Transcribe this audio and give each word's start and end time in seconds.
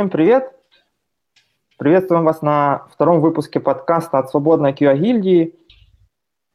Всем 0.00 0.08
привет! 0.08 0.50
Приветствуем 1.76 2.24
вас 2.24 2.40
на 2.40 2.86
втором 2.90 3.20
выпуске 3.20 3.60
подкаста 3.60 4.18
от 4.18 4.30
Свободной 4.30 4.72
QA 4.72 4.96
гильдии, 4.96 5.54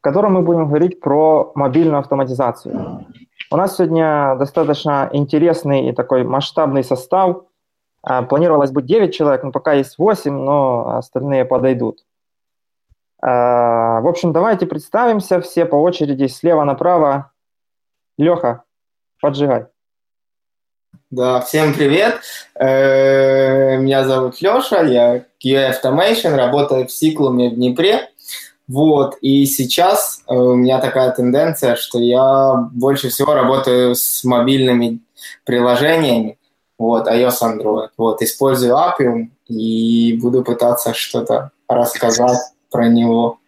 котором 0.00 0.32
мы 0.32 0.42
будем 0.42 0.66
говорить 0.66 0.98
про 0.98 1.52
мобильную 1.54 2.00
автоматизацию. 2.00 3.06
У 3.52 3.56
нас 3.56 3.76
сегодня 3.76 4.34
достаточно 4.34 5.08
интересный 5.12 5.88
и 5.88 5.92
такой 5.92 6.24
масштабный 6.24 6.82
состав. 6.82 7.44
А, 8.02 8.22
планировалось 8.22 8.72
быть 8.72 8.86
9 8.86 9.14
человек, 9.14 9.44
но 9.44 9.52
пока 9.52 9.74
есть 9.74 9.96
8, 9.96 10.32
но 10.32 10.96
остальные 10.96 11.44
подойдут. 11.44 12.04
А, 13.22 14.00
в 14.00 14.08
общем, 14.08 14.32
давайте 14.32 14.66
представимся 14.66 15.40
все 15.40 15.66
по 15.66 15.76
очереди 15.76 16.26
слева 16.26 16.64
направо. 16.64 17.30
Леха, 18.18 18.64
поджигай. 19.20 19.66
Да, 21.10 21.40
всем 21.40 21.74
привет. 21.74 22.20
Э, 22.54 23.76
меня 23.78 24.04
зовут 24.04 24.40
Леша, 24.40 24.82
я 24.82 25.24
QA 25.44 25.72
Automation, 25.72 26.34
работаю 26.34 26.86
в 26.86 26.92
Сиклуме 26.92 27.50
в 27.50 27.54
Днепре. 27.54 28.10
Вот, 28.68 29.16
и 29.20 29.46
сейчас 29.46 30.22
э, 30.28 30.34
у 30.34 30.56
меня 30.56 30.80
такая 30.80 31.12
тенденция, 31.12 31.76
что 31.76 31.98
я 31.98 32.68
больше 32.72 33.08
всего 33.08 33.34
работаю 33.34 33.94
с 33.94 34.24
мобильными 34.24 35.00
приложениями, 35.44 36.38
вот, 36.78 37.06
iOS, 37.08 37.42
Android. 37.42 37.88
Вот, 37.96 38.22
использую 38.22 38.74
Appium 38.74 39.28
и 39.48 40.18
буду 40.20 40.42
пытаться 40.42 40.94
что-то 40.94 41.52
рассказать 41.68 42.38
про 42.70 42.88
него. 42.88 43.38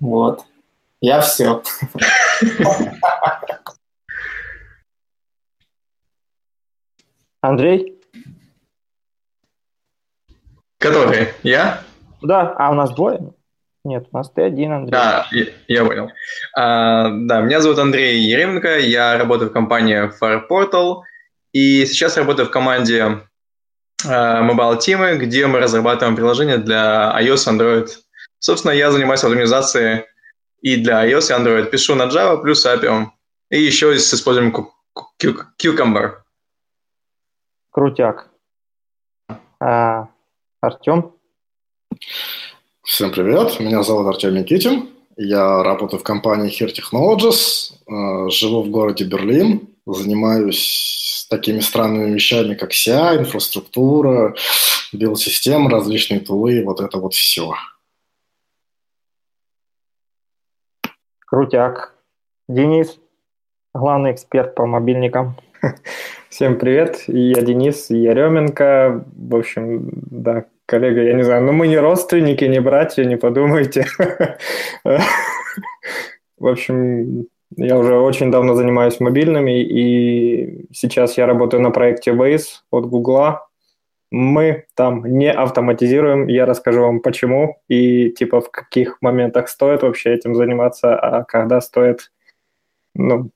Вот. 0.00 0.44
Я 1.00 1.20
все. 1.20 1.62
Андрей? 7.40 7.98
Который? 10.78 11.28
Я? 11.42 11.82
Да, 12.22 12.54
а 12.58 12.70
у 12.70 12.74
нас 12.74 12.94
двое? 12.94 13.32
Нет, 13.84 14.06
у 14.12 14.16
нас 14.16 14.30
ты 14.30 14.42
один, 14.42 14.72
Андрей. 14.72 14.92
Да, 14.92 15.26
я, 15.30 15.46
я 15.68 15.84
понял. 15.84 16.10
А, 16.54 17.08
да, 17.10 17.40
меня 17.40 17.60
зовут 17.60 17.78
Андрей 17.78 18.20
Еременко, 18.20 18.78
я 18.78 19.16
работаю 19.16 19.50
в 19.50 19.54
компании 19.54 20.10
Fireportal, 20.20 21.02
и 21.52 21.86
сейчас 21.86 22.18
работаю 22.18 22.46
в 22.46 22.50
команде 22.50 23.20
а, 24.06 24.42
Mobile 24.42 24.78
Team, 24.78 25.16
где 25.16 25.46
мы 25.46 25.60
разрабатываем 25.60 26.14
приложения 26.14 26.58
для 26.58 27.14
iOS 27.18 27.52
и 27.52 27.56
Android. 27.56 27.88
Собственно, 28.38 28.72
я 28.72 28.90
занимаюсь 28.90 29.24
организацией 29.24 30.04
и 30.60 30.76
для 30.76 31.06
iOS 31.08 31.30
и 31.30 31.40
Android. 31.40 31.70
Пишу 31.70 31.94
на 31.94 32.04
Java 32.04 32.40
плюс 32.40 32.66
Appium. 32.66 33.06
И 33.50 33.60
еще 33.60 33.98
с 33.98 34.12
использованием 34.14 34.54
Cucumber. 35.58 36.12
Крутяк. 37.70 38.28
А, 39.60 40.08
Артем? 40.60 41.12
Всем 42.82 43.12
привет, 43.12 43.60
меня 43.60 43.82
зовут 43.84 44.08
Артем 44.08 44.34
Никитин. 44.34 44.88
Я 45.16 45.62
работаю 45.62 46.00
в 46.00 46.02
компании 46.02 46.50
Here 46.50 46.72
Technologies, 46.72 47.74
а, 47.86 48.28
живу 48.28 48.62
в 48.62 48.70
городе 48.70 49.04
Берлин, 49.04 49.68
занимаюсь 49.86 51.26
такими 51.30 51.60
странными 51.60 52.12
вещами, 52.12 52.54
как 52.54 52.72
CI, 52.72 53.18
инфраструктура, 53.18 54.34
билд-системы, 54.92 55.70
различные 55.70 56.20
тулы, 56.20 56.64
вот 56.64 56.80
это 56.80 56.98
вот 56.98 57.14
все. 57.14 57.52
Крутяк. 61.24 61.94
Денис, 62.48 62.98
главный 63.72 64.10
эксперт 64.10 64.56
по 64.56 64.66
мобильникам. 64.66 65.36
Всем 66.30 66.60
привет, 66.60 67.02
я 67.08 67.42
Денис 67.42 67.90
Яременко. 67.90 69.04
В 69.16 69.34
общем, 69.34 69.90
да, 69.92 70.44
коллега, 70.64 71.02
я 71.02 71.14
не 71.14 71.24
знаю, 71.24 71.42
ну, 71.42 71.50
мы 71.50 71.66
не 71.66 71.76
родственники, 71.76 72.44
не 72.44 72.60
братья, 72.60 73.04
не 73.04 73.16
подумайте. 73.16 73.84
В 76.38 76.46
общем, 76.46 77.26
я 77.56 77.76
уже 77.76 77.96
очень 77.96 78.30
давно 78.30 78.54
занимаюсь 78.54 79.00
мобильными, 79.00 79.60
и 79.60 80.68
сейчас 80.72 81.18
я 81.18 81.26
работаю 81.26 81.62
на 81.62 81.72
проекте 81.72 82.12
Waze 82.12 82.60
от 82.70 82.86
Гугла. 82.86 83.48
Мы 84.12 84.66
там 84.76 85.04
не 85.04 85.32
автоматизируем, 85.32 86.28
я 86.28 86.46
расскажу 86.46 86.82
вам 86.82 87.00
почему 87.00 87.60
и 87.66 88.10
типа 88.10 88.40
в 88.40 88.52
каких 88.52 88.98
моментах 89.02 89.48
стоит 89.48 89.82
вообще 89.82 90.14
этим 90.14 90.36
заниматься, 90.36 90.96
а 90.96 91.24
когда 91.24 91.60
стоит 91.60 92.12
ну, 92.94 93.30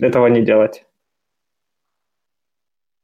этого 0.00 0.26
не 0.26 0.42
делать. 0.42 0.85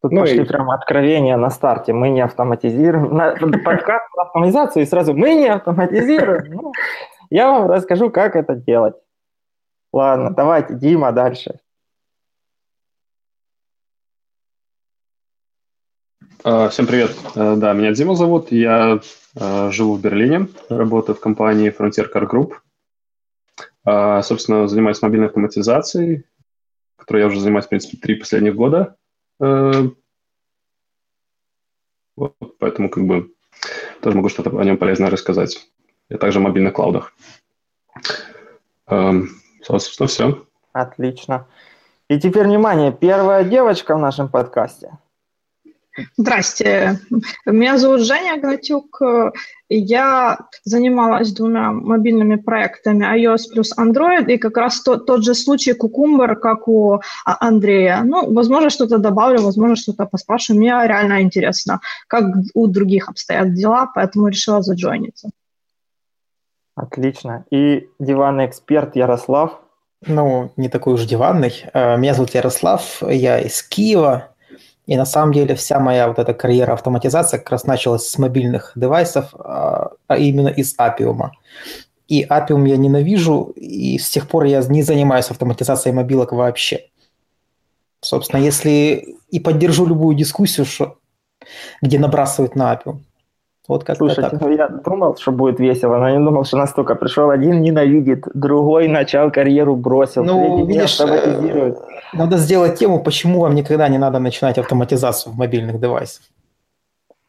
Тут 0.03 0.11
ну, 0.11 0.23
пошли 0.23 0.43
и... 0.43 0.45
прям 0.45 0.69
откровения 0.71 1.37
на 1.37 1.49
старте. 1.51 1.93
Мы 1.93 2.11
не 2.11 2.23
автоматизируем. 2.23 3.15
На, 3.17 3.31
подкаст 3.65 4.05
на 4.17 4.23
автоматизацию 4.25 4.83
и 4.83 4.87
сразу 4.87 5.15
мы 5.15 5.35
не 5.35 5.47
автоматизируем. 5.47 6.53
Ну, 6.55 6.73
я 7.31 7.51
вам 7.51 7.71
расскажу, 7.71 8.11
как 8.11 8.35
это 8.35 8.57
делать. 8.57 8.97
Ладно, 9.93 10.31
давайте, 10.31 10.75
Дима, 10.75 11.13
дальше. 11.13 11.61
А, 16.43 16.69
всем 16.69 16.89
привет. 16.89 17.13
Э, 17.37 17.55
да, 17.57 17.73
меня 17.73 17.93
Дима 17.93 18.17
зовут. 18.17 18.51
Я 18.51 18.99
э, 19.39 19.71
живу 19.71 19.95
в 19.95 20.01
Берлине, 20.01 20.49
работаю 20.69 21.15
в 21.15 21.21
компании 21.21 21.73
Frontier 21.73 22.09
Car 22.13 22.29
Group. 22.29 22.55
А, 23.85 24.21
собственно, 24.23 24.67
занимаюсь 24.67 25.01
мобильной 25.01 25.29
автоматизацией, 25.29 26.25
которой 26.97 27.21
я 27.21 27.29
уже 27.29 27.39
занимаюсь, 27.39 27.67
в 27.67 27.69
принципе, 27.69 27.99
три 27.99 28.17
последних 28.17 28.57
года. 28.57 28.97
Э, 29.41 29.89
вот, 32.17 32.35
поэтому 32.59 32.91
как 32.91 33.05
бы 33.05 33.33
тоже 34.01 34.17
могу 34.17 34.29
что-то 34.29 34.51
о 34.59 34.65
нем 34.65 34.77
полезное 34.77 35.11
рассказать. 35.11 35.69
Я 36.09 36.19
также 36.19 36.41
в 36.41 36.43
мобильных 36.43 36.75
клаудах. 36.75 37.15
Эм, 38.87 39.31
собственно, 39.63 40.07
все. 40.07 40.47
Отлично. 40.73 41.47
И 42.09 42.19
теперь, 42.21 42.47
внимание, 42.47 42.93
первая 42.93 43.45
девочка 43.45 43.95
в 43.95 43.99
нашем 43.99 44.29
подкасте. 44.29 44.99
Здрасте, 46.17 46.99
меня 47.45 47.77
зовут 47.77 48.01
Женя 48.01 48.41
Гнатюк. 48.41 49.03
Я 49.69 50.39
занималась 50.65 51.33
двумя 51.33 51.73
мобильными 51.73 52.37
проектами 52.37 53.05
iOS 53.05 53.53
плюс 53.53 53.77
Android, 53.79 54.27
и 54.27 54.39
как 54.39 54.57
раз 54.57 54.83
тот, 54.83 55.07
тот 55.07 55.23
же 55.23 55.35
случай 55.35 55.75
Кукумбер, 55.75 56.37
как 56.37 56.69
у 56.69 57.01
а, 57.25 57.37
Андрея. 57.41 58.03
Ну, 58.05 58.33
возможно, 58.33 58.71
что-то 58.71 58.99
добавлю, 58.99 59.43
возможно, 59.43 59.77
что-то 59.77 60.07
поспрашиваю. 60.07 60.61
Мне 60.61 60.71
реально 60.71 61.23
интересно, 61.23 61.81
как 62.07 62.25
у 62.55 62.67
других 62.67 63.09
обстоят 63.09 63.55
дела, 63.55 63.91
поэтому 63.95 64.29
решила 64.29 64.63
заджойниться. 64.63 65.31
Отлично. 66.75 67.45
И 67.51 67.89
диванный 67.99 68.47
эксперт 68.47 68.97
Ярослав. 68.97 69.61
Ну, 70.07 70.53
не 70.57 70.69
такой 70.69 70.95
уж 70.95 71.05
диванный. 71.05 71.65
Э, 71.75 71.97
меня 71.97 72.15
зовут 72.15 72.35
Ярослав, 72.35 73.03
я 73.03 73.39
из 73.39 73.63
Киева, 73.63 74.32
и 74.87 74.97
на 74.97 75.05
самом 75.05 75.33
деле 75.33 75.55
вся 75.55 75.79
моя 75.79 76.09
вот 76.09 76.19
эта 76.19 76.35
карьера 76.35 76.73
автоматизации 76.73 77.39
как 77.39 77.51
раз 77.51 77.65
началась 77.65 78.07
с 78.09 78.19
мобильных 78.19 78.73
девайсов, 78.75 79.35
а, 79.35 79.93
а 80.09 80.17
именно 80.17 80.49
из 80.49 80.77
Appium. 80.77 81.31
И 82.09 82.25
Appium 82.25 82.69
я 82.69 82.77
ненавижу, 82.77 83.53
и 83.55 83.99
с 83.99 84.11
тех 84.11 84.29
пор 84.29 84.45
я 84.45 84.61
не 84.63 84.83
занимаюсь 84.83 85.31
автоматизацией 85.31 85.95
мобилок 85.95 86.33
вообще. 86.33 86.89
Собственно, 88.01 88.41
если 88.41 89.17
и 89.31 89.39
поддержу 89.39 89.87
любую 89.87 90.17
дискуссию, 90.17 90.67
что, 90.67 90.99
где 91.81 91.99
набрасывают 91.99 92.57
на 92.57 92.75
Appium. 92.75 92.99
Вот 93.69 93.85
как 93.85 93.97
Слушайте, 93.97 94.31
так. 94.31 94.41
ну 94.41 94.51
я 94.51 94.69
думал, 94.69 95.17
что 95.17 95.31
будет 95.31 95.61
весело, 95.61 95.97
но 95.97 96.11
не 96.11 96.25
думал, 96.25 96.45
что 96.45 96.57
настолько. 96.57 96.97
Пришел 96.97 97.31
один, 97.31 97.63
ненавидит, 97.63 98.27
другой 98.35 98.89
начал 98.89 99.31
карьеру, 99.31 99.77
бросил, 99.77 100.25
ну, 100.25 100.67
видишь, 100.67 101.01
автоматизирует. 101.01 101.79
Надо 102.13 102.39
сделать 102.39 102.79
тему, 102.79 103.03
почему 103.03 103.41
вам 103.41 103.55
никогда 103.55 103.89
не 103.89 103.99
надо 103.99 104.19
начинать 104.19 104.59
автоматизацию 104.59 105.33
в 105.33 105.39
мобильных 105.39 105.81
девайсах. 105.81 106.25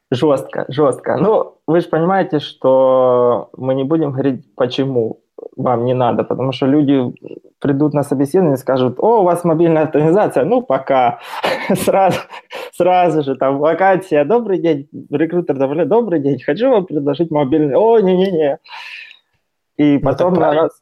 Жестко, 0.09 0.65
жестко. 0.67 1.17
Ну, 1.17 1.55
вы 1.67 1.81
же 1.81 1.87
понимаете, 1.87 2.39
что 2.39 3.49
мы 3.57 3.75
не 3.75 3.83
будем 3.83 4.11
говорить, 4.11 4.43
почему 4.55 5.19
вам 5.55 5.85
не 5.85 5.93
надо, 5.93 6.23
потому 6.23 6.51
что 6.51 6.65
люди 6.65 7.13
придут 7.63 7.93
на 7.93 8.03
собеседование 8.03 8.55
и 8.55 8.59
скажут, 8.59 8.99
о, 8.99 9.21
у 9.21 9.23
вас 9.23 9.45
мобильная 9.45 9.83
автоматизация, 9.83 10.43
ну, 10.43 10.61
пока. 10.61 11.21
сразу, 11.75 12.19
сразу 12.73 13.23
же 13.23 13.35
там 13.35 13.57
вакансия, 13.57 14.25
добрый 14.25 14.59
день, 14.59 14.89
рекрутер, 15.09 15.85
добрый 15.85 16.19
день, 16.19 16.43
хочу 16.43 16.69
вам 16.69 16.85
предложить 16.85 17.31
мобильный, 17.31 17.75
о, 17.75 17.99
не-не-не. 17.99 18.59
И 19.77 19.93
ну, 19.93 20.01
потом 20.01 20.33
на 20.33 20.51
нас 20.51 20.81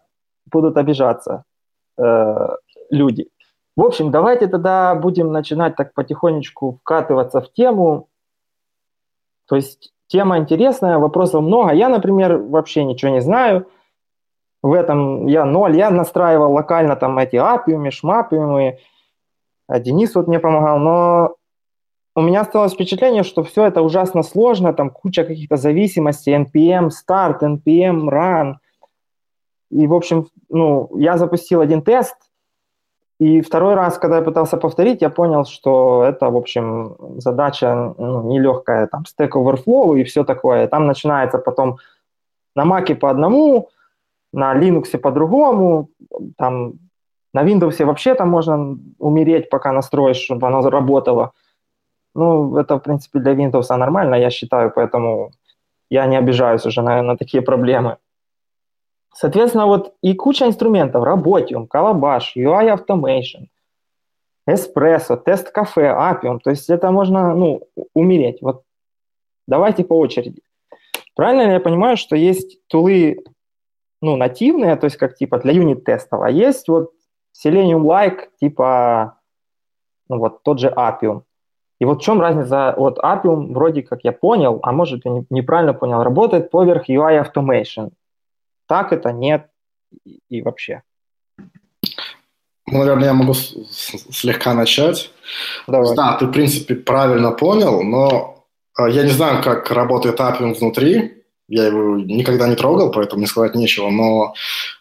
будут 0.51 0.75
обижаться 0.75 1.44
э, 2.00 2.48
люди. 2.89 3.30
В 3.75 3.84
общем, 3.84 4.10
давайте 4.10 4.48
тогда 4.48 4.95
будем 4.95 5.31
начинать 5.31 5.75
так 5.75 5.94
потихонечку 5.94 6.80
вкатываться 6.81 7.42
в 7.42 7.54
тему. 7.54 8.10
То 9.48 9.56
есть 9.56 9.94
тема 10.07 10.39
интересная, 10.39 10.98
вопросов 10.98 11.44
много. 11.44 11.74
Я, 11.74 11.89
например, 11.89 12.38
вообще 12.38 12.84
ничего 12.84 13.12
не 13.12 13.22
знаю. 13.22 13.68
В 14.62 14.74
этом 14.74 15.28
я 15.28 15.46
ноль. 15.46 15.75
Я 15.75 15.90
настраивал 15.90 16.54
локально 16.54 16.96
там 16.96 17.18
эти 17.18 17.36
апиумы, 17.36 17.92
шмапиумы. 17.92 18.78
Денис 19.69 20.13
вот 20.16 20.28
мне 20.28 20.40
помогал. 20.40 20.80
Но 20.80 21.36
у 22.16 22.22
меня 22.22 22.42
осталось 22.42 22.74
впечатление, 22.74 23.24
что 23.24 23.44
все 23.44 23.66
это 23.66 23.81
ужасно 23.81 24.24
сложно, 24.24 24.74
там 24.74 24.90
куча 24.90 25.24
каких-то 25.24 25.58
зависимостей, 25.58 26.36
NPM 26.36 26.90
start, 26.90 27.40
NPM 27.42 28.10
run. 28.10 28.56
И, 29.69 29.88
в 29.88 29.94
общем, 29.94 30.28
ну, 30.50 30.90
я 30.98 31.18
запустил 31.18 31.62
один 31.62 31.81
тест, 31.81 32.18
и 33.22 33.42
второй 33.42 33.75
раз, 33.75 34.00
когда 34.00 34.18
я 34.18 34.24
пытался 34.24 34.58
повторить, 34.58 35.04
я 35.04 35.12
понял, 35.12 35.46
что 35.46 36.04
это, 36.04 36.31
в 36.31 36.36
общем, 36.36 36.96
задача 37.18 37.94
ну, 38.00 38.24
нелегкая, 38.24 38.88
там, 38.88 39.04
Stack 39.04 39.34
Overflow 39.34 40.00
и 40.00 40.04
все 40.04 40.24
такое. 40.24 40.68
Там 40.68 40.88
начинается 40.88 41.38
потом 41.38 41.78
на 42.56 42.63
Mac 42.63 42.96
по 42.96 43.12
одному, 43.12 43.69
на 44.33 44.56
Linux 44.56 44.98
по-другому, 44.98 45.89
там 46.38 46.74
на 47.33 47.44
Windows 47.44 47.86
вообще 47.86 48.16
там 48.16 48.30
можно 48.30 48.78
умереть, 49.00 49.50
пока 49.50 49.72
настроишь, 49.72 50.18
чтобы 50.18 50.48
оно 50.48 50.62
заработало. 50.62 51.31
Ну, 52.13 52.57
это, 52.57 52.75
в 52.75 52.80
принципе, 52.80 53.19
для 53.19 53.33
Windows 53.33 53.78
нормально, 53.78 54.16
я 54.16 54.30
считаю, 54.30 54.72
поэтому 54.72 55.31
я 55.89 56.06
не 56.07 56.18
обижаюсь 56.18 56.66
уже 56.66 56.81
на, 56.81 57.01
на 57.01 57.18
такие 57.18 57.42
проблемы. 57.42 57.98
Соответственно, 59.13 59.66
вот 59.66 59.94
и 60.01 60.13
куча 60.13 60.45
инструментов. 60.45 61.04
Работиум, 61.04 61.68
Calabash, 61.74 62.36
UI 62.38 62.74
Automation, 62.74 63.48
Espresso, 64.50 65.18
Тест 65.18 65.51
Кафе, 65.51 65.88
Appium. 65.88 66.39
То 66.39 66.50
есть 66.50 66.69
это 66.69 66.92
можно 66.92 67.36
ну, 67.36 67.62
умереть. 67.94 68.42
Вот 68.42 68.63
давайте 69.48 69.84
по 69.84 69.98
очереди. 70.00 70.42
Правильно 71.16 71.48
ли 71.48 71.54
я 71.54 71.60
понимаю, 71.60 71.98
что 71.98 72.16
есть 72.16 72.66
тулы 72.68 73.18
ну, 74.01 74.15
нативные, 74.15 74.75
то 74.75 74.86
есть 74.86 74.98
как 74.98 75.15
типа 75.15 75.38
для 75.39 75.53
юнит-тестов, 75.53 76.21
а 76.21 76.30
есть 76.30 76.68
вот 76.68 76.92
Selenium-like, 77.44 78.30
типа 78.39 79.18
ну, 80.09 80.19
вот 80.19 80.44
тот 80.44 80.59
же 80.59 80.68
Appium. 80.68 81.24
И 81.80 81.86
вот 81.86 82.01
в 82.01 82.03
чем 82.03 82.21
разница? 82.21 82.75
Вот 82.77 83.00
Appium, 83.00 83.53
вроде 83.53 83.81
как 83.81 84.03
я 84.03 84.12
понял, 84.12 84.59
а 84.62 84.71
может 84.71 85.06
я 85.06 85.24
неправильно 85.30 85.74
понял, 85.74 86.03
работает 86.03 86.51
поверх 86.51 86.89
UI 86.89 87.25
Automation. 87.25 87.92
Так 88.68 88.94
это, 88.94 89.12
нет 89.12 89.50
и, 90.30 90.42
вообще. 90.42 90.83
Ну, 92.68 92.80
наверное, 92.80 93.07
я 93.07 93.13
могу 93.13 93.33
слегка 93.33 94.53
начать. 94.53 95.12
Давай. 95.68 95.95
Да, 95.95 96.18
ты, 96.18 96.27
в 96.27 96.31
принципе, 96.31 96.75
правильно 96.75 97.31
понял, 97.31 97.81
но 97.83 98.45
э, 98.77 98.89
я 98.92 99.03
не 99.03 99.09
знаю, 99.09 99.44
как 99.44 99.71
работает 99.71 100.19
Appium 100.19 100.53
внутри. 100.53 101.20
Я 101.51 101.65
его 101.65 101.98
никогда 101.98 102.48
не 102.48 102.56
трогал, 102.56 102.92
поэтому 102.92 103.19
мне 103.19 103.27
сказать 103.27 103.56
нечего. 103.56 103.89
Но 103.89 104.33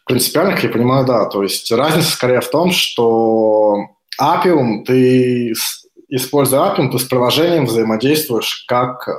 принципиально, 0.06 0.52
как 0.52 0.62
я 0.62 0.70
понимаю, 0.70 1.04
да. 1.04 1.24
То 1.24 1.42
есть 1.42 1.70
разница 1.72 2.12
скорее 2.12 2.40
в 2.40 2.48
том, 2.48 2.70
что 2.70 3.88
Appium 4.20 4.84
ты 4.84 5.52
используя 6.08 6.60
Appium, 6.60 6.90
ты 6.90 6.98
с 6.98 7.04
приложением 7.04 7.66
взаимодействуешь 7.66 8.64
как 8.68 9.08
э, 9.08 9.12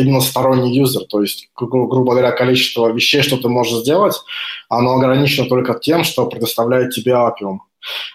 именно 0.00 0.20
сторонний 0.20 0.76
юзер. 0.76 1.04
То 1.08 1.22
есть, 1.22 1.48
гру- 1.56 1.88
грубо 1.88 2.12
говоря, 2.12 2.32
количество 2.32 2.88
вещей, 2.92 3.22
что 3.22 3.38
ты 3.38 3.48
можешь 3.48 3.80
сделать, 3.80 4.16
оно 4.68 4.94
ограничено 4.94 5.46
только 5.48 5.74
тем, 5.74 6.04
что 6.04 6.26
предоставляет 6.26 6.94
тебе 6.94 7.12
Appium. 7.12 7.58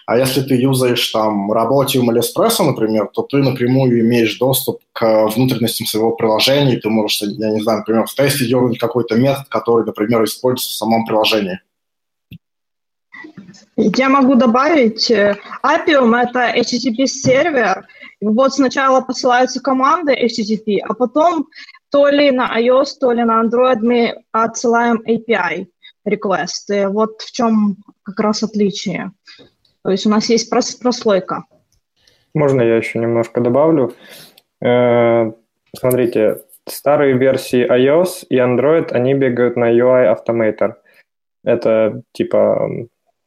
А 0.06 0.16
если 0.16 0.42
ты 0.42 0.54
юзаешь 0.54 1.06
там 1.08 1.52
Работиум 1.52 2.10
или 2.10 2.20
Espresso, 2.20 2.64
например, 2.64 3.08
то 3.12 3.22
ты 3.22 3.38
напрямую 3.38 4.00
имеешь 4.00 4.38
доступ 4.38 4.80
к 4.92 5.28
внутренностям 5.28 5.86
своего 5.86 6.12
приложения, 6.12 6.74
и 6.74 6.80
ты 6.80 6.88
можешь, 6.88 7.20
я 7.22 7.50
не 7.50 7.60
знаю, 7.60 7.78
например, 7.80 8.06
в 8.06 8.14
тесте 8.14 8.46
дернуть 8.46 8.78
какой-то 8.78 9.16
метод, 9.16 9.46
который, 9.48 9.84
например, 9.84 10.24
используется 10.24 10.70
в 10.70 10.78
самом 10.78 11.04
приложении. 11.04 11.60
Я 13.76 14.08
могу 14.08 14.34
добавить, 14.34 15.10
э, 15.10 15.36
Appium– 15.62 16.16
это 16.22 16.52
HTTP-сервер. 16.56 17.86
Вот 18.20 18.54
сначала 18.54 19.00
посылаются 19.00 19.60
команды 19.60 20.12
HTTP, 20.14 20.78
а 20.82 20.94
потом 20.94 21.46
то 21.90 22.08
ли 22.08 22.30
на 22.30 22.58
iOS, 22.58 22.98
то 23.00 23.12
ли 23.12 23.22
на 23.22 23.42
Android 23.42 23.78
мы 23.80 24.24
отсылаем 24.32 25.02
API 25.06 25.66
реквесты. 26.04 26.88
Вот 26.88 27.20
в 27.20 27.30
чем 27.30 27.76
как 28.02 28.18
раз 28.20 28.42
отличие. 28.42 29.12
То 29.84 29.90
есть 29.90 30.06
у 30.06 30.10
нас 30.10 30.28
есть 30.28 30.50
прос 30.50 30.74
прослойка. 30.74 31.44
Можно 32.34 32.62
я 32.62 32.76
еще 32.76 32.98
немножко 32.98 33.40
добавлю? 33.40 33.94
Э, 34.60 35.32
смотрите, 35.76 36.42
старые 36.66 37.16
версии 37.16 37.66
iOS 37.66 38.26
и 38.28 38.36
Android, 38.36 38.92
они 38.92 39.14
бегают 39.14 39.56
на 39.56 39.70
UI 39.72 40.14
Automator. 40.14 40.74
Это 41.44 42.02
типа, 42.12 42.68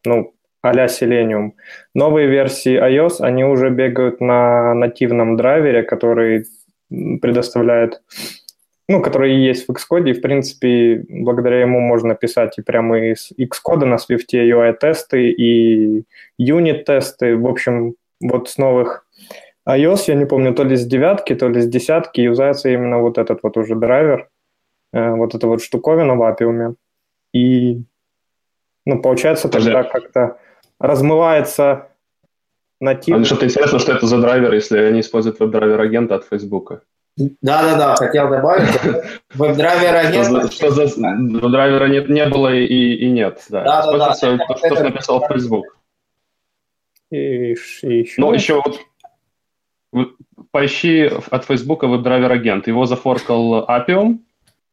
ну, 0.06 0.33
а-ля 0.62 0.86
Selenium. 0.86 1.51
Новые 1.95 2.27
версии 2.27 2.77
iOS, 2.77 3.21
они 3.21 3.44
уже 3.44 3.69
бегают 3.69 4.21
на 4.21 4.74
нативном 4.74 5.38
драйвере, 5.38 5.83
который 5.83 6.45
предоставляет, 6.89 8.01
ну, 8.91 9.01
который 9.01 9.35
есть 9.35 9.67
в 9.67 9.71
Xcode, 9.71 10.09
и, 10.09 10.13
в 10.13 10.21
принципе, 10.21 11.05
благодаря 11.07 11.61
ему 11.61 11.79
можно 11.79 12.13
писать 12.13 12.57
и 12.57 12.61
прямо 12.61 12.99
из 12.99 13.31
Xcode 13.39 13.85
на 13.85 13.95
Swift 13.95 14.33
UI-тесты 14.33 15.29
и 15.29 16.03
юнит-тесты. 16.38 17.38
В 17.38 17.47
общем, 17.47 17.95
вот 18.19 18.49
с 18.49 18.57
новых 18.57 19.05
iOS, 19.67 20.03
я 20.07 20.15
не 20.15 20.25
помню, 20.25 20.53
то 20.53 20.63
ли 20.63 20.75
с 20.75 20.85
девятки, 20.85 21.35
то 21.35 21.47
ли 21.47 21.61
с 21.61 21.67
десятки 21.67 22.21
юзается 22.21 22.69
именно 22.69 22.99
вот 22.99 23.17
этот 23.17 23.39
вот 23.43 23.57
уже 23.57 23.75
драйвер, 23.75 24.29
э, 24.93 25.11
вот 25.11 25.35
эта 25.35 25.47
вот 25.47 25.61
штуковина 25.61 26.15
в 26.15 26.21
Appium. 26.21 26.75
И, 27.33 27.83
ну, 28.85 29.01
получается 29.01 29.47
тогда 29.47 29.83
как-то 29.83 30.38
размывается 30.79 31.88
нативно. 32.81 33.21
А 33.21 33.25
что-то 33.25 33.45
интересно, 33.45 33.79
что 33.79 33.93
это 33.93 34.05
за 34.05 34.17
драйвер, 34.17 34.53
если 34.53 34.79
они 34.79 34.99
используют 34.99 35.39
WebDriverAgent 35.39 35.80
а 35.80 36.15
от 36.15 36.25
Фейсбука. 36.25 36.81
Да-да-да, 37.18 37.96
хотел 37.96 38.30
добавить. 38.30 38.70
WebDriverAgent... 39.34 40.53
Что 40.53 40.72
за 40.72 40.88
драйвера 40.98 41.88
нет, 41.88 42.10
не 42.10 42.25
было 42.27 42.53
и, 42.53 42.65
и 42.65 43.12
нет. 43.12 43.44
Да, 43.50 43.63
да, 43.63 43.91
да, 43.91 43.98
да. 43.98 44.38
То, 44.48 44.58
что 44.58 44.84
написал 44.84 45.25
Facebook. 45.27 45.77
И, 47.12 47.53
и 47.84 48.00
еще... 48.00 48.13
Ну, 48.18 48.34
еще 48.34 48.62
вот 49.91 50.15
поищи 50.51 51.12
от 51.30 51.46
Facebook 51.46 51.84
веб-драйвер 51.84 52.32
агент. 52.32 52.68
Его 52.68 52.86
зафоркал 52.86 53.65
Appium, 53.68 54.20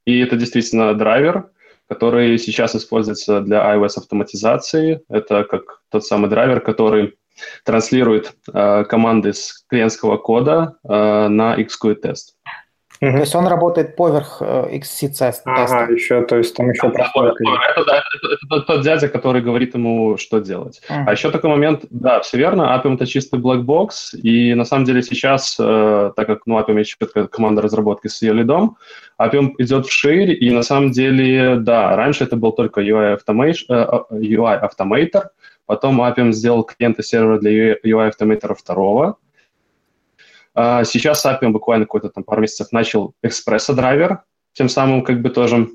и 0.04 0.20
это 0.20 0.36
действительно 0.36 0.94
драйвер, 0.94 1.50
который 1.88 2.38
сейчас 2.38 2.76
используется 2.76 3.40
для 3.40 3.74
iOS 3.74 3.98
автоматизации. 3.98 5.02
Это 5.08 5.44
как 5.44 5.82
тот 5.90 6.04
самый 6.04 6.30
драйвер, 6.30 6.60
который 6.60 7.18
транслирует 7.64 8.32
э, 8.52 8.84
команды 8.84 9.32
с 9.32 9.64
клиентского 9.68 10.16
кода 10.16 10.76
э, 10.84 11.28
на 11.28 11.56
XQt 11.56 11.96
тест. 11.96 12.36
Mm-hmm. 13.00 13.12
То 13.12 13.20
есть 13.20 13.34
он 13.34 13.46
работает 13.46 13.96
поверх 13.96 14.38
э, 14.40 14.78
XC 14.78 15.08
теста. 15.10 15.42
Ага, 15.44 15.92
еще, 15.92 16.22
то 16.22 16.36
есть 16.36 16.56
там 16.56 16.70
еще 16.70 16.88
да, 16.88 16.90
прослойка. 16.90 17.44
Это, 17.70 17.84
да, 17.84 17.98
это, 17.98 18.34
это, 18.34 18.56
это 18.56 18.66
тот 18.66 18.82
дядя, 18.82 19.08
который 19.08 19.40
говорит 19.40 19.74
ему, 19.74 20.16
что 20.16 20.40
делать. 20.40 20.80
Mm-hmm. 20.88 21.04
А 21.06 21.12
еще 21.12 21.30
такой 21.30 21.50
момент, 21.50 21.84
да, 21.90 22.20
все 22.20 22.38
верно, 22.38 22.62
Appium 22.62 22.94
это 22.94 23.06
чистый 23.06 23.38
black 23.38 23.64
box, 23.64 24.16
и 24.20 24.54
на 24.54 24.64
самом 24.64 24.84
деле 24.84 25.02
сейчас, 25.02 25.56
э, 25.60 26.10
так 26.16 26.26
как 26.26 26.40
ну, 26.46 26.58
Appium 26.58 26.78
есть 26.78 26.96
команда 27.30 27.62
разработки 27.62 28.08
с 28.08 28.20
ее 28.20 28.32
лидом, 28.32 28.76
Appium 29.20 29.52
идет 29.58 29.86
вширь, 29.86 30.32
и 30.32 30.50
на 30.50 30.62
самом 30.62 30.90
деле, 30.90 31.56
да, 31.56 31.94
раньше 31.94 32.24
это 32.24 32.34
был 32.34 32.50
только 32.50 32.80
UI, 32.80 33.16
automation, 33.16 33.64
э, 33.68 34.14
UI 34.16 34.60
Automator, 34.60 35.28
потом 35.68 36.00
Appium 36.00 36.32
сделал 36.32 36.64
клиента-сервера 36.64 37.38
для 37.38 37.74
UI 37.74 38.10
Automator 38.10 38.54
второго, 38.54 39.18
а, 40.54 40.82
сейчас 40.82 41.24
Appium 41.24 41.50
буквально 41.50 41.84
какой-то 41.84 42.08
там 42.08 42.24
пару 42.24 42.40
месяцев 42.40 42.72
начал 42.72 43.14
экспресса 43.22 43.74
драйвер, 43.74 44.22
тем 44.54 44.68
самым 44.68 45.04
как 45.04 45.20
бы 45.20 45.30
тоже 45.30 45.68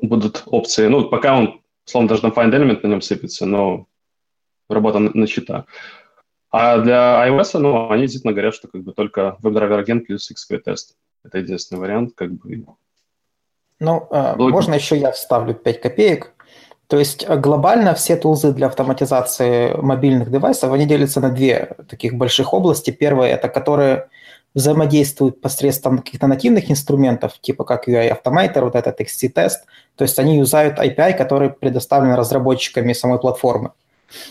будут 0.00 0.42
опции. 0.46 0.88
Ну, 0.88 1.08
пока 1.08 1.38
он, 1.38 1.60
словно 1.84 2.08
даже 2.08 2.22
там 2.22 2.32
find 2.32 2.50
element 2.50 2.80
на 2.82 2.88
нем 2.88 3.02
сыпется, 3.02 3.46
но 3.46 3.86
работа 4.68 4.98
начата. 4.98 5.66
А 6.50 6.78
для 6.78 7.28
iOS, 7.28 7.58
ну, 7.58 7.90
они 7.90 8.02
действительно 8.02 8.32
говорят, 8.32 8.54
что 8.54 8.68
как 8.68 8.82
бы 8.82 8.92
только 8.92 9.36
WebDriver 9.42 9.78
агент 9.78 10.06
плюс 10.06 10.30
XP 10.30 10.58
тест. 10.58 10.96
Это 11.22 11.38
единственный 11.38 11.80
вариант, 11.80 12.14
как 12.14 12.32
бы. 12.32 12.64
Ну, 13.78 14.08
э, 14.10 14.36
можно 14.36 14.74
еще 14.74 14.96
я 14.96 15.12
вставлю 15.12 15.54
5 15.54 15.80
копеек. 15.80 16.32
То 16.86 16.98
есть 16.98 17.24
э, 17.26 17.36
глобально 17.36 17.94
все 17.94 18.16
тулзы 18.16 18.52
для 18.52 18.66
автоматизации 18.66 19.74
мобильных 19.74 20.30
девайсов, 20.30 20.72
они 20.72 20.86
делятся 20.86 21.20
на 21.20 21.30
две 21.30 21.76
таких 21.88 22.14
больших 22.14 22.52
области. 22.52 22.90
Первое– 22.90 23.28
это 23.34 23.48
которые 23.48 24.08
взаимодействуют 24.54 25.40
посредством 25.40 25.98
каких-то 25.98 26.28
нативных 26.28 26.70
инструментов, 26.70 27.32
типа 27.40 27.64
как 27.64 27.88
UI 27.88 28.10
Automator, 28.10 28.60
вот 28.60 28.76
этот 28.76 29.00
XC-тест. 29.00 29.64
То 29.96 30.02
есть 30.02 30.18
они 30.18 30.36
юзают 30.36 30.78
API, 30.78 31.14
который 31.14 31.50
предоставлен 31.50 32.14
разработчиками 32.14 32.92
самой 32.92 33.18
платформы. 33.18 33.72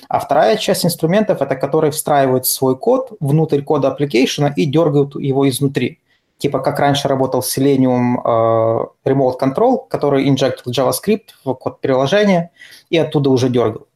А 0.07 0.19
вторая 0.19 0.55
часть 0.55 0.85
инструментов– 0.85 1.41
это 1.41 1.55
которые 1.55 1.91
встраивают 1.91 2.45
свой 2.45 2.77
код 2.77 3.11
внутрь 3.19 3.61
кода 3.61 3.93
application 3.93 4.53
и 4.55 4.65
дергают 4.65 5.15
его 5.15 5.49
изнутри 5.49 5.99
типа 6.43 6.59
как 6.59 6.79
раньше 6.79 7.07
работал 7.07 7.39
Selenium 7.39 8.17
э, 8.17 9.09
Remote 9.09 9.39
Control, 9.39 9.87
который 9.89 10.27
инжектил 10.27 10.73
JavaScript 10.73 11.29
в 11.45 11.53
код 11.53 11.79
приложения 11.79 12.51
и 12.89 12.97
оттуда 12.97 13.29
уже 13.29 13.47
дергал. 13.47 13.87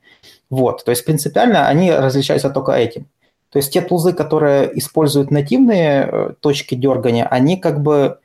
Вот, 0.49 0.85
то 0.85 0.91
есть 0.91 1.03
принципиально 1.03 1.67
они 1.67 1.91
различаются 1.91 2.49
только 2.49 2.71
этим. 2.71 3.05
То 3.49 3.59
есть 3.59 3.73
те 3.73 3.81
тулзы, 3.81 4.13
которые 4.13 4.77
используют 4.79 5.29
нативные 5.29 6.09
э, 6.09 6.33
точки 6.39 6.75
дергания, 6.75 7.27
они 7.27 7.57
как 7.57 7.81
бы 7.81 8.19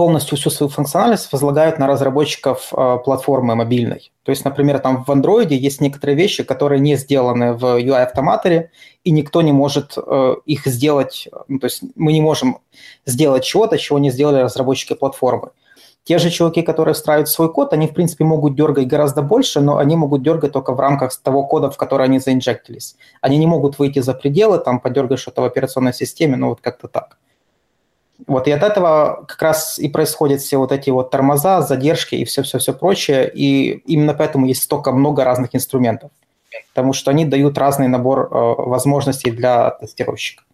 полностью 0.00 0.38
всю 0.38 0.48
свою 0.48 0.70
функциональность 0.70 1.30
возлагают 1.30 1.78
на 1.78 1.86
разработчиков 1.86 2.72
э, 2.72 2.98
платформы 3.04 3.54
мобильной. 3.54 4.10
То 4.22 4.32
есть, 4.32 4.46
например, 4.46 4.78
там 4.78 5.04
в 5.04 5.10
Android 5.10 5.52
есть 5.52 5.82
некоторые 5.82 6.16
вещи, 6.16 6.42
которые 6.42 6.80
не 6.80 6.96
сделаны 6.96 7.52
в 7.52 7.78
UI-автоматоре, 7.78 8.70
и 9.04 9.10
никто 9.10 9.42
не 9.42 9.52
может 9.52 9.98
э, 9.98 10.36
их 10.46 10.64
сделать, 10.64 11.28
ну, 11.48 11.58
то 11.58 11.66
есть 11.66 11.82
мы 11.96 12.14
не 12.14 12.22
можем 12.22 12.60
сделать 13.04 13.44
чего-то, 13.44 13.76
чего 13.76 13.98
не 13.98 14.10
сделали 14.10 14.40
разработчики 14.40 14.94
платформы. 14.94 15.50
Те 16.04 16.18
же 16.18 16.30
чуваки, 16.30 16.62
которые 16.62 16.94
встраивают 16.94 17.28
свой 17.28 17.52
код, 17.52 17.74
они, 17.74 17.86
в 17.86 17.92
принципе, 17.92 18.24
могут 18.24 18.54
дергать 18.54 18.86
гораздо 18.86 19.20
больше, 19.20 19.60
но 19.60 19.76
они 19.76 19.96
могут 19.96 20.22
дергать 20.22 20.52
только 20.52 20.72
в 20.72 20.80
рамках 20.80 21.14
того 21.22 21.46
кода, 21.46 21.70
в 21.70 21.76
который 21.76 22.06
они 22.06 22.20
заинжектились. 22.20 22.96
Они 23.20 23.36
не 23.36 23.46
могут 23.46 23.78
выйти 23.78 23.98
за 23.98 24.14
пределы, 24.14 24.60
там, 24.60 24.80
подергать 24.80 25.18
что-то 25.18 25.42
в 25.42 25.44
операционной 25.44 25.92
системе, 25.92 26.36
ну, 26.36 26.48
вот 26.48 26.62
как-то 26.62 26.88
так. 26.88 27.18
Вот, 28.26 28.48
и 28.48 28.50
от 28.50 28.62
этого 28.62 29.24
как 29.28 29.40
раз 29.42 29.78
и 29.78 29.88
происходят 29.88 30.40
все 30.40 30.58
вот 30.58 30.72
эти 30.72 30.90
вот 30.90 31.10
тормоза, 31.10 31.62
задержки 31.62 32.14
и 32.14 32.24
все-все-все 32.24 32.72
прочее, 32.72 33.30
и 33.32 33.82
именно 33.86 34.14
поэтому 34.14 34.46
есть 34.46 34.62
столько 34.62 34.92
много 34.92 35.24
разных 35.24 35.54
инструментов, 35.54 36.10
потому 36.74 36.92
что 36.92 37.10
они 37.10 37.24
дают 37.24 37.58
разный 37.58 37.88
набор 37.88 38.28
э, 38.30 38.34
возможностей 38.34 39.30
для 39.30 39.70
тестировщика. 39.70 40.44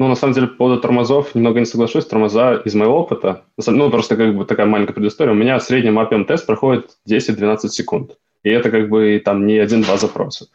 Ну, 0.00 0.08
на 0.08 0.14
самом 0.14 0.32
деле, 0.32 0.46
по 0.46 0.56
поводу 0.56 0.80
тормозов 0.80 1.34
немного 1.34 1.60
не 1.60 1.66
соглашусь. 1.66 2.06
Тормоза 2.06 2.54
из 2.64 2.74
моего 2.74 3.00
опыта, 3.00 3.44
ну, 3.66 3.90
просто 3.90 4.16
как 4.16 4.34
бы 4.34 4.46
такая 4.46 4.64
маленькая 4.64 4.94
предыстория. 4.94 5.32
У 5.32 5.36
меня 5.36 5.58
в 5.58 5.62
среднем 5.62 6.24
тест 6.24 6.46
проходит 6.46 6.96
10-12 7.06 7.68
секунд. 7.68 8.16
И 8.42 8.48
это 8.48 8.70
как 8.70 8.88
бы 8.88 9.20
там 9.22 9.46
не 9.46 9.58
один-два 9.58 9.98
запроса. 9.98 10.46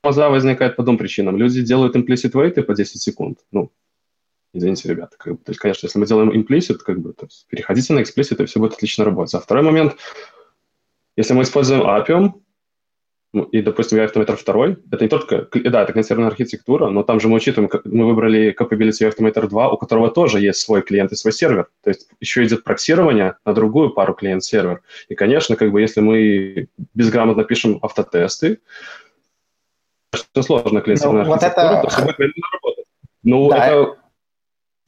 Тормоза 0.00 0.30
возникает 0.30 0.76
по 0.76 0.82
двум 0.82 0.96
причинам. 0.96 1.36
Люди 1.36 1.60
делают 1.60 1.94
implicit 1.94 2.32
wait 2.32 2.62
по 2.62 2.74
10 2.74 2.98
секунд. 2.98 3.40
Ну, 3.52 3.70
извините, 4.52 4.88
ребята. 4.88 5.16
Как 5.18 5.34
бы, 5.34 5.38
то 5.44 5.50
есть, 5.50 5.60
конечно, 5.60 5.86
если 5.86 5.98
мы 5.98 6.06
делаем 6.06 6.30
implicit, 6.30 6.78
как 6.78 7.00
бы, 7.00 7.12
то 7.12 7.26
есть 7.26 7.46
переходите 7.48 7.92
на 7.92 8.00
explicit, 8.00 8.42
и 8.42 8.46
все 8.46 8.60
будет 8.60 8.74
отлично 8.74 9.04
работать. 9.04 9.34
А 9.34 9.40
второй 9.40 9.64
момент, 9.64 9.96
если 11.16 11.34
мы 11.34 11.42
используем 11.42 11.82
Appium, 11.82 12.32
ну, 13.34 13.44
и, 13.44 13.62
допустим, 13.62 13.98
Automator 13.98 14.38
2, 14.44 14.76
это 14.92 15.04
не 15.04 15.08
только, 15.08 15.48
да, 15.54 15.82
это 15.82 15.94
консервная 15.94 16.28
архитектура, 16.28 16.90
но 16.90 17.02
там 17.02 17.18
же 17.18 17.28
мы 17.28 17.36
учитываем, 17.36 17.70
мы 17.84 18.06
выбрали 18.06 18.54
Capability 18.58 19.10
Automator 19.10 19.48
2, 19.48 19.70
у 19.70 19.76
которого 19.78 20.10
тоже 20.10 20.40
есть 20.40 20.60
свой 20.60 20.82
клиент 20.82 21.12
и 21.12 21.16
свой 21.16 21.32
сервер. 21.32 21.68
То 21.82 21.88
есть 21.88 22.10
еще 22.20 22.44
идет 22.44 22.62
проксирование 22.62 23.36
на 23.46 23.54
другую 23.54 23.90
пару 23.90 24.12
клиент-сервер. 24.12 24.82
И, 25.08 25.14
конечно, 25.14 25.56
как 25.56 25.72
бы 25.72 25.80
если 25.80 26.02
мы 26.02 26.68
безграмотно 26.92 27.44
пишем 27.44 27.78
автотесты, 27.80 28.60
очень 30.12 30.42
сложно 30.42 30.82
клиент-серверная 30.82 31.24
ну, 31.24 31.30
вот 31.30 31.42
это... 31.42 31.80
то 31.82 31.88
все 31.88 32.02
будет 32.02 32.18
работать. 32.18 32.84
Ну, 33.22 33.48
да. 33.48 33.66
это 33.66 33.96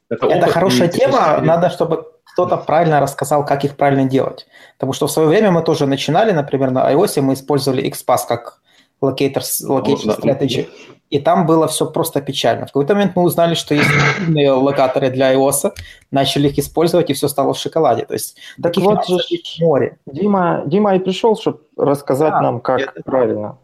это, 0.09 0.27
это 0.27 0.47
хорошая 0.47 0.87
тема, 0.87 1.39
надо, 1.41 1.69
чтобы 1.69 2.05
кто-то 2.33 2.57
правильно 2.57 2.99
рассказал, 2.99 3.45
как 3.45 3.63
их 3.63 3.77
правильно 3.77 4.05
делать. 4.09 4.47
Потому 4.77 4.93
что 4.93 5.07
в 5.07 5.11
свое 5.11 5.27
время 5.27 5.51
мы 5.51 5.61
тоже 5.63 5.85
начинали, 5.85 6.31
например, 6.31 6.71
на 6.71 6.91
iOS 6.91 7.21
мы 7.21 7.33
использовали 7.33 7.89
XPath 7.89 8.27
как 8.27 8.61
locator, 9.01 9.41
location 9.63 10.19
strategy, 10.19 10.67
и 11.09 11.19
там 11.19 11.45
было 11.45 11.67
все 11.67 11.85
просто 11.85 12.21
печально. 12.21 12.65
В 12.65 12.71
какой-то 12.71 12.93
момент 12.93 13.15
мы 13.15 13.23
узнали, 13.23 13.53
что 13.53 13.75
есть 13.75 13.89
локаторы 14.27 15.09
для 15.09 15.33
iOS, 15.33 15.73
начали 16.11 16.49
их 16.49 16.59
использовать, 16.59 17.09
и 17.09 17.13
все 17.13 17.27
стало 17.27 17.53
в 17.53 17.57
шоколаде. 17.57 18.05
То 18.05 18.13
есть 18.13 18.37
так 18.61 18.73
таких 18.73 18.83
вот 18.83 19.07
же 19.07 19.17
море. 19.59 19.97
Дима, 20.05 20.63
Дима 20.65 20.95
и 20.95 20.99
пришел, 20.99 21.37
чтобы 21.37 21.59
рассказать 21.77 22.31
да, 22.31 22.41
нам, 22.41 22.59
как 22.59 22.81
это... 22.81 23.01
правильно. 23.03 23.57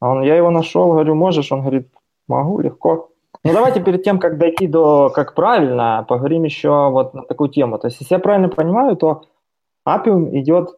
А 0.00 0.08
он, 0.08 0.22
я 0.22 0.36
его 0.36 0.50
нашел, 0.50 0.92
говорю, 0.92 1.14
можешь? 1.14 1.52
Он 1.52 1.60
говорит, 1.60 1.88
могу, 2.28 2.60
легко. 2.60 3.10
Ну, 3.44 3.52
давайте 3.52 3.80
перед 3.82 4.02
тем, 4.02 4.18
как 4.18 4.38
дойти 4.38 4.66
до 4.66 5.10
как 5.10 5.34
правильно, 5.34 6.04
поговорим 6.08 6.44
еще 6.44 6.88
вот 6.90 7.12
на 7.12 7.22
такую 7.22 7.50
тему. 7.50 7.78
То 7.78 7.88
есть, 7.88 8.00
если 8.00 8.14
я 8.14 8.18
правильно 8.18 8.48
понимаю, 8.48 8.96
то 8.96 9.26
Апиум 9.84 10.34
идет, 10.38 10.70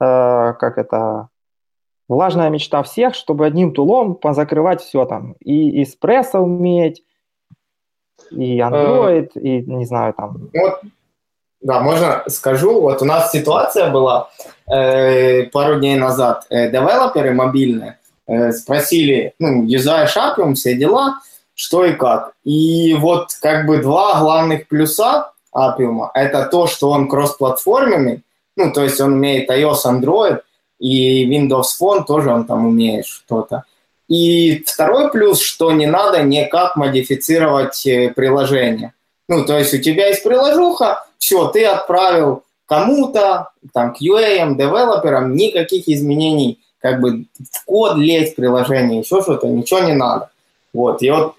э, 0.00 0.52
как 0.54 0.78
это, 0.78 1.28
влажная 2.08 2.50
мечта 2.50 2.82
всех, 2.82 3.14
чтобы 3.14 3.46
одним 3.46 3.72
тулом 3.72 4.16
позакрывать 4.16 4.82
все 4.82 5.04
там. 5.04 5.36
И 5.40 5.82
эспрессо 5.84 6.40
уметь, 6.40 7.04
и 8.30 8.58
Android, 8.58 9.30
э, 9.36 9.40
и, 9.40 9.62
не 9.64 9.84
знаю, 9.84 10.12
там... 10.14 10.50
Вот, 10.52 10.80
да, 11.60 11.80
можно 11.80 12.24
скажу. 12.26 12.80
Вот 12.80 13.00
у 13.02 13.04
нас 13.04 13.30
ситуация 13.30 13.90
была 13.90 14.28
э, 14.68 15.44
пару 15.44 15.78
дней 15.78 15.96
назад. 15.96 16.46
Э, 16.50 16.68
девелоперы 16.68 17.32
мобильные 17.32 17.98
э, 18.26 18.50
спросили, 18.52 19.34
ну, 19.38 19.64
юзаешь 19.64 20.16
Appium, 20.16 20.54
все 20.54 20.74
дела, 20.74 21.20
что 21.56 21.84
и 21.84 21.94
как. 21.94 22.34
И 22.44 22.94
вот 22.94 23.30
как 23.40 23.66
бы 23.66 23.78
два 23.78 24.20
главных 24.20 24.68
плюса 24.68 25.32
Appium– 25.52 26.08
это 26.14 26.46
то, 26.46 26.68
что 26.68 26.90
он 26.90 27.08
кроссплатформенный, 27.08 28.22
ну, 28.56 28.72
то 28.72 28.84
есть 28.84 29.00
он 29.00 29.14
умеет 29.14 29.50
iOS, 29.50 29.86
Android, 29.86 30.40
и 30.78 31.26
Windows 31.26 31.68
Phone 31.80 32.04
тоже 32.04 32.30
он 32.30 32.44
там 32.44 32.66
умеет 32.66 33.06
что-то. 33.06 33.64
И 34.08 34.62
второй 34.66 35.10
плюс, 35.10 35.40
что 35.40 35.72
не 35.72 35.86
надо 35.86 36.22
никак 36.22 36.76
модифицировать 36.76 37.86
э, 37.86 38.12
приложение. 38.14 38.92
Ну, 39.28 39.44
то 39.44 39.58
есть 39.58 39.74
у 39.74 39.78
тебя 39.78 40.08
есть 40.08 40.22
приложуха, 40.22 41.06
все, 41.18 41.48
ты 41.48 41.64
отправил 41.64 42.44
кому-то, 42.66 43.50
там, 43.72 43.94
QA, 43.98 44.54
девелоперам, 44.54 45.34
никаких 45.34 45.88
изменений, 45.88 46.60
как 46.78 47.00
бы 47.00 47.24
в 47.38 47.64
код 47.64 47.96
лезть 47.96 48.36
приложение, 48.36 49.00
еще 49.00 49.22
что-то, 49.22 49.48
ничего 49.48 49.80
не 49.80 49.94
надо. 49.94 50.30
Вот, 50.72 51.02
и 51.02 51.10
вот 51.10 51.34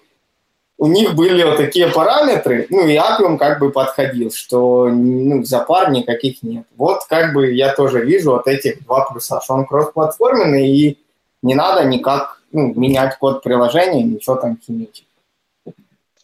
у 0.78 0.88
них 0.88 1.16
были 1.16 1.44
вот 1.44 1.58
такие 1.58 1.88
параметры, 1.88 2.68
ну, 2.70 2.88
и 2.88 2.96
Appium 2.96 3.38
как 3.38 3.60
бы 3.60 3.72
подходил, 3.72 4.32
что 4.32 4.88
ну, 4.90 5.44
запар 5.44 5.90
никаких 5.92 6.44
нет. 6.44 6.66
Вот 6.76 7.06
как 7.10 7.34
бы 7.34 7.52
я 7.52 7.74
тоже 7.74 8.06
вижу 8.06 8.32
вот 8.32 8.48
этих 8.48 8.84
два 8.84 9.10
плюса, 9.10 9.42
что 9.44 9.56
он 9.56 9.66
кроссплатформенный, 9.66 10.70
и 10.70 10.98
не 11.42 11.56
надо 11.56 11.86
никак 11.86 12.42
ну, 12.52 12.74
менять 12.76 13.18
код 13.18 13.42
приложения, 13.42 14.04
ничего 14.04 14.36
там 14.36 14.58
химичить. 14.64 15.08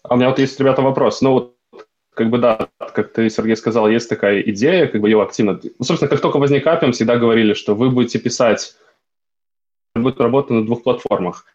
А 0.04 0.14
у 0.14 0.18
меня 0.18 0.30
вот 0.30 0.40
есть, 0.40 0.60
ребята, 0.60 0.82
вопрос. 0.82 1.22
Ну, 1.22 1.32
вот 1.34 1.56
как 2.14 2.30
бы 2.30 2.38
да, 2.38 2.68
как 2.78 3.12
ты, 3.12 3.30
Сергей, 3.30 3.56
сказал, 3.56 3.90
есть 3.90 4.08
такая 4.08 4.42
идея, 4.42 4.88
как 4.88 5.02
бы 5.02 5.10
ее 5.10 5.22
активно... 5.22 5.60
Ну, 5.64 5.86
собственно, 5.86 6.10
как 6.10 6.22
только 6.22 6.38
возник 6.38 6.68
Appium, 6.68 6.92
всегда 6.92 7.18
говорили, 7.18 7.54
что 7.54 7.74
вы 7.74 7.90
будете 7.90 8.20
писать, 8.20 8.76
будет 9.96 10.20
работать 10.20 10.52
на 10.52 10.66
двух 10.66 10.84
платформах. 10.84 11.46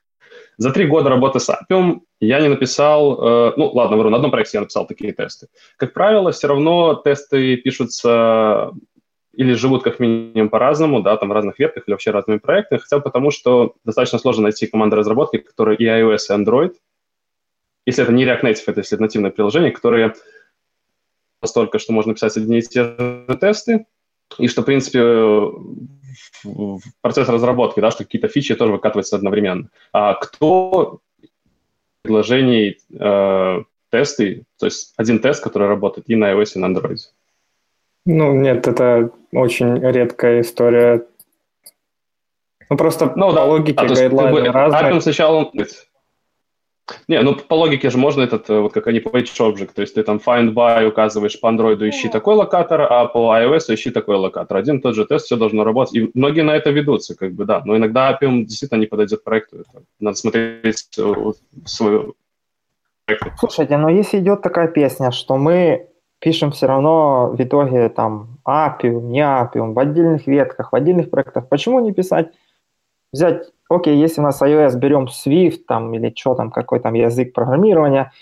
За 0.57 0.73
три 0.73 0.87
года 0.87 1.11
работы 1.11 1.39
с 1.39 1.49
Appium 1.49 2.01
я 2.21 2.41
не 2.41 2.49
написал, 2.49 3.49
э, 3.49 3.53
ну 3.57 3.71
ладно, 3.73 3.97
говорю, 3.97 4.11
на 4.11 4.17
одном 4.17 4.31
проекте 4.31 4.59
я 4.59 4.63
написал 4.63 4.87
такие 4.87 5.13
тесты. 5.13 5.49
Как 5.77 5.93
правило, 5.93 6.33
все 6.33 6.49
равно 6.49 6.95
тесты 6.95 7.57
пишутся 7.57 8.73
или 9.33 9.53
живут 9.53 9.85
как 9.85 10.01
минимум 10.01 10.49
по-разному, 10.49 11.01
да, 11.01 11.17
там 11.17 11.29
в 11.29 11.33
разных 11.33 11.59
ветках 11.61 11.85
или 11.87 11.95
вообще 11.95 12.11
разными 12.11 12.39
проектами, 12.39 12.81
хотя 12.81 12.97
бы 12.97 13.05
потому, 13.05 13.31
что 13.31 13.77
достаточно 13.85 14.19
сложно 14.19 14.45
найти 14.45 14.67
команды 14.67 14.97
разработки, 14.97 15.37
которые 15.37 15.79
и 15.79 15.87
iOS, 15.87 16.19
и 16.29 16.33
Android, 16.33 16.75
если 17.87 18.03
это 18.03 18.13
не 18.13 18.25
React 18.25 18.43
Native, 18.43 18.65
это 18.67 18.81
если 18.81 18.97
это 18.97 19.03
нативное 19.03 19.31
приложение, 19.31 19.71
которые 19.71 20.15
настолько, 21.41 21.79
что 21.79 21.93
можно 21.93 22.15
писать 22.15 22.37
одни 22.37 22.59
и 22.59 22.63
те 22.63 22.83
же 22.83 23.39
тесты, 23.41 23.87
и 24.39 24.49
что, 24.49 24.63
в 24.63 24.65
принципе, 24.65 25.53
процесс 27.01 27.29
разработки, 27.29 27.81
да, 27.81 27.91
что 27.91 28.05
какие-то 28.05 28.29
фичи 28.29 28.55
тоже 28.57 28.73
выкатываются 28.73 29.17
одновременно. 29.17 29.71
А 29.93 30.15
кто 30.15 31.01
предложений 32.03 32.79
э, 32.99 33.63
тесты, 33.91 34.45
то 34.59 34.67
есть 34.67 34.95
один 34.97 35.19
тест, 35.19 35.43
который 35.43 35.69
работает 35.69 36.09
и 36.09 36.17
на 36.17 36.33
iOS, 36.33 36.53
и 36.55 36.59
на 36.59 36.67
Android? 36.67 36.99
Ну, 38.07 38.33
нет, 38.33 38.67
это 38.67 39.11
очень 39.33 39.79
редкая 39.81 40.41
история. 40.41 41.05
Ну, 42.71 42.77
просто 42.77 43.13
ну, 43.17 43.29
по 43.29 43.35
да. 43.35 43.45
логике 43.45 43.75
а, 43.77 43.87
гайдлайны 43.87 44.51
разные. 44.51 45.01
Сначала 45.01 45.51
не, 47.09 47.21
ну 47.23 47.35
по 47.35 47.55
логике 47.55 47.91
же 47.91 47.99
можно 47.99 48.23
этот, 48.23 48.51
э, 48.51 48.61
вот 48.61 48.73
как 48.73 48.87
они 48.87 49.01
page 49.01 49.37
object, 49.39 49.71
то 49.75 49.83
есть 49.83 49.95
ты 49.95 50.03
там 50.03 50.21
find 50.25 50.53
by 50.53 50.87
указываешь 50.87 51.41
по 51.41 51.47
Android 51.49 51.89
ищи 51.89 52.09
такой 52.09 52.35
локатор, 52.35 52.83
а 52.83 53.07
по 53.07 53.35
iOS 53.37 53.75
ищи 53.75 53.91
такой 53.91 54.17
локатор. 54.17 54.57
Один 54.57 54.81
тот 54.81 54.95
же 54.95 55.05
тест, 55.05 55.27
все 55.27 55.37
должно 55.37 55.65
работать. 55.65 55.95
И 55.95 56.11
многие 56.15 56.43
на 56.43 56.57
это 56.57 56.71
ведутся, 56.71 57.17
как 57.17 57.33
бы, 57.33 57.45
да. 57.45 57.63
Но 57.65 57.77
иногда 57.77 58.11
Appium 58.13 58.45
действительно 58.45 58.81
не 58.81 58.87
подойдет 58.87 59.25
проекту. 59.25 59.61
Это 59.61 59.83
надо 60.01 60.17
смотреть 60.17 60.89
свою 61.65 62.15
Слушайте, 63.39 63.77
но 63.79 63.89
если 63.89 64.19
идет 64.19 64.43
такая 64.43 64.69
песня, 64.69 65.11
что 65.11 65.39
мы 65.39 65.89
пишем 66.19 66.51
все 66.51 66.67
равно 66.67 67.31
в 67.31 67.43
итоге 67.43 67.89
там 67.89 68.39
Appium, 68.47 69.03
не 69.03 69.21
Appium, 69.21 69.73
в 69.73 69.79
отдельных 69.79 70.27
ветках, 70.27 70.73
в 70.73 70.77
отдельных 70.77 71.11
проектах, 71.11 71.49
почему 71.49 71.81
не 71.81 71.93
писать, 71.93 72.29
взять 73.13 73.51
окей, 73.69 73.97
если 73.97 74.21
у 74.21 74.25
нас 74.25 74.43
iOS 74.43 74.77
берем 74.77 75.07
Swift 75.07 75.65
там 75.67 75.95
или 75.95 76.13
что 76.17 76.35
там, 76.35 76.51
какой 76.51 76.81
там 76.81 76.95
язык 76.95 77.33
программирования, 77.33 78.13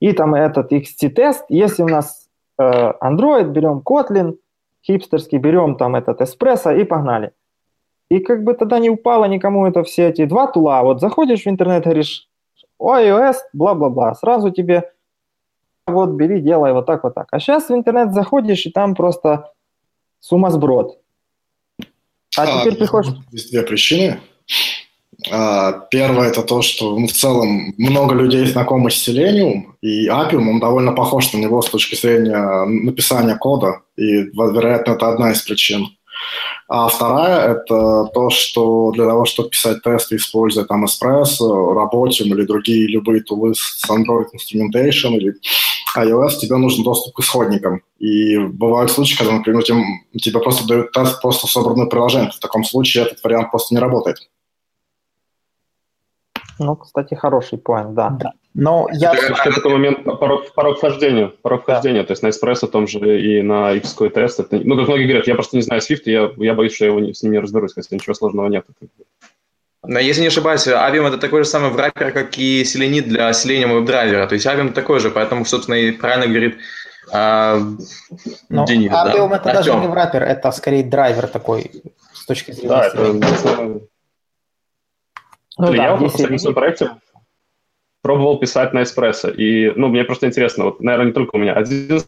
и 0.00 0.12
там 0.12 0.34
этот 0.34 0.72
XT-тест, 0.72 1.44
если 1.48 1.82
у 1.82 1.88
нас 1.88 2.28
э, 2.58 2.92
Android, 3.02 3.48
берем 3.48 3.82
Kotlin, 3.84 4.38
хипстерский, 4.86 5.38
берем 5.38 5.76
там 5.76 5.96
этот 5.96 6.20
Espresso 6.20 6.80
и 6.80 6.84
погнали. 6.84 7.32
И 8.08 8.20
как 8.20 8.42
бы 8.44 8.54
тогда 8.54 8.78
не 8.78 8.90
упало 8.90 9.26
никому 9.26 9.66
это 9.66 9.82
все 9.82 10.08
эти 10.08 10.24
два 10.24 10.46
тула. 10.46 10.82
Вот 10.82 11.00
заходишь 11.00 11.42
в 11.42 11.48
интернет, 11.48 11.84
говоришь, 11.84 12.28
iOS, 12.80 13.36
бла-бла-бла, 13.52 14.14
сразу 14.14 14.50
тебе 14.50 14.92
вот 15.86 16.10
бери, 16.10 16.40
делай 16.40 16.72
вот 16.72 16.86
так, 16.86 17.04
вот 17.04 17.14
так. 17.14 17.28
А 17.32 17.40
сейчас 17.40 17.68
в 17.68 17.74
интернет 17.74 18.12
заходишь, 18.12 18.66
и 18.66 18.70
там 18.70 18.94
просто 18.94 19.52
сумасброд. 20.20 20.98
А, 22.36 22.42
а 22.42 22.60
теперь 22.60 22.76
приходишь... 22.76 23.14
Есть 23.32 23.50
две 23.50 23.62
причины. 23.62 24.20
А, 25.30 25.72
первое– 25.90 26.28
это 26.30 26.42
то, 26.42 26.62
что 26.62 26.98
ну, 26.98 27.06
в 27.06 27.12
целом 27.12 27.74
много 27.78 28.14
людей 28.14 28.46
знакомы 28.46 28.90
с 28.90 29.08
Selenium, 29.08 29.74
и 29.80 30.08
Appium, 30.08 30.48
он 30.48 30.60
довольно 30.60 30.92
похож 30.92 31.32
на 31.32 31.38
него 31.38 31.62
с 31.62 31.70
точки 31.70 31.94
зрения 31.94 32.64
написания 32.64 33.36
кода, 33.36 33.80
и, 33.96 34.22
вероятно, 34.32 34.92
это 34.92 35.08
одна 35.08 35.32
из 35.32 35.42
причин. 35.42 35.88
А 36.68 36.88
вторая– 36.88 37.52
это 37.54 38.10
то, 38.12 38.28
что 38.30 38.90
для 38.92 39.06
того, 39.06 39.24
чтобы 39.24 39.50
писать 39.50 39.82
тесты, 39.82 40.16
используя 40.16 40.64
там 40.64 40.84
Espresso, 40.84 41.72
Работим 41.72 42.26
или 42.34 42.44
другие 42.44 42.88
любые 42.88 43.22
тулы 43.22 43.54
с 43.54 43.82
Android 43.88 44.26
Instrumentation 44.34 45.14
или 45.16 45.34
iOS, 45.96 46.38
тебе 46.40 46.56
нужен 46.56 46.84
доступ 46.84 47.14
к 47.14 47.20
исходникам. 47.20 47.80
И 47.98 48.36
бывают 48.36 48.90
случаи, 48.90 49.16
когда, 49.16 49.32
например, 49.32 49.62
тебе 49.62 50.40
просто 50.40 50.66
дают 50.66 50.92
тест 50.92 51.22
просто 51.22 51.46
собранное 51.46 51.86
приложение. 51.86 52.30
В 52.30 52.38
таком 52.38 52.64
случае 52.64 53.04
этот 53.04 53.22
вариант 53.24 53.50
просто 53.50 53.74
не 53.74 53.80
работает. 53.80 54.18
Ну, 56.58 56.76
кстати, 56.76 57.14
хороший 57.14 57.58
поинт, 57.58 57.94
да. 57.94 58.10
да. 58.10 58.32
Но 58.54 58.88
я... 58.92 59.12
Это 59.12 59.54
такой 59.54 59.72
момент 59.72 60.04
порог, 60.04 60.52
порог 60.54 60.78
вхождения. 60.78 61.32
Порог 61.42 61.62
вхождения. 61.62 62.00
Да. 62.00 62.08
То 62.08 62.12
есть 62.12 62.22
на 62.22 62.28
Espresso 62.28 62.66
том 62.66 62.88
же 62.88 62.98
и 63.20 63.42
на 63.42 63.76
Xcode 63.76 64.10
тест. 64.10 64.40
Это, 64.40 64.60
ну, 64.64 64.76
как 64.76 64.88
многие 64.88 65.04
говорят, 65.04 65.26
я 65.26 65.34
просто 65.34 65.56
не 65.56 65.62
знаю 65.62 65.80
Swift, 65.80 66.02
и 66.06 66.12
я, 66.12 66.30
я 66.36 66.54
боюсь, 66.54 66.74
что 66.74 66.84
я 66.84 66.90
его 66.90 67.00
не, 67.00 67.14
с 67.14 67.22
ним 67.22 67.32
не 67.32 67.38
разберусь, 67.38 67.74
хотя 67.74 67.94
ничего 67.94 68.14
сложного 68.14 68.48
нет. 68.48 68.66
Но 69.84 70.00
если 70.00 70.22
не 70.22 70.26
ошибаюсь, 70.26 70.66
Avium 70.66 71.06
это 71.06 71.18
такой 71.18 71.44
же 71.44 71.48
самый 71.48 71.70
враппер, 71.70 72.10
как 72.10 72.36
и 72.36 72.62
Selenium 72.62 73.02
для 73.02 73.30
Selenium 73.30 73.78
WebDriver. 73.78 74.26
То 74.26 74.34
есть 74.34 74.46
Avium 74.46 74.72
такой 74.72 74.98
же, 74.98 75.10
поэтому, 75.10 75.44
собственно, 75.44 75.76
и 75.76 75.92
правильно 75.92 76.26
говорит 76.26 76.58
а, 77.12 77.60
Но 78.48 78.64
Денис. 78.64 78.90
Avium 78.90 79.28
да? 79.30 79.36
это 79.36 79.50
Артем. 79.50 79.52
даже 79.52 79.74
не 79.74 79.86
враппер, 79.86 80.22
это 80.24 80.50
скорее 80.50 80.82
драйвер 80.82 81.28
такой 81.28 81.70
с 82.12 82.26
точки 82.26 82.50
зрения. 82.50 82.68
Да, 82.68 82.86
это 82.86 83.80
ну, 85.58 85.66
да, 85.68 85.74
я 85.74 85.96
в 85.96 86.02
последнем 86.02 86.38
своем 86.38 86.54
проекте 86.54 86.90
пробовал 88.02 88.38
писать 88.38 88.72
на 88.72 88.82
эспрессо. 88.82 89.28
И, 89.28 89.72
ну, 89.76 89.88
мне 89.88 90.04
просто 90.04 90.26
интересно, 90.26 90.64
вот, 90.64 90.80
наверное, 90.80 91.08
не 91.08 91.12
только 91.12 91.36
у 91.36 91.38
меня. 91.38 91.54
Один, 91.54 92.00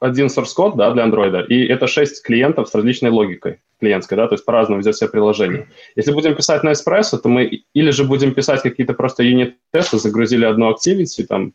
один 0.00 0.26
source 0.26 0.54
код, 0.54 0.76
да, 0.76 0.90
для 0.92 1.04
андроида, 1.04 1.40
и 1.40 1.66
это 1.66 1.86
шесть 1.86 2.24
клиентов 2.24 2.68
с 2.68 2.74
различной 2.74 3.10
логикой 3.10 3.60
клиентской, 3.78 4.16
да, 4.16 4.26
то 4.26 4.34
есть 4.34 4.44
по-разному 4.44 4.80
ведет 4.80 4.96
себя 4.96 5.08
приложение. 5.08 5.68
Если 5.94 6.12
будем 6.12 6.34
писать 6.34 6.62
на 6.62 6.72
эспрессо, 6.72 7.18
то 7.18 7.28
мы 7.28 7.62
или 7.74 7.90
же 7.90 8.04
будем 8.04 8.34
писать 8.34 8.62
какие-то 8.62 8.94
просто 8.94 9.22
юнит-тесты, 9.22 9.98
загрузили 9.98 10.44
одну 10.46 10.72
activity, 10.72 11.24
там, 11.24 11.52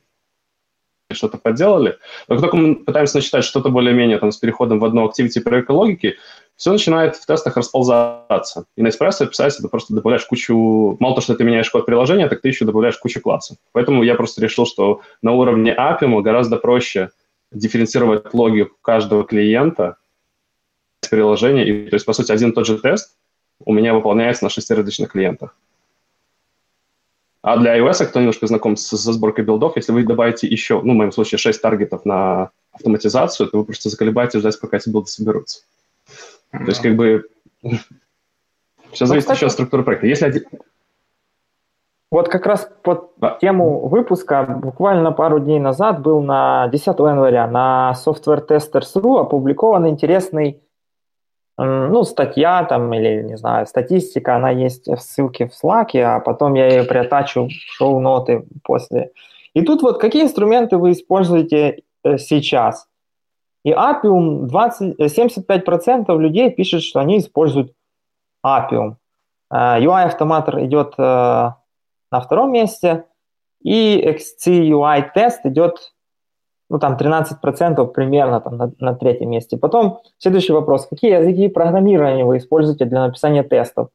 что-то 1.11 1.37
поделали. 1.37 1.97
Но 2.27 2.35
как 2.35 2.41
только 2.41 2.57
мы 2.57 2.75
пытаемся 2.75 3.17
начитать 3.17 3.43
что-то 3.43 3.69
более-менее 3.69 4.19
там, 4.19 4.31
с 4.31 4.37
переходом 4.37 4.79
в 4.79 4.85
одну 4.85 5.07
activity 5.07 5.41
проекта 5.41 5.73
логики, 5.73 6.17
все 6.61 6.71
начинает 6.71 7.15
в 7.15 7.25
тестах 7.25 7.57
расползаться. 7.57 8.65
И 8.75 8.83
на 8.83 8.89
Espresso 8.89 9.25
писать 9.25 9.57
ты 9.57 9.67
просто 9.67 9.95
добавляешь 9.95 10.27
кучу... 10.27 10.95
Мало 10.99 11.15
того, 11.15 11.23
что 11.23 11.33
ты 11.33 11.43
меняешь 11.43 11.71
код 11.71 11.87
приложения, 11.87 12.29
так 12.29 12.41
ты 12.41 12.49
еще 12.49 12.65
добавляешь 12.65 12.99
кучу 12.99 13.19
классов. 13.19 13.57
Поэтому 13.71 14.03
я 14.03 14.13
просто 14.13 14.43
решил, 14.43 14.67
что 14.67 15.01
на 15.23 15.31
уровне 15.31 15.75
API 15.75 16.21
гораздо 16.21 16.57
проще 16.57 17.09
дифференцировать 17.51 18.31
логику 18.35 18.77
каждого 18.83 19.23
клиента 19.23 19.95
приложения. 21.09 21.67
И, 21.67 21.89
то 21.89 21.95
есть, 21.95 22.05
по 22.05 22.13
сути, 22.13 22.31
один 22.31 22.51
и 22.51 22.53
тот 22.53 22.67
же 22.67 22.77
тест 22.77 23.15
у 23.65 23.73
меня 23.73 23.95
выполняется 23.95 24.43
на 24.43 24.51
шести 24.51 24.75
различных 24.75 25.13
клиентах. 25.13 25.57
А 27.41 27.57
для 27.57 27.75
iOS, 27.75 28.05
кто 28.05 28.19
немножко 28.19 28.45
знаком 28.45 28.77
со, 28.77 28.97
со 28.97 29.13
сборкой 29.13 29.45
билдов, 29.45 29.77
если 29.77 29.93
вы 29.93 30.03
добавите 30.03 30.45
еще, 30.45 30.79
ну, 30.83 30.93
в 30.93 30.95
моем 30.95 31.11
случае, 31.11 31.39
6 31.39 31.59
таргетов 31.59 32.05
на 32.05 32.51
автоматизацию, 32.71 33.49
то 33.49 33.57
вы 33.57 33.65
просто 33.65 33.89
заколебаете 33.89 34.37
ждать, 34.37 34.61
пока 34.61 34.77
эти 34.77 34.89
билды 34.89 35.07
соберутся. 35.07 35.61
То 36.51 36.65
есть 36.65 36.81
как 36.81 36.95
бы 36.95 37.25
все 38.91 39.05
зависит 39.05 39.29
ну, 39.29 39.35
еще 39.35 39.45
от 39.47 39.51
структуры 39.51 39.83
проекта. 39.83 40.07
Если 40.07 40.25
один... 40.25 40.43
Вот 42.11 42.27
как 42.27 42.45
раз 42.45 42.69
под 42.83 43.11
да. 43.17 43.37
тему 43.39 43.87
выпуска 43.87 44.43
буквально 44.43 45.13
пару 45.13 45.39
дней 45.39 45.59
назад 45.59 46.01
был 46.01 46.21
на 46.21 46.67
10 46.67 46.87
января 46.87 47.47
на 47.47 47.93
Software 48.05 48.45
Testers.ru 48.45 49.21
опубликован 49.21 49.87
интересный 49.87 50.61
ну, 51.57 52.03
статья 52.03 52.63
там 52.63 52.93
или, 52.93 53.21
не 53.21 53.37
знаю, 53.37 53.67
статистика, 53.67 54.35
она 54.35 54.49
есть 54.49 54.87
в 54.87 54.97
ссылке 54.97 55.47
в 55.47 55.51
Slack, 55.51 55.97
а 55.99 56.19
потом 56.19 56.55
я 56.55 56.67
ее 56.67 56.83
приотачу 56.83 57.47
в 57.47 57.51
шоу-ноты 57.51 58.45
после. 58.63 59.11
И 59.53 59.61
тут 59.61 59.81
вот 59.81 59.99
какие 59.99 60.23
инструменты 60.23 60.77
вы 60.77 60.93
используете 60.93 61.83
э, 62.03 62.17
сейчас? 62.17 62.87
И 63.63 63.71
Appium, 63.71 64.47
20, 64.47 64.99
75% 64.99 66.17
людей 66.17 66.49
пишут, 66.51 66.83
что 66.83 66.99
они 66.99 67.19
используют 67.19 67.73
Appium. 68.45 68.95
UI 69.53 70.03
автоматор 70.03 70.63
идет 70.63 70.93
э, 70.97 71.01
на 71.03 72.19
втором 72.21 72.51
месте, 72.53 73.05
и 73.61 74.01
XC 74.01 74.69
UI 74.69 75.11
тест 75.13 75.45
идет, 75.45 75.93
ну, 76.69 76.79
там, 76.79 76.95
13% 76.95 77.85
примерно 77.87 78.39
там, 78.39 78.57
на, 78.57 78.71
на 78.79 78.95
третьем 78.95 79.29
месте. 79.29 79.57
Потом 79.57 79.99
следующий 80.17 80.53
вопрос. 80.53 80.87
Какие 80.87 81.19
языки 81.19 81.47
программирования 81.49 82.25
вы 82.25 82.37
используете 82.37 82.85
для 82.85 83.05
написания 83.05 83.43
тестов? 83.43 83.89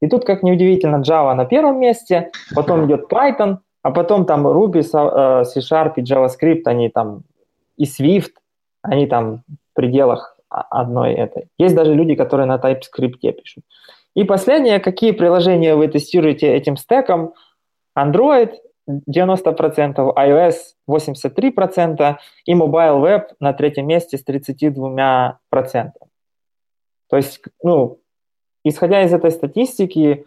И 0.00 0.08
тут, 0.08 0.24
как 0.24 0.42
неудивительно, 0.42 0.96
Java 0.96 1.34
на 1.34 1.44
первом 1.46 1.80
месте, 1.80 2.30
потом 2.54 2.86
идет 2.86 3.10
Python, 3.10 3.58
а 3.82 3.90
потом 3.90 4.26
там 4.26 4.46
Ruby, 4.46 4.80
э, 4.80 5.44
C-Sharp 5.44 5.94
и 5.96 6.02
JavaScript, 6.02 6.62
они 6.66 6.88
там 6.88 7.22
и 7.76 7.84
Swift, 7.84 8.32
они 8.82 9.06
там 9.06 9.42
в 9.72 9.74
пределах 9.74 10.36
одной 10.48 11.12
этой. 11.14 11.48
Есть 11.58 11.74
даже 11.74 11.94
люди, 11.94 12.14
которые 12.14 12.46
на 12.46 12.56
TypeScript 12.56 13.32
пишут. 13.32 13.64
И 14.14 14.24
последнее, 14.24 14.80
какие 14.80 15.12
приложения 15.12 15.74
вы 15.74 15.88
тестируете 15.88 16.54
этим 16.54 16.76
стеком? 16.76 17.32
Android 17.98 18.52
90%, 18.88 19.96
iOS 19.96 20.54
83% 20.88 22.16
и 22.44 22.54
Mobile 22.54 23.00
Web 23.00 23.22
на 23.40 23.52
третьем 23.52 23.86
месте 23.86 24.18
с 24.18 24.24
32%. 24.24 25.36
То 27.08 27.16
есть, 27.16 27.40
ну, 27.62 27.98
исходя 28.64 29.02
из 29.02 29.12
этой 29.14 29.30
статистики, 29.30 30.26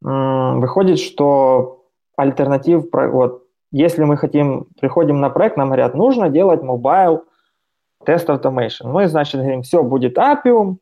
выходит, 0.00 0.98
что 0.98 1.84
альтернатив, 2.16 2.86
вот, 2.92 3.44
если 3.70 4.04
мы 4.04 4.16
хотим, 4.16 4.66
приходим 4.80 5.20
на 5.20 5.30
проект, 5.30 5.56
нам 5.56 5.68
говорят, 5.68 5.94
нужно 5.94 6.30
делать 6.30 6.62
mobile 6.62 7.22
Test 8.08 8.26
Automation. 8.26 8.88
Мы, 8.88 9.06
значит, 9.08 9.40
говорим, 9.40 9.62
все, 9.62 9.82
будет 9.82 10.16
Appium, 10.16 10.76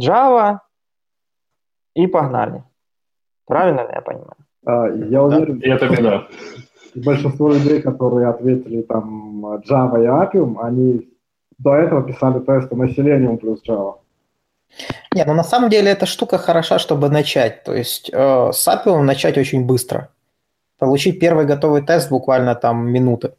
Java 0.00 0.58
и 1.94 2.08
погнали. 2.08 2.64
Правильно 3.46 3.82
ли 3.82 3.90
я 3.94 4.00
понимаю? 4.00 4.36
А, 4.66 4.88
я 4.88 5.22
уверен, 5.22 5.60
да, 5.60 5.68
это 5.68 5.88
беда. 5.88 6.26
Большинство 6.96 7.50
людей, 7.50 7.80
которые 7.80 8.28
ответили 8.28 8.82
там 8.82 9.46
Java 9.68 10.02
и 10.02 10.06
Appium, 10.06 10.56
они 10.60 11.08
до 11.58 11.74
этого 11.74 12.02
писали 12.02 12.40
тесты 12.40 12.74
на 12.74 12.84
Selenium 12.84 13.36
плюс 13.36 13.62
Java. 13.66 13.94
Не, 15.14 15.24
ну 15.24 15.34
на 15.34 15.44
самом 15.44 15.70
деле 15.70 15.90
эта 15.90 16.06
штука 16.06 16.36
хороша, 16.38 16.78
чтобы 16.78 17.08
начать. 17.08 17.62
То 17.62 17.74
есть 17.74 18.10
э, 18.12 18.50
с 18.52 18.68
Appium 18.68 19.02
начать 19.02 19.38
очень 19.38 19.64
быстро. 19.64 20.08
Получить 20.78 21.20
первый 21.20 21.46
готовый 21.46 21.82
тест 21.82 22.10
буквально 22.10 22.54
там 22.54 22.88
минуты. 22.88 23.34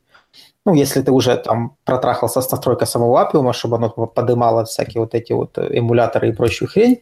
Ну, 0.68 0.74
если 0.74 1.02
ты 1.02 1.14
уже 1.14 1.38
там 1.38 1.78
протрахался 1.86 2.42
с 2.42 2.52
настройкой 2.52 2.88
самого 2.88 3.18
Appium, 3.24 3.54
чтобы 3.54 3.78
оно 3.78 3.90
подымало 3.90 4.66
всякие 4.66 5.00
вот 5.00 5.16
эти 5.16 5.32
вот 5.32 5.58
эмуляторы 5.58 6.28
и 6.28 6.34
прочую 6.34 6.68
хрень, 6.68 7.00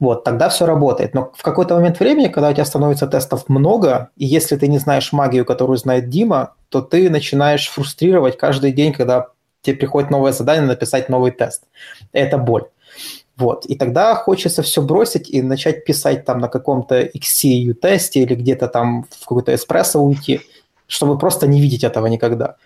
вот, 0.00 0.24
тогда 0.24 0.48
все 0.48 0.64
работает. 0.64 1.12
Но 1.12 1.30
в 1.34 1.42
какой-то 1.42 1.74
момент 1.74 2.00
времени, 2.00 2.28
когда 2.28 2.48
у 2.48 2.52
тебя 2.54 2.64
становится 2.64 3.06
тестов 3.06 3.50
много, 3.50 4.08
и 4.16 4.24
если 4.24 4.56
ты 4.56 4.68
не 4.68 4.78
знаешь 4.78 5.12
магию, 5.12 5.44
которую 5.44 5.76
знает 5.76 6.08
Дима, 6.08 6.54
то 6.70 6.80
ты 6.80 7.10
начинаешь 7.10 7.68
фрустрировать 7.68 8.38
каждый 8.38 8.72
день, 8.72 8.94
когда 8.94 9.26
тебе 9.60 9.76
приходит 9.76 10.10
новое 10.10 10.32
задание 10.32 10.66
написать 10.66 11.10
новый 11.10 11.32
тест. 11.32 11.64
Это 12.14 12.38
боль. 12.38 12.64
Вот. 13.36 13.66
И 13.66 13.74
тогда 13.74 14.14
хочется 14.14 14.62
все 14.62 14.80
бросить 14.80 15.28
и 15.28 15.42
начать 15.42 15.84
писать 15.84 16.24
там 16.24 16.38
на 16.38 16.48
каком-то 16.48 17.02
XCU 17.02 17.74
тесте 17.74 18.20
или 18.20 18.34
где-то 18.34 18.68
там 18.68 19.04
в 19.10 19.26
какой-то 19.26 19.54
эспрессо 19.54 20.00
уйти, 20.00 20.40
чтобы 20.86 21.18
просто 21.18 21.46
не 21.46 21.60
видеть 21.60 21.84
этого 21.84 22.06
никогда. 22.06 22.56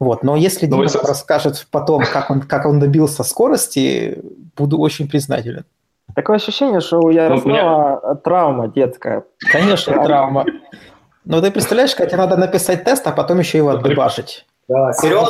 Вот. 0.00 0.24
Но 0.24 0.34
если 0.34 0.66
Но 0.66 0.78
Дима 0.78 0.88
вы... 0.88 1.08
расскажет 1.08 1.66
потом, 1.70 2.02
как 2.10 2.30
он, 2.30 2.40
как 2.40 2.66
он 2.66 2.80
добился 2.80 3.22
скорости, 3.22 4.18
буду 4.56 4.78
очень 4.78 5.08
признателен. 5.08 5.64
Такое 6.16 6.36
ощущение, 6.36 6.80
что 6.80 6.98
у 6.98 7.10
Ярослава 7.10 8.00
меня... 8.02 8.14
травма 8.16 8.68
детская. 8.68 9.24
Конечно, 9.52 10.02
травма. 10.02 10.46
Но 11.24 11.40
ты 11.40 11.50
представляешь, 11.50 11.94
как 11.94 12.08
тебе 12.08 12.16
надо 12.16 12.36
написать 12.36 12.82
тест, 12.82 13.06
а 13.06 13.12
потом 13.12 13.38
еще 13.38 13.58
его 13.58 13.70
отдебажить. 13.70 14.46
Да, 14.66 14.92
Серега 14.92 15.28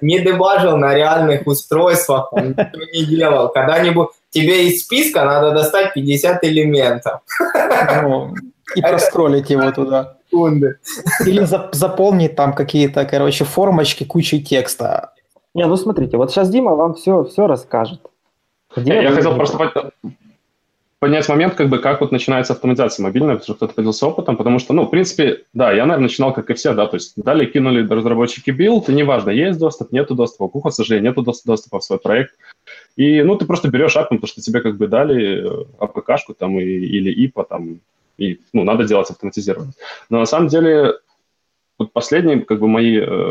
не 0.00 0.20
дебажил 0.20 0.76
на 0.76 0.94
реальных 0.94 1.46
устройствах, 1.46 2.32
он 2.32 2.48
ничего 2.48 2.84
не 2.92 3.04
делал. 3.04 3.48
Когда-нибудь, 3.50 4.08
тебе 4.30 4.68
из 4.68 4.84
списка 4.84 5.24
надо 5.24 5.52
достать 5.52 5.92
50 5.94 6.44
элементов. 6.44 7.20
Ну, 8.02 8.34
и 8.74 8.80
проскролить 8.80 9.50
его 9.50 9.70
туда. 9.70 10.16
Секунды. 10.30 10.76
Или 11.26 11.42
зап- 11.42 11.70
заполнить 11.72 12.36
там 12.36 12.54
какие-то, 12.54 13.04
короче, 13.04 13.44
формочки 13.44 14.04
кучей 14.04 14.42
текста. 14.42 15.12
Не, 15.54 15.66
ну 15.66 15.76
смотрите, 15.76 16.16
вот 16.16 16.30
сейчас 16.30 16.48
Дима 16.50 16.74
вам 16.74 16.94
все, 16.94 17.24
все 17.24 17.46
расскажет. 17.46 18.00
Где 18.76 18.94
Я, 18.94 19.02
я 19.02 19.10
хотел 19.10 19.34
просто 19.34 19.90
понять 21.00 21.28
момент, 21.28 21.54
как 21.54 21.68
бы, 21.68 21.78
как 21.78 22.00
вот 22.02 22.12
начинается 22.12 22.52
автоматизация 22.52 23.02
мобильная, 23.02 23.36
потому 23.36 23.44
что 23.44 23.54
кто-то 23.54 23.74
поделился 23.74 24.06
опытом, 24.06 24.36
потому 24.36 24.58
что, 24.58 24.74
ну, 24.74 24.84
в 24.84 24.90
принципе, 24.90 25.44
да, 25.54 25.72
я, 25.72 25.86
наверное, 25.86 26.04
начинал, 26.04 26.32
как 26.34 26.50
и 26.50 26.54
все, 26.54 26.74
да, 26.74 26.86
то 26.86 26.96
есть 26.96 27.14
дали, 27.16 27.46
кинули 27.46 27.88
разработчики 27.88 28.50
билд, 28.50 28.90
и 28.90 28.94
неважно, 28.94 29.30
есть 29.30 29.58
доступ, 29.58 29.92
нету 29.92 30.14
доступа, 30.14 30.44
у 30.44 30.48
QA, 30.50 30.68
к 30.68 30.74
сожалению, 30.74 31.10
нету 31.10 31.22
дос- 31.22 31.42
доступа 31.44 31.80
в 31.80 31.84
свой 31.84 31.98
проект, 31.98 32.34
и, 32.96 33.22
ну, 33.22 33.34
ты 33.36 33.46
просто 33.46 33.68
берешь 33.68 33.96
app, 33.96 34.10
потому 34.10 34.26
что 34.26 34.42
тебе 34.42 34.60
как 34.60 34.76
бы 34.76 34.88
дали 34.88 35.62
э, 35.62 35.64
APK 35.78 36.02
шку 36.02 36.34
там 36.34 36.60
и, 36.60 36.64
или 36.64 37.10
IPA 37.10 37.44
там, 37.44 37.80
и, 38.20 38.40
ну, 38.52 38.64
надо 38.64 38.84
делать 38.84 39.10
автоматизированно. 39.10 39.72
Но 40.10 40.18
на 40.18 40.26
самом 40.26 40.48
деле, 40.48 40.94
вот 41.78 41.92
последние, 41.92 42.44
как 42.44 42.60
бы, 42.60 42.68
мои 42.68 42.98
э, 43.00 43.30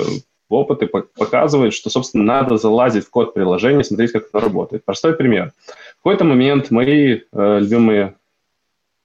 опыты 0.49 0.88
по- 0.88 1.04
показывают, 1.04 1.73
что, 1.73 1.89
собственно, 1.89 2.23
надо 2.23 2.58
залазить 2.58 3.06
в 3.06 3.10
код 3.12 3.34
приложения, 3.34 3.84
смотреть, 3.84 4.12
как 4.12 4.30
оно 4.34 4.43
работает. 4.43 4.84
Простой 4.84 5.15
пример. 5.15 5.54
В 5.67 5.97
какой-то 5.97 6.25
момент 6.25 6.71
мои 6.71 7.21
э, 7.32 7.60
любимые 7.60 8.15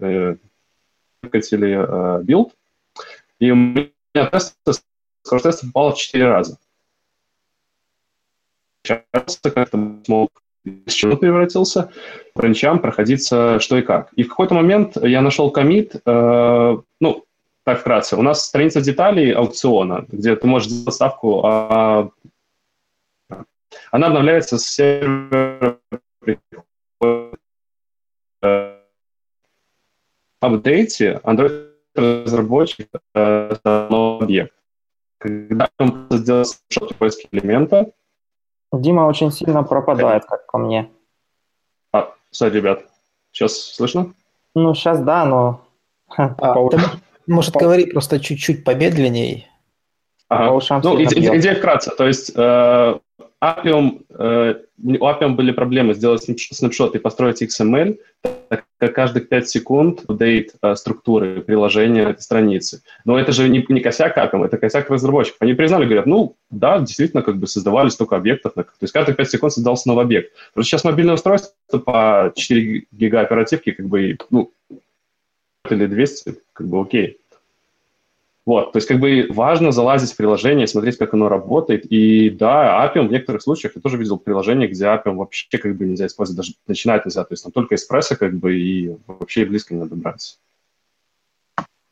э, 0.00 0.36
э, 1.22 2.20
билд, 2.22 2.52
и 3.38 3.50
у 3.50 3.54
меня 3.54 3.90
тест, 4.12 4.56
скорость 5.22 5.44
теста 5.44 5.66
попала 5.66 5.92
в 5.92 5.98
4 5.98 6.26
раза. 6.26 6.58
Сейчас 8.82 9.38
как-то 9.42 9.78
смог 10.04 10.43
из 10.64 10.92
чего 10.92 11.16
превратился, 11.16 11.90
по 12.34 12.42
ранчам 12.42 12.78
проходиться 12.78 13.58
что 13.60 13.76
и 13.76 13.82
как. 13.82 14.12
И 14.14 14.22
в 14.22 14.28
какой-то 14.28 14.54
момент 14.54 14.96
я 15.02 15.20
нашел 15.20 15.50
комит, 15.50 15.96
э, 16.04 16.76
ну, 17.00 17.24
так 17.64 17.80
вкратце, 17.80 18.16
у 18.16 18.22
нас 18.22 18.44
страница 18.44 18.80
деталей 18.80 19.32
аукциона, 19.32 20.04
где 20.08 20.36
ты 20.36 20.46
можешь 20.46 20.68
сделать 20.68 20.94
ставку, 20.94 21.44
а 21.44 22.10
она 23.90 24.08
обновляется 24.08 24.58
с 24.58 24.66
сервера 24.66 25.78
э, 28.42 28.78
апдейте 30.40 31.20
Android-разработчик 31.22 32.88
э, 33.14 33.56
новый 33.64 34.24
объект. 34.24 34.54
Когда 35.18 35.70
он 35.78 36.06
сделал 36.10 36.44
поиска 36.98 37.28
элемента, 37.32 37.92
Дима 38.80 39.02
очень 39.02 39.30
сильно 39.30 39.62
пропадает, 39.62 40.24
как 40.24 40.50
по 40.50 40.58
мне. 40.58 40.90
а, 41.92 42.12
sorry, 42.32 42.50
ребят, 42.50 42.84
сейчас 43.32 43.56
слышно? 43.56 44.12
Ну, 44.54 44.74
сейчас 44.74 45.00
да, 45.00 45.24
но... 45.24 45.60
А, 46.08 46.28
по, 46.28 46.68
ты, 46.68 46.78
может, 47.26 47.54
говори 47.54 47.86
просто 47.86 48.20
чуть-чуть 48.20 48.64
помедленней. 48.64 49.48
Ага. 50.28 50.48
по 50.48 50.54
ушам 50.54 50.80
Ну, 50.82 51.02
идея 51.02 51.54
вкратце. 51.56 51.90
То 51.96 52.06
есть 52.06 52.32
э, 52.34 52.98
Appium, 53.44 54.04
э, 54.08 54.54
у 54.82 55.06
Appium 55.06 55.34
были 55.34 55.52
проблемы 55.52 55.94
сделать 55.94 56.28
снапш- 56.28 56.52
снапшот 56.52 56.94
и 56.94 56.98
построить 56.98 57.42
XML, 57.42 57.98
так 58.48 58.64
как 58.78 58.94
каждых 58.94 59.28
5 59.28 59.48
секунд 59.48 60.04
апдейт 60.08 60.54
э, 60.62 60.74
структуры 60.76 61.42
приложения 61.42 62.02
этой 62.02 62.22
страницы. 62.22 62.82
Но 63.04 63.18
это 63.18 63.32
же 63.32 63.48
не, 63.48 63.64
не 63.68 63.80
косяк 63.80 64.16
Appium, 64.16 64.44
это 64.44 64.56
косяк 64.56 64.88
разработчиков. 64.90 65.42
Они 65.42 65.54
признали, 65.54 65.84
говорят, 65.84 66.06
ну, 66.06 66.36
да, 66.50 66.78
действительно, 66.78 67.22
как 67.22 67.36
бы 67.36 67.46
создавали 67.46 67.88
столько 67.90 68.16
объектов. 68.16 68.54
То 68.54 68.66
есть 68.80 68.92
каждые 68.92 69.14
5 69.14 69.30
секунд 69.30 69.52
создался 69.52 69.88
новый 69.88 70.04
объект. 70.04 70.32
Просто 70.54 70.70
сейчас 70.70 70.84
мобильное 70.84 71.14
устройство 71.14 71.78
по 71.78 72.32
4 72.34 72.86
гига 72.92 73.20
оперативки, 73.20 73.72
как 73.72 73.86
бы, 73.86 74.16
ну, 74.30 74.50
или 75.70 75.86
200, 75.86 76.36
как 76.52 76.68
бы 76.68 76.80
окей. 76.80 77.18
Вот, 78.46 78.72
то 78.72 78.76
есть 78.76 78.86
как 78.86 79.00
бы 79.00 79.26
важно 79.30 79.72
залазить 79.72 80.12
в 80.12 80.16
приложение, 80.16 80.66
смотреть, 80.66 80.98
как 80.98 81.14
оно 81.14 81.30
работает. 81.30 81.86
И 81.86 82.28
да, 82.28 82.84
Appium 82.84 83.08
в 83.08 83.12
некоторых 83.12 83.40
случаях 83.40 83.72
я 83.74 83.80
тоже 83.80 83.96
видел 83.96 84.18
приложение, 84.18 84.68
где 84.68 84.84
Appium 84.84 85.14
вообще 85.14 85.56
как 85.56 85.74
бы 85.76 85.86
нельзя 85.86 86.06
использовать, 86.06 86.36
даже 86.36 86.52
начинать 86.66 87.06
нельзя. 87.06 87.24
То 87.24 87.32
есть 87.32 87.42
там 87.42 87.52
только 87.52 87.74
эспрессо 87.74 88.16
как 88.16 88.34
бы 88.34 88.54
и 88.54 88.94
вообще 89.06 89.46
близко 89.46 89.72
не 89.72 89.80
надо 89.80 89.96
брать. 89.96 90.38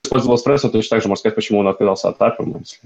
Использовал 0.04 0.36
эспрессо, 0.36 0.68
точно 0.68 0.96
так 0.96 1.02
же 1.02 1.08
можно 1.08 1.20
сказать, 1.20 1.36
почему 1.36 1.60
он 1.60 1.68
отказался 1.68 2.10
от 2.10 2.18
Appium. 2.20 2.58
Если... 2.58 2.80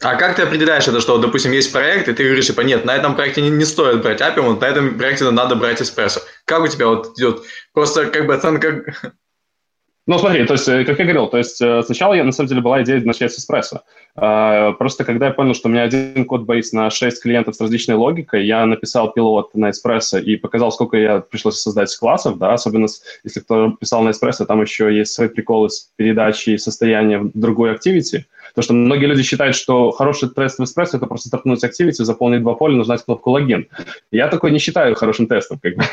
А 0.00 0.16
как 0.16 0.34
ты 0.34 0.42
определяешь 0.42 0.88
это, 0.88 1.00
что, 1.00 1.16
допустим, 1.18 1.52
есть 1.52 1.72
проект, 1.72 2.08
и 2.08 2.12
ты 2.12 2.24
говоришь, 2.24 2.48
типа, 2.48 2.62
нет, 2.62 2.84
на 2.84 2.96
этом 2.96 3.14
проекте 3.14 3.40
не, 3.40 3.50
не 3.50 3.64
стоит 3.64 4.02
брать 4.02 4.20
Appium, 4.20 4.48
вот 4.48 4.60
на 4.60 4.64
этом 4.64 4.98
проекте 4.98 5.30
надо 5.30 5.54
брать 5.54 5.80
эспрессо. 5.80 6.20
Как 6.44 6.62
у 6.62 6.66
тебя 6.66 6.88
вот 6.88 7.16
идет 7.16 7.42
просто 7.72 8.06
как 8.06 8.26
бы 8.26 8.34
оценка... 8.34 8.84
Ну, 10.04 10.18
смотри, 10.18 10.44
то 10.46 10.54
есть, 10.54 10.68
э, 10.68 10.84
как 10.84 10.98
я 10.98 11.04
говорил, 11.04 11.28
то 11.28 11.38
есть 11.38 11.60
э, 11.62 11.80
сначала 11.84 12.14
я, 12.14 12.24
на 12.24 12.32
самом 12.32 12.48
деле, 12.48 12.60
была 12.60 12.82
идея 12.82 13.00
начать 13.02 13.32
с 13.32 13.38
эспрессо. 13.38 13.82
А, 14.16 14.72
Просто 14.72 15.04
когда 15.04 15.26
я 15.26 15.32
понял, 15.32 15.54
что 15.54 15.68
у 15.68 15.70
меня 15.70 15.82
один 15.84 16.24
код-бейс 16.24 16.72
на 16.72 16.90
6 16.90 17.22
клиентов 17.22 17.54
с 17.54 17.60
различной 17.60 17.94
логикой, 17.94 18.44
я 18.44 18.66
написал 18.66 19.12
пилот 19.12 19.54
на 19.54 19.70
эспрессо 19.70 20.18
и 20.18 20.34
показал, 20.34 20.72
сколько 20.72 20.96
я 20.96 21.20
пришлось 21.20 21.60
создать 21.60 21.96
классов, 21.96 22.36
да, 22.38 22.52
особенно 22.52 22.88
если 23.22 23.40
кто 23.40 23.70
писал 23.70 24.02
на 24.02 24.10
эспрессо, 24.10 24.44
там 24.44 24.60
еще 24.60 24.92
есть 24.92 25.12
свои 25.12 25.28
приколы 25.28 25.70
с 25.70 25.92
передачей 25.94 26.58
состояния 26.58 27.18
в 27.18 27.30
другой 27.34 27.72
активити. 27.72 28.26
Потому 28.54 28.64
что 28.64 28.74
многие 28.74 29.06
люди 29.06 29.22
считают, 29.22 29.54
что 29.54 29.92
хороший 29.92 30.28
тест 30.30 30.58
в 30.58 30.64
эспрессо– 30.64 30.96
это 30.98 31.06
просто 31.06 31.28
стартнуть 31.28 31.62
активити, 31.62 32.02
заполнить 32.02 32.42
два 32.42 32.54
поля, 32.54 32.76
нажать 32.76 33.04
кнопку 33.04 33.30
логин. 33.30 33.68
Я 34.10 34.26
такой 34.26 34.50
не 34.50 34.58
считаю 34.58 34.96
хорошим 34.96 35.28
тестом, 35.28 35.60
как 35.62 35.76
бы. 35.76 35.84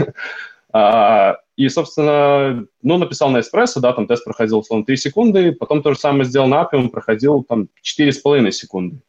И, 1.60 1.68
собственно, 1.68 2.66
ну, 2.82 2.98
написал 2.98 3.32
на 3.32 3.42
эспрессо, 3.42 3.82
да, 3.82 3.92
там 3.92 4.08
тест 4.08 4.24
проходил, 4.24 4.60
условно, 4.60 4.86
3 4.86 4.96
секунды, 4.96 5.52
потом 5.52 5.82
то 5.82 5.94
же 5.94 6.00
самое 6.00 6.24
сделал 6.24 6.48
на 6.48 6.64
Appium, 6.64 6.88
проходил 6.88 7.44
там 7.44 7.68
4,5 7.84 8.50
секунды. 8.52 9.02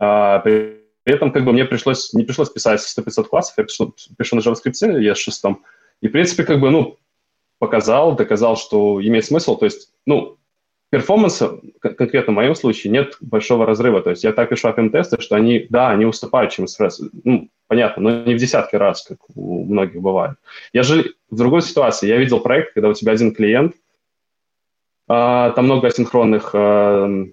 А, 0.00 0.40
при 0.40 0.80
этом, 1.04 1.30
как 1.30 1.44
бы, 1.44 1.52
мне 1.52 1.64
пришлось, 1.64 2.12
не 2.12 2.24
пришлось 2.24 2.50
писать 2.50 2.80
100-500 2.80 3.24
классов, 3.28 3.54
я 3.58 3.62
пишу, 3.62 3.94
пишу 4.18 4.34
на 4.34 4.40
JavaScript, 4.40 5.00
я 5.00 5.14
с 5.14 5.18
шестом. 5.18 5.62
И, 6.00 6.08
в 6.08 6.10
принципе, 6.10 6.42
как 6.42 6.58
бы, 6.58 6.70
ну, 6.70 6.98
показал, 7.60 8.16
доказал, 8.16 8.56
что 8.56 9.00
имеет 9.00 9.26
смысл. 9.26 9.56
То 9.56 9.66
есть, 9.66 9.92
ну, 10.06 10.38
перформанса, 10.96 11.60
кон- 11.78 11.94
конкретно 11.94 12.32
в 12.32 12.36
моем 12.36 12.54
случае, 12.54 12.90
нет 12.90 13.18
большого 13.20 13.66
разрыва. 13.66 14.00
То 14.00 14.08
есть 14.08 14.24
я 14.24 14.32
так 14.32 14.48
пишу 14.48 14.68
APM-тесты, 14.68 15.20
что 15.20 15.36
они, 15.36 15.66
да, 15.68 15.90
они 15.90 16.06
уступают, 16.06 16.52
чем 16.52 16.64
эспрессо. 16.64 17.04
Ну, 17.22 17.50
понятно, 17.68 18.02
но 18.02 18.24
не 18.24 18.34
в 18.34 18.38
десятки 18.38 18.76
раз, 18.76 19.02
как 19.02 19.18
у 19.34 19.64
многих 19.66 20.00
бывает. 20.00 20.38
Я 20.72 20.82
же 20.84 21.12
в 21.30 21.36
другой 21.36 21.60
ситуации. 21.60 22.08
Я 22.08 22.16
видел 22.16 22.40
проект, 22.40 22.72
когда 22.72 22.88
у 22.88 22.94
тебя 22.94 23.12
один 23.12 23.34
клиент, 23.34 23.74
а, 25.06 25.50
там 25.50 25.66
много 25.66 25.88
асинхронных 25.88 26.52
а, 26.54 27.26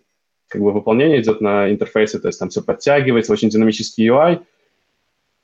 как 0.49 0.61
бы 0.61 0.73
выполнений 0.73 1.21
идет 1.21 1.39
на 1.39 1.71
интерфейсе, 1.71 2.19
то 2.19 2.27
есть 2.27 2.39
там 2.39 2.49
все 2.49 2.61
подтягивается, 2.61 3.31
очень 3.31 3.47
динамический 3.47 4.09
UI. 4.09 4.41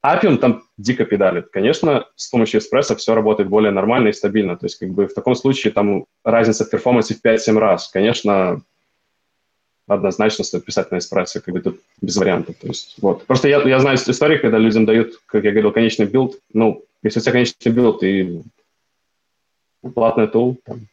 Appium 0.06 0.38
там 0.38 0.64
дико 0.78 1.06
педалит. 1.06 1.50
Конечно, 1.50 2.08
с 2.16 2.30
помощью 2.30 2.62
Espresso 2.62 2.96
все 2.96 3.14
работает 3.14 3.50
более 3.50 3.72
нормально 3.72 4.10
и 4.10 4.14
стабильно. 4.14 4.56
То 4.56 4.66
есть 4.66 4.80
как 4.80 4.90
бы 4.90 5.08
в 5.08 5.14
таком 5.14 5.36
случае 5.36 5.74
там 5.74 6.06
разница 6.24 6.66
в 6.66 6.70
перформансе 6.70 7.16
в 7.16 7.24
5-7 7.24 7.58
раз. 7.58 7.90
Конечно, 7.90 8.62
однозначно 9.88 10.46
стоит 10.46 10.66
писать 10.66 10.92
на 10.92 10.98
Espresso, 10.98 11.42
как 11.42 11.54
бы 11.54 11.60
тут 11.60 11.80
без 12.02 12.16
вариантов. 12.16 12.56
То 12.62 12.68
есть, 12.68 12.96
вот. 13.02 13.26
Просто 13.26 13.50
я, 13.50 13.62
я 13.62 13.80
знаю 13.80 13.98
истории, 13.98 14.38
когда 14.38 14.58
людям 14.58 14.86
дают, 14.86 15.20
как 15.26 15.44
я 15.44 15.52
говорил, 15.52 15.74
конечный 15.74 16.06
билд. 16.06 16.36
Ну, 16.54 16.84
если 17.04 17.20
у 17.20 17.24
тебя 17.24 17.34
конечный 17.34 17.72
билд 17.72 18.04
и 18.04 18.42
платный 19.94 20.28
tool, 20.28 20.58
там, 20.66 20.88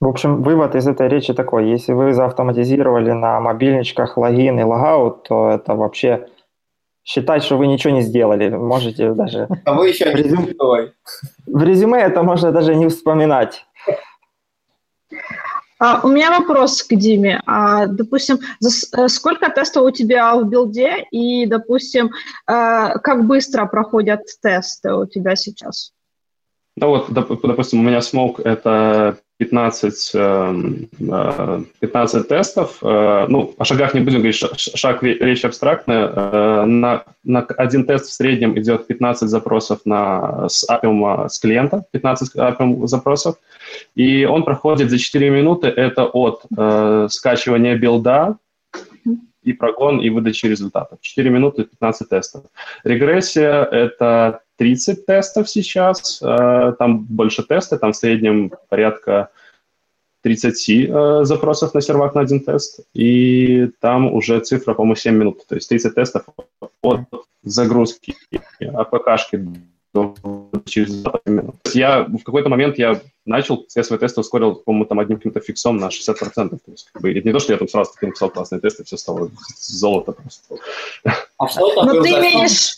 В 0.00 0.06
общем, 0.06 0.42
вывод 0.42 0.74
из 0.74 0.86
этой 0.86 1.08
речи 1.08 1.34
такой. 1.34 1.68
Если 1.68 1.92
вы 1.92 2.14
заавтоматизировали 2.14 3.12
на 3.12 3.40
мобильничках 3.40 4.16
логин 4.16 4.60
и 4.60 4.62
logout, 4.62 5.24
то 5.24 5.50
это 5.50 5.74
вообще 5.74 6.28
считать, 7.06 7.44
что 7.44 7.56
вы 7.56 7.68
ничего 7.68 7.94
не 7.94 8.02
сделали. 8.02 8.48
Можете 8.48 9.12
даже... 9.12 9.48
А 9.64 9.72
вы 9.74 9.88
еще 9.88 10.12
не 10.12 10.22
Резюм- 10.22 10.44
крутой. 10.46 10.92
В 11.46 11.62
резюме 11.62 12.00
это 12.00 12.22
можно 12.24 12.50
даже 12.50 12.74
не 12.74 12.88
вспоминать. 12.88 13.64
А, 15.78 16.00
у 16.02 16.08
меня 16.08 16.36
вопрос 16.36 16.82
к 16.82 16.94
Диме. 16.96 17.40
А, 17.46 17.86
допустим, 17.86 18.38
за 18.58 18.70
с- 18.70 18.92
э, 18.92 19.08
сколько 19.08 19.48
тестов 19.50 19.84
у 19.84 19.90
тебя 19.90 20.34
в 20.34 20.48
билде 20.48 21.06
и, 21.12 21.46
допустим, 21.46 22.06
э, 22.06 22.98
как 22.98 23.24
быстро 23.26 23.66
проходят 23.66 24.22
тесты 24.42 24.92
у 24.92 25.06
тебя 25.06 25.36
сейчас? 25.36 25.92
Ну 26.76 26.88
вот, 26.88 27.10
доп- 27.10 27.38
допустим, 27.42 27.80
у 27.80 27.82
меня 27.82 27.98
Smoke— 27.98 28.42
это 28.44 29.18
15, 29.38 30.12
эм, 30.14 30.88
э, 30.98 31.62
15 31.80 32.28
тестов. 32.28 32.78
Э, 32.82 33.26
Ну, 33.28 33.54
о 33.58 33.64
шагах 33.64 33.94
не 33.94 34.00
будем 34.00 34.18
говорить, 34.18 34.36
шаг 34.36 35.02
ре- 35.02 35.18
речь 35.18 35.44
абстрактная. 35.44 36.10
Э, 36.14 36.64
На, 36.64 37.04
на 37.24 37.40
один 37.58 37.84
тест 37.84 38.06
в 38.06 38.12
среднем 38.12 38.58
идет 38.58 38.86
15 38.86 39.28
запросов 39.28 39.80
на, 39.84 40.48
с 40.48 40.66
Appium, 40.70 41.28
с 41.28 41.38
клиента, 41.38 41.84
15 41.92 42.34
Appium 42.36 42.86
запросов. 42.86 43.36
И 43.94 44.24
он 44.24 44.44
проходит 44.44 44.90
за 44.90 44.98
4 44.98 45.30
минуты. 45.30 45.68
Это 45.68 46.04
от 46.06 46.42
э, 46.56 47.08
скачивания 47.10 47.76
билда 47.76 48.36
и 49.42 49.52
прогон, 49.52 50.00
и 50.00 50.08
выдачи 50.10 50.46
результатов. 50.46 50.98
4 51.02 51.30
минуты 51.30 51.64
15 51.64 52.08
тестов. 52.08 52.44
Регрессия— 52.84 53.64
это 53.70 54.40
30 54.56 55.06
тестов 55.06 55.48
сейчас, 55.48 56.20
э, 56.22 56.72
там 56.78 57.04
больше 57.04 57.42
тесты, 57.42 57.78
там 57.78 57.92
в 57.92 57.96
среднем 57.96 58.52
порядка 58.68 59.30
30 60.22 60.68
э, 60.68 61.24
запросов 61.24 61.74
на 61.74 61.80
сервак 61.80 62.14
на 62.14 62.22
один 62.22 62.40
тест, 62.40 62.80
и 62.94 63.68
там 63.80 64.12
уже 64.12 64.40
цифра, 64.40 64.74
по-моему, 64.74 64.96
7 64.96 65.14
минут, 65.14 65.46
то 65.46 65.54
есть 65.54 65.68
30 65.68 65.94
тестов 65.94 66.24
от 66.82 67.00
загрузки 67.42 68.14
АПКшки 68.60 69.46
до 69.94 70.14
через 70.64 71.02
20 71.02 71.26
минут. 71.26 71.56
Я 71.72 72.02
в 72.02 72.22
какой-то 72.22 72.48
момент 72.48 72.78
я 72.78 73.00
начал 73.24 73.64
все 73.68 73.82
свои 73.82 73.98
тесты 73.98 74.20
ускорил, 74.20 74.56
по-моему, 74.56 74.84
там 74.84 75.00
одним 75.00 75.18
каким-то 75.18 75.40
фиксом 75.40 75.78
на 75.78 75.86
60%. 75.86 76.32
То 76.34 76.58
есть, 76.68 76.90
как 76.92 77.02
бы, 77.02 77.10
это 77.10 77.26
не 77.26 77.32
то, 77.32 77.38
что 77.38 77.52
я 77.52 77.58
там 77.58 77.68
сразу 77.68 77.92
таки 77.92 78.06
написал 78.06 78.30
классные 78.30 78.60
тесты, 78.60 78.84
все 78.84 78.96
стало 78.96 79.30
золото 79.58 80.12
просто. 80.12 80.56
А 81.38 81.48
что 81.48 81.74
такое? 81.74 81.94
Но 81.94 82.02
ты 82.02 82.08
имеешь... 82.10 82.76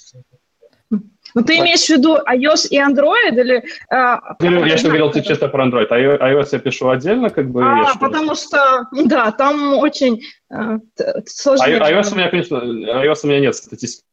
Ну, 1.35 1.43
ты 1.43 1.59
имеешь 1.59 1.85
в 1.85 1.91
виду 1.91 2.17
iOS 2.17 2.69
и 2.69 2.79
Android 2.79 3.39
или... 3.39 3.65
Э, 3.91 4.19
я 4.41 4.77
что 4.77 4.89
говорил 4.89 5.11
ты 5.11 5.23
чисто 5.23 5.49
про 5.49 5.67
Android. 5.67 5.89
iOS 5.91 6.49
я 6.53 6.59
пишу 6.59 6.89
отдельно, 6.89 7.31
как 7.31 7.51
бы... 7.51 7.63
А, 7.63 7.95
потому 7.99 8.35
что, 8.35 8.87
да, 8.93 9.31
там 9.33 9.75
очень 9.75 10.23
э, 10.51 10.79
сложно. 11.27 11.65
iOS 11.65 12.13
у 12.13 12.17
меня, 12.17 12.31
конечно, 12.31 12.57
iOS 12.57 13.21
у 13.25 13.27
меня 13.27 13.41
нет 13.41 13.55
статистики 13.55 14.05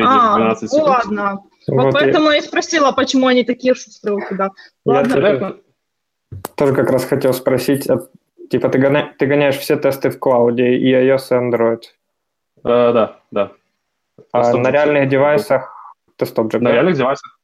а, 0.00 0.36
12 0.36 0.70
секунд. 0.70 0.88
ладно. 0.88 1.38
Вот, 1.68 1.84
вот 1.84 1.94
поэтому 1.94 2.30
я 2.30 2.38
и 2.38 2.42
спросила, 2.42 2.92
почему 2.92 3.26
они 3.26 3.44
такие 3.44 3.74
шустрые 3.74 4.16
у 4.16 4.20
тебя. 4.20 4.50
Ладно. 4.84 5.16
Я 5.16 5.56
тоже 6.54 6.74
как 6.74 6.90
раз 6.90 7.04
хотел 7.04 7.32
спросить, 7.32 7.88
а, 7.88 7.98
типа 8.50 8.68
ты, 8.68 8.78
гоня, 8.78 9.14
ты 9.18 9.26
гоняешь 9.26 9.56
все 9.56 9.76
тесты 9.76 10.10
в 10.10 10.18
клауде, 10.18 10.76
и 10.76 10.92
iOS, 10.92 11.26
и 11.30 11.34
Android? 11.34 11.82
Uh, 12.64 12.92
да, 12.92 13.16
да. 13.30 13.52
А 14.32 14.52
на 14.54 14.70
реальных 14.70 15.08
девайсах 15.08 15.75
тест-объект, 16.16 16.62
На 16.62 16.70
да? 16.70 16.74
реальных 16.74 16.96
девайсах. 16.96 17.38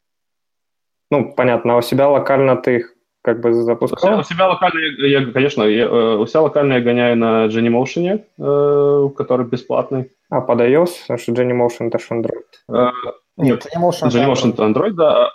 Ну, 1.10 1.32
понятно, 1.32 1.74
а 1.74 1.76
у 1.76 1.82
себя 1.82 2.08
локально 2.08 2.56
ты 2.56 2.76
их 2.76 2.94
как 3.22 3.40
бы 3.40 3.52
запускал? 3.52 4.18
У 4.18 4.22
себя 4.24 4.48
локально, 4.48 4.78
я, 4.78 5.20
я 5.20 5.32
конечно, 5.32 5.62
я, 5.62 5.84
э, 5.84 6.16
у 6.16 6.26
себя 6.26 6.40
локально 6.42 6.74
я 6.74 6.80
гоняю 6.80 7.16
на 7.16 7.46
Genymotion, 7.46 8.24
э, 8.38 9.08
который 9.16 9.46
бесплатный. 9.46 10.10
А 10.30 10.40
под 10.40 10.60
iOS? 10.60 10.90
Потому 11.02 11.18
что 11.18 11.32
Genymotion 11.32 11.88
это 11.88 11.98
же 11.98 12.06
Android. 12.10 12.44
Э, 12.68 12.90
нет, 13.36 13.66
Genymotion, 13.66 14.08
Genymotion 14.08 14.54
это 14.54 14.64
Android, 14.64 14.92
да. 14.92 15.30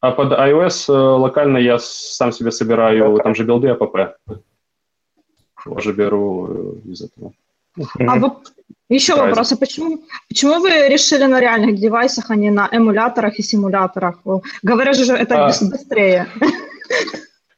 А 0.00 0.12
под 0.12 0.32
iOS 0.32 0.92
э, 0.92 0.92
локально 0.92 1.58
я 1.58 1.78
сам 1.78 2.32
себе 2.32 2.50
собираю, 2.50 3.16
okay. 3.16 3.22
там 3.22 3.34
же 3.34 3.44
билды 3.44 3.68
app. 3.68 4.16
Тоже 5.64 5.92
беру 5.92 6.76
э, 6.86 6.90
из 6.90 7.02
этого. 7.02 7.32
А 8.06 8.16
вы... 8.16 8.32
Еще 8.90 9.12
Правильно. 9.12 9.30
вопрос, 9.30 9.52
а 9.52 9.56
почему, 9.56 10.00
почему 10.28 10.58
вы 10.58 10.88
решили 10.88 11.24
на 11.24 11.40
реальных 11.40 11.76
девайсах, 11.76 12.30
а 12.30 12.36
не 12.36 12.50
на 12.50 12.68
эмуляторах 12.72 13.38
и 13.38 13.42
симуляторах? 13.42 14.18
Говорят 14.62 14.96
же, 14.96 15.14
это 15.14 15.46
а... 15.46 15.46
быстрее. 15.46 16.26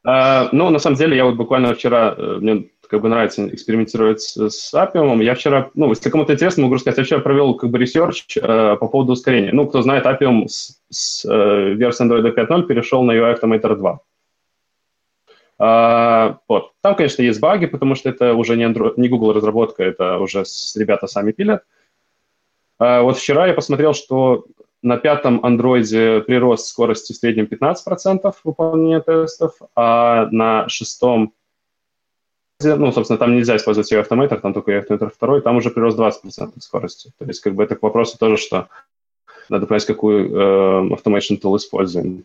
А, 0.05 0.49
ну, 0.51 0.69
на 0.71 0.81
самом 0.81 0.97
деле, 0.97 1.17
я 1.17 1.25
вот 1.25 1.37
буквально 1.37 1.75
вчера, 1.75 2.13
э, 2.19 2.39
мне 2.41 2.65
как 2.91 3.03
бы 3.03 3.09
нравится 3.09 3.49
экспериментировать 3.49 4.21
с, 4.21 4.51
с 4.51 4.75
Appium. 4.75 5.23
Я 5.23 5.37
вчера, 5.37 5.71
ну, 5.75 5.89
если 5.91 6.11
кому-то 6.11 6.33
интересно, 6.33 6.65
могу 6.65 6.77
сказать, 6.79 6.99
я 6.99 7.05
вчера 7.05 7.21
провел 7.21 7.55
как 7.55 7.71
бы 7.71 7.79
research 7.79 8.37
э, 8.37 8.77
по 8.81 8.89
поводу 8.89 9.13
ускорения. 9.13 9.53
Ну, 9.53 9.69
кто 9.69 9.81
знает, 9.81 10.05
Appium 10.05 10.49
с, 10.49 10.81
с 10.91 11.25
э, 11.25 11.75
версии 11.75 12.05
Android 12.05 12.35
5.0 12.35 12.65
перешел 12.65 13.05
на 13.05 13.13
UI 13.13 13.41
Automator 13.41 13.77
2. 13.77 14.01
А, 15.59 16.39
вот. 16.49 16.73
Там, 16.81 16.95
конечно, 16.95 17.23
есть 17.23 17.41
баги, 17.41 17.67
потому 17.67 17.95
что 17.95 18.09
это 18.09 18.35
уже 18.35 18.57
не, 18.57 18.65
Android, 18.65 18.95
не 18.97 19.09
Google 19.09 19.33
разработка, 19.33 19.83
это 19.83 20.19
уже 20.19 20.45
с, 20.45 20.77
ребята 20.77 21.07
сами 21.07 21.33
пилят. 21.33 21.65
А, 22.79 23.03
вот 23.03 23.19
вчера 23.19 23.47
я 23.47 23.55
посмотрел, 23.55 23.95
что 23.95 24.47
на 24.83 24.97
пятом 24.97 25.45
андроиде 25.45 26.21
прирост 26.21 26.67
скорости 26.67 27.13
в 27.13 27.17
среднем 27.17 27.45
15% 27.45 28.35
выполнения 28.45 29.01
тестов, 29.01 29.55
а 29.77 30.27
на 30.31 30.69
шестом 30.69 31.35
ну, 32.65 32.93
собственно, 32.93 33.19
там 33.19 33.35
нельзя 33.35 33.57
использовать 33.57 33.91
ее 33.91 34.01
автоматор, 34.01 34.41
там 34.41 34.55
только 34.55 34.79
автоматор 34.79 35.11
второй, 35.11 35.43
там 35.43 35.57
уже 35.57 35.71
прирост 35.71 35.99
20% 35.99 36.61
скорости. 36.61 37.13
То 37.19 37.25
есть, 37.25 37.41
как 37.41 37.55
бы 37.55 37.65
это 37.65 37.77
к 37.77 37.83
вопросу 37.83 38.19
тоже, 38.19 38.37
что 38.37 38.69
надо 39.49 39.67
понять, 39.67 39.85
какую 39.85 40.31
э, 40.31 40.95
automation 40.95 41.41
tool 41.41 41.57
используем. 41.57 42.25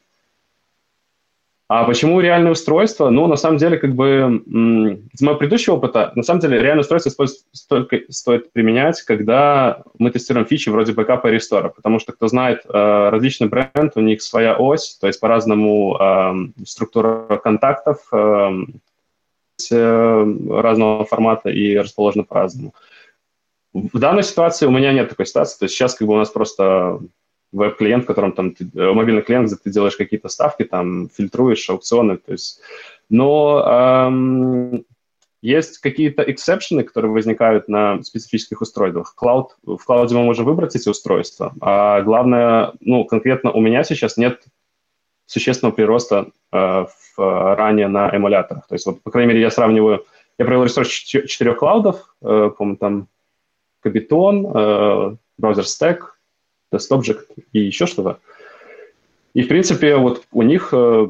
А 1.70 1.84
почему 1.84 2.22
реальное 2.22 2.54
устройство? 2.54 3.10
Ну, 3.10 3.28
на 3.28 3.36
самом 3.36 3.58
деле, 3.58 3.78
как 3.78 3.94
бы 3.94 4.42
из 5.14 5.22
моего 5.22 5.38
предыдущего 5.38 5.76
опыта, 5.76 6.14
на 6.16 6.24
самом 6.24 6.40
деле, 6.40 6.62
реальное 6.62 6.82
устройство 6.82 7.26
столько 7.52 8.00
стоит 8.10 8.54
применять, 8.54 9.02
когда 9.02 9.84
мы 10.00 10.12
тестируем 10.12 10.48
фичи 10.48 10.70
вроде 10.70 10.94
бэкапа 10.94 11.28
и 11.28 11.32
рестора, 11.32 11.68
потому 11.70 12.00
что, 12.00 12.14
кто 12.14 12.30
знает, 12.30 12.62
э, 12.66 13.10
различный 13.10 13.50
бренд, 13.50 13.92
у 13.96 14.00
них 14.00 14.22
своя 14.22 14.56
ось, 14.56 14.98
то 15.02 15.08
есть 15.08 15.20
по-разному 15.20 15.98
э, 16.00 16.64
структура 16.66 17.38
контактов, 17.44 17.98
э, 18.14 18.50
Э, 19.72 20.36
разного 20.50 21.04
формата 21.06 21.50
и 21.50 21.76
расположены 21.78 22.24
по-разному. 22.24 22.76
В 23.74 23.98
данной 23.98 24.22
ситуации 24.22 24.68
у 24.68 24.72
меня 24.72 24.94
нет 24.94 25.10
такой 25.10 25.26
ситуации. 25.26 25.58
То 25.58 25.66
есть 25.66 25.76
сейчас 25.76 25.96
как 25.96 26.08
бы 26.08 26.14
у 26.14 26.18
нас 26.18 26.30
просто 26.30 27.00
веб-клиент, 27.52 28.04
в 28.04 28.08
котором 28.08 28.32
там 28.34 28.52
ты, 28.52 28.68
э, 28.74 28.94
мобильный 28.94 29.22
клиент, 29.22 29.48
где 29.48 29.56
ты 29.56 29.70
делаешь 29.70 29.96
какие-то 29.96 30.30
ставки, 30.30 30.64
там 30.64 31.10
фильтруешь 31.10 31.70
аукционы. 31.70 32.18
То 32.18 32.34
есть, 32.34 32.62
но 33.10 33.64
эм, 33.66 34.86
есть 35.42 35.78
какие-то 35.78 36.24
эксепшены, 36.24 36.84
которые 36.84 37.12
возникают 37.12 37.68
на 37.68 38.04
специфических 38.04 38.62
устройствах. 38.62 39.16
Cloud, 39.22 39.50
в 39.64 39.84
клауде 39.84 40.16
мы 40.16 40.24
можем 40.24 40.46
выбрать 40.46 40.76
эти 40.76 40.90
устройства, 40.90 41.54
а 41.62 42.02
главное, 42.02 42.74
ну, 42.80 43.06
конкретно 43.06 43.52
у 43.52 43.62
меня 43.62 43.84
сейчас 43.84 44.18
нет 44.18 44.44
существенного 45.26 45.76
прироста 45.76 46.32
э, 46.52 46.58
в, 46.58 47.56
ранее 47.56 47.88
на 47.88 48.16
эмуляторах. 48.16 48.68
То 48.68 48.76
есть, 48.76 48.86
вот, 48.86 49.02
по 49.04 49.12
крайней 49.12 49.30
мере, 49.30 49.42
я 49.42 49.52
сравниваю, 49.52 50.06
я 50.38 50.46
провел 50.46 50.64
ресурс 50.64 50.90
четырех 50.90 51.58
клаудов, 51.58 52.16
э, 52.22 52.52
по-моему, 52.58 52.78
там 52.78 53.08
Кабитон, 53.82 54.46
э, 54.46 55.16
Browser 55.40 55.64
Stack, 55.64 56.00
TestObject 56.72 57.26
и 57.54 57.60
еще 57.60 57.86
что-то. 57.86 58.20
И, 59.34 59.44
в 59.44 59.48
принципе, 59.48 59.96
вот 59.98 60.26
у 60.32 60.42
них, 60.42 60.70
э, 60.74 61.08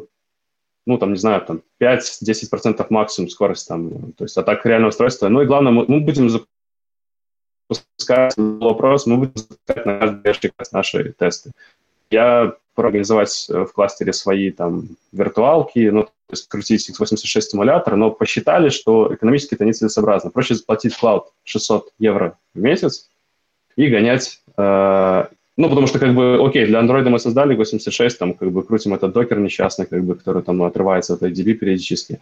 ну, 0.85 0.97
там, 0.97 1.13
не 1.13 1.17
знаю, 1.17 1.41
там 1.41 1.61
5-10% 1.79 2.85
максимум 2.89 3.29
скорость 3.29 3.67
там, 3.67 4.11
то 4.13 4.25
есть, 4.25 4.37
а 4.37 4.43
так 4.43 4.65
реальное 4.65 4.89
устройство. 4.89 5.29
Ну 5.29 5.41
и 5.41 5.45
главное, 5.45 5.71
мы, 5.71 5.85
мы 5.87 6.01
будем 6.01 6.29
запускать 6.29 8.33
вопрос, 8.37 9.05
мы 9.05 9.17
будем 9.17 9.33
запускать 9.35 9.85
на 9.85 10.21
каждый 10.23 10.51
наши 10.71 11.13
тесты. 11.17 11.51
Я 12.09 12.53
организовать 12.85 13.47
э, 13.49 13.65
в 13.65 13.73
кластере 13.73 14.13
свои 14.13 14.51
там 14.51 14.89
виртуалки, 15.11 15.89
ну, 15.89 16.03
то 16.03 16.11
есть 16.31 16.47
крутить 16.47 16.89
x86 16.89 17.41
стимулятор, 17.41 17.95
но 17.95 18.11
посчитали, 18.11 18.69
что 18.69 19.13
экономически 19.13 19.55
это 19.55 19.65
нецелесообразно. 19.65 20.29
Проще 20.29 20.55
заплатить 20.55 20.93
в 20.93 20.99
клауд 20.99 21.31
600 21.43 21.93
евро 21.99 22.37
в 22.53 22.59
месяц 22.59 23.09
и 23.75 23.87
гонять, 23.87 24.41
э, 24.57 25.25
ну, 25.57 25.69
потому 25.69 25.87
что, 25.87 25.99
как 25.99 26.13
бы, 26.13 26.37
окей, 26.39 26.65
для 26.67 26.79
Android 26.79 27.09
мы 27.09 27.19
создали 27.19 27.55
86, 27.55 28.19
там, 28.19 28.33
как 28.33 28.51
бы, 28.51 28.63
крутим 28.63 28.93
этот 28.93 29.11
докер 29.13 29.39
несчастный, 29.39 29.87
как 29.87 30.03
бы, 30.03 30.15
который 30.15 30.43
там 30.43 30.61
отрывается 30.61 31.15
от 31.15 31.23
IDB 31.23 31.53
периодически. 31.53 32.19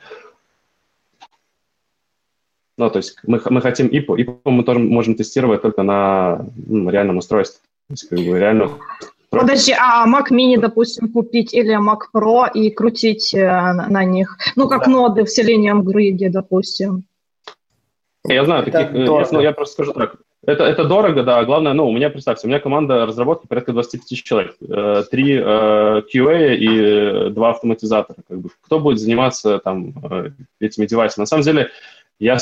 Ну, 2.77 2.89
то 2.89 2.97
есть 2.99 3.17
мы, 3.27 3.41
мы 3.49 3.61
хотим 3.61 3.87
IPO. 3.87 4.15
IPO 4.17 4.39
мы 4.45 4.63
тоже 4.63 4.79
можем 4.79 5.15
тестировать 5.15 5.61
только 5.61 5.83
на 5.83 6.45
ну, 6.67 6.89
реальном 6.89 7.17
устройстве. 7.17 7.59
То 7.87 7.93
есть, 7.93 8.09
как 8.09 8.19
бы, 8.19 8.39
реально 8.39 8.71
Подожди, 9.29 9.73
а 9.77 10.07
Mac 10.07 10.31
Mini, 10.31 10.57
допустим, 10.57 11.11
купить 11.11 11.53
или 11.53 11.75
Mac 11.77 12.07
Pro 12.13 12.49
и 12.53 12.69
крутить 12.69 13.33
э, 13.33 13.45
на 13.89 14.05
них? 14.05 14.37
Ну, 14.55 14.69
как 14.69 14.85
да. 14.85 14.91
ноды 14.91 15.25
в 15.25 15.27
Selenium 15.27 15.81
Grid, 15.81 16.29
допустим. 16.29 17.03
Я 18.27 18.45
знаю, 18.45 18.63
таких, 18.63 18.93
э, 18.93 19.03
я, 19.03 19.27
ну, 19.31 19.41
я 19.41 19.51
просто 19.51 19.73
скажу 19.73 19.93
так. 19.93 20.15
Это, 20.45 20.63
это 20.63 20.85
дорого, 20.85 21.23
да. 21.23 21.43
Главное, 21.43 21.73
ну, 21.73 21.87
у 21.87 21.91
меня, 21.91 22.09
представьте, 22.09 22.47
у 22.47 22.49
меня 22.49 22.59
команда 22.59 23.05
разработки 23.05 23.47
порядка 23.47 23.73
25 23.73 24.23
человек. 24.23 24.55
Э, 24.61 25.03
три 25.09 25.37
QA 25.37 26.55
и 26.55 27.29
два 27.31 27.51
автоматизатора. 27.51 28.17
Как 28.27 28.39
бы. 28.39 28.49
Кто 28.61 28.79
будет 28.79 28.99
заниматься 28.99 29.59
там 29.59 29.93
этими 30.59 30.85
девайсами? 30.85 31.23
На 31.23 31.27
самом 31.27 31.43
деле, 31.43 31.71
я 32.19 32.37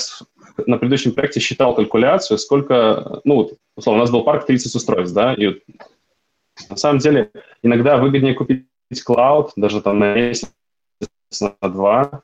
на 0.65 0.77
предыдущем 0.77 1.13
проекте 1.13 1.39
считал 1.39 1.75
калькуляцию, 1.75 2.37
сколько, 2.37 3.21
ну, 3.23 3.51
условно, 3.75 4.01
у 4.01 4.03
нас 4.03 4.11
был 4.11 4.23
парк 4.23 4.45
30 4.45 4.75
устройств, 4.75 5.15
да, 5.15 5.33
и 5.33 5.61
на 6.69 6.75
самом 6.75 6.99
деле, 6.99 7.31
иногда 7.63 7.97
выгоднее 7.97 8.35
купить 8.35 8.67
клауд, 9.03 9.51
даже 9.55 9.81
там 9.81 9.99
на 9.99 10.13
месяц, 10.13 10.51
на 11.41 11.69
два, 11.69 12.21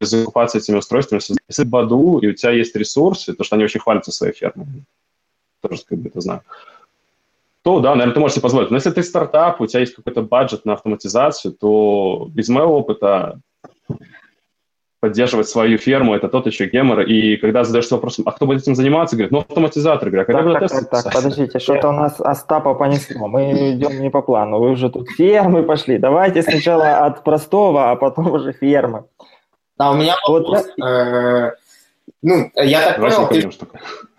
закупаться 0.00 0.58
этими 0.58 0.76
устройствами. 0.76 1.20
Если 1.48 1.64
Баду, 1.64 2.18
и 2.18 2.28
у 2.28 2.34
тебя 2.34 2.52
есть 2.52 2.76
ресурсы, 2.76 3.32
то, 3.32 3.44
что 3.44 3.56
они 3.56 3.64
очень 3.64 3.80
хвалятся 3.80 4.12
своей 4.12 4.34
фермой, 4.34 4.66
тоже 5.62 5.82
как 5.88 5.98
бы 5.98 6.08
это 6.08 6.20
знаю, 6.20 6.42
то, 7.62 7.78
да, 7.80 7.90
наверное, 7.90 8.14
ты 8.14 8.20
можешь 8.20 8.34
себе 8.34 8.42
позволить. 8.42 8.70
Но 8.70 8.76
если 8.76 8.90
ты 8.90 9.02
стартап, 9.02 9.60
у 9.60 9.66
тебя 9.66 9.80
есть 9.80 9.94
какой-то 9.94 10.22
бюджет 10.22 10.64
на 10.64 10.72
автоматизацию, 10.72 11.54
то 11.54 12.28
без 12.30 12.48
моего 12.48 12.78
опыта 12.78 13.38
поддерживать 14.98 15.48
свою 15.48 15.78
ферму, 15.78 16.14
это 16.14 16.28
тот 16.28 16.46
еще 16.46 16.66
гемор. 16.66 17.00
И 17.00 17.36
когда 17.36 17.64
задаешься 17.64 17.96
вопросом, 17.96 18.24
а 18.26 18.32
кто 18.32 18.46
будет 18.46 18.62
этим 18.62 18.76
заниматься, 18.76 19.16
говорит, 19.16 19.32
ну, 19.32 19.40
автоматизатор. 19.40 20.10
Говорю, 20.10 20.22
а 20.22 20.24
когда 20.24 20.60
так, 20.60 20.70
так, 20.70 20.90
так, 20.90 21.02
так, 21.04 21.12
подождите, 21.12 21.58
что-то 21.58 21.88
у 21.88 21.92
нас 21.92 22.20
Остапа 22.20 22.74
понесло. 22.74 23.26
Мы 23.26 23.72
идем 23.72 24.00
не 24.00 24.10
по 24.10 24.22
плану. 24.22 24.60
Вы 24.60 24.70
уже 24.70 24.90
тут 24.90 25.10
фермы 25.10 25.64
пошли. 25.64 25.98
Давайте 25.98 26.42
сначала 26.42 26.98
от 26.98 27.24
простого, 27.24 27.90
а 27.90 27.96
потом 27.96 28.30
уже 28.30 28.52
фермы. 28.52 29.04
А 29.76 29.90
у 29.90 29.94
меня 29.96 30.14
вот, 30.28 30.46
э, 30.80 31.52
ну, 32.22 32.50
я 32.54 32.80
так 32.80 33.00
понял, 33.00 33.26
ты, 33.28 33.50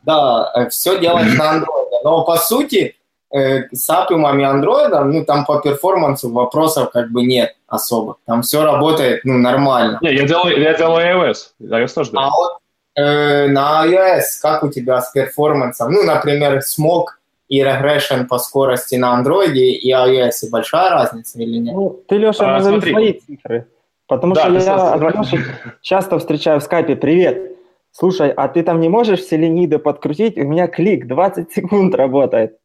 да, 0.03 0.51
э, 0.55 0.69
все 0.69 0.99
делаешь 0.99 1.37
на 1.37 1.51
андроиде, 1.51 1.97
но 2.03 2.23
по 2.23 2.37
сути 2.37 2.95
э, 3.33 3.63
с 3.71 3.89
Appium 3.89 4.39
и 4.39 4.43
Android, 4.43 5.03
ну, 5.05 5.25
там 5.25 5.45
по 5.45 5.59
перформансу 5.59 6.31
вопросов 6.31 6.91
как 6.91 7.11
бы 7.11 7.25
нет 7.25 7.55
особо. 7.67 8.17
Там 8.25 8.41
все 8.41 8.63
работает, 8.63 9.21
ну, 9.23 9.37
нормально. 9.37 9.99
Не, 10.01 10.13
я 10.13 10.27
делаю, 10.27 10.59
я 10.61 10.73
делаю 10.75 11.29
iOS. 11.29 11.37
iOS 11.61 11.93
тоже 11.93 12.11
А 12.15 12.29
вот 12.29 12.57
э, 12.95 13.47
на 13.47 13.85
iOS 13.85 14.21
как 14.41 14.63
у 14.63 14.69
тебя 14.69 15.01
с 15.01 15.11
перформансом? 15.11 15.91
Ну, 15.91 16.03
например, 16.03 16.61
смог 16.61 17.19
и 17.49 17.61
regression 17.61 18.25
по 18.25 18.39
скорости 18.39 18.95
на 18.95 19.19
Android 19.19 19.53
и 19.53 19.91
iOS. 19.91 20.49
Большая 20.51 20.91
разница 20.91 21.39
или 21.39 21.57
нет? 21.57 21.75
Ну, 21.75 22.01
ты, 22.07 22.17
Леша, 22.17 22.45
а, 22.45 22.59
назови 22.59 22.91
свои 22.91 23.13
цифры. 23.13 23.67
Потому 24.07 24.35
да, 24.35 24.41
что 24.41 24.51
я 24.59 24.93
от 24.93 25.15
Леши 25.15 25.45
часто 25.81 26.19
встречаю 26.19 26.59
в 26.59 26.63
скайпе 26.63 26.95
«Привет, 26.95 27.53
слушай, 27.93 28.31
а 28.31 28.49
ты 28.49 28.63
там 28.63 28.81
не 28.81 28.89
можешь 28.89 29.23
селениды 29.23 29.79
подкрутить? 29.79 30.37
У 30.37 30.43
меня 30.43 30.67
клик 30.67 31.07
20 31.07 31.51
секунд 31.51 31.95
работает». 31.95 32.57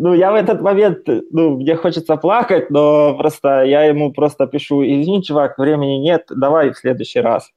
Ну, 0.00 0.14
я 0.14 0.30
в 0.30 0.34
этот 0.36 0.60
момент, 0.60 1.08
ну, 1.30 1.56
мне 1.56 1.74
хочется 1.74 2.16
плакать, 2.16 2.70
но 2.70 3.16
просто 3.16 3.62
я 3.62 3.84
ему 3.84 4.12
просто 4.12 4.46
пишу, 4.46 4.84
извини, 4.84 5.24
чувак, 5.24 5.58
времени 5.58 5.98
нет, 5.98 6.26
давай 6.30 6.70
в 6.70 6.78
следующий 6.78 7.20
раз. 7.20 7.50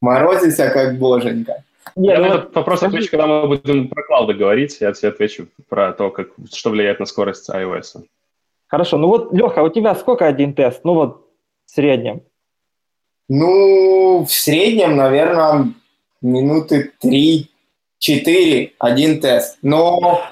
Морозится 0.00 0.70
как 0.70 0.98
боженька. 0.98 1.64
Нет, 1.96 2.18
я 2.18 2.22
ну, 2.22 2.28
на 2.28 2.34
этот 2.34 2.54
вопрос 2.54 2.82
отвечу, 2.82 3.10
когда 3.10 3.26
мы 3.26 3.48
будем 3.48 3.88
про 3.88 4.04
клауды 4.04 4.34
говорить, 4.34 4.80
я 4.80 4.92
тебе 4.92 5.08
отвечу 5.08 5.48
про 5.68 5.92
то, 5.92 6.10
как, 6.10 6.28
что 6.52 6.70
влияет 6.70 7.00
на 7.00 7.06
скорость 7.06 7.50
iOS. 7.50 8.04
Хорошо, 8.68 8.98
ну 8.98 9.08
вот, 9.08 9.32
Леха, 9.32 9.64
у 9.64 9.68
тебя 9.68 9.94
сколько 9.94 10.26
один 10.26 10.54
тест? 10.54 10.84
Ну 10.84 10.94
вот 10.94 11.26
в 11.66 11.70
среднем. 11.70 12.22
Ну, 13.28 14.24
в 14.24 14.32
среднем, 14.32 14.96
наверное, 14.96 15.72
минуты 16.22 16.92
три-четыре 17.00 18.72
один 18.78 19.20
тест. 19.20 19.58
Но 19.62 20.22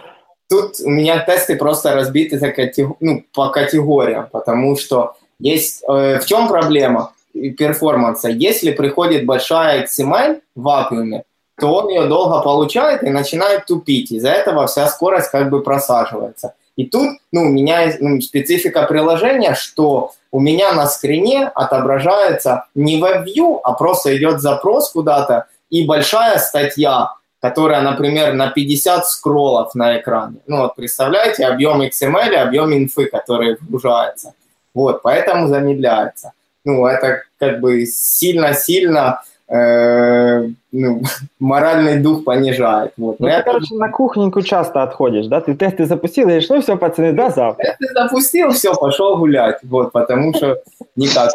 тут 0.48 0.80
у 0.82 0.88
меня 0.88 1.18
тесты 1.20 1.56
просто 1.56 1.94
разбиты 1.94 2.38
за 2.38 2.50
катего... 2.50 2.96
ну, 3.00 3.24
по 3.34 3.50
категориям, 3.50 4.28
потому 4.32 4.76
что 4.76 5.16
есть... 5.38 5.82
Э, 5.88 6.18
в 6.20 6.26
чем 6.26 6.48
проблема 6.48 7.12
перформанса? 7.32 8.28
Если 8.30 8.72
приходит 8.72 9.26
большая 9.26 9.84
XML 9.84 10.40
в 10.54 10.62
вакууме, 10.62 11.24
то 11.58 11.72
он 11.74 11.88
ее 11.88 12.06
долго 12.06 12.40
получает 12.42 13.02
и 13.02 13.10
начинает 13.10 13.66
тупить. 13.66 14.10
Из-за 14.10 14.30
этого 14.30 14.66
вся 14.66 14.86
скорость 14.88 15.30
как 15.30 15.50
бы 15.50 15.62
просаживается. 15.62 16.54
И 16.76 16.84
тут 16.84 17.18
ну, 17.32 17.42
у 17.42 17.48
меня 17.48 17.90
ну, 18.00 18.20
специфика 18.20 18.82
приложения, 18.84 19.54
что 19.54 20.12
у 20.30 20.40
меня 20.40 20.72
на 20.74 20.86
скрине 20.86 21.50
отображается 21.54 22.66
не 22.74 23.00
WebView, 23.00 23.60
а 23.64 23.72
просто 23.72 24.16
идет 24.16 24.40
запрос 24.40 24.90
куда-то 24.90 25.46
и 25.70 25.86
большая 25.86 26.38
статья, 26.38 27.14
которая, 27.40 27.80
например, 27.80 28.34
на 28.34 28.50
50 28.50 29.06
скроллов 29.06 29.74
на 29.74 29.98
экране. 29.98 30.36
Ну 30.46 30.58
вот 30.58 30.76
представляете, 30.76 31.46
объем 31.46 31.80
XML, 31.80 32.34
объем 32.34 32.74
инфы, 32.74 33.06
который 33.06 33.56
вгружается. 33.56 34.34
Вот, 34.74 35.00
поэтому 35.02 35.48
замедляется. 35.48 36.32
Ну, 36.64 36.86
это 36.86 37.22
как 37.38 37.60
бы 37.60 37.86
сильно-сильно 37.86 39.22
Э, 39.48 40.48
ну, 40.76 41.02
моральный 41.40 41.98
дух 41.98 42.24
понижает. 42.24 42.92
Вот. 42.96 43.18
Ну, 43.18 43.28
ты, 43.28 43.42
короче, 43.42 43.74
на 43.74 43.88
кухненьку 43.88 44.42
часто 44.42 44.82
отходишь, 44.82 45.26
да? 45.26 45.40
Ты 45.40 45.54
тесты 45.54 45.86
запустил, 45.86 46.24
и 46.24 46.26
говоришь, 46.26 46.48
ну 46.48 46.60
все, 46.60 46.76
пацаны, 46.76 47.12
до 47.12 47.30
завтра. 47.30 47.64
Тесты 47.64 47.86
запустил, 47.94 48.50
все, 48.50 48.74
пошел 48.74 49.16
гулять, 49.16 49.58
вот, 49.62 49.92
потому 49.92 50.34
что 50.34 50.60
никак. 50.96 51.30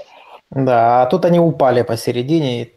Да, 0.51 1.01
а 1.01 1.05
тут 1.07 1.25
они 1.25 1.39
упали 1.39 1.81
посередине. 1.81 2.69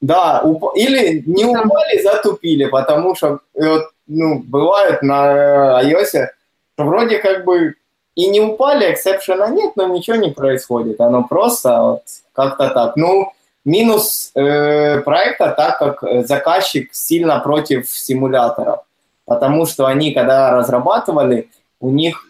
Да, 0.00 0.40
уп... 0.44 0.72
или 0.74 1.22
не 1.26 1.44
упали, 1.44 2.02
затупили, 2.02 2.66
потому 2.66 3.14
что 3.14 3.40
вот, 3.54 3.84
ну, 4.06 4.42
бывает 4.44 5.02
на 5.02 5.82
iOS, 5.84 6.28
что 6.74 6.84
вроде 6.84 7.18
как 7.18 7.44
бы 7.44 7.74
и 8.14 8.28
не 8.28 8.40
упали, 8.40 8.92
эксепшена 8.92 9.48
нет, 9.50 9.72
но 9.76 9.86
ничего 9.86 10.16
не 10.16 10.30
происходит. 10.30 11.00
Оно 11.00 11.22
просто 11.22 11.80
вот 11.80 12.02
как-то 12.32 12.70
так. 12.70 12.96
Ну, 12.96 13.32
Минус 13.68 14.30
э, 14.34 15.00
проекта, 15.02 15.52
так 15.56 15.78
как 15.78 16.26
заказчик 16.26 16.88
сильно 16.94 17.38
против 17.38 17.88
симуляторов, 17.88 18.80
потому 19.26 19.66
что 19.66 19.86
они, 19.86 20.12
когда 20.12 20.52
разрабатывали, 20.52 21.50
у 21.80 21.90
них 21.90 22.26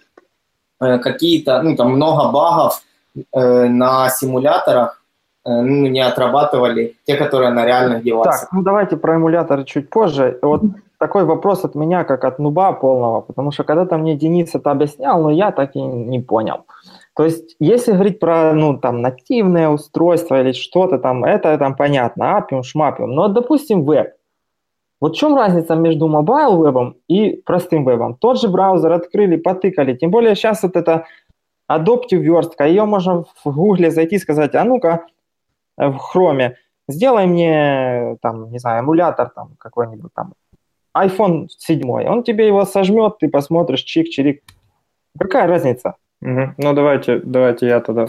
э, 0.81 0.99
какие-то, 0.99 1.63
ну, 1.63 1.77
там 1.77 1.93
много 1.93 2.33
багов 2.33 2.83
э, 3.33 3.69
на 3.69 4.11
симуляторах, 4.11 5.03
э, 5.45 5.51
ну, 5.51 5.87
не 5.87 6.01
отрабатывали 6.01 6.97
те, 7.07 7.17
которые 7.17 7.51
на 7.51 7.65
реальных 7.65 8.03
девайсах. 8.03 8.41
Так, 8.41 8.53
ну 8.53 8.63
давайте 8.63 8.97
про 8.97 9.15
эмуляторы 9.15 9.65
чуть 9.65 9.91
позже. 9.91 10.39
Вот 10.43 10.63
такой 10.99 11.25
вопрос 11.25 11.65
от 11.65 11.75
меня, 11.75 12.05
как 12.05 12.25
от 12.25 12.39
нуба 12.39 12.73
полного, 12.73 13.21
потому 13.21 13.53
что 13.53 13.65
когда-то 13.65 13.97
мне 13.97 14.17
Денис 14.17 14.55
это 14.55 14.71
объяснял, 14.71 15.23
но 15.23 15.31
я 15.31 15.53
так 15.53 15.77
и 15.77 15.81
не 15.81 16.21
понял. 16.21 16.65
То 17.19 17.25
есть, 17.25 17.57
если 17.59 17.95
говорить 17.95 18.21
про, 18.21 18.53
ну, 18.53 18.79
там, 18.79 19.03
нативное 19.03 19.69
устройство 19.71 20.41
или 20.41 20.53
что-то 20.53 21.01
там, 21.01 21.25
это 21.25 21.59
там 21.59 21.75
понятно, 21.75 22.37
Appium, 22.37 22.63
шмапиум. 22.63 23.11
Но, 23.11 23.27
допустим, 23.27 23.85
веб. 23.85 24.13
Вот 25.01 25.17
в 25.17 25.19
чем 25.19 25.35
разница 25.35 25.75
между 25.75 26.07
mobile 26.07 26.63
вебом 26.63 26.95
и 27.09 27.43
простым 27.45 27.85
вебом? 27.85 28.15
Тот 28.15 28.41
же 28.41 28.47
браузер 28.47 28.93
открыли, 28.93 29.37
потыкали. 29.37 29.97
Тем 29.97 30.13
более 30.13 30.37
сейчас 30.37 30.63
вот 30.63 30.77
это 30.77 31.07
Adoptive 31.69 32.19
верстка, 32.19 32.67
ее 32.67 32.85
можно 32.85 33.25
в 33.25 33.51
Гугле 33.53 33.91
зайти 33.91 34.15
и 34.15 34.21
сказать, 34.21 34.55
а 34.55 34.63
ну-ка, 34.63 35.05
в 35.77 35.97
Хроме, 35.97 36.55
сделай 36.87 37.27
мне, 37.27 38.17
там, 38.23 38.53
не 38.53 38.61
знаю, 38.61 38.85
эмулятор 38.85 39.31
там 39.31 39.57
какой-нибудь 39.59 40.13
там, 40.15 40.35
iPhone 40.97 41.49
7. 41.49 41.91
Он 41.91 42.23
тебе 42.23 42.47
его 42.47 42.65
сожмет, 42.65 43.19
ты 43.19 43.29
посмотришь, 43.29 43.85
чик-чирик. 43.85 44.39
Какая 45.19 45.49
разница? 45.49 45.97
Ну, 46.21 46.73
давайте, 46.75 47.21
давайте 47.25 47.67
я 47.67 47.81
тогда 47.81 48.09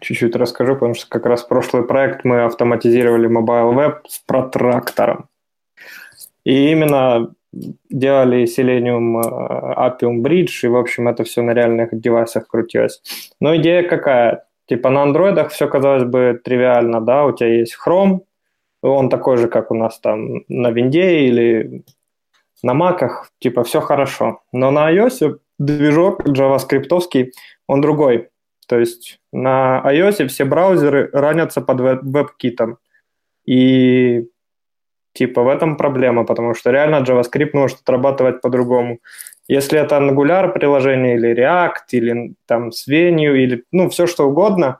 чуть-чуть 0.00 0.36
расскажу, 0.36 0.74
потому 0.74 0.94
что 0.94 1.06
как 1.08 1.26
раз 1.26 1.42
прошлый 1.42 1.84
проект 1.84 2.24
мы 2.24 2.44
автоматизировали 2.44 3.28
Mobile 3.28 3.74
Web 3.74 3.96
с 4.08 4.18
протрактором. 4.20 5.28
И 6.44 6.70
именно 6.70 7.34
делали 7.52 8.44
Selenium 8.44 9.20
э, 9.20 9.74
Appium 9.76 10.22
Bridge, 10.22 10.64
и, 10.64 10.68
в 10.68 10.76
общем, 10.76 11.08
это 11.08 11.24
все 11.24 11.42
на 11.42 11.52
реальных 11.52 11.90
девайсах 11.92 12.48
крутилось. 12.48 13.02
Но 13.40 13.54
идея 13.56 13.82
какая? 13.82 14.46
Типа 14.66 14.90
на 14.90 15.02
андроидах 15.02 15.50
все, 15.50 15.68
казалось 15.68 16.04
бы, 16.04 16.40
тривиально, 16.42 17.00
да, 17.00 17.26
у 17.26 17.32
тебя 17.32 17.54
есть 17.54 17.76
Chrome, 17.86 18.20
он 18.80 19.10
такой 19.10 19.36
же, 19.36 19.48
как 19.48 19.70
у 19.70 19.74
нас 19.74 20.00
там 20.00 20.44
на 20.48 20.70
винде 20.70 21.20
или 21.26 21.84
на 22.62 22.74
маках, 22.74 23.30
типа 23.38 23.64
все 23.64 23.80
хорошо. 23.80 24.40
Но 24.52 24.70
на 24.70 24.90
iOS 24.90 25.38
движок 25.64 26.26
JavaScript, 26.26 27.30
он 27.66 27.80
другой. 27.80 28.28
То 28.68 28.78
есть 28.78 29.20
на 29.32 29.82
iOS 29.84 30.26
все 30.28 30.44
браузеры 30.44 31.10
ранятся 31.12 31.60
под 31.60 31.80
веб-китом. 32.02 32.78
И 33.44 34.28
типа 35.14 35.42
в 35.42 35.48
этом 35.48 35.76
проблема, 35.76 36.24
потому 36.24 36.54
что 36.54 36.70
реально 36.70 37.04
JavaScript 37.04 37.50
может 37.52 37.80
отрабатывать 37.80 38.40
по-другому. 38.40 38.98
Если 39.48 39.78
это 39.78 39.96
Angular 39.96 40.52
приложение 40.52 41.16
или 41.16 41.34
React, 41.34 41.90
или 41.90 42.34
там 42.46 42.68
Svenue, 42.68 43.36
или 43.36 43.64
ну 43.72 43.88
все 43.88 44.06
что 44.06 44.28
угодно, 44.28 44.78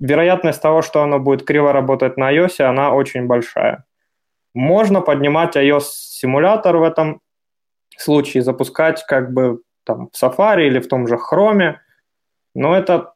вероятность 0.00 0.60
того, 0.60 0.82
что 0.82 1.02
оно 1.02 1.18
будет 1.18 1.44
криво 1.46 1.72
работать 1.72 2.16
на 2.16 2.32
iOS, 2.32 2.60
она 2.62 2.92
очень 2.92 3.26
большая. 3.26 3.84
Можно 4.54 5.00
поднимать 5.00 5.56
iOS-симулятор 5.56 6.76
в 6.76 6.82
этом 6.82 7.20
случае, 7.96 8.42
запускать 8.42 9.04
как 9.06 9.32
бы 9.32 9.60
там, 9.88 10.10
в 10.12 10.22
Safari 10.22 10.66
или 10.66 10.80
в 10.80 10.86
том 10.86 11.08
же 11.08 11.16
Chrome, 11.16 11.76
но 12.54 12.76
это 12.76 13.14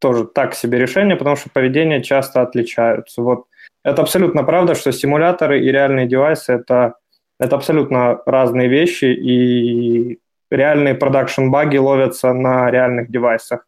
тоже 0.00 0.24
так 0.24 0.54
себе 0.54 0.78
решение, 0.78 1.16
потому 1.16 1.36
что 1.36 1.50
поведения 1.50 2.02
часто 2.02 2.42
отличаются. 2.42 3.22
Вот 3.22 3.46
это 3.84 4.02
абсолютно 4.02 4.42
правда, 4.42 4.74
что 4.74 4.92
симуляторы 4.92 5.60
и 5.60 5.70
реальные 5.70 6.06
девайсы 6.06 6.52
это, 6.52 6.94
это 7.38 7.56
абсолютно 7.56 8.20
разные 8.26 8.68
вещи, 8.68 9.04
и 9.04 10.18
реальные 10.50 10.94
продакшн-баги 10.94 11.78
ловятся 11.78 12.32
на 12.32 12.70
реальных 12.70 13.10
девайсах. 13.10 13.66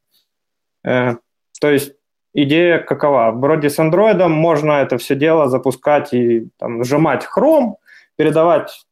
Э, 0.85 1.15
то 1.61 1.71
есть 1.71 1.95
идея 2.35 2.79
какова? 2.79 3.31
Вроде 3.31 3.71
с 3.71 3.79
Android 3.79 4.27
можно 4.29 4.73
это 4.73 4.99
все 4.99 5.15
дело 5.15 5.49
запускать 5.49 6.13
и 6.13 6.49
там, 6.59 6.83
сжимать 6.83 7.25
Chrome, 7.25 7.75
передавать 8.17 8.86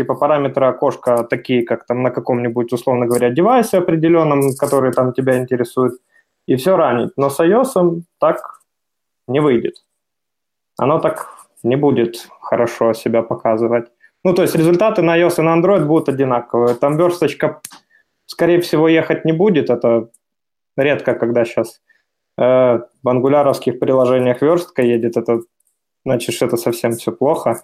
типа 0.00 0.14
параметры 0.14 0.66
окошка 0.66 1.24
такие, 1.24 1.62
как 1.62 1.86
там 1.86 2.02
на 2.02 2.10
каком-нибудь, 2.10 2.72
условно 2.72 3.06
говоря, 3.06 3.30
девайсе 3.30 3.78
определенном, 3.78 4.54
который 4.58 4.92
там 4.92 5.12
тебя 5.12 5.36
интересует, 5.36 5.92
и 6.48 6.56
все 6.56 6.76
ранить. 6.76 7.10
Но 7.16 7.28
с 7.28 7.38
iOS 7.40 8.02
так 8.18 8.60
не 9.28 9.40
выйдет. 9.40 9.74
Оно 10.78 10.98
так 10.98 11.28
не 11.62 11.76
будет 11.76 12.28
хорошо 12.40 12.94
себя 12.94 13.22
показывать. 13.22 13.88
Ну, 14.24 14.32
то 14.32 14.42
есть 14.42 14.56
результаты 14.56 15.02
на 15.02 15.18
iOS 15.18 15.38
и 15.38 15.42
на 15.42 15.54
Android 15.54 15.84
будут 15.84 16.08
одинаковые. 16.08 16.74
Там 16.74 16.96
версточка, 16.96 17.60
скорее 18.24 18.60
всего, 18.60 18.88
ехать 18.88 19.26
не 19.26 19.32
будет. 19.32 19.68
Это 19.68 20.08
редко, 20.78 21.14
когда 21.14 21.44
сейчас 21.44 21.82
э, 22.38 22.80
в 23.02 23.08
ангуляровских 23.08 23.78
приложениях 23.78 24.40
верстка 24.40 24.82
едет. 24.82 25.18
Это 25.18 25.40
значит, 26.06 26.34
что 26.34 26.46
это 26.46 26.56
совсем 26.56 26.92
все 26.92 27.12
плохо. 27.12 27.60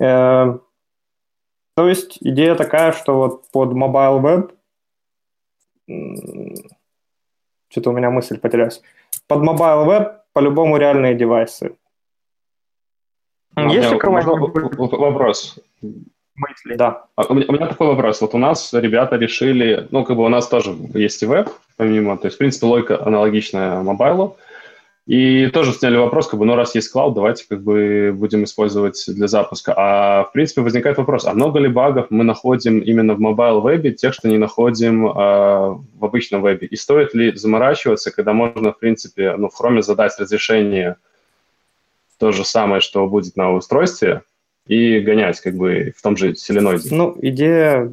Э, 0.00 0.58
то 1.74 1.88
есть 1.88 2.18
идея 2.20 2.54
такая, 2.54 2.92
что 2.92 3.16
вот 3.16 3.50
под 3.50 3.72
Mobile 3.72 4.20
Web 4.20 4.50
что-то 7.68 7.90
у 7.90 7.92
меня 7.92 8.10
мысль 8.10 8.38
потерялась. 8.38 8.82
Под 9.26 9.40
Mobile 9.40 9.86
Web 9.86 10.16
по-любому 10.32 10.76
реальные 10.76 11.14
девайсы. 11.14 11.76
Есть 13.56 13.92
у 13.92 13.98
кого-нибудь 13.98 14.92
вопрос? 14.92 15.58
Мысли. 16.34 16.76
Да. 16.76 17.06
А 17.16 17.26
у 17.26 17.34
меня 17.34 17.66
такой 17.66 17.88
вопрос. 17.88 18.20
Вот 18.22 18.34
у 18.34 18.38
нас 18.38 18.72
ребята 18.72 19.16
решили, 19.16 19.86
ну, 19.90 20.04
как 20.04 20.16
бы 20.16 20.24
у 20.24 20.28
нас 20.28 20.48
тоже 20.48 20.74
есть 20.94 21.22
и 21.22 21.26
веб, 21.26 21.50
помимо, 21.76 22.16
то 22.16 22.26
есть, 22.26 22.36
в 22.36 22.38
принципе, 22.38 22.66
логика 22.66 23.04
аналогичная 23.04 23.82
mobile 23.82 24.23
у. 24.23 24.36
И 25.06 25.48
тоже 25.48 25.72
сняли 25.72 25.96
вопрос, 25.96 26.28
как 26.28 26.38
бы, 26.38 26.46
ну, 26.46 26.54
раз 26.54 26.76
есть 26.76 26.88
cloud, 26.90 27.14
давайте 27.14 27.44
как 27.48 27.62
бы 27.62 28.12
будем 28.14 28.44
использовать 28.44 29.02
для 29.08 29.26
запуска. 29.26 29.74
А, 29.76 30.24
в 30.24 30.32
принципе, 30.32 30.60
возникает 30.60 30.96
вопрос, 30.96 31.26
а 31.26 31.34
много 31.34 31.58
ли 31.58 31.68
багов 31.68 32.06
мы 32.10 32.22
находим 32.22 32.78
именно 32.78 33.14
в 33.14 33.18
mobile 33.18 33.60
вебе, 33.60 33.90
тех, 33.90 34.14
что 34.14 34.28
не 34.28 34.38
находим 34.38 35.08
а, 35.08 35.80
в 35.98 36.04
обычном 36.04 36.42
вебе? 36.42 36.68
И 36.68 36.76
стоит 36.76 37.14
ли 37.14 37.34
заморачиваться, 37.34 38.12
когда 38.12 38.32
можно, 38.32 38.72
в 38.72 38.78
принципе, 38.78 39.34
ну, 39.36 39.48
в 39.48 39.60
Chrome 39.60 39.82
задать 39.82 40.16
разрешение 40.20 40.96
то 42.18 42.30
же 42.30 42.44
самое, 42.44 42.80
что 42.80 43.04
будет 43.08 43.36
на 43.36 43.52
устройстве, 43.52 44.22
и 44.68 45.00
гонять 45.00 45.40
как 45.40 45.56
бы 45.56 45.92
в 45.96 46.00
том 46.00 46.16
же 46.16 46.36
селеноиде. 46.36 46.94
Ну, 46.94 47.16
идея... 47.20 47.92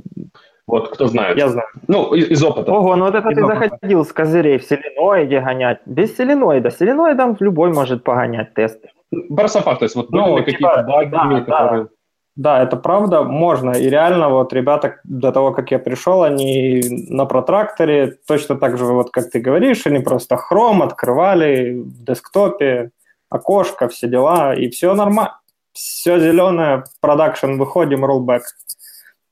Вот, 0.70 0.89
кто 0.89 1.07
знает. 1.07 1.36
Я 1.36 1.49
знаю. 1.49 1.67
Ну, 1.88 2.13
из, 2.13 2.30
из 2.30 2.43
опыта. 2.43 2.72
Ого, 2.72 2.95
ну 2.95 3.05
вот 3.05 3.15
это 3.15 3.30
из 3.30 3.36
ты 3.36 3.43
опыта. 3.43 3.59
заходил 3.59 4.05
с 4.05 4.13
козырей 4.13 4.59
в 4.59 4.63
селеноиде 4.63 5.39
гонять. 5.39 5.80
Без 5.88 6.15
селеноида. 6.15 6.70
Селеноидом 6.70 7.36
любой 7.39 7.74
может 7.74 8.03
погонять 8.03 8.53
тесты. 8.53 8.89
Просто 9.36 9.61
факт, 9.61 9.80
то 9.80 9.86
есть 9.86 9.95
вот 9.95 10.11
ну, 10.11 10.34
были 10.34 10.51
типа, 10.51 10.70
какие-то 10.70 10.84
баги, 10.84 11.09
да, 11.09 11.39
которые... 11.39 11.84
Да. 11.84 11.89
Да, 12.36 12.63
это 12.63 12.78
правда, 12.78 13.24
можно. 13.24 13.72
И 13.72 13.89
реально 13.89 14.30
вот 14.30 14.53
ребята 14.53 15.01
до 15.03 15.32
того, 15.32 15.51
как 15.51 15.72
я 15.72 15.80
пришел, 15.80 16.24
они 16.24 16.82
на 17.09 17.26
протракторе 17.26 18.17
точно 18.28 18.55
так 18.55 18.78
же, 18.78 18.86
вот 18.86 19.09
как 19.11 19.30
ты 19.30 19.39
говоришь, 19.39 19.88
они 19.88 19.99
просто 19.99 20.38
хром 20.38 20.82
открывали 20.82 21.82
в 21.82 22.03
десктопе, 22.05 22.91
окошко, 23.30 23.88
все 23.88 24.07
дела, 24.07 24.53
и 24.53 24.70
все 24.70 24.93
нормально. 24.93 25.36
Все 25.74 26.20
зеленое, 26.20 26.84
продакшн, 27.01 27.57
выходим, 27.57 28.05
rollback. 28.05 28.41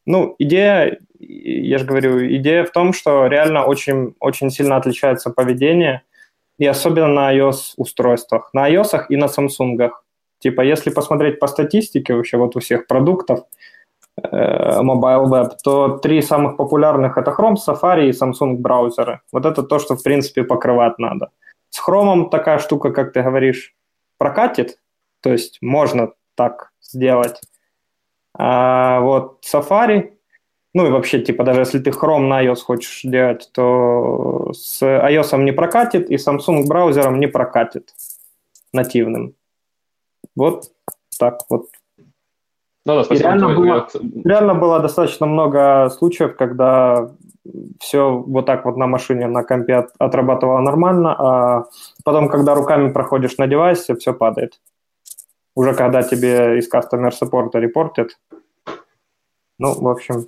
Ну, 0.07 0.35
идея, 0.39 0.97
я 1.19 1.77
же 1.77 1.85
говорю, 1.85 2.25
идея 2.37 2.63
в 2.63 2.71
том, 2.71 2.93
что 2.93 3.27
реально 3.27 3.65
очень, 3.65 4.15
очень 4.19 4.49
сильно 4.49 4.77
отличается 4.77 5.29
поведение, 5.29 6.01
и 6.57 6.65
особенно 6.65 7.07
на 7.07 7.33
iOS-устройствах. 7.35 8.49
На 8.53 8.69
iOS 8.71 9.07
и 9.09 9.17
на 9.17 9.25
Samsung. 9.25 9.91
Типа, 10.39 10.61
если 10.61 10.91
посмотреть 10.91 11.39
по 11.39 11.47
статистике 11.47 12.13
вообще 12.13 12.37
вот 12.37 12.55
у 12.55 12.59
всех 12.59 12.87
продуктов, 12.87 13.39
э, 14.23 14.81
Mobile 14.81 15.25
Web, 15.25 15.49
то 15.61 15.97
три 15.97 16.21
самых 16.21 16.55
популярных 16.55 17.17
это 17.17 17.31
Chrome, 17.31 17.55
Safari 17.55 18.07
и 18.07 18.11
Samsung 18.11 18.55
браузеры. 18.55 19.19
Вот 19.33 19.45
это 19.45 19.61
то, 19.61 19.77
что 19.77 19.95
в 19.95 20.03
принципе 20.03 20.43
покрывать 20.43 20.97
надо. 20.99 21.31
С 21.69 21.85
Chrome 21.85 22.29
такая 22.29 22.59
штука, 22.59 22.91
как 22.91 23.11
ты 23.11 23.21
говоришь, 23.21 23.75
прокатит, 24.17 24.79
то 25.21 25.31
есть 25.31 25.57
можно 25.61 26.13
так 26.35 26.71
сделать. 26.81 27.41
А 28.37 28.99
вот 28.99 29.43
Safari, 29.43 30.13
ну 30.73 30.85
и 30.85 30.91
вообще, 30.91 31.19
типа, 31.19 31.43
даже 31.43 31.61
если 31.61 31.79
ты 31.79 31.89
Chrome 31.89 32.27
на 32.27 32.45
iOS 32.45 32.61
хочешь 32.61 33.01
делать, 33.03 33.49
то 33.51 34.51
с 34.53 34.81
iOS 34.83 35.37
не 35.43 35.51
прокатит, 35.51 36.11
и 36.11 36.15
Samsung 36.15 36.67
браузером 36.67 37.19
не 37.19 37.27
прокатит 37.27 37.93
нативным. 38.73 39.33
Вот 40.35 40.71
так 41.19 41.39
вот. 41.49 41.65
Ну, 42.85 42.95
да, 42.95 43.03
спасибо. 43.03 43.27
реально, 43.27 43.55
было, 43.55 43.87
реально 44.23 44.55
было 44.55 44.79
достаточно 44.79 45.25
много 45.25 45.89
случаев, 45.89 46.37
когда 46.37 47.09
все 47.79 48.11
вот 48.11 48.45
так 48.45 48.65
вот 48.65 48.77
на 48.77 48.87
машине, 48.87 49.27
на 49.27 49.43
компе 49.43 49.87
отрабатывало 49.97 50.59
нормально, 50.59 51.15
а 51.17 51.65
потом, 52.05 52.29
когда 52.29 52.55
руками 52.55 52.91
проходишь 52.91 53.37
на 53.37 53.47
девайсе, 53.47 53.95
все 53.95 54.13
падает. 54.13 54.61
Уже 55.55 55.73
когда 55.73 56.03
тебе 56.03 56.59
из 56.59 56.71
Customer 56.71 57.11
Support 57.11 57.59
репортят. 57.59 58.19
Ну, 59.59 59.73
в 59.73 59.87
общем... 59.87 60.27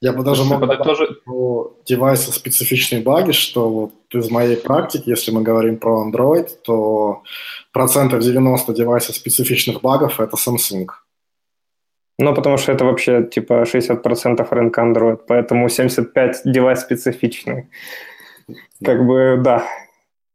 Я 0.00 0.12
бы 0.12 0.22
даже 0.22 0.44
мог 0.44 0.60
тоже... 0.84 1.08
про 1.24 1.76
девайсы 1.84 2.30
специфичные 2.30 3.02
баги, 3.02 3.32
что 3.32 3.68
вот 3.68 3.92
из 4.12 4.30
моей 4.30 4.56
практики, 4.56 5.10
если 5.10 5.32
мы 5.32 5.42
говорим 5.42 5.76
про 5.76 6.08
Android, 6.08 6.48
то 6.62 7.24
процентов 7.72 8.20
90 8.20 8.72
девайсов 8.74 9.16
специфичных 9.16 9.80
багов– 9.80 10.20
это 10.20 10.36
Samsung. 10.36 10.86
Ну, 12.20 12.34
потому 12.34 12.58
что 12.58 12.72
это 12.72 12.84
вообще 12.84 13.24
типа 13.24 13.62
60% 13.62 14.46
рынка 14.50 14.82
Android, 14.82 15.20
поэтому 15.26 15.68
75 15.68 16.42
девайс 16.44 16.80
специфичный. 16.80 17.68
Как 18.84 19.04
бы, 19.04 19.40
да. 19.42 19.64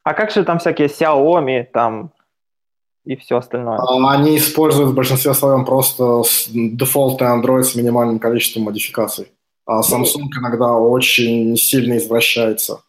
А 0.03 0.13
как 0.13 0.31
же 0.31 0.43
там 0.43 0.59
всякие 0.59 0.87
Xiaomi 0.87 1.63
там 1.71 2.11
и 3.05 3.15
все 3.15 3.37
остальное? 3.37 3.77
А, 3.77 4.13
они 4.13 4.37
используют 4.37 4.91
в 4.91 4.95
большинстве 4.95 5.33
своем 5.33 5.65
просто 5.65 6.23
дефолтный 6.53 7.27
Android 7.27 7.63
с 7.63 7.75
минимальным 7.75 8.19
количеством 8.19 8.63
модификаций. 8.63 9.31
А 9.65 9.81
Samsung 9.81 10.27
иногда 10.37 10.73
очень 10.73 11.55
сильно 11.55 11.97
извращается. 11.97 12.81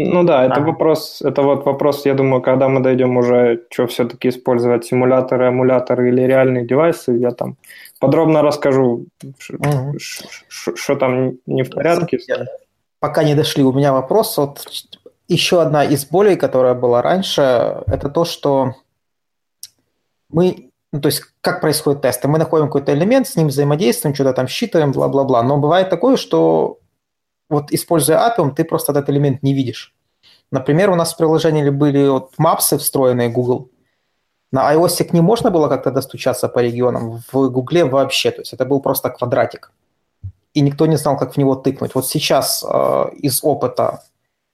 Ну 0.00 0.22
да, 0.22 0.44
это 0.44 0.60
а. 0.60 0.60
вопрос, 0.60 1.22
это 1.22 1.42
вот 1.42 1.66
вопрос, 1.66 2.06
я 2.06 2.14
думаю, 2.14 2.40
когда 2.40 2.68
мы 2.68 2.80
дойдем 2.80 3.16
уже, 3.16 3.64
что 3.70 3.88
все-таки 3.88 4.28
использовать 4.28 4.84
симуляторы, 4.84 5.48
эмуляторы 5.48 6.10
или 6.10 6.22
реальные 6.22 6.66
девайсы, 6.66 7.12
я 7.12 7.32
там 7.32 7.56
подробно 7.98 8.42
расскажу, 8.42 9.06
что 10.48 10.94
там 10.94 11.32
не 11.46 11.64
в 11.64 11.70
порядке. 11.70 12.18
Пока 13.00 13.24
не 13.24 13.34
дошли, 13.34 13.64
у 13.64 13.72
меня 13.72 13.92
вопрос. 13.92 14.38
Вот 14.38 14.64
еще 15.26 15.60
одна 15.60 15.84
из 15.84 16.06
болей, 16.06 16.36
которая 16.36 16.74
была 16.74 17.02
раньше, 17.02 17.82
это 17.86 18.08
то, 18.08 18.24
что 18.24 18.74
мы, 20.30 20.70
ну, 20.92 21.00
то 21.00 21.06
есть 21.06 21.22
как 21.40 21.60
происходят 21.60 22.02
тесты. 22.02 22.28
Мы 22.28 22.38
находим 22.38 22.66
какой-то 22.66 22.92
элемент, 22.92 23.28
с 23.28 23.36
ним 23.36 23.48
взаимодействуем, 23.48 24.14
что-то 24.14 24.32
там 24.32 24.48
считаем, 24.48 24.92
бла-бла-бла. 24.92 25.42
Но 25.42 25.58
бывает 25.58 25.90
такое, 25.90 26.16
что 26.16 26.78
вот 27.48 27.72
используя 27.72 28.18
Appium, 28.18 28.54
ты 28.54 28.64
просто 28.64 28.92
этот 28.92 29.08
элемент 29.10 29.42
не 29.42 29.54
видишь. 29.54 29.94
Например, 30.50 30.90
у 30.90 30.94
нас 30.94 31.14
в 31.14 31.16
приложении 31.16 31.68
были 31.70 32.08
вот 32.08 32.32
мапсы 32.38 32.78
встроенные 32.78 33.28
Google. 33.28 33.70
На 34.50 34.74
iOS 34.74 35.04
к 35.04 35.12
ним 35.12 35.24
можно 35.24 35.50
было 35.50 35.68
как-то 35.68 35.90
достучаться 35.90 36.48
по 36.48 36.60
регионам, 36.60 37.22
в 37.32 37.50
Гугле 37.50 37.84
вообще. 37.84 38.30
То 38.30 38.40
есть 38.40 38.54
это 38.54 38.64
был 38.64 38.80
просто 38.80 39.10
квадратик. 39.10 39.72
И 40.54 40.60
никто 40.60 40.86
не 40.86 40.96
знал, 40.96 41.18
как 41.18 41.34
в 41.34 41.36
него 41.36 41.54
тыкнуть. 41.54 41.94
Вот 41.94 42.06
сейчас 42.06 42.64
э, 42.64 43.10
из 43.22 43.40
опыта 43.44 44.02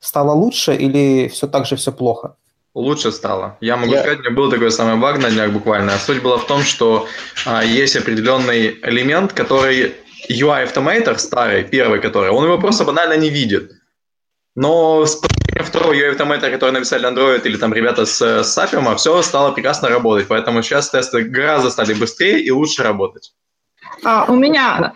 стало 0.01 0.33
лучше 0.33 0.75
или 0.75 1.29
все 1.29 1.47
так 1.47 1.67
же 1.67 1.77
все 1.77 1.93
плохо? 1.93 2.37
Лучше 2.75 3.13
стало. 3.13 3.57
Я 3.61 3.77
могу 3.77 3.93
я... 3.93 4.01
сказать, 4.01 4.19
у 4.19 4.23
меня 4.23 4.33
был 4.33 4.51
такой 4.51 4.73
самый 4.73 4.97
баг 4.97 5.19
на 5.19 5.31
днях 5.31 5.51
буквально. 5.53 5.97
Суть 5.99 6.23
была 6.23 6.39
в 6.39 6.47
том, 6.47 6.63
что 6.63 7.07
а, 7.47 7.65
есть 7.65 7.97
определенный 7.97 8.81
элемент, 8.83 9.33
который 9.33 9.95
UI 10.29 10.67
Automator 10.67 11.17
старый, 11.19 11.63
первый 11.63 12.01
который, 12.01 12.31
он 12.31 12.45
его 12.45 12.59
просто 12.59 12.85
банально 12.85 13.17
не 13.17 13.31
видит. 13.31 13.71
Но 14.57 15.07
с 15.07 15.21
второго 15.63 15.93
UI 15.93 16.17
Automator, 16.17 16.51
который 16.51 16.73
написали 16.73 17.09
Android 17.09 17.43
или 17.45 17.57
там 17.57 17.73
ребята 17.73 18.07
с, 18.07 18.21
с 18.43 18.97
все 18.97 19.23
стало 19.23 19.53
прекрасно 19.53 19.89
работать. 19.89 20.27
Поэтому 20.27 20.63
сейчас 20.63 20.91
тесты 20.91 21.23
гораздо 21.23 21.71
стали 21.71 21.95
быстрее 21.95 22.41
и 22.41 22.51
лучше 22.51 22.83
работать. 22.83 23.35
А, 24.03 24.25
у 24.25 24.35
меня 24.35 24.95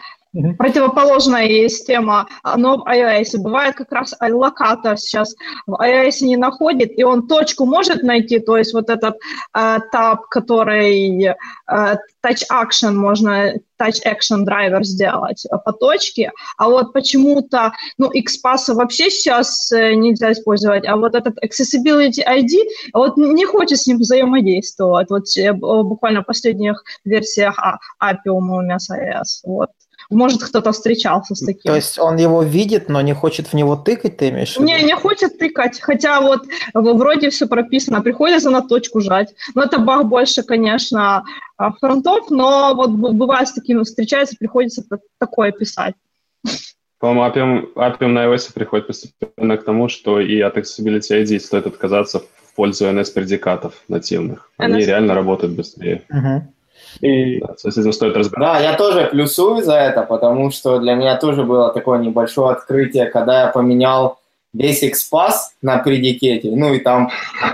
Противоположная 0.59 1.47
есть 1.47 1.87
тема, 1.87 2.29
но 2.57 2.79
в 2.79 2.87
iOS. 2.87 3.39
Бывает 3.39 3.75
как 3.77 3.91
раз 3.93 4.15
локатор 4.21 4.99
сейчас 4.99 5.35
в 5.67 5.75
iOS 5.75 6.25
не 6.25 6.37
находит, 6.37 6.99
и 6.99 7.03
он 7.03 7.27
точку 7.27 7.65
может 7.65 8.03
найти, 8.03 8.39
то 8.39 8.57
есть 8.59 8.75
вот 8.75 8.91
этот 8.91 9.17
э, 9.55 9.79
таб, 9.91 10.29
который 10.29 11.25
э, 11.25 11.35
touch 11.67 12.43
action, 12.53 12.93
можно 12.93 13.55
touch 13.81 14.03
action 14.05 14.45
драйвер 14.45 14.85
сделать 14.85 15.47
по 15.65 15.73
точке, 15.73 16.33
а 16.57 16.69
вот 16.69 16.93
почему-то, 16.93 17.73
ну, 17.97 18.11
XPath 18.11 18.75
вообще 18.75 19.11
сейчас 19.11 19.73
э, 19.73 19.95
нельзя 19.95 20.33
использовать, 20.33 20.87
а 20.87 20.97
вот 20.97 21.15
этот 21.15 21.37
accessibility 21.43 22.23
ID, 22.27 22.59
вот 22.93 23.17
не 23.17 23.47
хочет 23.47 23.79
с 23.79 23.87
ним 23.87 23.99
взаимодействовать, 23.99 25.09
вот 25.11 25.25
э, 25.39 25.53
буквально 25.53 26.23
в 26.23 26.27
последних 26.27 26.83
версиях 27.05 27.59
Appium 28.03 28.19
у 28.27 28.61
меня 28.61 28.79
с 28.79 28.91
iOS, 28.91 29.41
вот. 29.45 29.71
Может, 30.11 30.43
кто-то 30.43 30.73
встречался 30.73 31.35
с 31.35 31.41
таким. 31.41 31.71
То 31.71 31.77
есть 31.77 31.99
он 31.99 32.17
его 32.17 32.43
видит, 32.43 32.89
но 32.89 33.01
не 33.03 33.15
хочет 33.15 33.49
в 33.49 33.55
него 33.55 33.77
тыкать, 33.77 34.17
ты 34.17 34.31
имеешь 34.31 34.55
в 34.55 34.57
виду? 34.57 34.65
Не, 34.65 34.83
не 34.83 34.95
хочет 34.95 35.39
тыкать, 35.39 35.81
хотя 35.81 36.21
вот 36.21 36.45
вроде 36.73 37.29
все 37.31 37.47
прописано, 37.47 38.01
приходится 38.01 38.51
на 38.51 38.63
точку 38.63 39.01
жать. 39.01 39.35
Но 39.55 39.65
это 39.65 39.79
баг 39.79 40.07
больше, 40.07 40.43
конечно, 40.43 41.25
а, 41.57 41.73
фронтов, 41.73 42.31
но 42.31 42.75
вот 42.75 42.91
бывает 42.91 43.49
с 43.49 43.53
таким 43.53 43.85
встречается, 43.85 44.37
приходится 44.39 44.83
такое 45.19 45.53
писать. 45.53 45.95
По-моему, 46.99 47.23
Appium, 47.23 47.75
Appium 47.75 48.09
на 48.09 48.27
iOS 48.27 48.53
приходит 48.53 48.87
постепенно 48.87 49.57
к 49.57 49.65
тому, 49.65 49.89
что 49.89 50.21
и 50.21 50.41
от 50.41 50.57
Accessibility 50.57 51.23
ID 51.23 51.39
стоит 51.39 51.67
отказаться 51.67 52.21
в 52.21 52.55
пользу 52.57 52.87
NS-предикатов 52.87 53.75
нативных. 53.89 54.51
Они 54.57 54.81
NS. 54.81 54.87
реально 54.87 55.15
работают 55.15 55.55
быстрее. 55.55 56.03
Угу. 56.11 56.55
И 57.01 57.39
да, 57.41 57.55
с 57.57 57.65
этим 57.65 57.93
стоит 57.93 58.17
разбираться. 58.17 58.61
Да, 58.61 58.61
я 58.61 58.77
тоже 58.77 59.07
плюсую 59.07 59.63
за 59.63 59.75
это, 59.75 60.03
потому 60.03 60.51
что 60.51 60.79
для 60.79 60.95
меня 60.95 61.17
тоже 61.17 61.45
было 61.45 61.73
такое 61.73 61.99
небольшое 61.99 62.53
открытие, 62.53 63.07
когда 63.07 63.43
я 63.43 63.49
поменял 63.49 64.19
весь 64.53 64.83
XPath 64.83 65.53
на 65.63 65.79
предикете, 65.79 66.51
ну 66.51 66.75
и 66.75 66.81
там 66.81 67.11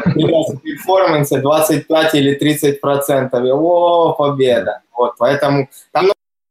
в 0.07 0.59
перформансе 0.59 1.39
25 1.39 2.15
или 2.15 2.35
30 2.35 2.81
процентов, 2.81 3.45
о, 3.45 4.15
победа. 4.15 4.81
Вот, 4.97 5.15
поэтому 5.19 5.69
там 5.93 6.09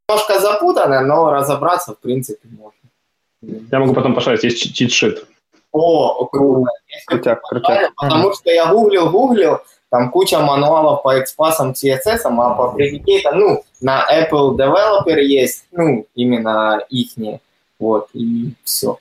немножко 0.08 0.40
запутано, 0.40 1.02
но 1.02 1.32
разобраться 1.32 1.94
в 1.94 2.00
принципе 2.00 2.48
можно. 2.50 3.70
Я 3.72 3.80
могу 3.80 3.94
потом 3.94 4.14
пошарить, 4.14 4.44
есть 4.44 4.76
чит-шит. 4.76 5.26
О, 5.72 6.26
круто. 6.26 6.70
Крутяк, 7.08 7.42
крутяк. 7.42 7.92
Потому 7.96 8.34
что 8.34 8.52
я 8.52 8.68
гуглил, 8.68 9.10
гуглил, 9.10 9.60
там 9.94 10.10
куча 10.10 10.40
мануалов 10.40 11.04
по 11.04 11.20
экспасам, 11.20 11.74
CSS, 11.74 12.22
а 12.24 12.56
по 12.56 12.76
Predicate, 12.76 13.32
ну, 13.36 13.64
на 13.80 14.04
Apple 14.12 14.58
Developer 14.58 15.20
есть, 15.20 15.68
ну, 15.72 16.08
именно 16.16 16.82
ихние, 16.90 17.42
вот, 17.78 18.08
и 18.14 18.54
все. 18.64 18.98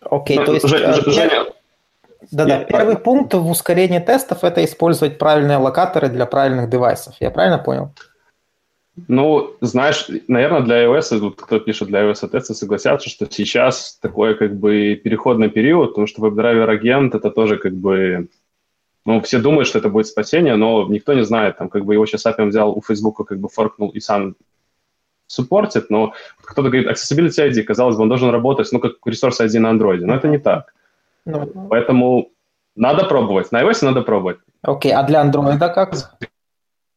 Окей, 0.00 0.38
okay, 0.38 0.44
то 0.44 0.54
есть... 0.54 0.68
Женя, 0.68 1.42
э, 1.42 1.52
да-да, 2.30 2.62
первый 2.62 2.96
пункт 2.96 3.34
в 3.34 3.50
ускорении 3.50 3.98
тестов– 3.98 4.38
это 4.44 4.64
использовать 4.64 5.18
правильные 5.18 5.56
локаторы 5.56 6.08
для 6.08 6.24
правильных 6.24 6.70
девайсов. 6.70 7.16
Я 7.18 7.32
правильно 7.32 7.58
понял? 7.58 7.90
Ну, 9.08 9.56
знаешь, 9.60 10.06
наверное, 10.28 10.60
для 10.60 10.84
iOS, 10.84 11.18
тут 11.18 11.42
кто 11.42 11.58
пишет 11.58 11.88
для 11.88 12.04
iOS 12.04 12.28
тесты, 12.28 12.54
согласятся, 12.54 13.10
что 13.10 13.26
сейчас 13.28 13.98
такой 14.00 14.36
как 14.36 14.54
бы 14.54 14.94
переходный 15.02 15.50
период, 15.50 15.90
потому 15.90 16.06
что 16.06 16.24
WebDriver 16.24 16.70
агент 16.70 17.16
это 17.16 17.32
тоже 17.32 17.56
как 17.56 17.72
бы 17.72 18.28
ну, 19.08 19.22
все 19.22 19.38
думают, 19.38 19.66
что 19.66 19.78
это 19.78 19.88
будет 19.88 20.06
спасение, 20.06 20.56
но 20.56 20.86
никто 20.86 21.14
не 21.14 21.24
знает, 21.24 21.56
там, 21.56 21.70
как 21.70 21.86
бы 21.86 21.94
его 21.94 22.04
сейчас 22.04 22.26
Appium 22.26 22.48
взял 22.48 22.76
у 22.76 22.82
Facebook, 22.82 23.26
как 23.26 23.40
бы 23.40 23.48
форкнул 23.48 23.88
и 23.88 24.00
сам 24.00 24.36
суппортит, 25.26 25.88
но 25.88 26.12
кто-то 26.42 26.68
говорит, 26.68 26.88
Accessibility 26.88 27.48
ID, 27.48 27.62
казалось 27.62 27.96
бы, 27.96 28.02
он 28.02 28.10
должен 28.10 28.28
работать, 28.28 28.68
ну, 28.70 28.80
как 28.80 28.96
Resource 29.06 29.40
ID 29.40 29.60
на 29.60 29.72
Android, 29.72 30.00
но 30.00 30.14
это 30.14 30.28
не 30.28 30.36
так. 30.36 30.74
Ну, 31.24 31.46
Поэтому 31.70 32.32
надо 32.76 33.06
пробовать. 33.06 33.50
На 33.50 33.62
iOS 33.62 33.82
надо 33.82 34.02
пробовать. 34.02 34.40
Окей, 34.60 34.92
а 34.92 35.02
для 35.04 35.24
Android 35.24 35.58
как? 35.58 35.94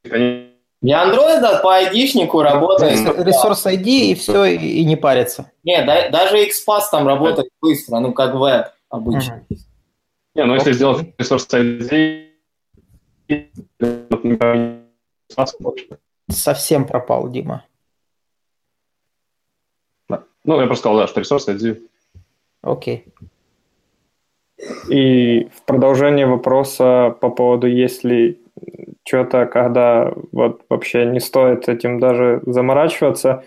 Для 0.03 1.05
Android 1.05 1.62
по 1.62 1.82
ID-шнику 1.82 2.41
работает. 2.41 2.99
Resource 3.07 3.68
ID 3.68 3.88
и 3.88 4.16
все, 4.16 4.43
и 4.43 4.84
не 4.84 4.97
парится. 4.97 5.49
Нет, 5.64 5.86
да, 5.86 6.09
даже 6.09 6.45
XPath 6.45 6.89
там 6.91 7.07
работает 7.07 7.47
быстро, 7.62 7.99
ну, 7.99 8.12
как 8.12 8.36
веб 8.36 8.66
обычно. 8.89 9.45
Uh-huh. 9.49 9.57
Не, 10.36 10.45
ну 10.45 10.55
если 10.55 10.71
сделать 10.71 11.13
ресурс 11.17 11.47
ID, 11.49 12.32
Совсем 16.29 16.86
пропал, 16.86 17.29
Дима. 17.29 17.65
Да. 20.09 20.23
Ну, 20.43 20.59
я 20.59 20.65
просто 20.65 20.84
сказал, 20.84 20.97
да, 20.99 21.07
что 21.07 21.19
ресурс 21.19 21.47
ID. 21.47 21.82
Окей. 22.61 23.05
И 24.89 25.49
в 25.55 25.63
продолжение 25.65 26.27
вопроса 26.27 27.15
по 27.19 27.29
поводу, 27.29 27.67
если 27.67 28.39
что-то, 29.03 29.45
когда 29.47 30.13
вот 30.32 30.61
вообще 30.69 31.05
не 31.05 31.19
стоит 31.19 31.67
этим 31.67 31.99
даже 31.99 32.41
заморачиваться, 32.45 33.43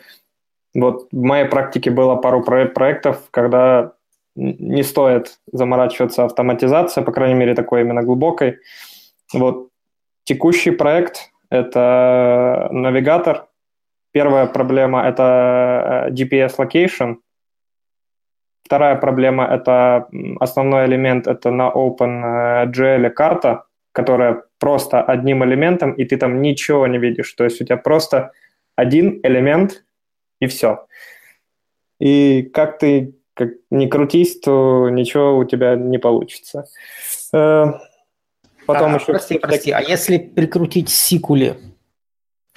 вот 0.75 1.09
в 1.13 1.17
моей 1.17 1.47
практике 1.47 1.91
было 1.91 2.17
пару 2.17 2.43
проектов, 2.43 3.29
когда 3.31 3.93
не 4.37 4.83
стоит 4.83 5.39
заморачиваться 5.53 6.25
автоматизацией, 6.25 7.05
по 7.05 7.13
крайней 7.13 7.35
мере, 7.35 7.55
такой 7.55 7.83
именно 7.83 8.03
глубокой. 8.03 8.59
Вот 9.33 9.69
текущий 10.25 10.71
проект– 10.71 11.31
это 11.51 12.69
навигатор. 12.73 13.47
Первая 14.13 14.47
проблема– 14.47 15.03
это 15.07 16.09
э, 16.09 16.11
GPS 16.13 16.57
location. 16.59 17.17
Вторая 18.65 18.97
проблема– 18.97 19.45
это 19.51 20.09
основной 20.41 20.87
элемент– 20.87 21.27
это 21.29 21.51
на 21.51 21.71
OpenGL 21.71 23.11
карта, 23.11 23.65
которая 23.93 24.43
просто 24.59 25.03
одним 25.03 25.45
элементом, 25.45 25.93
и 25.93 26.05
ты 26.05 26.17
там 26.17 26.43
ничего 26.43 26.87
не 26.87 26.99
видишь. 26.99 27.33
То 27.35 27.45
есть 27.45 27.61
у 27.61 27.65
тебя 27.65 27.77
просто 27.77 28.33
один 28.77 29.21
элемент, 29.23 29.85
и 30.41 30.47
все. 30.47 30.87
И 32.01 32.43
как 32.53 32.79
ты 32.79 33.15
как 33.35 33.51
не 33.71 33.89
крутись, 33.89 34.41
то 34.41 34.89
ничего 34.89 35.37
у 35.37 35.45
тебя 35.45 35.75
не 35.75 35.99
получится. 35.99 36.67
Э, 37.33 37.65
потом 38.67 38.95
а, 38.95 38.97
еще... 38.97 39.07
Прости, 39.07 39.39
прости, 39.39 39.71
а 39.73 39.81
если 39.81 40.19
прикрутить 40.19 40.89
сикули? 40.89 41.57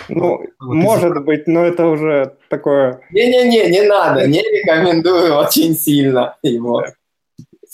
Ну, 0.09 0.39
вот 0.39 0.49
может 0.59 1.15
из... 1.15 1.23
быть, 1.23 1.47
но 1.47 1.65
это 1.65 1.88
уже 1.88 2.38
такое... 2.49 3.01
Не-не-не, 3.11 3.69
не 3.69 3.82
надо, 3.82 4.28
не 4.28 4.41
рекомендую 4.41 5.36
очень 5.36 5.73
сильно 5.73 6.38
его. 6.43 6.86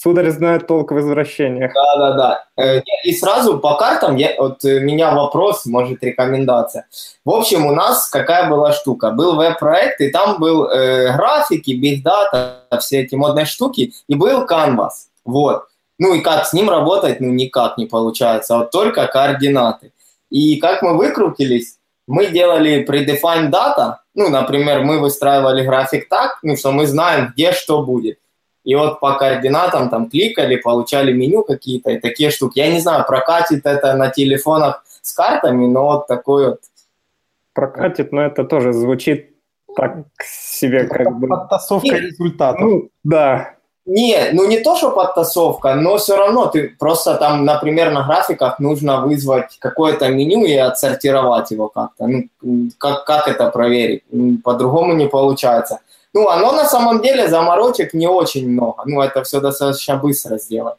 Сударь 0.03 0.31
знает 0.31 0.67
толк 0.67 0.91
в 0.91 0.95
возвращениях. 0.95 1.71
Да, 1.73 1.95
да, 1.95 2.11
да. 2.13 2.45
Э, 2.61 2.81
и 3.05 3.13
сразу 3.13 3.57
по 3.59 3.77
картам, 3.77 4.17
я, 4.17 4.35
вот 4.37 4.65
э, 4.65 4.79
у 4.79 4.81
меня 4.81 5.15
вопрос, 5.15 5.65
может, 5.65 6.03
рекомендация. 6.03 6.87
В 7.23 7.29
общем, 7.29 7.65
у 7.65 7.71
нас 7.71 8.09
какая 8.09 8.49
была 8.49 8.73
штука? 8.73 9.11
Был 9.11 9.37
веб-проект, 9.37 10.01
и 10.01 10.09
там 10.09 10.39
был 10.39 10.65
э, 10.65 11.15
графики, 11.15 11.71
big 11.71 12.03
data, 12.03 12.79
все 12.79 13.03
эти 13.03 13.15
модные 13.15 13.45
штуки, 13.45 13.93
и 14.09 14.15
был 14.15 14.45
canvas. 14.45 15.07
Вот. 15.23 15.67
Ну 15.97 16.15
и 16.15 16.19
как 16.19 16.47
с 16.47 16.51
ним 16.51 16.69
работать, 16.69 17.21
ну 17.21 17.29
никак 17.29 17.77
не 17.77 17.85
получается, 17.85 18.57
вот 18.57 18.71
только 18.71 19.07
координаты. 19.07 19.93
И 20.29 20.57
как 20.57 20.81
мы 20.81 20.97
выкрутились, 20.97 21.77
мы 22.07 22.27
делали 22.27 22.85
predefined 22.85 23.51
data, 23.51 23.99
ну, 24.15 24.29
например, 24.29 24.81
мы 24.83 24.99
выстраивали 24.99 25.65
график 25.65 26.09
так, 26.09 26.39
ну, 26.43 26.57
что 26.57 26.71
мы 26.73 26.87
знаем, 26.87 27.31
где 27.33 27.53
что 27.53 27.83
будет 27.83 28.17
и 28.63 28.75
вот 28.75 28.99
по 28.99 29.13
координатам 29.17 29.89
там 29.89 30.09
кликали, 30.09 30.55
получали 30.55 31.11
меню 31.11 31.43
какие-то 31.43 31.91
и 31.91 31.99
такие 31.99 32.31
штуки. 32.31 32.59
Я 32.59 32.71
не 32.71 32.79
знаю, 32.79 33.05
прокатит 33.05 33.65
это 33.65 33.93
на 33.95 34.09
телефонах 34.09 34.83
с 35.01 35.13
картами, 35.13 35.67
но 35.67 35.83
вот 35.83 36.07
такой 36.07 36.49
вот. 36.49 36.59
Прокатит, 37.53 38.11
но 38.11 38.21
это 38.21 38.45
тоже 38.45 38.73
звучит 38.73 39.33
так 39.75 40.05
себе 40.23 40.85
как 40.85 41.19
бы... 41.19 41.27
Подтасовка 41.27 41.97
результатов. 41.97 42.61
Ну, 42.61 42.89
да. 43.03 43.55
Не, 43.85 44.29
ну 44.31 44.47
не 44.47 44.59
то, 44.59 44.77
что 44.77 44.91
подтасовка, 44.91 45.75
но 45.75 45.97
все 45.97 46.15
равно 46.15 46.45
ты 46.45 46.73
просто 46.79 47.15
там, 47.15 47.43
например, 47.43 47.91
на 47.91 48.07
графиках 48.07 48.59
нужно 48.59 49.01
вызвать 49.01 49.57
какое-то 49.59 50.07
меню 50.07 50.45
и 50.45 50.55
отсортировать 50.55 51.51
его 51.51 51.67
как-то. 51.67 52.07
Ну, 52.07 52.69
как, 52.77 53.03
как 53.03 53.27
это 53.27 53.49
проверить? 53.49 54.03
По-другому 54.43 54.93
не 54.93 55.07
получается. 55.07 55.79
Ну, 56.13 56.27
оно 56.27 56.51
на 56.51 56.65
самом 56.65 57.01
деле 57.01 57.27
заморочек 57.27 57.93
не 57.93 58.07
очень 58.07 58.49
много. 58.49 58.83
Ну, 58.85 59.01
это 59.01 59.23
все 59.23 59.39
достаточно 59.39 59.97
быстро 59.97 60.37
сделать. 60.37 60.77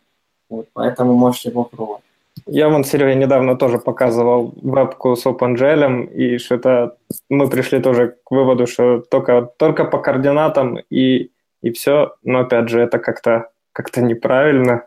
Вот, 0.49 0.67
поэтому 0.73 1.15
можете 1.15 1.51
попробовать. 1.51 2.03
Я 2.47 2.69
вон 2.69 2.85
Сереге 2.85 3.15
недавно 3.15 3.57
тоже 3.57 3.79
показывал 3.79 4.53
вебку 4.63 5.17
с 5.17 5.25
OpenGL, 5.27 6.13
и 6.13 6.39
что-то 6.39 6.97
мы 7.31 7.49
пришли 7.49 7.81
тоже 7.81 8.17
к 8.25 8.31
выводу, 8.31 8.67
что 8.67 9.01
только, 9.01 9.49
только 9.57 9.85
по 9.85 9.99
координатам 9.99 10.79
и, 10.91 11.31
и 11.63 11.71
все. 11.71 12.15
Но 12.23 12.41
опять 12.41 12.69
же, 12.69 12.81
это 12.81 12.99
как-то 12.99 13.51
как 13.73 13.97
неправильно. 13.97 14.87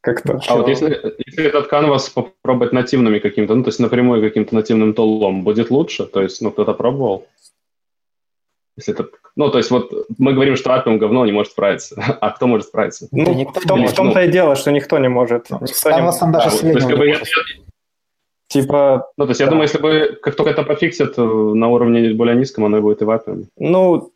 Как-то. 0.00 0.40
А 0.48 0.56
вот 0.56 0.68
если, 0.68 1.16
если 1.26 1.46
этот 1.46 1.68
канвас 1.68 2.08
попробовать 2.08 2.72
нативными 2.72 3.18
каким-то, 3.18 3.54
ну, 3.54 3.62
то 3.62 3.68
есть 3.68 3.80
напрямую 3.80 4.22
каким-то 4.22 4.54
нативным 4.54 4.94
толлом, 4.94 5.42
будет 5.42 5.70
лучше? 5.70 6.06
То 6.06 6.22
есть, 6.22 6.40
ну, 6.40 6.50
кто-то 6.50 6.72
пробовал? 6.72 7.26
Если 8.76 8.94
это, 8.94 9.08
ну, 9.38 9.50
то 9.50 9.58
есть 9.58 9.70
вот 9.70 9.92
мы 10.18 10.32
говорим, 10.32 10.56
что 10.56 10.70
Appium 10.70 10.98
говно 10.98 11.24
не 11.24 11.30
может 11.30 11.52
справиться. 11.52 11.94
А 12.20 12.30
кто 12.30 12.48
может 12.48 12.66
справиться? 12.66 13.06
Ну, 13.12 13.32
никто 13.34 13.60
в, 13.60 13.64
том, 13.64 13.86
в 13.86 13.92
том-то 13.94 14.24
и 14.24 14.28
дело, 14.28 14.56
что 14.56 14.72
никто 14.72 14.98
не 14.98 15.08
может. 15.08 15.48
Никто 15.48 15.90
не 15.92 16.02
может. 16.02 16.20
даже 16.32 16.62
да, 16.62 16.72
вот, 16.72 16.82
как 16.82 16.98
бы, 16.98 17.06
я, 17.06 17.20
Типа... 18.48 19.12
Ну, 19.16 19.26
то 19.26 19.30
есть 19.30 19.38
да. 19.38 19.44
я 19.44 19.50
думаю, 19.50 19.68
если 19.68 19.78
бы 19.78 20.18
как 20.20 20.34
только 20.34 20.50
это 20.50 20.64
пофиксят 20.64 21.16
э, 21.18 21.22
на 21.22 21.68
уровне 21.68 22.14
более 22.14 22.34
низком, 22.34 22.64
оно 22.64 22.80
будет 22.80 23.00
и 23.00 23.04
в 23.04 23.10
Appium. 23.10 23.44
Ну, 23.56 24.12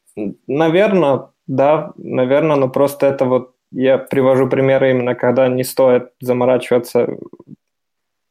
наверное, 0.48 1.28
да, 1.46 1.92
наверное, 1.96 2.56
но 2.56 2.68
просто 2.68 3.06
это 3.06 3.24
вот 3.24 3.54
я 3.70 3.98
привожу 3.98 4.48
примеры 4.48 4.90
именно, 4.90 5.14
когда 5.14 5.46
не 5.46 5.62
стоит 5.62 6.08
заморачиваться. 6.20 7.16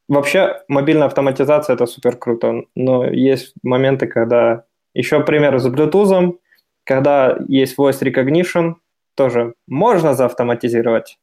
Вообще, 0.08 0.60
мобильная 0.68 1.06
автоматизация– 1.06 1.72
это 1.76 1.86
супер 1.86 2.16
круто, 2.16 2.64
но 2.76 3.06
есть 3.06 3.54
моменты, 3.62 4.06
когда 4.08 4.64
еще 4.92 5.24
пример 5.24 5.58
с 5.58 5.66
Bluetooth. 5.66 6.36
Когда 6.84 7.38
есть 7.48 7.78
voice 7.78 8.02
recognition, 8.02 8.74
тоже 9.14 9.54
можно 9.66 10.14
заавтоматизировать, 10.14 11.18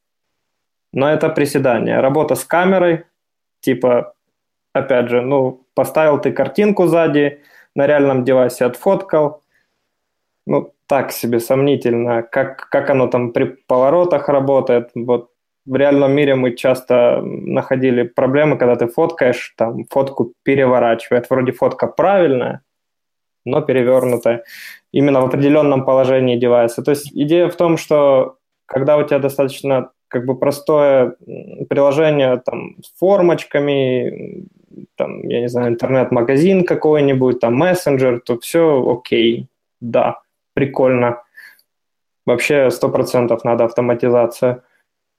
но 0.94 1.10
это 1.10 1.30
приседание. 1.30 2.00
Работа 2.00 2.36
с 2.36 2.44
камерой, 2.44 3.06
типа, 3.62 4.14
опять 4.74 5.10
же, 5.10 5.22
ну, 5.22 5.66
поставил 5.74 6.20
ты 6.20 6.32
картинку 6.32 6.88
сзади, 6.88 7.42
на 7.76 7.88
реальном 7.88 8.24
девайсе 8.24 8.66
отфоткал, 8.66 9.44
ну, 10.46 10.74
так 10.88 11.12
себе 11.12 11.40
сомнительно, 11.40 12.24
как, 12.24 12.68
как 12.70 12.90
оно 12.90 13.08
там 13.08 13.32
при 13.32 13.46
поворотах 13.68 14.28
работает. 14.28 14.90
Вот 14.96 15.30
в 15.66 15.76
реальном 15.76 16.14
мире 16.14 16.34
мы 16.34 16.56
часто 16.56 17.22
находили 17.22 18.04
проблемы, 18.04 18.58
когда 18.58 18.76
ты 18.76 18.88
фоткаешь, 18.88 19.54
там 19.56 19.86
фотку 19.92 20.34
переворачивает. 20.42 21.30
Вроде 21.30 21.52
фотка 21.52 21.86
правильная, 21.86 22.62
но 23.46 23.62
перевернутая. 23.62 24.44
Именно 24.92 25.22
в 25.22 25.26
определенном 25.26 25.86
положении 25.86 26.40
девайса. 26.40 26.82
То 26.82 26.92
есть 26.92 27.12
идея 27.14 27.50
в 27.50 27.56
том, 27.56 27.78
что 27.78 28.38
когда 28.66 28.98
у 28.98 29.04
тебя 29.04 29.20
достаточно 29.20 29.92
как 30.08 30.26
бы 30.26 30.36
простое 30.36 31.16
приложение 31.70 32.42
там 32.44 32.76
с 32.82 32.98
формочками, 33.00 34.46
там, 34.96 35.22
я 35.28 35.42
не 35.42 35.50
знаю, 35.50 35.70
интернет-магазин 35.70 36.64
какой-нибудь, 36.66 37.40
там 37.40 37.56
мессенджер, 37.56 38.20
то 38.20 38.40
все 38.40 38.84
окей, 38.92 39.48
да, 39.80 40.22
прикольно. 40.54 41.22
Вообще 42.26 42.70
сто 42.72 42.90
процентов 42.90 43.44
надо 43.44 43.66
автоматизация. 43.66 44.64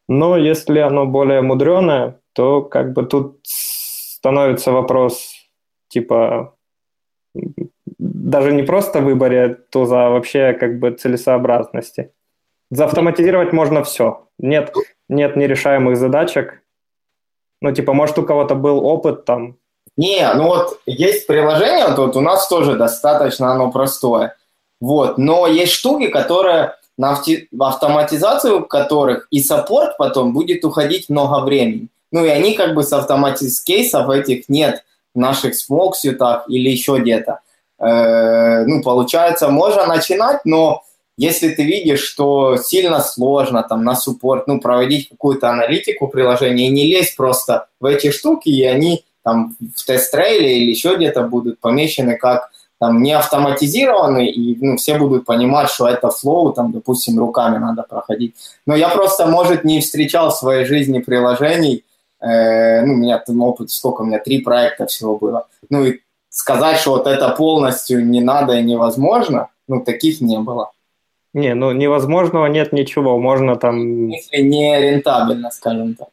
Но 0.09 0.37
если 0.37 0.81
оно 0.81 1.07
более 1.07 1.41
мудреное, 1.41 2.21
то 2.33 2.63
как 2.63 2.93
бы 2.93 3.05
тут 3.05 3.39
становится 3.45 4.73
вопрос 4.73 5.35
типа 5.89 6.55
даже 8.31 8.53
не 8.53 8.63
просто 8.63 9.01
выборе 9.01 9.59
туза, 9.71 10.07
а 10.07 10.11
вообще 10.11 10.53
как 10.53 10.79
бы 10.79 10.93
целесообразности. 10.93 12.13
Заавтоматизировать 12.71 13.53
можно 13.53 13.83
все. 13.83 14.29
Нет, 14.39 14.73
нет 15.09 15.37
нерешаемых 15.37 15.97
задачек. 15.97 16.63
Ну, 17.61 17.73
типа, 17.73 17.93
может, 17.93 18.19
у 18.19 18.23
кого-то 18.23 18.55
был 18.55 18.85
опыт 18.85 19.25
там. 19.25 19.57
Не, 19.97 20.33
ну 20.35 20.45
вот 20.45 20.81
есть 20.87 21.27
приложение, 21.27 21.89
вот 21.95 22.17
у 22.17 22.21
нас 22.21 22.49
тоже 22.49 22.77
достаточно 22.77 23.53
оно 23.53 23.71
простое. 23.71 24.37
Вот, 24.81 25.19
но 25.19 25.47
есть 25.47 25.73
штуки, 25.73 26.07
которые 26.07 26.77
на 26.97 27.19
автоматизацию 27.59 28.65
которых 28.65 29.27
и 29.31 29.43
саппорт 29.43 29.97
потом 29.99 30.33
будет 30.33 30.65
уходить 30.65 31.09
много 31.09 31.45
времени. 31.45 31.89
Ну 32.13 32.25
и 32.25 32.29
они 32.29 32.55
как 32.55 32.75
бы 32.75 32.83
с 32.83 32.93
автоматиз 32.93 33.63
кейсов 33.63 34.09
этих 34.09 34.49
нет 34.49 34.85
в 35.15 35.19
наших 35.19 35.55
смоксютах 35.55 36.45
или 36.49 36.71
еще 36.71 36.99
где-то. 36.99 37.41
Э, 37.81 38.65
ну, 38.67 38.83
получается, 38.83 39.49
можно 39.49 39.87
начинать, 39.87 40.41
но 40.45 40.83
если 41.17 41.51
ты 41.51 41.65
видишь, 41.65 42.01
что 42.01 42.57
сильно 42.57 43.01
сложно 43.01 43.63
там 43.63 43.85
на 43.85 43.95
суппорт, 43.95 44.47
ну, 44.47 44.61
проводить 44.61 45.09
какую-то 45.09 45.51
аналитику 45.51 46.09
приложения 46.09 46.69
и 46.69 46.71
не 46.71 46.85
лезть 46.85 47.17
просто 47.17 47.67
в 47.81 47.87
эти 47.87 48.11
штуки, 48.11 48.49
и 48.49 48.65
они 48.65 49.05
там 49.23 49.57
в 49.77 49.85
тест-трейле 49.85 50.59
или 50.59 50.71
еще 50.71 50.97
где-то 50.97 51.23
будут 51.23 51.61
помечены 51.61 52.17
как 52.17 52.51
там 52.79 53.03
не 53.03 53.13
автоматизированы, 53.13 54.27
и 54.29 54.57
ну, 54.65 54.79
все 54.79 54.97
будут 54.97 55.27
понимать, 55.27 55.69
что 55.69 55.87
это 55.87 56.11
флоу, 56.11 56.55
там, 56.55 56.73
допустим, 56.73 57.19
руками 57.19 57.59
надо 57.59 57.83
проходить. 57.83 58.35
Но 58.67 58.75
я 58.75 58.89
просто, 58.89 59.27
может, 59.27 59.65
не 59.65 59.81
встречал 59.81 60.31
в 60.31 60.37
своей 60.37 60.65
жизни 60.65 61.01
приложений, 61.01 61.85
э, 62.21 62.83
ну, 62.87 62.95
у 62.95 62.97
меня 62.97 63.19
там 63.19 63.43
опыт, 63.43 63.71
сколько 63.71 64.01
у 64.01 64.05
меня, 64.07 64.19
три 64.19 64.41
проекта 64.41 64.87
всего 64.87 65.19
было. 65.19 65.47
Ну, 65.69 65.85
и 65.85 66.01
сказать, 66.31 66.79
что 66.79 66.93
вот 66.93 67.07
это 67.07 67.29
полностью 67.31 68.07
не 68.07 68.21
надо 68.21 68.55
и 68.55 68.63
невозможно, 68.63 69.49
ну, 69.69 69.85
таких 69.85 70.23
не 70.23 70.39
было. 70.39 70.71
Не, 71.35 71.55
ну, 71.55 71.73
невозможного 71.73 72.47
нет 72.47 72.73
ничего, 72.73 73.19
можно 73.19 73.57
там... 73.57 74.09
Если 74.09 74.39
не 74.39 74.81
рентабельно, 74.81 75.51
скажем 75.51 75.95
так. 75.95 76.09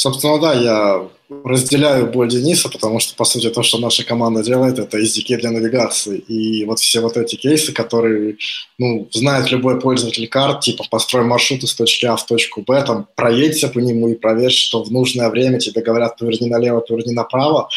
Собственно, 0.00 0.38
да, 0.38 0.54
я 0.54 1.08
разделяю 1.42 2.06
боль 2.06 2.28
Дениса, 2.28 2.68
потому 2.68 3.00
что, 3.00 3.16
по 3.16 3.24
сути, 3.24 3.50
то, 3.50 3.64
что 3.64 3.78
наша 3.78 4.04
команда 4.04 4.44
делает, 4.44 4.78
это 4.78 4.96
SDK 4.96 5.38
для 5.38 5.50
навигации. 5.50 6.18
И 6.18 6.64
вот 6.66 6.78
все 6.78 7.00
вот 7.00 7.16
эти 7.16 7.34
кейсы, 7.34 7.72
которые, 7.72 8.36
ну, 8.78 9.08
знает 9.10 9.50
любой 9.50 9.80
пользователь 9.80 10.28
карт, 10.28 10.60
типа, 10.60 10.84
построй 10.88 11.24
маршрут 11.24 11.64
из 11.64 11.74
точки 11.74 12.06
А 12.06 12.14
в 12.14 12.24
точку 12.24 12.62
Б, 12.62 12.80
там, 12.84 13.08
проедься 13.16 13.66
по 13.66 13.80
нему 13.80 14.06
и 14.08 14.14
проверь, 14.14 14.52
что 14.52 14.84
в 14.84 14.92
нужное 14.92 15.30
время 15.30 15.58
тебе 15.58 15.82
говорят, 15.82 16.16
поверни 16.16 16.48
налево, 16.48 16.78
поверни 16.78 17.12
направо. 17.12 17.68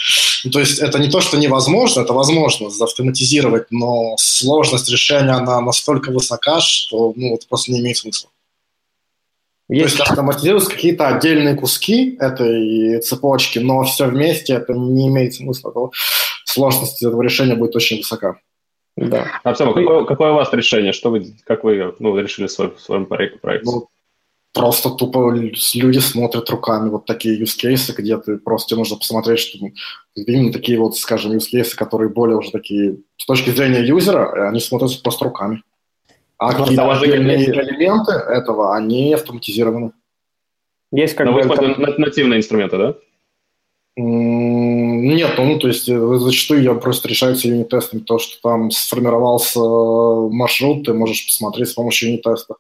Ну, 0.43 0.51
то 0.51 0.59
есть 0.59 0.77
это 0.77 0.99
не 0.99 1.09
то, 1.09 1.21
что 1.21 1.37
невозможно, 1.37 2.01
это 2.01 2.13
возможно 2.13 2.69
автоматизировать, 2.81 3.71
но 3.71 4.13
сложность 4.19 4.91
решения, 4.91 5.31
она 5.31 5.59
настолько 5.59 6.11
высока, 6.11 6.59
что, 6.59 7.13
ну, 7.15 7.33
это 7.33 7.47
просто 7.47 7.71
не 7.71 7.79
имеет 7.79 7.97
смысла. 7.97 8.29
Есть. 9.71 9.95
То 9.95 10.01
есть 10.03 10.11
автоматизируются 10.11 10.69
какие-то 10.69 11.07
отдельные 11.07 11.55
куски 11.55 12.17
этой 12.19 12.99
цепочки, 12.99 13.57
но 13.59 13.83
все 13.83 14.07
вместе 14.07 14.53
это 14.55 14.73
не 14.73 15.07
имеет 15.07 15.33
смысла. 15.33 15.73
Сложность 16.43 17.01
этого 17.01 17.21
решения 17.21 17.55
будет 17.55 17.75
очень 17.77 17.97
высока. 17.97 18.35
Да. 18.97 19.27
Артем, 19.43 19.73
какое, 19.73 20.03
какое 20.03 20.31
у 20.31 20.35
вас 20.35 20.51
решение? 20.51 20.91
Что 20.91 21.09
вы, 21.09 21.35
как 21.45 21.63
вы 21.63 21.95
ну, 21.99 22.17
решили 22.17 22.47
свой, 22.47 22.75
в 22.75 22.81
своем 22.81 23.05
проекте? 23.05 23.39
Ну, 23.63 23.87
просто 24.51 24.89
тупо 24.89 25.31
люди 25.31 25.99
смотрят 25.99 26.49
руками 26.49 26.89
вот 26.89 27.05
такие 27.05 27.41
use 27.41 27.57
cases, 27.63 27.95
где 27.97 28.17
ты 28.17 28.39
просто 28.39 28.75
нужно 28.75 28.97
посмотреть, 28.97 29.39
что 29.39 29.57
именно 30.15 30.51
такие 30.51 30.77
вот, 30.79 30.97
скажем, 30.97 31.31
use 31.31 31.47
cases, 31.53 31.75
которые 31.77 32.09
более 32.09 32.37
уже 32.37 32.51
такие 32.51 32.97
с 33.15 33.25
точки 33.25 33.51
зрения 33.51 33.85
юзера, 33.85 34.49
они 34.49 34.59
смотрятся 34.59 35.01
просто 35.01 35.23
руками. 35.23 35.63
А 36.41 36.53
какие-то 36.53 36.91
отдельные 36.91 37.51
элементы 37.51 38.13
этого, 38.13 38.75
они 38.75 39.13
автоматизированы. 39.13 39.91
Есть 40.91 41.13
как 41.15 41.27
Но 41.27 41.33
бы... 41.33 41.43
Вы 41.43 41.99
нативные 41.99 42.39
инструменты, 42.39 42.77
да? 42.79 42.95
Нет, 43.97 45.33
ну, 45.37 45.59
то 45.59 45.67
есть 45.67 45.89
э, 45.89 46.15
зачастую 46.17 46.63
я 46.63 46.73
просто 46.75 47.09
решается 47.09 47.49
юнит-тестами. 47.49 47.99
То, 47.99 48.19
что 48.19 48.41
там 48.41 48.71
сформировался 48.71 49.59
э, 49.59 50.29
маршрут, 50.31 50.85
ты 50.85 50.93
можешь 50.93 51.25
посмотреть 51.25 51.67
с 51.69 51.73
помощью 51.73 52.09
юнит-теста. 52.09 52.55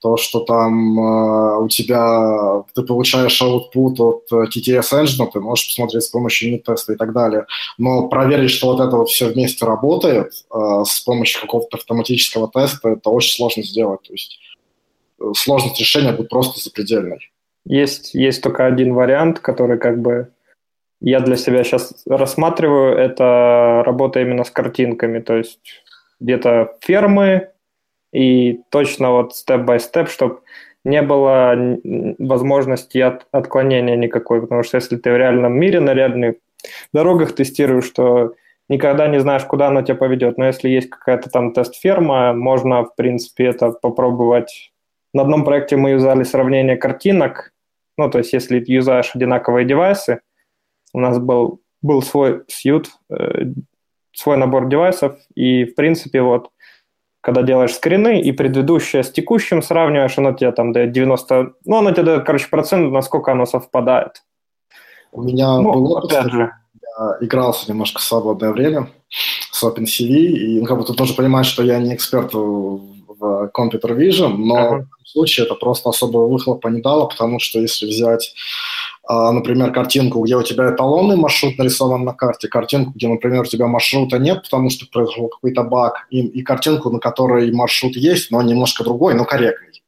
То, 0.00 0.16
что 0.16 0.40
там 0.40 0.98
э, 0.98 1.58
у 1.64 1.68
тебя, 1.68 2.62
ты 2.72 2.82
получаешь 2.82 3.42
output 3.42 3.96
от 3.98 4.30
TTS 4.30 4.92
Engine, 4.92 5.28
ты 5.32 5.40
можешь 5.40 5.66
посмотреть 5.66 6.04
с 6.04 6.08
помощью 6.08 6.50
юнит-теста 6.50 6.92
и 6.92 6.96
так 6.96 7.12
далее. 7.12 7.46
Но 7.78 8.06
проверить, 8.06 8.52
что 8.52 8.68
вот 8.68 8.80
это 8.80 8.96
вот 8.96 9.08
все 9.08 9.26
вместе 9.26 9.64
работает 9.66 10.34
э, 10.54 10.84
с 10.86 11.00
помощью 11.00 11.40
какого-то 11.40 11.78
автоматического 11.78 12.48
теста, 12.48 12.90
это 12.90 13.10
очень 13.10 13.34
сложно 13.34 13.64
сделать. 13.64 14.02
То 14.02 14.12
есть 14.12 14.38
э, 15.20 15.24
сложность 15.34 15.80
решения 15.80 16.12
будет 16.12 16.28
просто 16.28 16.60
запредельной. 16.60 17.32
Есть, 17.64 18.14
есть 18.14 18.40
только 18.40 18.66
один 18.66 18.94
вариант, 18.94 19.40
который 19.40 19.78
как 19.78 20.00
бы 20.00 20.28
я 21.00 21.20
для 21.20 21.36
себя 21.36 21.64
сейчас 21.64 22.04
рассматриваю, 22.08 22.96
это 22.96 23.82
работа 23.84 24.20
именно 24.20 24.44
с 24.44 24.50
картинками, 24.50 25.20
то 25.20 25.36
есть 25.36 25.82
где-то 26.20 26.76
фермы 26.80 27.50
и 28.12 28.60
точно 28.70 29.12
вот 29.12 29.34
степ-бай-степ, 29.34 30.08
чтобы 30.08 30.40
не 30.84 31.02
было 31.02 31.54
возможности 32.18 32.98
от 32.98 33.26
отклонения 33.32 33.96
никакой, 33.96 34.40
потому 34.40 34.62
что 34.62 34.76
если 34.76 34.96
ты 34.96 35.12
в 35.12 35.16
реальном 35.16 35.52
мире 35.54 35.80
на 35.80 35.94
реальных 35.94 36.36
дорогах 36.92 37.34
тестируешь, 37.34 37.86
что 37.86 38.34
никогда 38.68 39.08
не 39.08 39.20
знаешь, 39.20 39.44
куда 39.44 39.68
оно 39.68 39.82
тебя 39.82 39.96
поведет. 39.96 40.38
Но 40.38 40.46
если 40.46 40.68
есть 40.68 40.90
какая-то 40.90 41.30
там 41.30 41.52
тест-ферма, 41.52 42.32
можно, 42.32 42.84
в 42.84 42.94
принципе, 42.96 43.46
это 43.46 43.70
попробовать. 43.70 44.72
На 45.12 45.22
одном 45.22 45.44
проекте 45.44 45.76
мы 45.76 45.90
юзали 45.90 46.24
сравнение 46.24 46.76
картинок, 46.76 47.52
ну, 47.96 48.10
то 48.10 48.18
есть 48.18 48.32
если 48.32 48.62
юзаешь 48.66 49.12
одинаковые 49.14 49.64
девайсы, 49.64 50.20
у 50.92 51.00
нас 51.00 51.18
был, 51.18 51.60
был 51.82 52.02
свой 52.02 52.42
сьют, 52.48 52.90
э, 53.10 53.52
свой 54.12 54.36
набор 54.36 54.68
девайсов, 54.68 55.18
и, 55.34 55.64
в 55.64 55.74
принципе, 55.74 56.22
вот, 56.22 56.50
когда 57.20 57.42
делаешь 57.42 57.74
скрины 57.74 58.20
и 58.20 58.32
предыдущее 58.32 59.02
с 59.02 59.10
текущим 59.10 59.62
сравниваешь, 59.62 60.16
оно 60.16 60.32
тебе 60.32 60.52
там 60.52 60.72
дает 60.72 60.92
90, 60.92 61.52
ну, 61.64 61.76
оно 61.76 61.90
тебе 61.90 62.04
дает, 62.04 62.24
короче, 62.24 62.48
процент, 62.48 62.92
насколько 62.92 63.32
оно 63.32 63.46
совпадает. 63.46 64.22
У 65.12 65.22
меня 65.22 65.58
ну, 65.58 65.72
был 65.72 65.92
опыт, 65.92 66.12
опять 66.12 66.32
же. 66.32 66.52
я 66.98 67.16
игрался 67.20 67.70
немножко 67.70 68.00
в 68.00 68.04
свободное 68.04 68.52
время 68.52 68.88
с 69.08 69.62
OpenCV, 69.64 70.06
и 70.06 70.60
ну, 70.60 70.66
как 70.66 70.78
бы 70.78 70.84
ты 70.84 70.94
тоже 70.94 71.14
понимаешь, 71.14 71.46
что 71.46 71.62
я 71.62 71.78
не 71.78 71.94
эксперт 71.94 72.32
в 72.32 72.95
Computer 73.20 73.96
Vision, 73.96 74.36
но 74.36 74.56
uh-huh. 74.56 74.68
в 74.68 74.74
этом 74.74 75.04
случае 75.04 75.46
это 75.46 75.54
просто 75.54 75.90
особого 75.90 76.28
выхлопа 76.28 76.68
не 76.68 76.80
дало, 76.80 77.08
потому 77.08 77.38
что 77.38 77.58
если 77.60 77.86
взять 77.86 78.34
а, 79.08 79.30
например, 79.30 79.72
картинку, 79.72 80.24
где 80.24 80.36
у 80.36 80.42
тебя 80.42 80.74
эталонный 80.74 81.16
маршрут 81.16 81.56
нарисован 81.58 82.04
на 82.04 82.12
карте, 82.12 82.48
картинку, 82.48 82.90
где, 82.92 83.06
например, 83.06 83.42
у 83.42 83.46
тебя 83.46 83.68
маршрута 83.68 84.18
нет, 84.18 84.42
потому 84.42 84.68
что 84.68 84.86
произошел 84.92 85.28
какой-то 85.28 85.62
баг, 85.62 86.06
и, 86.10 86.26
и 86.26 86.42
картинку, 86.42 86.90
на 86.90 86.98
которой 86.98 87.52
маршрут 87.52 87.94
есть, 87.94 88.32
но 88.32 88.42
немножко 88.42 88.82
другой, 88.82 89.14
но 89.14 89.24
корректный, 89.24 89.84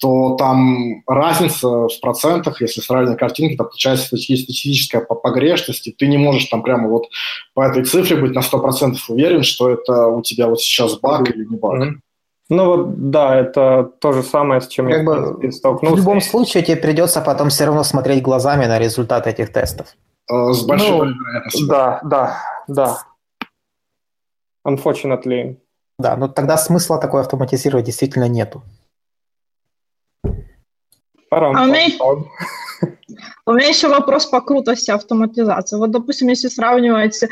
то 0.00 0.34
там 0.36 1.02
разница 1.06 1.68
в 1.68 2.00
процентах, 2.00 2.60
если 2.60 2.80
сравнивать 2.80 3.18
картинки, 3.18 3.56
то 3.56 3.64
получается 3.64 4.06
статистическая 4.06 5.02
погрешность, 5.02 5.86
и 5.86 5.92
ты 5.92 6.08
не 6.08 6.18
можешь 6.18 6.46
там 6.46 6.62
прямо 6.62 6.88
вот 6.88 7.06
по 7.54 7.62
этой 7.62 7.84
цифре 7.84 8.16
быть 8.16 8.32
на 8.32 8.40
100% 8.40 8.96
уверен, 9.08 9.44
что 9.44 9.70
это 9.70 10.06
у 10.06 10.22
тебя 10.22 10.48
вот 10.48 10.60
сейчас 10.60 10.98
баг 10.98 11.30
или 11.30 11.44
не 11.44 11.56
баг. 11.56 11.94
Ну 12.50 12.64
вот, 12.64 13.10
да, 13.10 13.36
это 13.36 13.92
то 14.00 14.12
же 14.12 14.22
самое, 14.22 14.62
с 14.62 14.68
чем 14.68 14.86
как 14.86 14.98
я 14.98 15.04
бы, 15.04 15.52
столкнулся. 15.52 15.96
В 15.96 15.98
любом 15.98 16.20
случае 16.20 16.62
тебе 16.62 16.76
придется 16.78 17.20
потом 17.20 17.50
все 17.50 17.66
равно 17.66 17.84
смотреть 17.84 18.22
глазами 18.22 18.64
на 18.64 18.78
результаты 18.78 19.30
этих 19.30 19.52
тестов. 19.52 19.94
Э, 20.30 20.52
с 20.52 20.64
большой 20.64 21.08
ну, 21.08 21.14
вероятностью. 21.14 21.66
Да, 21.68 22.00
да, 22.02 22.38
да. 22.66 22.98
Unfortunately. 24.66 25.58
Да, 25.98 26.16
но 26.16 26.28
тогда 26.28 26.56
смысла 26.56 26.98
такой 26.98 27.20
автоматизировать 27.20 27.84
действительно 27.84 28.28
нету. 28.28 28.62
Парам, 31.28 31.54
а 31.54 31.64
у, 31.64 31.66
меня, 31.66 31.88
у 33.46 33.52
меня 33.52 33.68
еще 33.68 33.88
вопрос 33.88 34.26
по 34.26 34.40
крутости 34.40 34.90
автоматизации. 34.90 35.76
Вот, 35.76 35.90
допустим, 35.90 36.28
если 36.28 36.48
сравнивать 36.48 37.22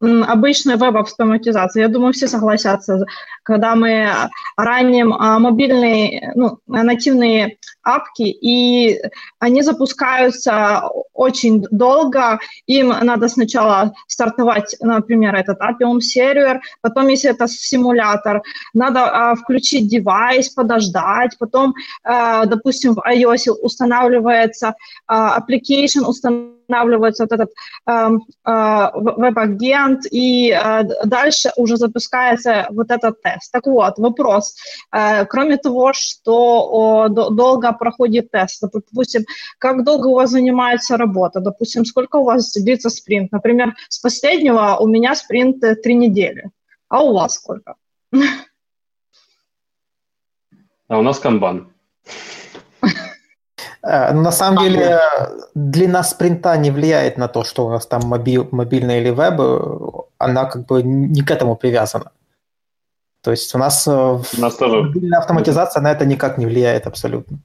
обычную 0.00 0.78
веб-автоматизацию, 0.78 1.82
я 1.82 1.88
думаю, 1.88 2.12
все 2.12 2.28
согласятся, 2.28 3.04
когда 3.42 3.74
мы 3.74 4.10
раним 4.56 5.14
а, 5.14 5.38
мобильные, 5.38 6.32
ну, 6.34 6.58
нативные 6.66 7.56
апки, 7.82 8.22
и 8.22 9.00
они 9.38 9.62
запускаются 9.62 10.82
очень 11.14 11.64
долго, 11.70 12.38
им 12.66 12.88
надо 12.88 13.28
сначала 13.28 13.94
стартовать, 14.06 14.76
например, 14.80 15.34
этот 15.34 15.58
Appium 15.60 16.00
сервер, 16.00 16.60
потом, 16.82 17.08
если 17.08 17.30
это 17.30 17.48
симулятор, 17.48 18.42
надо 18.74 19.04
а, 19.04 19.34
включить 19.34 19.88
девайс, 19.88 20.50
подождать, 20.50 21.36
потом, 21.38 21.74
а, 22.04 22.44
допустим, 22.44 22.94
в 22.94 22.98
iOS 22.98 23.50
устанавливается 23.50 24.74
application, 25.10 26.04
устанавливается 26.06 27.24
вот 27.24 27.32
этот 27.32 27.50
э, 27.86 28.08
э, 28.44 28.90
веб-агент, 28.94 30.04
и 30.10 30.50
э, 30.50 30.82
дальше 31.04 31.50
уже 31.56 31.76
запускается 31.76 32.66
вот 32.70 32.90
этот 32.90 33.22
тест. 33.22 33.52
Так 33.52 33.66
вот, 33.66 33.98
вопрос. 33.98 34.56
Э, 34.92 35.24
кроме 35.24 35.56
того, 35.56 35.92
что 35.92 37.08
долго 37.08 37.72
проходит 37.72 38.30
тест, 38.30 38.62
допустим, 38.72 39.24
как 39.58 39.84
долго 39.84 40.08
у 40.08 40.14
вас 40.14 40.30
занимается 40.30 40.96
работа, 40.96 41.40
допустим, 41.40 41.84
сколько 41.84 42.16
у 42.16 42.24
вас 42.24 42.52
длится 42.52 42.90
спринт? 42.90 43.32
Например, 43.32 43.74
с 43.88 43.98
последнего 43.98 44.76
у 44.80 44.86
меня 44.86 45.14
спринт 45.14 45.62
три 45.82 45.94
недели, 45.94 46.50
а 46.88 47.02
у 47.02 47.14
вас 47.14 47.34
сколько? 47.34 47.74
А 50.88 50.98
у 50.98 51.02
нас 51.02 51.18
канбан. 51.18 51.72
Э, 53.82 54.12
на 54.12 54.32
самом 54.32 54.64
деле 54.64 55.00
длина 55.54 56.02
спринта 56.02 56.56
не 56.56 56.70
влияет 56.70 57.18
на 57.18 57.28
то, 57.28 57.44
что 57.44 57.66
у 57.66 57.70
нас 57.70 57.86
там 57.86 58.02
мобиль, 58.04 58.46
мобильный 58.50 59.00
или 59.00 59.10
веб, 59.10 59.40
она 60.18 60.44
как 60.46 60.66
бы 60.66 60.82
не 60.82 61.22
к 61.22 61.30
этому 61.30 61.56
привязана. 61.56 62.10
То 63.22 63.30
есть 63.30 63.54
у 63.54 63.58
нас, 63.58 63.86
э, 63.86 63.90
у 63.90 64.40
нас 64.40 64.56
тоже... 64.56 64.82
мобильная 64.82 65.18
автоматизация 65.18 65.82
на 65.82 65.92
это 65.92 66.04
никак 66.06 66.38
не 66.38 66.46
влияет 66.46 66.86
абсолютно. 66.86 67.38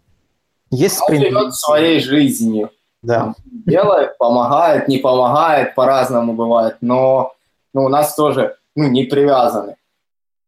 Есть 0.71 0.97
спринт. 0.97 1.25
живет 1.25 1.53
своей 1.55 1.99
жизнью. 1.99 2.69
Да. 3.01 3.33
Делает, 3.45 4.17
помогает, 4.17 4.87
не 4.87 4.97
помогает, 4.97 5.75
по-разному 5.75 6.33
бывает, 6.33 6.77
но 6.81 7.33
ну, 7.73 7.83
у 7.83 7.89
нас 7.89 8.15
тоже 8.15 8.55
ну, 8.75 8.87
не 8.87 9.03
привязаны 9.03 9.75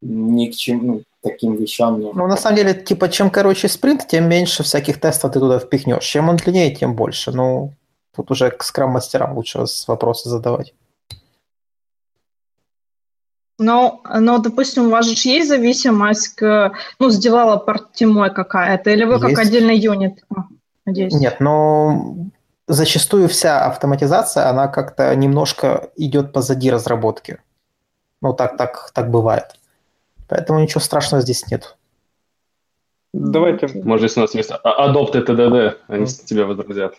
ни 0.00 0.46
к 0.46 0.54
чему, 0.54 0.80
ну, 0.82 1.02
таким 1.30 1.56
вещам. 1.56 2.00
Не... 2.00 2.12
Ну, 2.12 2.26
на 2.26 2.36
самом 2.36 2.56
деле, 2.56 2.74
типа, 2.74 3.08
чем 3.08 3.30
короче 3.30 3.68
спринт, 3.68 4.06
тем 4.06 4.28
меньше 4.28 4.62
всяких 4.62 5.00
тестов 5.00 5.32
ты 5.32 5.40
туда 5.40 5.58
впихнешь. 5.58 6.04
Чем 6.04 6.28
он 6.28 6.36
длиннее, 6.36 6.74
тем 6.74 6.94
больше. 6.94 7.32
Ну, 7.32 7.72
тут 8.14 8.30
уже 8.30 8.50
к 8.50 8.62
скрам-мастерам 8.62 9.34
лучше 9.34 9.64
вопросы 9.88 10.28
задавать. 10.28 10.74
Ну, 13.58 14.02
но, 14.04 14.38
допустим, 14.38 14.86
у 14.86 14.90
вас 14.90 15.06
же 15.06 15.28
есть 15.28 15.48
зависимость 15.48 16.34
к, 16.34 16.72
ну, 16.98 17.10
с 17.10 17.18
девелопер 17.18 17.80
тимой 17.94 18.30
какая-то, 18.32 18.90
или 18.90 19.04
вы 19.04 19.14
есть. 19.14 19.24
как 19.24 19.38
отдельный 19.38 19.76
юнит? 19.76 20.24
Надеюсь. 20.84 21.14
Нет, 21.14 21.40
но 21.40 22.14
зачастую 22.68 23.28
вся 23.28 23.64
автоматизация, 23.66 24.48
она 24.48 24.68
как-то 24.68 25.14
немножко 25.16 25.90
идет 25.96 26.32
позади 26.32 26.70
разработки. 26.70 27.38
Ну, 28.20 28.34
так, 28.34 28.56
так, 28.56 28.90
так 28.92 29.10
бывает. 29.10 29.56
Поэтому 30.28 30.60
ничего 30.60 30.80
страшного 30.80 31.22
здесь 31.22 31.50
нет. 31.50 31.76
Давайте. 33.12 33.68
Может, 33.82 34.04
если 34.04 34.20
у 34.20 34.22
нас 34.22 34.34
есть 34.34 34.50
Adopt 34.50 35.12
TDD, 35.12 35.76
они 35.88 36.04
mm. 36.04 36.24
тебя 36.26 36.44
возразят. 36.46 36.94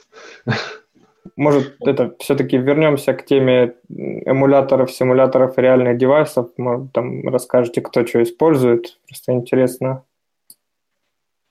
Может, 1.36 1.76
это 1.82 2.16
все-таки 2.20 2.58
вернемся 2.58 3.14
к 3.14 3.26
теме 3.26 3.76
эмуляторов, 3.90 4.92
симуляторов 4.92 5.58
реальных 5.58 5.98
девайсов. 5.98 6.50
Может, 6.58 6.94
там 6.94 7.28
расскажете, 7.28 7.82
кто 7.82 8.06
что 8.06 8.24
использует. 8.24 8.98
Просто 9.08 9.34
интересно 9.34 10.04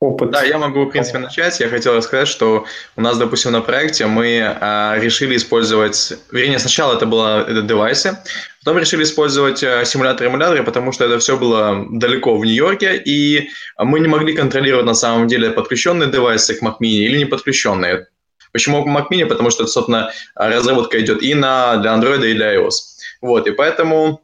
опыт. 0.00 0.30
Да, 0.30 0.42
я 0.42 0.58
могу, 0.58 0.84
в 0.84 0.90
принципе, 0.90 1.18
начать. 1.18 1.58
Я 1.60 1.68
хотел 1.68 1.96
рассказать, 1.96 2.28
что 2.28 2.66
у 2.96 3.00
нас, 3.00 3.18
допустим, 3.18 3.52
на 3.52 3.60
проекте 3.60 4.06
мы 4.06 4.42
а, 4.42 4.96
решили 4.98 5.36
использовать... 5.36 6.12
Вернее, 6.30 6.58
сначала 6.58 6.96
это 6.96 7.06
было 7.06 7.42
это 7.42 7.62
девайсы, 7.62 8.18
потом 8.62 8.78
решили 8.78 9.04
использовать 9.04 9.62
а, 9.64 9.84
симуляторы-эмуляторы, 9.84 10.64
потому 10.64 10.92
что 10.92 11.04
это 11.04 11.18
все 11.18 11.36
было 11.36 11.86
далеко 11.90 12.36
в 12.36 12.44
Нью-Йорке, 12.44 12.96
и 12.96 13.48
мы 13.78 14.00
не 14.00 14.08
могли 14.08 14.34
контролировать 14.34 14.86
на 14.86 14.94
самом 14.94 15.28
деле 15.28 15.50
подключенные 15.50 16.10
девайсы 16.10 16.54
к 16.54 16.62
Mac 16.62 16.76
Mini 16.80 17.06
или 17.06 17.18
не 17.18 17.24
подключенные. 17.24 18.08
Почему 18.52 18.84
к 18.84 18.88
Mac 18.88 19.06
Mini? 19.10 19.26
Потому 19.26 19.50
что, 19.50 19.66
собственно, 19.66 20.10
разработка 20.34 21.00
идет 21.00 21.22
и 21.22 21.34
на, 21.34 21.76
для 21.76 21.94
Android, 21.94 22.26
и 22.30 22.34
для 22.34 22.54
iOS. 22.54 22.72
Вот, 23.22 23.46
и 23.46 23.50
поэтому 23.50 24.22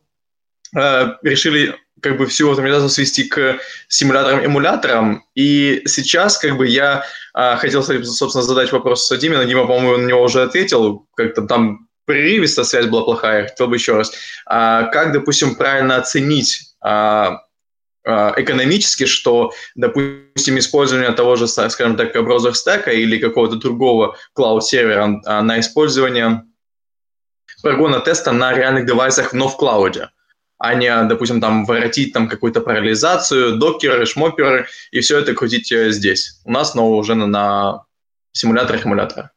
э, 0.77 1.07
решили 1.23 1.75
как 2.03 2.19
бы 2.19 2.27
всю 2.27 2.51
автоматизацию 2.51 2.91
свести 2.91 3.25
к 3.25 3.59
симуляторам-эмуляторам. 3.89 5.25
И 5.35 5.83
сейчас 5.87 6.37
как 6.37 6.57
бы 6.57 6.67
я 6.67 7.05
а, 7.33 7.57
хотел, 7.57 7.83
собственно, 7.83 8.43
задать 8.43 8.73
вопрос 8.73 9.11
Диме, 9.19 9.39
но 9.39 9.45
Дима, 9.45 9.67
по-моему, 9.67 9.97
на 9.97 10.07
него 10.07 10.23
уже 10.23 10.43
ответил, 10.43 11.07
как-то 11.15 11.43
там 11.43 11.89
прерывисто 12.05 12.65
связь 12.65 12.87
была 12.87 13.05
плохая, 13.05 13.49
хотел 13.49 13.69
бы 13.69 13.77
еще 13.77 13.97
раз. 13.97 14.13
А, 14.47 14.85
как, 14.85 15.13
допустим, 15.13 15.55
правильно 15.55 15.97
оценить 15.97 16.75
а, 16.81 17.43
а, 18.05 18.35
экономически, 18.37 19.07
что, 19.07 19.53
допустим, 19.77 20.59
использование 20.59 21.13
того 21.13 21.37
же, 21.37 21.47
скажем 21.47 21.97
так, 21.97 22.13
браузер-стека 22.13 22.91
или 22.91 23.19
какого-то 23.19 23.57
другого 23.57 24.17
клауд-сервера 24.35 25.21
на 25.41 25.61
использование 25.61 26.43
прогона 27.63 28.01
теста 28.01 28.33
на 28.33 28.53
реальных 28.53 28.87
девайсах, 28.87 29.33
но 29.33 29.47
в 29.47 29.57
клауде 29.57 30.09
а 30.63 30.75
не, 30.75 31.05
допустим, 31.09 31.41
там 31.41 31.65
воротить 31.65 32.13
там 32.13 32.29
какую-то 32.29 32.61
парализацию, 32.61 33.57
докеры, 33.57 34.07
шмоперы 34.07 34.67
и 34.93 35.01
все 35.01 35.19
это 35.19 35.35
крутить 35.35 35.73
э, 35.73 35.91
здесь. 35.91 36.41
У 36.45 36.53
нас, 36.53 36.77
но 36.77 36.89
уже 36.89 37.17
на, 37.17 37.27
на 37.27 37.85
симуляторах 38.31 38.87
эмулятора. 38.87 39.33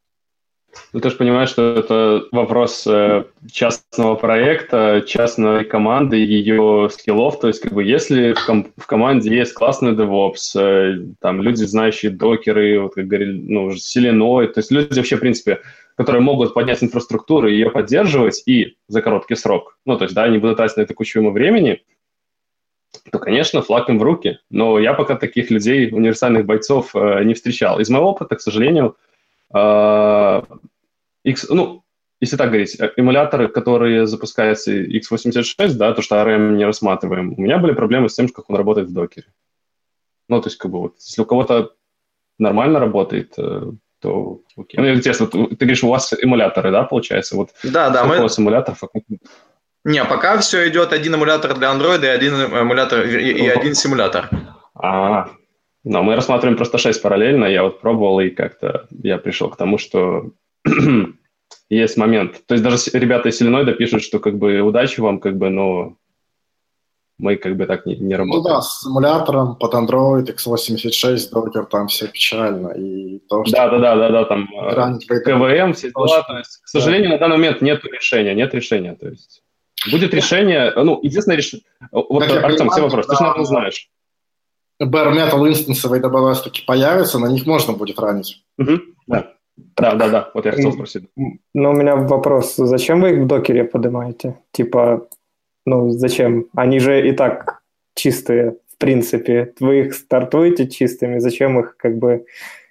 Ну, 0.93 0.99
ты 0.99 1.09
же 1.09 1.15
понимаешь, 1.15 1.49
что 1.49 1.78
это 1.78 2.26
вопрос 2.32 2.86
э, 2.86 3.23
частного 3.51 4.13
проекта, 4.13 5.03
частной 5.07 5.65
команды, 5.65 6.17
ее 6.17 6.89
скиллов. 6.91 7.39
То 7.39 7.47
есть, 7.47 7.59
как 7.59 7.73
бы, 7.73 7.84
если 7.84 8.34
в, 8.34 8.45
ком- 8.45 8.71
в 8.78 8.86
команде 8.86 9.36
есть 9.36 9.53
классный 9.53 9.93
DevOps, 9.93 10.55
э, 10.55 11.07
там 11.21 11.41
люди, 11.41 11.63
знающие 11.63 12.11
докеры, 12.11 12.80
вот 12.82 12.93
как 12.93 13.07
говорили, 13.07 13.32
ну, 13.32 13.76
Селеной, 13.76 14.47
то 14.49 14.59
есть 14.59 14.69
люди 14.69 14.99
вообще, 14.99 15.15
в 15.15 15.21
принципе, 15.21 15.61
которые 15.96 16.22
могут 16.22 16.54
поднять 16.54 16.84
инфраструктуру 16.84 17.48
и 17.48 17.54
ее 17.54 17.72
поддерживать, 17.72 18.43
и 18.46 18.78
за 18.88 19.02
короткий 19.02 19.36
срок, 19.36 19.80
ну, 19.86 19.98
то 19.98 20.04
есть, 20.04 20.16
да, 20.16 20.24
они 20.24 20.38
будут 20.38 20.58
тратить 20.58 20.78
на 20.78 20.82
это 20.82 20.93
кучу 20.93 21.20
ему 21.20 21.32
времени, 21.32 21.84
то, 23.12 23.20
конечно, 23.20 23.62
флаг 23.62 23.89
им 23.89 24.00
в 24.00 24.04
руки. 24.04 24.39
Но 24.50 24.80
я 24.80 24.93
пока 24.93 25.16
таких 25.16 25.52
людей, 25.52 25.89
универсальных 25.91 26.46
бойцов, 26.46 26.96
э, 26.96 27.24
не 27.24 27.34
встречал. 27.34 27.80
Из 27.80 27.89
моего 27.89 28.12
опыта, 28.12 28.36
к 28.36 28.41
сожалению, 28.41 28.96
э, 29.54 30.41
X, 31.24 31.50
ну, 31.50 31.84
если 32.22 32.38
так 32.38 32.48
говорить, 32.48 32.80
э, 32.80 32.91
эмуляторы, 32.98 33.48
которые 33.48 34.08
запускаются 34.08 34.72
x86, 34.72 35.74
да, 35.74 35.93
то, 35.93 36.02
что 36.02 36.16
ARM 36.16 36.56
не 36.56 36.66
рассматриваем, 36.66 37.34
у 37.38 37.41
меня 37.41 37.58
были 37.58 37.74
проблемы 37.74 38.10
с 38.10 38.16
тем, 38.16 38.30
как 38.30 38.50
он 38.50 38.56
работает 38.56 38.89
в 38.89 38.93
докере. 38.93 39.28
Ну, 40.30 40.41
то 40.41 40.48
есть, 40.48 40.58
как 40.58 40.72
бы 40.72 40.80
вот, 40.80 40.96
если 41.00 41.22
у 41.22 41.26
кого-то 41.26 41.74
нормально 42.39 42.80
работает, 42.80 43.34
э, 43.38 43.72
то 44.06 44.39
окей. 44.56 44.80
Ну, 44.80 44.93
интересно, 44.93 45.26
ты, 45.26 45.47
ты 45.47 45.66
говоришь, 45.66 45.84
у 45.84 45.89
вас 45.89 46.14
эмуляторы, 46.22 46.72
да, 46.72 46.84
получается? 46.84 47.36
Вот 47.36 47.49
да, 47.64 47.89
да. 47.89 48.06
Мы... 48.06 48.20
У 48.20 48.22
вас 48.22 48.38
эмуляторов? 48.38 48.84
Не, 49.84 50.03
пока 50.06 50.38
все 50.38 50.70
идет 50.70 50.93
один 50.93 51.16
эмулятор 51.16 51.58
для 51.58 51.74
Android 51.74 52.03
и 52.03 52.08
один 52.08 52.36
эмулятор 52.36 53.06
и, 53.06 53.32
и 53.32 53.47
один 53.47 53.74
симулятор. 53.74 54.30
А, 54.76 55.30
но 55.84 56.03
мы 56.03 56.16
рассматриваем 56.16 56.58
просто 56.58 56.78
6 56.78 57.01
параллельно. 57.01 57.45
Я 57.45 57.64
вот 57.64 57.82
пробовал, 57.82 58.20
и 58.20 58.30
как-то 58.30 58.88
я 59.03 59.18
пришел 59.18 59.49
к 59.49 59.58
тому, 59.58 59.80
что 59.80 60.32
есть 61.70 61.97
момент. 61.97 62.45
То 62.45 62.53
есть 62.53 62.64
даже 62.64 62.78
ребята 62.93 63.30
из 63.30 63.41
Иллинойда 63.41 63.74
пишут, 63.74 64.03
что 64.03 64.20
как 64.20 64.38
бы 64.38 64.62
удачи 64.62 64.99
вам, 64.99 65.20
как 65.20 65.38
бы, 65.38 65.49
но 65.49 65.95
мы 67.18 67.38
как 67.38 67.55
бы 67.55 67.66
так 67.66 67.86
не, 67.86 67.95
не 67.95 68.16
работаем. 68.16 68.43
Ну 68.43 68.49
да, 68.49 68.61
с 68.61 68.86
эмулятором 68.86 69.55
под 69.55 69.74
Android 69.74 70.26
x86 70.36 71.32
Docker 71.34 71.66
там 71.66 71.88
все 71.88 72.07
печально. 72.07 72.70
И 72.70 73.20
то, 73.30 73.45
что 73.45 73.55
да, 73.55 73.70
да, 73.70 73.80
да, 73.80 73.95
да, 73.95 74.09
да, 74.09 74.26
там 74.26 74.47
КВМ, 74.47 75.74
все 75.74 75.91
дела. 75.91 76.24
То 76.24 76.38
есть, 76.38 76.61
к 76.61 76.68
сожалению, 76.68 77.09
да. 77.09 77.16
на 77.16 77.20
данный 77.20 77.38
момент 77.38 77.61
нет 77.61 77.84
решения, 77.86 78.34
нет 78.34 78.53
решения. 78.53 78.95
То 78.95 79.07
есть 79.07 79.43
будет 79.91 80.13
решение, 80.13 80.74
ну, 80.76 80.99
единственное 81.01 81.38
решение... 81.38 81.66
Вот, 81.91 82.26
как 82.26 82.43
Артем, 82.43 82.70
все 82.70 82.82
вопросы, 82.82 83.07
да, 83.07 83.13
ты 83.13 83.18
же, 83.18 83.24
наверное, 83.24 83.45
знаешь. 83.45 83.89
Bare 84.82 85.13
Metal 85.13 85.47
инстансы 85.47 85.88
в 85.88 85.93
AWS 85.93 86.43
таки 86.43 86.63
появятся, 86.66 87.20
на 87.20 87.28
них 87.28 87.45
можно 87.45 87.74
будет 87.74 87.99
ранить. 87.99 88.43
Угу, 88.57 88.80
да. 89.07 89.32
Да, 89.78 89.95
да, 89.95 90.09
да, 90.09 90.32
вот 90.34 90.45
я 90.45 90.51
хотел 90.51 90.74
спросить. 90.74 91.05
Ну, 91.16 91.70
у 91.70 91.74
меня 91.74 91.95
вопрос, 91.95 92.55
зачем 92.57 92.99
вы 92.99 93.11
их 93.11 93.24
в 93.24 93.28
докере 93.28 93.63
поднимаете? 93.63 94.38
Типа, 94.51 95.07
ну, 95.66 95.89
зачем? 95.89 96.47
Они 96.55 96.80
же 96.80 97.07
и 97.07 97.11
так 97.11 97.61
чистые, 97.95 98.57
в 98.74 98.78
принципе. 98.78 99.53
Вы 99.59 99.82
их 99.82 99.93
стартуете 99.95 100.68
чистыми, 100.68 101.20
зачем 101.20 101.59
их 101.59 101.76
как 101.78 101.97
бы... 101.97 102.26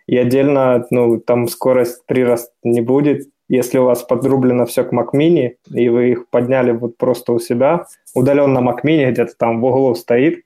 И 0.07 0.19
отдельно, 0.19 0.87
ну, 0.91 1.19
там 1.19 1.49
скорость 1.49 2.05
прирост 2.07 2.53
не 2.63 2.83
будет. 2.83 3.27
Если 3.49 3.79
у 3.79 3.85
вас 3.85 4.03
подрублено 4.03 4.67
все 4.67 4.85
к 4.85 4.93
Mac 4.93 5.09
Mini, 5.15 5.57
и 5.73 5.89
вы 5.89 6.11
их 6.11 6.29
подняли 6.29 6.73
вот 6.73 6.99
просто 6.99 7.33
у 7.33 7.39
себя, 7.39 7.87
удаленно 8.15 8.59
Mac 8.59 8.83
Mini 8.85 9.11
где-то 9.11 9.33
там 9.39 9.61
в 9.61 9.65
углу 9.65 9.95
стоит, 9.95 10.45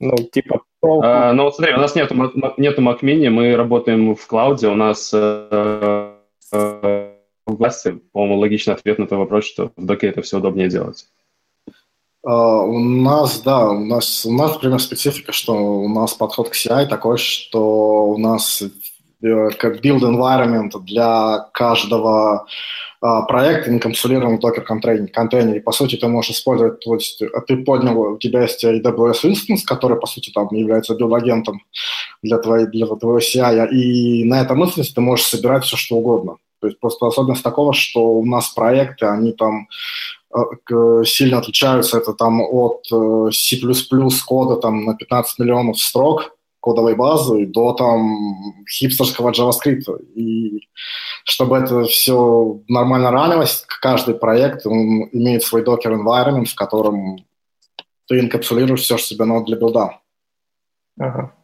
ну, 0.00 0.16
типа... 0.16 0.62
А, 0.82 1.32
ну, 1.32 1.44
вот 1.44 1.56
смотри, 1.56 1.74
у 1.74 1.78
нас 1.78 1.94
нету, 1.94 2.14
нету 2.56 2.82
Mac 2.82 3.00
Mini, 3.02 3.28
мы 3.30 3.56
работаем 3.56 4.14
в 4.14 4.26
клауде, 4.26 4.68
у 4.68 4.74
нас 4.74 5.10
э, 5.14 6.14
э, 6.52 7.10
по-моему, 8.12 8.36
логичный 8.36 8.74
ответ 8.74 8.98
на 8.98 9.06
твой 9.06 9.20
вопрос, 9.20 9.44
что 9.44 9.70
в 9.76 9.84
доке 9.84 10.08
это 10.08 10.22
все 10.22 10.38
удобнее 10.38 10.68
делать. 10.68 11.06
Uh, 12.26 12.64
у 12.64 12.78
нас, 12.78 13.42
да, 13.42 13.68
у 13.68 13.84
нас, 13.84 14.24
у 14.24 14.32
нас, 14.32 14.54
например, 14.54 14.80
специфика, 14.80 15.32
что 15.32 15.52
у 15.54 15.88
нас 15.88 16.14
подход 16.14 16.48
к 16.48 16.54
CI 16.54 16.86
такой, 16.86 17.18
что 17.18 18.06
у 18.06 18.16
нас 18.16 18.62
э, 18.62 19.50
как 19.58 19.84
build 19.84 20.00
environment 20.00 20.70
для 20.80 21.50
каждого 21.52 22.46
uh, 23.04 23.26
проекта 23.26 23.70
инкапсулирован 23.70 24.38
докер 24.38 24.62
контейнер. 24.64 25.56
И, 25.56 25.60
по 25.60 25.72
сути, 25.72 25.96
ты 25.96 26.08
можешь 26.08 26.30
использовать, 26.30 26.80
то 26.80 26.94
есть 26.94 27.20
ты 27.46 27.56
поднял, 27.58 28.00
у 28.00 28.16
тебя 28.16 28.40
есть 28.40 28.64
AWS 28.64 29.24
instance, 29.24 29.60
который, 29.66 30.00
по 30.00 30.06
сути, 30.06 30.30
там 30.30 30.48
является 30.52 30.94
build-агентом 30.94 31.60
для, 32.22 32.38
твоей, 32.38 32.66
для 32.68 32.86
твоего 32.86 33.18
CI, 33.18 33.68
и 33.68 34.24
на 34.24 34.40
этом 34.40 34.64
инстансе 34.64 34.94
ты 34.94 35.02
можешь 35.02 35.26
собирать 35.26 35.64
все, 35.64 35.76
что 35.76 35.96
угодно. 35.96 36.38
То 36.60 36.68
есть 36.68 36.80
просто 36.80 37.06
особенность 37.06 37.42
такого, 37.42 37.74
что 37.74 38.00
у 38.14 38.24
нас 38.24 38.48
проекты, 38.48 39.04
они 39.04 39.32
там 39.32 39.66
Э, 40.23 40.23
сильно 41.04 41.38
отличаются. 41.38 41.98
Это 41.98 42.12
там 42.12 42.40
от 42.40 42.86
э, 42.92 43.30
C++ 43.32 43.56
кода 44.26 44.56
там, 44.56 44.84
на 44.84 44.94
15 44.94 45.38
миллионов 45.38 45.78
строк 45.78 46.36
кодовой 46.60 46.94
базы 46.94 47.46
до 47.46 47.74
там 47.74 48.64
хипстерского 48.68 49.32
JavaScript. 49.32 49.84
И 50.14 50.66
чтобы 51.24 51.58
это 51.58 51.84
все 51.84 52.60
нормально 52.68 53.10
ранилось, 53.10 53.64
каждый 53.80 54.14
проект 54.14 54.66
он 54.66 55.08
имеет 55.12 55.42
свой 55.42 55.62
Docker 55.62 55.92
environment, 55.92 56.46
в 56.46 56.54
котором 56.54 57.18
ты 58.06 58.18
инкапсулируешь 58.18 58.80
все, 58.80 58.96
что 58.96 59.14
тебе 59.14 59.26
надо 59.26 59.44
для 59.44 59.56
билда. 59.56 60.00
Ага. 60.98 61.34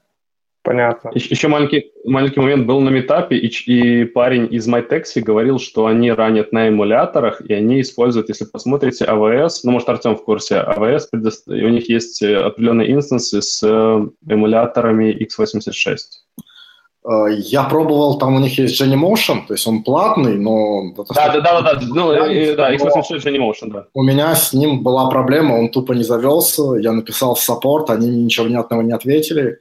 Понятно. 0.62 1.11
Еще 1.14 1.48
маленький, 1.48 1.90
маленький 2.04 2.38
момент 2.38 2.66
был 2.66 2.80
на 2.80 2.90
метапе, 2.90 3.36
и, 3.36 3.48
и 3.48 4.04
парень 4.04 4.46
из 4.50 4.68
MyTaxi 4.68 5.22
говорил, 5.22 5.58
что 5.58 5.86
они 5.86 6.12
ранят 6.12 6.52
на 6.52 6.68
эмуляторах, 6.68 7.40
и 7.40 7.54
они 7.54 7.80
используют, 7.80 8.28
если 8.28 8.44
посмотрите, 8.44 9.06
AWS, 9.06 9.61
ну, 9.64 9.72
может, 9.72 9.88
Артем 9.88 10.16
в 10.16 10.24
курсе, 10.24 10.56
AWS, 10.56 11.00
предост... 11.11 11.48
у 11.48 11.68
них 11.68 11.88
есть 11.88 12.22
э, 12.22 12.36
определенные 12.36 12.92
инстансы 12.92 13.40
с 13.40 13.62
э, 13.62 14.06
эмуляторами 14.28 15.16
x86. 15.24 15.96
Э, 17.08 17.32
я 17.38 17.62
пробовал, 17.62 18.18
там 18.18 18.34
у 18.34 18.38
них 18.38 18.58
есть 18.58 18.78
Genymotion, 18.78 19.46
то 19.48 19.54
есть 19.54 19.66
он 19.66 19.82
платный, 19.82 20.36
но... 20.36 20.92
Да, 21.14 21.32
да, 21.32 21.40
да, 21.40 21.62
да, 21.62 21.80
ну, 21.80 22.12
да, 22.12 22.74
x86 22.74 23.24
Genymotion, 23.24 23.70
да. 23.72 23.86
У 23.94 24.02
меня 24.02 24.34
с 24.34 24.52
ним 24.52 24.82
была 24.82 25.08
проблема, 25.08 25.54
он 25.54 25.70
тупо 25.70 25.92
не 25.92 26.04
завелся, 26.04 26.74
я 26.74 26.92
написал 26.92 27.34
в 27.34 27.40
саппорт, 27.40 27.88
они 27.88 28.11
ничего 28.11 28.44
внятного 28.44 28.82
не 28.82 28.92
ответили. 28.92 29.58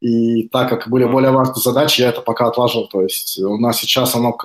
И 0.00 0.48
так 0.48 0.68
как 0.68 0.88
были 0.88 1.04
более 1.04 1.30
важные 1.30 1.56
задачи, 1.56 2.02
я 2.02 2.10
это 2.10 2.20
пока 2.20 2.46
отложил. 2.46 2.86
То 2.86 3.02
есть 3.02 3.38
у 3.40 3.58
нас 3.58 3.78
сейчас 3.78 4.14
оно, 4.14 4.36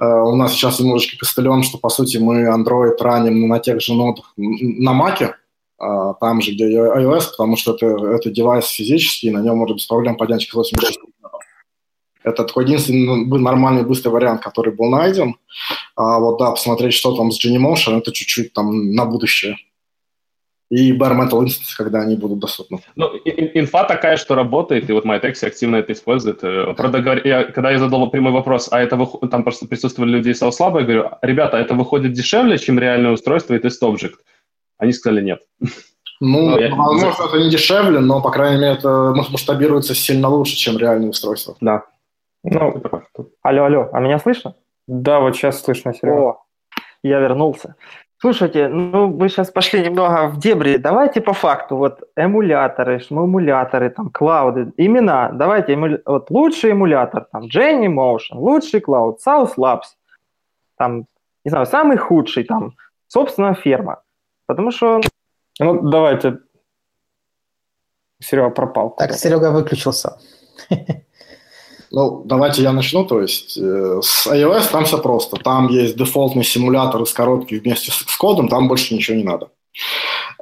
э, 0.00 0.04
у 0.04 0.34
нас 0.34 0.52
сейчас 0.52 0.80
немножечко 0.80 1.18
костылем, 1.18 1.62
что 1.62 1.78
по 1.78 1.88
сути 1.88 2.16
мы 2.16 2.46
Android 2.46 2.96
раним 3.00 3.46
на 3.48 3.60
тех 3.60 3.80
же 3.80 3.94
нодах 3.94 4.32
на 4.36 4.90
Mac, 4.90 5.34
а, 5.78 6.14
там 6.14 6.40
же, 6.40 6.52
где 6.52 6.64
iOS, 6.64 7.30
потому 7.32 7.56
что 7.56 7.74
это, 7.74 7.86
это 7.86 8.30
девайс 8.30 8.66
физический, 8.66 9.30
на 9.30 9.38
нем 9.38 9.58
может 9.58 9.76
без 9.76 9.86
проблем 9.86 10.16
поднять 10.16 10.52
80 10.52 11.00
это 12.26 12.42
такой 12.42 12.64
единственный 12.64 13.24
ну, 13.24 13.38
нормальный 13.38 13.84
быстрый 13.84 14.08
вариант, 14.08 14.42
который 14.42 14.74
был 14.74 14.90
найден. 14.90 15.36
А 15.94 16.18
вот 16.18 16.38
да, 16.38 16.50
посмотреть, 16.50 16.92
что 16.92 17.16
там 17.16 17.30
с 17.30 17.42
Genymotion, 17.42 17.98
это 17.98 18.10
чуть-чуть 18.12 18.52
там 18.52 18.90
на 18.90 19.04
будущее 19.04 19.56
и 20.70 20.92
bare 20.92 21.14
metal 21.14 21.42
instance, 21.42 21.74
когда 21.76 22.00
они 22.00 22.16
будут 22.16 22.40
доступны. 22.40 22.80
Ну, 22.96 23.06
инфа 23.24 23.84
такая, 23.84 24.16
что 24.16 24.34
работает, 24.34 24.90
и 24.90 24.92
вот 24.92 25.04
MyTex 25.04 25.46
активно 25.46 25.76
это 25.76 25.92
использует. 25.92 26.42
Э, 26.42 26.74
правда, 26.76 27.20
я, 27.24 27.44
когда 27.44 27.70
я 27.70 27.78
задал 27.78 28.10
прямой 28.10 28.32
вопрос, 28.32 28.68
а 28.72 28.80
это 28.80 28.96
вы, 28.96 29.28
там 29.28 29.44
просто 29.44 29.66
присутствовали 29.68 30.10
люди 30.10 30.30
из 30.30 30.38
слабо, 30.38 30.80
я 30.80 30.84
говорю, 30.84 31.10
ребята, 31.22 31.56
это 31.56 31.74
выходит 31.74 32.12
дешевле, 32.12 32.58
чем 32.58 32.78
реальное 32.78 33.12
устройство 33.12 33.54
и 33.54 33.58
тест 33.58 33.82
Object? 33.82 34.16
Они 34.78 34.92
сказали 34.92 35.22
нет. 35.22 35.40
Ну, 36.20 36.50
но 36.50 36.58
я... 36.58 36.74
возможно, 36.74 37.24
это 37.28 37.38
не 37.38 37.50
дешевле, 37.50 38.00
но, 38.00 38.22
по 38.22 38.30
крайней 38.30 38.60
мере, 38.60 38.74
это 38.74 39.12
масштабируется 39.30 39.94
сильно 39.94 40.28
лучше, 40.28 40.56
чем 40.56 40.78
реальное 40.78 41.10
устройство. 41.10 41.56
Да. 41.60 41.84
Ну, 42.42 42.82
алло, 43.42 43.64
алло, 43.64 43.88
а 43.92 44.00
меня 44.00 44.18
слышно? 44.18 44.54
Да, 44.86 45.20
вот 45.20 45.36
сейчас 45.36 45.62
слышно, 45.62 45.92
Серега. 45.92 46.30
О, 46.30 46.44
я 47.02 47.18
вернулся. 47.18 47.74
Слушайте, 48.18 48.68
ну 48.68 49.10
вы 49.10 49.28
сейчас 49.28 49.50
пошли 49.50 49.82
немного 49.82 50.28
в 50.28 50.38
дебри. 50.38 50.78
Давайте 50.78 51.20
по 51.20 51.34
факту. 51.34 51.76
Вот 51.76 52.00
эмуляторы, 52.16 52.98
эмуляторы, 53.10 53.90
там, 53.90 54.10
клауды, 54.10 54.72
имена. 54.78 55.30
Давайте, 55.32 55.74
эмуля... 55.74 56.00
вот 56.06 56.30
лучший 56.30 56.70
эмулятор, 56.70 57.26
там, 57.30 57.44
Jenny 57.44 57.88
Motion, 57.88 58.36
лучший 58.38 58.80
клауд, 58.80 59.20
South 59.26 59.56
Labs, 59.58 59.96
там, 60.78 61.06
не 61.44 61.50
знаю, 61.50 61.66
самый 61.66 61.98
худший, 61.98 62.44
там, 62.44 62.72
собственно, 63.06 63.54
ферма. 63.54 64.02
Потому 64.46 64.70
что... 64.70 65.00
Ну, 65.60 65.82
давайте. 65.82 66.38
Серега 68.18 68.50
пропал. 68.50 68.90
Так, 68.96 69.12
Серега 69.12 69.50
выключился. 69.50 70.18
Ну, 71.96 72.20
давайте 72.26 72.60
я 72.60 72.72
начну. 72.72 73.06
То 73.06 73.22
есть 73.22 73.56
э, 73.56 74.00
с 74.02 74.26
iOS 74.26 74.70
там 74.70 74.84
все 74.84 74.98
просто. 74.98 75.38
Там 75.38 75.68
есть 75.68 75.96
дефолтный 75.96 76.44
симулятор 76.44 77.00
из 77.00 77.12
коробки 77.14 77.54
вместе 77.54 77.90
с, 77.90 78.16
кодом, 78.18 78.48
там 78.48 78.68
больше 78.68 78.94
ничего 78.94 79.16
не 79.16 79.24
надо. 79.24 79.48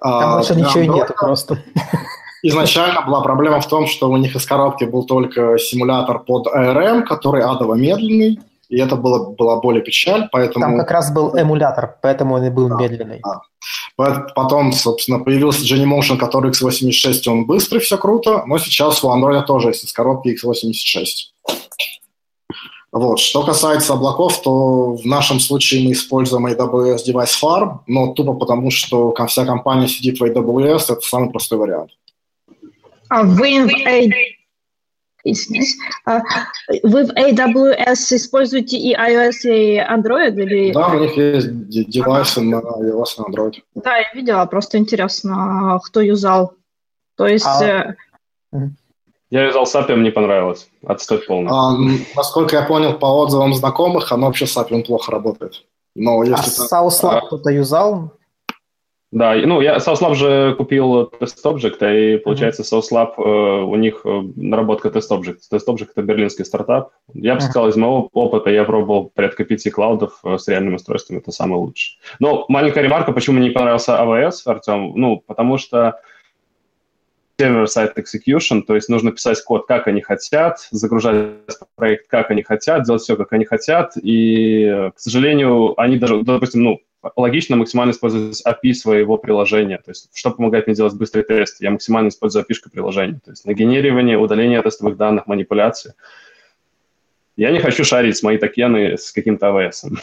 Там 0.00 0.32
а, 0.32 0.34
больше 0.38 0.57
ничего 0.57 0.80
и 0.80 0.88
нет 0.88 1.12
просто. 1.16 1.62
Изначально 2.42 3.02
была 3.02 3.20
проблема 3.20 3.61
в 3.61 3.68
том, 3.68 3.86
что 3.86 4.11
у 4.11 4.16
них 4.16 4.34
из 4.34 4.44
коробки 4.44 4.82
был 4.82 5.05
только 5.05 5.57
симулятор 5.59 6.18
под 6.18 6.48
ARM, 6.48 7.05
который 7.05 7.44
адово 7.44 7.74
медленный, 7.74 8.40
и 8.68 8.80
это 8.80 8.96
было, 8.96 9.30
была 9.30 9.61
более 9.61 9.82
печаль, 9.82 10.28
поэтому... 10.32 10.64
Там 10.64 10.78
как 10.78 10.90
раз 10.90 11.12
был 11.12 11.36
эмулятор, 11.36 11.98
поэтому 12.02 12.34
он 12.34 12.44
и 12.46 12.50
был 12.50 12.68
да, 12.68 12.74
медленный. 12.74 13.22
Да. 13.22 14.24
Потом, 14.34 14.72
собственно, 14.72 15.20
появился 15.20 15.62
Genymotion, 15.64 16.16
который 16.16 16.50
x86, 16.50 17.28
он 17.28 17.46
быстрый, 17.46 17.78
все 17.78 17.96
круто, 17.96 18.42
но 18.44 18.59
сейчас 18.59 19.05
у 19.05 19.09
Android 19.09 19.44
тоже 19.44 19.68
есть 19.68 19.84
из 19.84 19.92
коробки 19.92 20.36
x86. 20.36 21.34
Вот. 22.95 23.18
Что 23.18 23.45
касается 23.45 23.95
облаков, 23.95 24.40
то 24.40 24.95
в 24.95 25.05
нашем 25.05 25.40
случае 25.40 25.84
мы 25.84 25.92
используем 25.92 26.47
AWS 26.47 26.99
Device 27.09 27.34
Farm, 27.42 27.78
но 27.88 28.12
тупо 28.12 28.34
потому, 28.34 28.70
что 28.70 29.12
вся 29.26 29.45
компания 29.45 29.88
сидит 29.88 30.20
в 30.20 30.22
AWS, 30.22 30.84
это 30.90 31.01
самый 31.01 31.30
простой 31.30 31.59
вариант. 31.59 31.90
А 33.09 33.24
вы 33.24 33.68
а, 36.05 36.20
вы 36.82 37.07
в 37.07 37.11
AWS 37.11 38.16
используете 38.16 38.76
и 38.76 38.95
iOS, 38.95 39.45
и 39.45 39.78
Android? 39.78 40.34
Или... 40.40 40.72
Да, 40.72 40.88
у 40.88 41.01
них 41.01 41.16
есть 41.16 41.88
девайсы 41.88 42.42
на 42.42 42.57
iOS 42.57 43.07
и 43.16 43.20
Android. 43.22 43.55
Да, 43.74 43.97
я 43.97 44.12
видела, 44.14 44.45
просто 44.47 44.78
интересно, 44.78 45.80
кто 45.82 46.01
юзал. 46.01 46.55
То 47.16 47.26
есть... 47.26 47.47
А... 47.47 47.97
Я 49.35 49.47
юзал 49.47 49.64
SAP, 49.64 49.93
мне 49.97 50.12
понравилось. 50.12 50.68
Отстой 50.87 51.18
полный. 51.18 51.51
А, 51.51 51.72
насколько 52.14 52.55
я 52.55 52.62
понял 52.62 52.97
по 52.97 53.07
отзывам 53.07 53.53
знакомых, 53.53 54.12
оно 54.12 54.26
вообще 54.26 54.45
SAP 54.45 54.85
плохо 54.85 55.11
работает. 55.11 55.64
Но 55.97 56.22
если 56.22 56.62
а. 56.70 56.85
South 56.85 57.01
а... 57.03 57.20
кто-то 57.20 57.51
юзал? 57.51 58.12
Да, 59.11 59.35
ну 59.35 59.61
я 59.61 59.78
SourceLab 59.78 60.14
же 60.14 60.55
купил 60.57 61.07
тест 61.07 61.45
Object, 61.45 62.14
и 62.14 62.18
получается 62.18 62.62
SourceLab, 62.62 63.14
э, 63.16 63.62
у 63.62 63.74
них 63.74 64.03
э, 64.05 64.22
наработка 64.37 64.89
тест 64.91 65.11
Object. 65.11 65.39
Это 65.51 66.03
берлинский 66.03 66.45
стартап. 66.45 66.93
Я 67.12 67.35
бы 67.35 67.41
сказал, 67.41 67.68
из 67.68 67.76
моего 67.76 68.09
опыта 68.12 68.51
я 68.51 68.62
пробовал 68.62 69.11
порядка 69.12 69.45
пяти 69.45 69.68
клаудов 69.68 70.20
э, 70.22 70.39
с 70.39 70.47
реальными 70.47 70.76
устройствами, 70.76 71.18
это 71.18 71.32
самый 71.32 71.59
лучший. 71.59 71.99
Но 72.20 72.45
маленькая 72.49 72.85
ремарка, 72.85 73.11
почему 73.11 73.39
мне 73.39 73.49
не 73.49 73.55
понравился 73.55 73.99
AWS, 74.01 74.43
Артем, 74.47 74.93
ну, 74.95 75.22
потому 75.26 75.59
что 75.59 76.01
server-side 77.39 77.95
execution, 77.97 78.62
то 78.62 78.74
есть 78.74 78.89
нужно 78.89 79.12
писать 79.12 79.43
код, 79.43 79.66
как 79.66 79.89
они 79.89 80.01
хотят, 80.01 80.66
загружать 80.70 81.35
проект, 81.74 82.07
как 82.09 82.30
они 82.30 82.43
хотят, 82.43 82.85
делать 82.85 83.03
все, 83.03 83.16
как 83.16 83.32
они 83.32 83.45
хотят, 83.45 83.93
и, 84.01 84.91
к 84.95 84.99
сожалению, 84.99 85.78
они 85.80 85.99
даже, 85.99 86.22
допустим, 86.22 86.62
ну, 86.62 86.80
логично 87.16 87.57
максимально 87.57 87.93
использовать 87.93 88.43
API 88.47 88.72
своего 88.72 89.18
приложения. 89.18 89.78
То 89.78 89.91
есть 89.91 90.09
что 90.14 90.30
помогает 90.30 90.66
мне 90.66 90.76
делать 90.76 90.95
быстрый 90.95 91.22
тест? 91.22 91.61
Я 91.61 91.70
максимально 91.70 92.09
использую 92.09 92.45
API 92.45 92.70
приложения. 92.72 93.20
То 93.24 93.32
есть 93.32 93.45
нагенеривание, 93.45 94.16
удаление 94.16 94.62
тестовых 94.62 94.97
данных, 94.97 95.26
манипуляции. 95.26 95.95
Я 97.37 97.51
не 97.51 97.59
хочу 97.59 97.85
шарить 97.85 98.22
мои 98.22 98.39
токены 98.39 98.97
с 98.97 99.12
каким-то 99.12 99.47
AWS. 99.49 99.99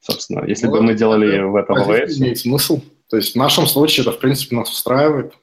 Собственно, 0.00 0.44
если 0.46 0.66
ну, 0.66 0.72
бы 0.72 0.82
мы 0.82 0.94
делали 0.94 1.40
в 1.40 1.56
этом 1.56 1.78
AWS... 1.78 2.18
Имеет 2.18 2.38
смысл. 2.38 2.80
То 3.08 3.16
есть 3.16 3.32
в 3.32 3.36
нашем 3.36 3.66
случае 3.66 4.02
это, 4.02 4.12
в 4.12 4.18
принципе, 4.18 4.56
нас 4.56 4.70
устраивает. 4.70 5.34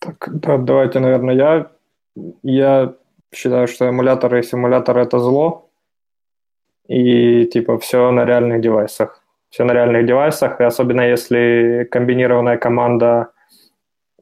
Так, 0.00 0.28
да, 0.32 0.56
давайте, 0.56 0.98
наверное, 0.98 1.34
я, 1.34 1.70
я 2.42 2.94
считаю, 3.34 3.68
что 3.68 3.88
эмуляторы 3.88 4.40
и 4.40 4.42
симуляторы– 4.42 5.02
это 5.02 5.18
зло, 5.18 5.68
и 6.88 7.44
типа 7.44 7.78
все 7.78 8.10
на 8.10 8.24
реальных 8.24 8.62
девайсах. 8.62 9.22
Все 9.50 9.64
на 9.64 9.72
реальных 9.72 10.06
девайсах, 10.06 10.60
и 10.60 10.64
особенно 10.64 11.02
если 11.02 11.86
комбинированная 11.90 12.56
команда, 12.56 13.28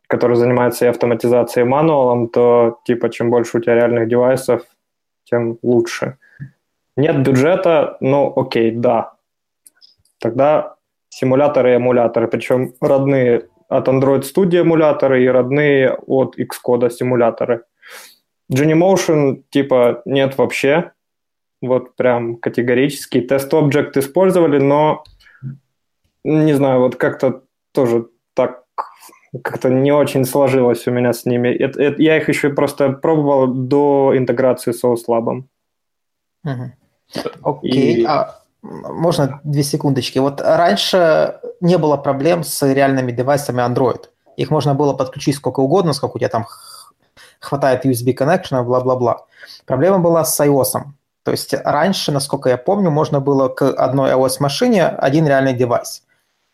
которая 0.08 0.36
занимается 0.36 0.84
и 0.84 0.88
автоматизацией, 0.88 1.64
и 1.64 1.68
мануалом, 1.68 2.28
то 2.28 2.80
типа 2.84 3.08
чем 3.10 3.30
больше 3.30 3.58
у 3.58 3.60
тебя 3.60 3.74
реальных 3.76 4.08
девайсов, 4.08 4.62
тем 5.24 5.58
лучше. 5.62 6.18
Нет 6.96 7.22
бюджета, 7.22 7.98
ну 8.00 8.32
окей, 8.34 8.72
да. 8.72 9.12
Тогда 10.18 10.74
симуляторы 11.08 11.72
и 11.72 11.76
эмуляторы, 11.76 12.26
причем 12.26 12.74
родные 12.80 13.48
от 13.68 13.88
Android 13.88 14.22
Studio 14.22 14.62
эмуляторы 14.62 15.24
и 15.24 15.28
родные 15.28 15.94
от 16.06 16.36
Xcode 16.38 16.90
симуляторы. 16.90 17.64
Genymotion 18.52 19.42
типа 19.50 20.02
нет 20.04 20.38
вообще, 20.38 20.92
вот 21.60 21.96
прям 21.96 22.36
категорически. 22.36 23.20
Тест 23.20 23.52
Object 23.52 23.98
использовали, 23.98 24.58
но 24.58 25.04
не 26.24 26.54
знаю, 26.54 26.80
вот 26.80 26.96
как-то 26.96 27.42
тоже 27.72 28.08
так 28.34 28.64
как-то 29.42 29.68
не 29.68 29.92
очень 29.92 30.24
сложилось 30.24 30.86
у 30.86 30.90
меня 30.90 31.12
с 31.12 31.26
ними. 31.26 31.48
Это, 31.48 31.82
это, 31.82 32.02
я 32.02 32.16
их 32.16 32.28
еще 32.28 32.50
просто 32.50 32.92
пробовал 32.92 33.46
до 33.46 34.12
интеграции 34.16 34.72
с 34.72 34.82
SourceLab. 34.82 35.44
Окей, 37.42 38.00
И... 38.00 38.04
а 38.04 38.37
можно 38.62 39.40
две 39.44 39.62
секундочки? 39.62 40.18
Вот 40.18 40.40
раньше 40.40 41.40
не 41.60 41.78
было 41.78 41.96
проблем 41.96 42.42
с 42.44 42.62
реальными 42.62 43.12
девайсами 43.12 43.60
Android. 43.60 44.06
Их 44.36 44.50
можно 44.50 44.74
было 44.74 44.92
подключить 44.92 45.36
сколько 45.36 45.60
угодно, 45.60 45.92
сколько 45.92 46.16
у 46.16 46.18
тебя 46.18 46.28
там 46.28 46.46
хватает 47.40 47.84
USB 47.84 48.16
connection, 48.16 48.62
бла-бла-бла. 48.64 49.26
Проблема 49.66 49.98
была 49.98 50.24
с 50.24 50.40
iOS. 50.40 50.82
То 51.22 51.30
есть 51.32 51.52
раньше, 51.52 52.10
насколько 52.12 52.48
я 52.48 52.56
помню, 52.56 52.90
можно 52.90 53.20
было 53.20 53.48
к 53.48 53.62
одной 53.70 54.12
iOS-машине 54.12 54.86
один 54.86 55.26
реальный 55.26 55.52
девайс. 55.52 56.04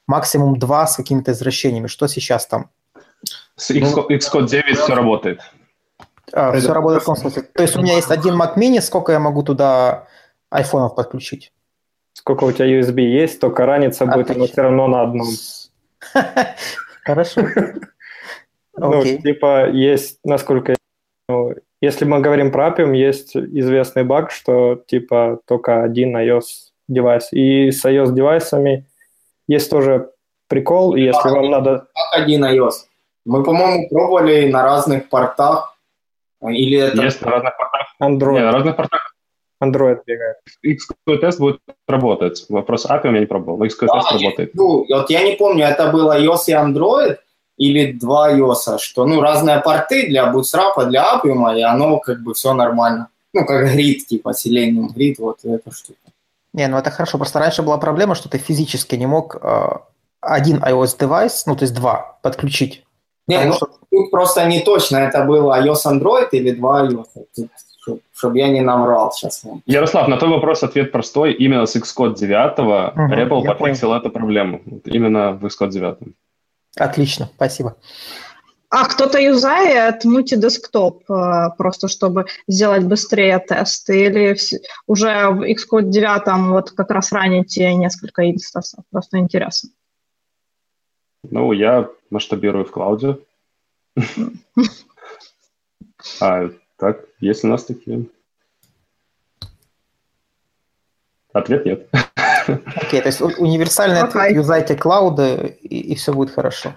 Максимум 0.07 0.59
два 0.59 0.87
с 0.87 0.97
какими-то 0.97 1.33
извращениями. 1.33 1.87
Что 1.87 2.07
сейчас 2.07 2.47
там? 2.47 2.71
С 3.57 3.71
Xcode 3.71 4.47
9 4.47 4.79
все 4.79 4.95
работает. 4.95 5.41
А, 6.33 6.53
все 6.59 6.73
работает 6.73 7.03
в 7.03 7.07
том 7.07 7.17
смысле. 7.17 7.43
То 7.43 7.63
есть 7.63 7.77
у 7.77 7.81
меня 7.81 7.95
есть 7.95 8.11
один 8.11 8.41
Mac 8.41 8.57
mini, 8.57 8.81
сколько 8.81 9.13
я 9.13 9.21
могу 9.21 9.43
туда 9.43 10.07
айфонов 10.51 10.95
подключить? 10.95 11.53
Сколько 12.25 12.45
у 12.45 12.53
тебя 12.53 12.81
USB 12.81 13.03
есть, 13.03 13.39
только 13.39 13.67
разница 13.67 14.07
будет, 14.07 14.35
но 14.35 14.47
все 14.47 14.63
равно 14.63 14.89
на 14.89 15.03
одном. 15.03 15.29
Хорошо. 17.05 17.43
Ну, 18.77 19.05
типа, 19.05 19.71
есть, 19.71 20.19
насколько 20.25 20.73
я 20.73 20.77
если 21.85 22.07
мы 22.07 22.21
говорим 22.21 22.51
про 22.51 22.69
Appium, 22.69 22.97
есть 22.97 23.37
известный 23.37 24.05
баг, 24.05 24.31
что 24.31 24.83
типа 24.87 25.41
только 25.47 25.83
один 25.83 26.17
iOS 26.17 26.73
девайс. 26.89 27.29
И 27.31 27.71
с 27.71 27.85
iOS 27.85 28.13
девайсами 28.15 28.87
есть 29.47 29.71
тоже 29.71 30.11
прикол, 30.49 30.95
и 30.97 31.03
если 31.03 31.21
как 31.21 31.33
вам 31.33 31.51
надо... 31.51 31.87
Как 31.95 32.23
один 32.23 32.43
iOS? 32.43 32.73
Мы, 33.27 33.45
по-моему, 33.45 33.87
пробовали 33.91 34.51
на 34.51 34.63
разных 34.63 35.11
портах. 35.11 35.77
Или 36.43 36.79
это... 36.79 37.03
Есть 37.03 37.21
на 37.21 37.33
разных 37.33 37.53
портах. 37.59 37.95
Android. 38.03 38.33
Нет, 38.33 38.45
на 38.45 38.53
разных 38.53 38.77
портах. 38.77 39.14
Android 39.63 40.01
бегает. 40.07 40.37
Xcode 40.65 41.19
тест 41.19 41.39
будет 41.39 41.61
работать. 41.89 42.45
Вопрос 42.49 42.87
Appium 42.87 43.15
я 43.15 43.21
не 43.21 43.27
пробовал, 43.27 43.59
но 43.59 43.67
Xcode 43.67 43.89
тест 43.93 44.13
работает. 44.13 44.55
Ну, 44.55 44.87
вот 44.89 45.11
я 45.11 45.23
не 45.23 45.37
помню, 45.37 45.67
это 45.67 45.91
был 45.91 46.11
iOS 46.11 46.45
и 46.49 46.53
Android, 46.53 47.19
или 47.57 47.93
два 47.93 48.33
iOS, 48.33 48.79
что, 48.79 49.07
ну, 49.07 49.21
разные 49.21 49.61
порты 49.61 50.07
для 50.07 50.33
Bootstrap, 50.33 50.87
для 50.87 51.15
Appium, 51.15 51.57
и 51.57 51.63
оно 51.63 51.99
как 51.99 52.23
бы 52.23 52.35
все 52.35 52.53
нормально. 52.53 53.09
Ну, 53.33 53.45
как 53.45 53.73
грид, 53.73 54.07
типа 54.07 54.31
Selenium 54.31 54.93
грид, 54.95 55.19
вот 55.19 55.39
эта 55.45 55.71
штука. 55.73 55.99
Не, 56.53 56.69
ну 56.69 56.79
это 56.79 56.91
хорошо. 56.91 57.19
Просто 57.19 57.41
раньше 57.41 57.63
была 57.63 57.79
проблема, 57.79 58.15
что 58.15 58.29
ты 58.29 58.39
физически 58.39 58.95
не 58.95 59.07
мог 59.07 59.37
э, 59.43 59.67
один 60.21 60.63
iOS-девайс, 60.63 61.43
ну, 61.47 61.57
то 61.57 61.65
есть 61.65 61.75
два, 61.75 62.19
подключить. 62.23 62.85
Не, 63.27 63.45
ну, 63.45 63.55
что... 63.55 63.67
тут 63.91 64.11
просто 64.11 64.47
не 64.47 64.61
точно, 64.61 64.99
это 64.99 65.25
был 65.25 65.51
iOS 65.51 65.87
Android 65.87 66.29
или 66.31 66.53
два 66.53 66.87
iOS, 66.87 67.07
чтобы 68.15 68.39
я 68.39 68.49
не 68.49 68.61
наврал 68.61 69.13
сейчас. 69.13 69.45
Ярослав, 69.67 70.09
на 70.09 70.17
твой 70.17 70.31
вопрос 70.31 70.63
ответ 70.63 70.93
простой. 70.93 71.33
Именно 71.33 71.67
с 71.67 71.77
Xcode 71.77 72.15
9 72.15 72.59
угу, 72.59 72.69
Apple 72.69 73.45
пофиксил 73.45 73.93
эту 73.93 74.11
проблему. 74.11 74.63
Именно 74.85 75.33
в 75.33 75.45
Xcode 75.47 75.71
9. 75.71 75.99
Отлично, 76.77 77.29
спасибо. 77.37 77.77
А 78.71 78.87
кто-то 78.87 79.21
юзает 79.21 80.05
мультидесктоп 80.05 81.09
э, 81.09 81.51
просто, 81.57 81.87
чтобы 81.87 82.27
сделать 82.49 82.85
быстрее 82.85 83.39
тесты? 83.39 84.07
Или 84.07 84.37
уже 84.89 85.29
в 85.29 85.43
Xcode 85.43 85.91
9 85.91 86.51
вот 86.51 86.73
как 86.73 86.91
раз 86.91 87.13
раните 87.13 87.73
несколько 87.75 88.29
инстансов? 88.29 88.85
Просто 88.91 89.19
интересно. 89.19 89.71
Ну, 91.31 91.53
я 91.53 91.89
масштабирую 92.11 92.65
в 92.65 92.73
клауде. 92.73 93.19
Так, 96.85 96.99
есть 97.19 97.43
у 97.45 97.47
нас 97.47 97.65
такие? 97.65 98.05
Ответ 101.33 101.65
нет. 101.65 101.89
Окей, 102.47 103.01
okay, 103.01 103.01
то 103.01 103.09
есть 103.09 103.23
универсальный 103.23 104.03
okay. 104.03 104.09
ответ, 104.09 104.33
юзайте 104.33 104.77
клауды, 104.77 105.57
и, 105.63 105.93
и 105.93 105.95
все 105.95 106.13
будет 106.13 106.35
хорошо. 106.35 106.75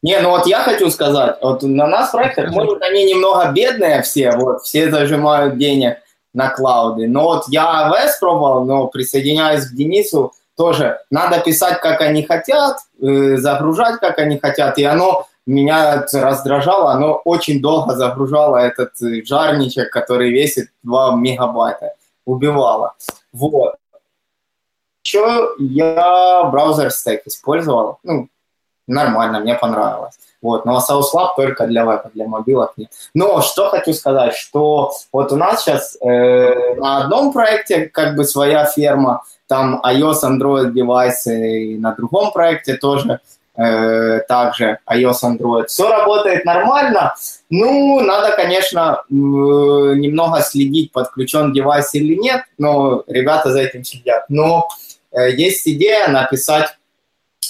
Не, 0.00 0.18
ну 0.20 0.30
вот 0.30 0.46
я 0.46 0.62
хочу 0.62 0.88
сказать, 0.88 1.36
вот 1.42 1.62
на 1.62 1.86
нас 1.86 2.10
проектах, 2.10 2.52
может, 2.52 2.80
они 2.80 3.04
немного 3.04 3.52
бедные 3.52 4.00
все, 4.00 4.30
вот, 4.30 4.62
все 4.62 4.90
зажимают 4.90 5.58
денег 5.58 5.98
на 6.32 6.48
клауды, 6.48 7.06
но 7.06 7.24
вот 7.24 7.44
я 7.48 7.90
AWS 7.90 8.12
пробовал, 8.18 8.64
но 8.64 8.86
присоединяюсь 8.86 9.66
к 9.66 9.74
Денису, 9.74 10.32
тоже 10.56 11.00
надо 11.10 11.38
писать, 11.40 11.82
как 11.82 12.00
они 12.00 12.22
хотят, 12.22 12.78
э, 13.02 13.36
загружать, 13.36 14.00
как 14.00 14.18
они 14.20 14.38
хотят, 14.38 14.78
и 14.78 14.84
оно 14.84 15.26
меня 15.46 16.06
раздражало, 16.12 16.92
оно 16.92 17.14
очень 17.24 17.60
долго 17.60 17.96
загружало 17.96 18.56
этот 18.56 19.00
э, 19.02 19.22
жарничек, 19.24 19.90
который 19.90 20.30
весит 20.30 20.70
2 20.82 21.16
мегабайта, 21.16 21.94
убивало. 22.24 22.94
Вот. 23.32 23.76
Еще 25.04 25.48
я 25.58 26.44
браузер 26.44 26.90
стек 26.90 27.26
использовал. 27.26 27.98
Ну, 28.02 28.28
нормально, 28.86 29.40
мне 29.40 29.54
понравилось. 29.54 30.14
Вот, 30.42 30.64
но 30.64 30.78
South 30.78 31.12
Lab 31.14 31.30
только 31.36 31.66
для 31.66 31.82
веба, 31.82 32.10
для 32.14 32.26
мобилок 32.26 32.72
нет. 32.76 32.90
Но 33.14 33.42
что 33.42 33.68
хочу 33.68 33.92
сказать, 33.92 34.34
что 34.34 34.92
вот 35.12 35.32
у 35.32 35.36
нас 35.36 35.62
сейчас 35.62 35.96
э, 36.00 36.74
на 36.76 37.02
одном 37.04 37.32
проекте 37.32 37.88
как 37.88 38.16
бы 38.16 38.24
своя 38.24 38.64
ферма, 38.64 39.22
там 39.48 39.82
iOS, 39.84 40.22
Android 40.24 40.72
девайсы, 40.72 41.74
и 41.74 41.78
на 41.78 41.92
другом 41.92 42.32
проекте 42.32 42.74
тоже 42.74 43.20
также 43.54 44.78
iOS, 44.88 45.22
Android. 45.24 45.66
Все 45.66 45.88
работает 45.88 46.44
нормально. 46.44 47.14
Ну, 47.50 48.00
надо, 48.00 48.34
конечно, 48.36 49.02
э, 49.10 49.12
немного 49.12 50.40
следить, 50.40 50.92
подключен 50.92 51.52
девайс 51.52 51.92
или 51.94 52.14
нет, 52.14 52.44
но 52.58 53.04
ребята 53.06 53.50
за 53.50 53.60
этим 53.60 53.84
следят. 53.84 54.24
Но 54.28 54.68
Э, 55.12 55.30
есть 55.30 55.66
идея 55.66 56.08
написать 56.08 56.76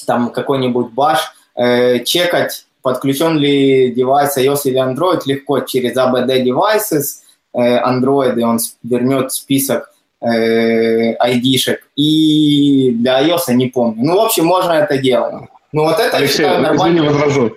там 0.06 0.30
какой-нибудь 0.30 0.92
баш, 0.92 1.18
э, 1.56 2.02
чекать, 2.04 2.66
подключен 2.82 3.36
ли 3.36 3.92
девайс 3.92 4.36
iOS 4.38 4.62
или 4.64 4.80
Android 4.80 5.20
легко 5.26 5.60
через 5.60 5.96
ABD 5.96 6.44
Devices, 6.44 7.22
э, 7.52 7.78
Android, 7.82 8.38
и 8.38 8.42
он 8.42 8.58
вернет 8.82 9.32
список 9.32 9.92
э, 10.22 11.14
ID-шек, 11.16 11.80
и 11.96 12.92
для 12.92 13.22
iOS 13.22 13.52
не 13.52 13.66
помню. 13.66 14.04
Ну, 14.04 14.16
в 14.16 14.24
общем, 14.24 14.46
можно 14.46 14.72
это 14.72 14.98
делать. 14.98 15.34
Ну, 15.72 15.84
вот 15.84 15.98
это, 15.98 16.16
Алексей, 16.16 16.38
считаю, 16.38 16.62
нормально. 16.62 16.98
извини, 16.98 17.08
возражу. 17.08 17.56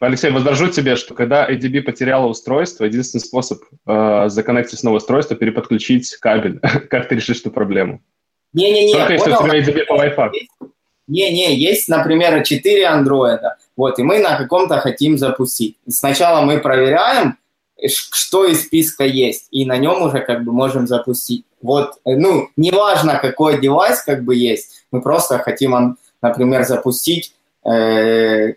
Алексей, 0.00 0.30
возражу 0.32 0.68
тебе, 0.68 0.96
что 0.96 1.14
когда 1.14 1.48
ADB 1.48 1.82
потеряла 1.82 2.26
устройство, 2.26 2.84
единственный 2.84 3.20
способ 3.20 3.62
э, 3.86 4.24
законнектить 4.28 4.80
снова 4.80 4.96
устройство– 4.96 5.36
переподключить 5.36 6.16
кабель. 6.16 6.58
как 6.90 7.08
ты 7.08 7.14
решишь 7.14 7.40
эту 7.40 7.52
проблему? 7.52 8.00
Не-не-не, 8.52 8.92
Только 8.94 9.12
если 9.12 9.32
у 9.32 9.36
тебя 9.36 9.60
ADB 9.60 9.84
по 9.86 9.92
Wi-Fi. 9.94 10.30
Не-не, 11.06 11.54
есть, 11.54 11.88
например, 11.88 12.42
4 12.42 12.86
андроида, 12.86 13.56
вот, 13.76 13.98
и 13.98 14.02
мы 14.02 14.18
на 14.18 14.36
каком-то 14.36 14.78
хотим 14.78 15.18
запустить. 15.18 15.76
Сначала 15.88 16.44
мы 16.44 16.58
проверяем, 16.58 17.38
что 17.88 18.46
из 18.46 18.64
списка 18.64 19.04
есть, 19.04 19.48
и 19.50 19.64
на 19.64 19.76
нем 19.76 20.02
уже 20.02 20.20
как 20.20 20.44
бы 20.44 20.52
можем 20.52 20.86
запустить. 20.86 21.44
Вот, 21.60 21.94
э, 22.04 22.16
ну, 22.16 22.48
неважно, 22.56 23.18
какой 23.22 23.60
девайс 23.60 24.02
как 24.02 24.24
бы 24.24 24.34
есть, 24.34 24.84
мы 24.90 25.00
просто 25.00 25.38
хотим, 25.38 25.96
например, 26.22 26.64
запустить 26.64 27.34
э, 27.64 28.54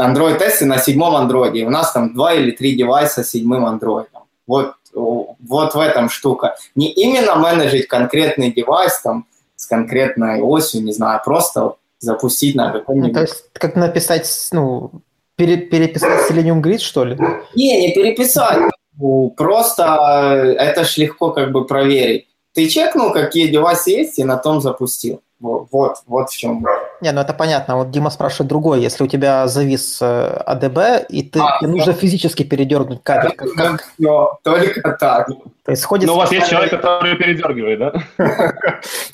Android-тесты 0.00 0.66
на 0.66 0.78
седьмом 0.78 1.16
андроиде. 1.16 1.64
У 1.64 1.70
нас 1.70 1.92
там 1.92 2.12
два 2.14 2.34
или 2.34 2.50
три 2.50 2.74
девайса 2.76 3.22
с 3.22 3.30
седьмым 3.30 3.64
андроидом. 3.64 4.22
Вот, 4.46 4.74
вот 4.92 5.74
в 5.74 5.78
этом 5.78 6.08
штука. 6.08 6.56
Не 6.74 6.90
именно 6.90 7.36
менеджить 7.36 7.86
конкретный 7.88 8.52
девайс 8.52 9.00
там 9.00 9.26
с 9.56 9.66
конкретной 9.66 10.40
осью, 10.40 10.82
не 10.82 10.92
знаю, 10.92 11.20
а 11.20 11.24
просто 11.24 11.74
запустить 11.98 12.54
на 12.54 12.66
Ну, 12.72 12.78
каком-нибудь... 12.80 13.14
то 13.14 13.20
есть, 13.20 13.44
как 13.54 13.76
написать, 13.76 14.28
ну, 14.52 14.90
пере- 15.36 15.56
переписать 15.56 16.30
Selenium 16.30 16.60
Grid, 16.60 16.78
что 16.78 17.04
ли? 17.04 17.16
Не, 17.54 17.80
не 17.86 17.94
переписать. 17.94 18.58
Ну, 18.98 19.30
Просто 19.36 19.82
э, 19.82 20.52
это 20.54 20.84
ж 20.84 20.98
легко 20.98 21.30
как 21.30 21.50
бы 21.52 21.64
проверить. 21.66 22.26
Ты 22.52 22.68
чекнул, 22.68 23.12
какие 23.12 23.48
девайсы 23.48 23.90
есть, 23.90 24.18
и 24.18 24.24
на 24.24 24.36
том 24.36 24.60
запустил. 24.60 25.22
Вот, 25.44 25.98
вот, 26.06 26.30
в 26.30 26.36
чем. 26.36 26.64
Не, 27.02 27.12
ну 27.12 27.20
это 27.20 27.34
понятно. 27.34 27.76
Вот 27.76 27.90
Дима 27.90 28.08
спрашивает 28.08 28.48
другое. 28.48 28.80
Если 28.80 29.04
у 29.04 29.06
тебя 29.06 29.46
завис 29.46 29.98
э, 30.00 30.42
ADB, 30.46 31.04
и 31.10 31.22
ты, 31.22 31.38
А, 31.38 31.58
тебе 31.60 31.68
нужно 31.68 31.92
физически 31.92 32.44
передернуть 32.44 33.02
кабель. 33.02 33.32
Как- 33.36 33.52
как- 33.54 33.84
Всё, 33.98 34.38
только 34.42 34.92
так. 34.92 35.26
то 35.28 35.70
есть 35.70 35.84
ходит 35.84 36.06
Но 36.06 36.14
у 36.14 36.16
вас 36.16 36.32
есть 36.32 36.48
человек, 36.48 36.70
который 36.70 37.14
передергивает, 37.16 37.78
да? 37.78 37.92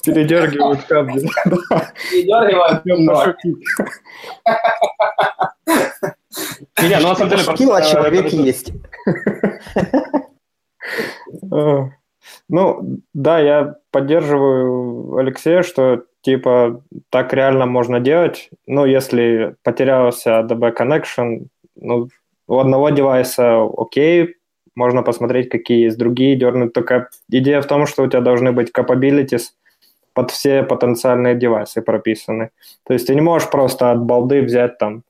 Передергивают 0.04 0.84
кабель. 0.84 1.28
Передергивает. 2.12 3.36
Не, 6.80 6.96
ну 7.00 7.08
на 7.08 7.14
самом 7.16 7.30
деле... 7.30 7.42
А 7.42 7.56
просто, 7.56 7.90
человек 7.90 8.32
есть. 8.32 8.72
Ну, 12.50 12.98
да, 13.14 13.38
я 13.38 13.76
поддерживаю 13.92 15.16
Алексея, 15.16 15.62
что 15.62 16.02
типа 16.22 16.82
так 17.08 17.32
реально 17.32 17.66
можно 17.66 18.00
делать. 18.00 18.50
Ну, 18.66 18.84
если 18.84 19.54
потерялся 19.62 20.40
ADB 20.40 20.76
connection, 20.76 21.46
ну, 21.76 22.08
у 22.48 22.58
одного 22.58 22.90
девайса 22.90 23.62
окей, 23.78 24.34
можно 24.74 25.04
посмотреть, 25.04 25.48
какие 25.48 25.84
есть 25.84 25.96
другие, 25.96 26.34
дернуть. 26.34 26.72
Только 26.72 27.08
идея 27.30 27.62
в 27.62 27.66
том, 27.66 27.86
что 27.86 28.02
у 28.02 28.08
тебя 28.08 28.20
должны 28.20 28.50
быть 28.50 28.72
capabilities 28.76 29.50
под 30.12 30.32
все 30.32 30.64
потенциальные 30.64 31.36
девайсы 31.36 31.82
прописаны. 31.82 32.50
То 32.84 32.94
есть 32.94 33.06
ты 33.06 33.14
не 33.14 33.20
можешь 33.20 33.48
просто 33.48 33.92
от 33.92 34.02
балды 34.02 34.42
взять 34.42 34.76
там 34.78 35.04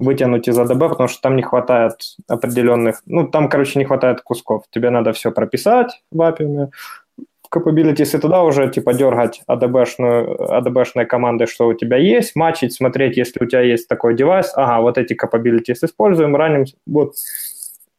вытянуть 0.00 0.48
из 0.48 0.58
ADB, 0.58 0.88
потому 0.88 1.08
что 1.08 1.20
там 1.22 1.36
не 1.36 1.42
хватает 1.42 1.92
определенных, 2.26 3.02
ну, 3.06 3.28
там, 3.28 3.48
короче, 3.48 3.78
не 3.78 3.84
хватает 3.84 4.22
кусков. 4.22 4.64
Тебе 4.70 4.90
надо 4.90 5.12
все 5.12 5.30
прописать 5.30 6.02
в 6.10 6.20
API, 6.20 6.70
capabilities, 7.54 8.16
и 8.16 8.20
туда 8.20 8.42
уже, 8.42 8.70
типа, 8.70 8.94
дергать 8.94 9.42
ADB-шную, 9.48 10.36
ADB-шные 10.38 11.04
команды, 11.04 11.46
что 11.46 11.66
у 11.66 11.74
тебя 11.74 11.98
есть, 11.98 12.34
матчить, 12.34 12.72
смотреть, 12.72 13.16
если 13.16 13.44
у 13.44 13.46
тебя 13.46 13.60
есть 13.60 13.88
такой 13.88 14.14
девайс, 14.14 14.52
ага, 14.54 14.80
вот 14.80 14.98
эти 14.98 15.12
capabilities 15.12 15.78
используем, 15.82 16.34
раним 16.34 16.64
вот, 16.86 17.14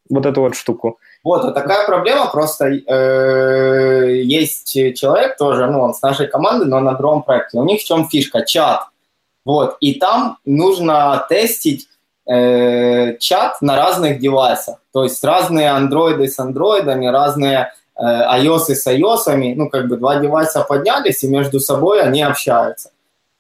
вот 0.10 0.26
эту 0.26 0.42
вот 0.42 0.56
штуку. 0.56 1.00
Вот, 1.24 1.44
вот 1.44 1.54
такая 1.54 1.86
проблема, 1.86 2.32
просто 2.32 2.68
э, 2.68 4.22
есть 4.24 4.74
человек 4.96 5.38
тоже, 5.38 5.68
ну, 5.68 5.82
он 5.82 5.94
с 5.94 6.02
нашей 6.02 6.28
команды, 6.28 6.66
но 6.66 6.80
на 6.80 6.94
другом 6.94 7.22
проекте. 7.22 7.60
У 7.60 7.64
них 7.64 7.82
в 7.82 7.86
чем 7.86 8.08
фишка? 8.10 8.44
Чат. 8.44 8.88
Вот, 9.44 9.78
и 9.80 9.96
там 9.96 10.38
нужно 10.46 11.26
тестить 11.28 11.88
э, 12.26 13.18
чат 13.18 13.62
на 13.62 13.76
разных 13.76 14.20
девайсах. 14.20 14.82
То 14.92 15.04
есть 15.04 15.24
разные 15.24 15.70
андроиды 15.70 16.28
с 16.28 16.40
андроидами, 16.40 17.08
разные 17.08 17.74
э, 17.96 18.02
iOS 18.04 18.76
с 18.76 18.88
iOS, 18.88 19.56
ну, 19.56 19.70
как 19.70 19.88
бы 19.88 19.98
два 19.98 20.20
девайса 20.20 20.62
поднялись, 20.62 21.24
и 21.24 21.28
между 21.28 21.60
собой 21.60 22.02
они 22.02 22.22
общаются. 22.22 22.92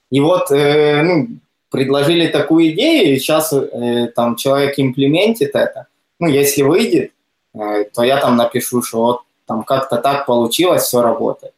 И 0.09 0.19
вот, 0.19 0.51
э, 0.51 1.01
ну, 1.03 1.27
предложили 1.69 2.27
такую 2.27 2.71
идею, 2.71 3.15
и 3.15 3.19
сейчас 3.19 3.53
э, 3.53 4.07
там 4.15 4.36
человек 4.36 4.77
имплементит 4.77 5.55
это. 5.55 5.88
Ну, 6.19 6.27
если 6.27 6.63
выйдет, 6.63 7.11
э, 7.53 7.86
то 7.93 8.03
я 8.03 8.17
там 8.17 8.36
напишу, 8.36 8.84
что 8.84 9.01
вот 9.01 9.21
там 9.45 9.63
как-то 9.63 9.97
так 9.97 10.25
получилось, 10.25 10.84
все 10.84 11.01
работает. 11.01 11.53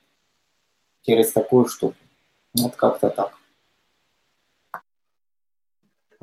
Через 1.05 1.32
такую 1.32 1.67
штуку. 1.67 1.95
Вот 2.55 2.76
как-то 2.76 3.09
так. 3.09 3.32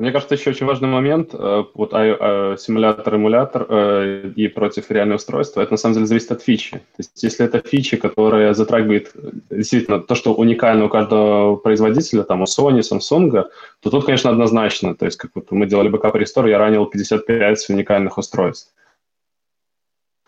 Мне 0.00 0.12
кажется, 0.12 0.34
еще 0.34 0.50
очень 0.50 0.64
важный 0.64 0.88
момент, 0.88 1.34
э, 1.34 1.64
вот 1.74 1.92
э, 1.92 2.56
симулятор, 2.58 3.14
эмулятор 3.14 3.66
э, 3.68 4.32
и 4.34 4.48
против 4.48 4.90
реального 4.90 5.18
устройства, 5.18 5.60
это 5.60 5.72
на 5.72 5.76
самом 5.76 5.96
деле 5.96 6.06
зависит 6.06 6.32
от 6.32 6.42
фичи. 6.42 6.78
То 6.78 7.00
есть 7.00 7.22
если 7.22 7.44
это 7.44 7.60
фича, 7.60 7.98
которая 7.98 8.54
затрагивает 8.54 9.12
действительно 9.50 10.00
то, 10.00 10.14
что 10.14 10.32
уникально 10.32 10.86
у 10.86 10.88
каждого 10.88 11.56
производителя, 11.56 12.22
там 12.22 12.40
у 12.40 12.44
Sony, 12.44 12.80
Samsung, 12.80 13.44
то 13.80 13.90
тут, 13.90 14.06
конечно, 14.06 14.30
однозначно. 14.30 14.94
То 14.94 15.04
есть 15.04 15.18
как 15.18 15.32
вот 15.34 15.50
мы 15.50 15.66
делали 15.66 15.88
backup 15.90 16.16
restore, 16.16 16.46
я 16.46 16.56
ранил 16.56 16.86
55 16.86 17.68
уникальных 17.68 18.16
устройств. 18.16 18.72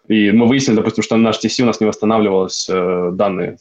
И 0.06 0.32
мы 0.32 0.48
выяснили, 0.48 0.76
допустим, 0.76 1.02
что 1.02 1.16
на 1.16 1.22
наш 1.22 1.42
TC 1.42 1.62
у 1.62 1.66
нас 1.66 1.80
не 1.80 1.86
восстанавливалось 1.86 2.68
э, 2.68 3.10
данные, 3.14 3.56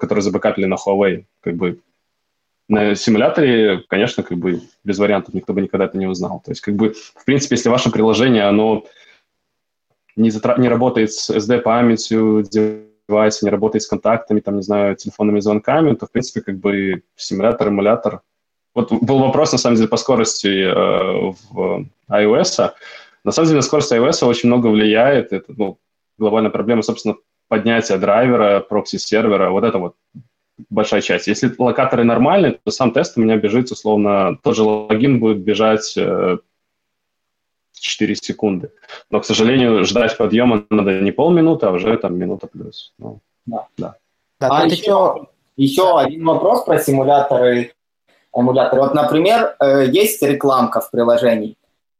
которые 0.00 0.22
забэкапили 0.22 0.64
на 0.64 0.74
Huawei. 0.74 1.26
Как 1.40 1.54
бы 1.54 1.78
на 2.68 2.94
симуляторе, 2.94 3.82
конечно, 3.88 4.22
как 4.22 4.38
бы 4.38 4.60
без 4.84 4.98
вариантов 4.98 5.34
никто 5.34 5.52
бы 5.54 5.62
никогда 5.62 5.86
это 5.86 5.96
не 5.96 6.06
узнал. 6.06 6.42
То 6.44 6.50
есть, 6.50 6.60
как 6.60 6.76
бы, 6.76 6.92
в 6.92 7.24
принципе, 7.24 7.56
если 7.56 7.70
ваше 7.70 7.90
приложение, 7.90 8.44
оно 8.44 8.84
не, 10.16 10.30
затра... 10.30 10.56
не 10.58 10.68
работает 10.68 11.12
с 11.12 11.30
SD-памятью 11.30 12.42
девайса, 12.42 13.46
не 13.46 13.50
работает 13.50 13.82
с 13.82 13.88
контактами, 13.88 14.40
там, 14.40 14.56
не 14.56 14.62
знаю, 14.62 14.96
телефонными 14.96 15.40
звонками, 15.40 15.94
то, 15.94 16.06
в 16.06 16.12
принципе, 16.12 16.42
как 16.42 16.58
бы 16.58 17.02
симулятор, 17.16 17.68
эмулятор. 17.68 18.20
Вот 18.74 18.92
был 18.92 19.20
вопрос, 19.20 19.52
на 19.52 19.58
самом 19.58 19.76
деле, 19.76 19.88
по 19.88 19.96
скорости 19.96 20.48
э, 20.48 21.32
в 21.50 21.86
iOS. 22.10 22.72
На 23.24 23.32
самом 23.32 23.46
деле, 23.48 23.56
на 23.56 23.62
скорость 23.62 23.92
iOS 23.92 24.26
очень 24.26 24.48
много 24.48 24.66
влияет. 24.66 25.32
Это, 25.32 25.54
ну, 25.56 25.78
глобальная 26.18 26.50
проблема, 26.50 26.82
собственно, 26.82 27.16
поднятия 27.48 27.96
драйвера, 27.96 28.60
прокси-сервера, 28.60 29.50
вот 29.50 29.64
это 29.64 29.78
вот 29.78 29.94
большая 30.70 31.00
часть. 31.00 31.26
Если 31.28 31.52
локаторы 31.58 32.04
нормальные, 32.04 32.58
то 32.64 32.70
сам 32.70 32.92
тест 32.92 33.16
у 33.16 33.20
меня 33.20 33.36
бежит, 33.36 33.70
условно, 33.70 34.38
тот 34.42 34.56
же 34.56 34.62
логин 34.62 35.20
будет 35.20 35.38
бежать 35.38 35.94
э, 35.96 36.38
4 37.72 38.14
секунды. 38.16 38.70
Но, 39.10 39.20
к 39.20 39.24
сожалению, 39.24 39.84
ждать 39.84 40.16
подъема 40.16 40.64
надо 40.70 41.00
не 41.00 41.12
полминуты, 41.12 41.66
а 41.66 41.70
уже 41.70 41.96
там 41.96 42.18
минута 42.18 42.46
плюс. 42.46 42.92
Ну, 42.98 43.20
Да. 43.46 43.66
Да, 44.40 44.48
А 44.48 44.62
тут 44.62 44.72
еще, 44.72 44.82
еще- 44.82 45.26
еще 45.56 45.98
один 45.98 46.24
вопрос 46.24 46.64
про 46.64 46.78
симуляторы. 46.78 47.72
Эмуляторы. 48.32 48.82
Вот, 48.82 48.94
например, 48.94 49.56
э, 49.58 49.86
есть 49.90 50.22
рекламка 50.22 50.80
в 50.80 50.90
приложении. 50.90 51.56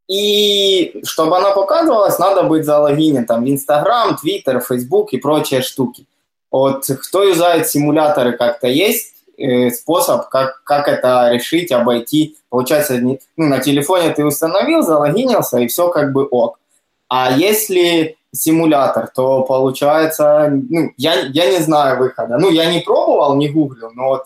И 0.08 1.00
чтобы 1.04 1.36
она 1.36 1.50
показывалась, 1.52 2.18
надо 2.18 2.44
быть 2.44 2.64
залогинен 2.64 3.26
там 3.26 3.44
в 3.44 3.48
Инстаграм, 3.48 4.16
Твиттер, 4.16 4.60
Фейсбук 4.60 5.12
и 5.12 5.18
прочие 5.18 5.62
штуки. 5.62 6.06
Вот 6.50 6.86
кто 6.86 7.24
юзает 7.24 7.68
симуляторы 7.68 8.36
как-то 8.36 8.66
есть 8.68 9.14
э, 9.36 9.70
способ, 9.70 10.28
как, 10.28 10.62
как 10.64 10.88
это 10.88 11.30
решить, 11.32 11.72
обойти. 11.72 12.36
Получается, 12.48 12.98
не- 12.98 13.20
ну, 13.36 13.46
на 13.46 13.58
телефоне 13.58 14.10
ты 14.10 14.24
установил, 14.24 14.82
залогинился, 14.82 15.58
и 15.58 15.66
все 15.68 15.88
как 15.90 16.12
бы 16.12 16.26
ок. 16.26 16.58
А 17.08 17.32
если 17.32 18.16
симулятор, 18.32 19.08
то 19.08 19.42
получается, 19.42 20.50
ну, 20.70 20.92
я, 20.96 21.20
я 21.20 21.50
не 21.50 21.58
знаю 21.58 21.98
выхода. 21.98 22.38
Ну, 22.38 22.50
я 22.50 22.70
не 22.70 22.80
пробовал, 22.80 23.36
не 23.36 23.48
гуглил, 23.48 23.90
но 23.94 24.08
вот, 24.08 24.24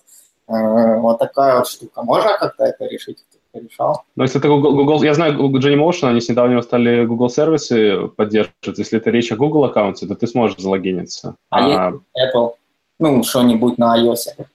э, 0.49 0.97
вот 1.01 1.19
такая 1.19 1.57
вот 1.57 1.69
штука. 1.69 2.03
Можно 2.03 2.37
как-то 2.39 2.65
это 2.65 2.85
решить? 2.87 3.19
Решал? 3.55 4.05
Но 4.17 4.25
если 4.25 4.39
это 4.39 4.49
Google, 4.49 4.75
Google, 4.75 5.03
я 5.03 5.15
знаю 5.15 5.39
Genymotion, 5.39 6.09
они 6.09 6.21
с 6.21 6.29
недавнего 6.29 6.63
стали 6.63 7.05
Google 7.05 7.29
сервисы 7.29 8.09
поддерживать. 8.17 8.79
Если 8.79 8.99
это 8.99 9.11
речь 9.11 9.31
о 9.31 9.37
Google 9.37 9.65
аккаунте, 9.65 10.07
то 10.07 10.15
ты 10.15 10.27
сможешь 10.27 10.59
залогиниться. 10.59 11.37
А 11.51 11.69
есть 11.69 12.03
Apple? 12.35 12.53
Ну, 12.99 13.23
что-нибудь 13.23 13.79
на 13.79 13.99
iOS. 13.99 14.47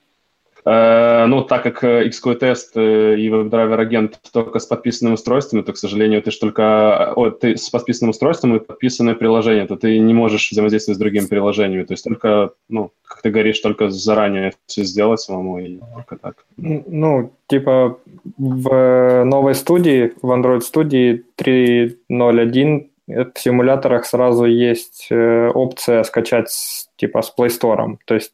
Э, 0.67 1.27
ну, 1.27 1.43
так 1.43 1.63
как 1.63 1.83
XQT-тест 1.83 2.75
и 2.75 3.29
WebDriver 3.29 3.79
агент 3.79 4.19
только 4.33 4.59
с 4.59 4.65
подписанными 4.65 5.13
устройствами, 5.13 5.61
то, 5.61 5.71
к 5.71 5.77
сожалению, 5.77 6.21
ты 6.21 6.31
же 6.31 6.39
только 6.39 7.13
о, 7.13 7.29
ты 7.29 7.55
с 7.55 7.69
подписанным 7.69 8.09
устройством 8.09 8.55
и 8.55 8.59
подписанное 8.59 9.15
приложение, 9.15 9.65
то 9.65 9.77
ты 9.77 9.97
не 9.97 10.13
можешь 10.13 10.51
взаимодействовать 10.51 10.97
с 10.97 10.99
другими 10.99 11.25
приложениями. 11.25 11.85
То 11.85 11.93
есть 11.93 12.03
только, 12.03 12.51
ну, 12.67 12.91
как 13.05 13.21
ты 13.21 13.29
говоришь, 13.29 13.59
только 13.61 13.89
заранее 13.89 14.51
все 14.65 14.83
сделать 14.83 15.21
самому 15.21 15.59
и 15.59 15.79
только 15.95 16.17
так. 16.17 16.45
Ну, 16.57 17.31
типа 17.47 17.99
в 18.37 19.23
новой 19.23 19.55
студии, 19.55 20.11
в 20.21 20.31
Android 20.31 20.61
студии 20.61 21.23
3.0.1 21.37 22.87
в 23.07 23.39
симуляторах 23.39 24.05
сразу 24.05 24.43
есть 24.43 25.07
э, 25.11 25.47
опция 25.47 26.03
скачать 26.03 26.49
типа 26.97 27.21
с 27.21 27.33
Play 27.37 27.47
Store. 27.47 27.97
То 28.05 28.15
есть 28.15 28.33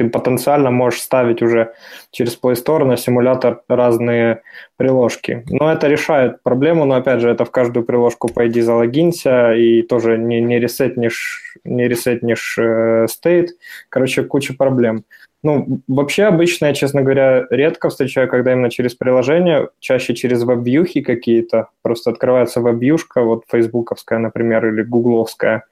ты 0.00 0.08
потенциально 0.08 0.70
можешь 0.70 1.02
ставить 1.02 1.42
уже 1.42 1.74
через 2.10 2.38
Play 2.42 2.54
Store 2.54 2.84
на 2.84 2.96
симулятор 2.96 3.60
разные 3.68 4.40
приложки. 4.78 5.44
Но 5.50 5.70
это 5.70 5.88
решает 5.88 6.42
проблему, 6.42 6.86
но 6.86 6.94
опять 6.94 7.20
же, 7.20 7.28
это 7.28 7.44
в 7.44 7.50
каждую 7.50 7.84
приложку 7.84 8.28
пойди 8.28 8.62
залогинься 8.62 9.52
и 9.52 9.82
тоже 9.82 10.16
не, 10.16 10.40
не 10.40 10.58
ресетнешь, 10.58 11.54
не 11.64 11.86
ресетнешь 11.86 12.56
э, 12.58 13.08
state. 13.10 13.48
Короче, 13.90 14.22
куча 14.22 14.54
проблем. 14.54 15.04
Ну, 15.42 15.80
вообще 15.86 16.24
обычно, 16.24 16.66
я, 16.66 16.72
честно 16.72 17.02
говоря, 17.02 17.46
редко 17.50 17.90
встречаю, 17.90 18.26
когда 18.26 18.52
именно 18.52 18.70
через 18.70 18.94
приложение, 18.94 19.68
чаще 19.80 20.14
через 20.14 20.44
веб-вьюхи 20.44 21.02
какие-то. 21.02 21.68
Просто 21.82 22.10
открывается 22.10 22.62
веб-вьюшка, 22.62 23.20
вот 23.20 23.44
фейсбуковская, 23.48 24.18
например, 24.18 24.66
или 24.66 24.80
гугловская. 24.82 25.64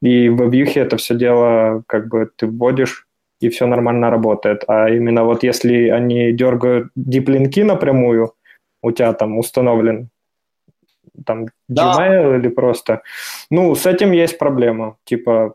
И 0.00 0.28
в 0.28 0.36
веб-вьюхе 0.36 0.80
это 0.80 0.96
все 0.96 1.14
дело 1.14 1.84
как 1.86 2.08
бы 2.08 2.28
ты 2.34 2.48
вводишь, 2.48 3.06
и 3.42 3.48
все 3.48 3.66
нормально 3.66 4.10
работает. 4.10 4.64
А 4.68 4.88
именно 4.88 5.24
вот 5.24 5.42
если 5.44 5.88
они 5.88 6.32
дергают 6.32 6.90
диплинки 6.96 7.60
напрямую, 7.60 8.32
у 8.82 8.92
тебя 8.92 9.12
там 9.12 9.38
установлен 9.38 10.08
там 11.26 11.46
да. 11.68 11.94
Gmail 11.96 12.38
или 12.38 12.48
просто... 12.48 13.02
Ну, 13.50 13.74
с 13.74 13.86
этим 13.86 14.12
есть 14.12 14.38
проблема. 14.38 14.96
Типа, 15.04 15.54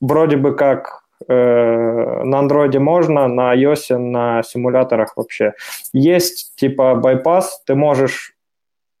вроде 0.00 0.36
бы 0.36 0.54
как 0.54 1.02
э, 1.28 2.22
на 2.24 2.38
андроиде 2.38 2.78
можно, 2.78 3.28
на 3.28 3.54
iOS, 3.54 3.98
на 3.98 4.42
симуляторах 4.42 5.16
вообще. 5.16 5.52
Есть 5.92 6.54
типа 6.56 6.94
байпас, 6.94 7.62
ты 7.66 7.74
можешь, 7.74 8.34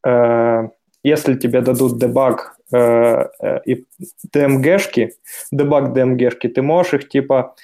э, 0.06 0.68
если 1.02 1.34
тебе 1.34 1.60
дадут 1.60 1.98
дебаг 1.98 2.56
э, 2.72 3.28
э, 3.40 3.60
и 3.66 3.86
DMG-шки, 4.34 5.10
дебаг 5.50 5.96
DMG-шки, 5.96 6.48
ты 6.48 6.62
можешь 6.62 6.94
их 6.94 7.08
типа 7.08 7.54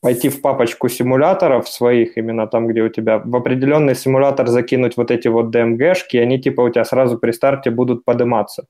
пойти 0.00 0.28
в 0.28 0.40
папочку 0.40 0.88
симуляторов 0.88 1.68
своих, 1.68 2.16
именно 2.16 2.46
там, 2.46 2.66
где 2.66 2.82
у 2.82 2.88
тебя 2.88 3.18
в 3.18 3.36
определенный 3.36 3.94
симулятор 3.94 4.46
закинуть 4.46 4.96
вот 4.96 5.10
эти 5.10 5.28
вот 5.28 5.54
DMG-шки, 5.54 6.16
и 6.16 6.18
они 6.18 6.40
типа 6.40 6.62
у 6.62 6.70
тебя 6.70 6.84
сразу 6.84 7.18
при 7.18 7.32
старте 7.32 7.70
будут 7.70 8.04
подниматься. 8.04 8.64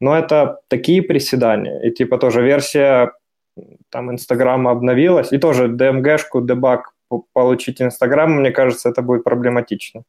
Но 0.00 0.16
это 0.16 0.60
такие 0.68 1.02
приседания. 1.02 1.80
И 1.80 1.90
типа 1.90 2.18
тоже 2.18 2.42
версия 2.42 3.12
там 3.90 4.10
Инстаграма 4.10 4.70
обновилась, 4.70 5.32
и 5.32 5.38
тоже 5.38 5.66
DMG-шку, 5.66 6.46
дебаг 6.46 6.92
получить 7.32 7.82
Инстаграм, 7.82 8.30
мне 8.30 8.50
кажется, 8.50 8.88
это 8.90 9.02
будет 9.02 9.24
проблематично. 9.24 10.02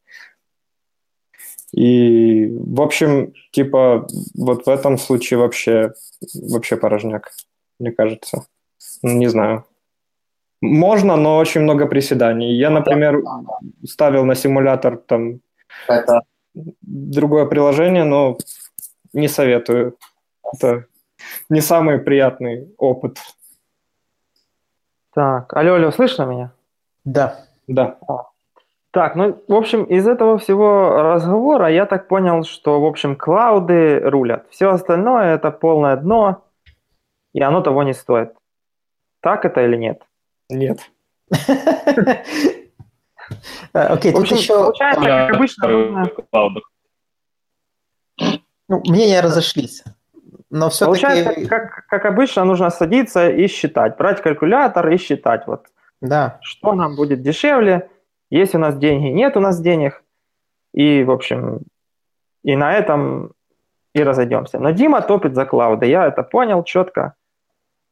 И, 1.72 2.48
в 2.48 2.82
общем, 2.82 3.34
типа, 3.52 4.08
вот 4.36 4.66
в 4.66 4.70
этом 4.70 4.98
случае 4.98 5.40
вообще, 5.40 5.94
вообще 6.34 6.76
порожняк, 6.78 7.32
мне 7.80 7.92
кажется. 7.92 8.46
Не 9.04 9.28
знаю. 9.28 9.66
Можно, 10.62 11.16
но 11.16 11.38
очень 11.38 11.62
много 11.62 11.88
приседаний. 11.88 12.54
Я, 12.54 12.70
например, 12.70 13.22
ставил 13.86 14.26
на 14.26 14.36
симулятор 14.36 14.98
там 14.98 15.40
Это... 15.88 16.22
другое 16.54 17.46
приложение, 17.46 18.04
но 18.04 18.38
не 19.14 19.28
советую. 19.28 19.96
Это 20.54 20.86
не 21.50 21.62
самый 21.62 22.00
приятный 22.00 22.74
опыт. 22.78 23.18
Так, 25.14 25.54
алло, 25.54 25.76
алло, 25.76 25.92
слышно 25.92 26.24
меня? 26.24 26.52
Да. 27.06 27.46
Да. 27.68 27.98
Так, 28.92 29.16
ну, 29.16 29.42
в 29.48 29.54
общем, 29.54 29.84
из 29.84 30.08
этого 30.08 30.38
всего 30.38 31.02
разговора 31.04 31.68
я 31.68 31.86
так 31.86 32.08
понял, 32.08 32.44
что, 32.44 32.82
в 32.82 32.86
общем, 32.86 33.16
клауды 33.16 34.00
рулят. 34.00 34.48
Все 34.50 34.70
остальное– 34.70 35.36
это 35.36 35.52
полное 35.52 35.96
дно, 35.96 36.44
и 37.34 37.42
оно 37.42 37.62
того 37.62 37.84
не 37.84 37.94
стоит. 37.94 38.34
Так 39.22 39.46
это 39.46 39.64
или 39.64 39.78
нет? 39.78 40.02
Нет. 40.50 40.80
Окей, 43.74 44.12
тут 44.12 44.32
еще... 44.32 44.54
Получается, 44.54 45.06
как 45.06 45.36
обычно, 45.36 45.68
Ну, 48.68 48.82
мнения 48.86 49.22
разошлись. 49.22 49.84
Но 50.50 50.70
все-таки... 50.70 51.02
Получается, 51.02 51.48
как, 51.48 51.86
как 51.88 52.06
обычно, 52.06 52.44
нужно 52.44 52.70
садиться 52.72 53.30
и 53.30 53.48
считать. 53.48 53.98
Брать 53.98 54.22
калькулятор 54.22 54.90
и 54.90 54.98
считать. 54.98 55.46
Вот. 55.48 55.68
Да. 56.02 56.40
Что 56.42 56.74
нам 56.74 56.96
будет 56.96 57.22
дешевле, 57.22 57.90
есть 58.30 58.56
у 58.56 58.58
нас 58.58 58.78
деньги, 58.78 59.08
нет 59.08 59.38
у 59.38 59.40
нас 59.40 59.60
денег. 59.62 60.04
И, 60.74 61.04
в 61.04 61.12
общем, 61.12 61.62
и 62.44 62.56
на 62.56 62.74
этом 62.74 63.34
и 63.94 64.04
разойдемся. 64.04 64.60
Но 64.60 64.72
Дима 64.72 65.02
топит 65.02 65.36
за 65.36 65.46
клауды. 65.46 65.86
Я 65.88 66.08
это 66.08 66.24
понял 66.24 66.64
четко. 66.64 67.14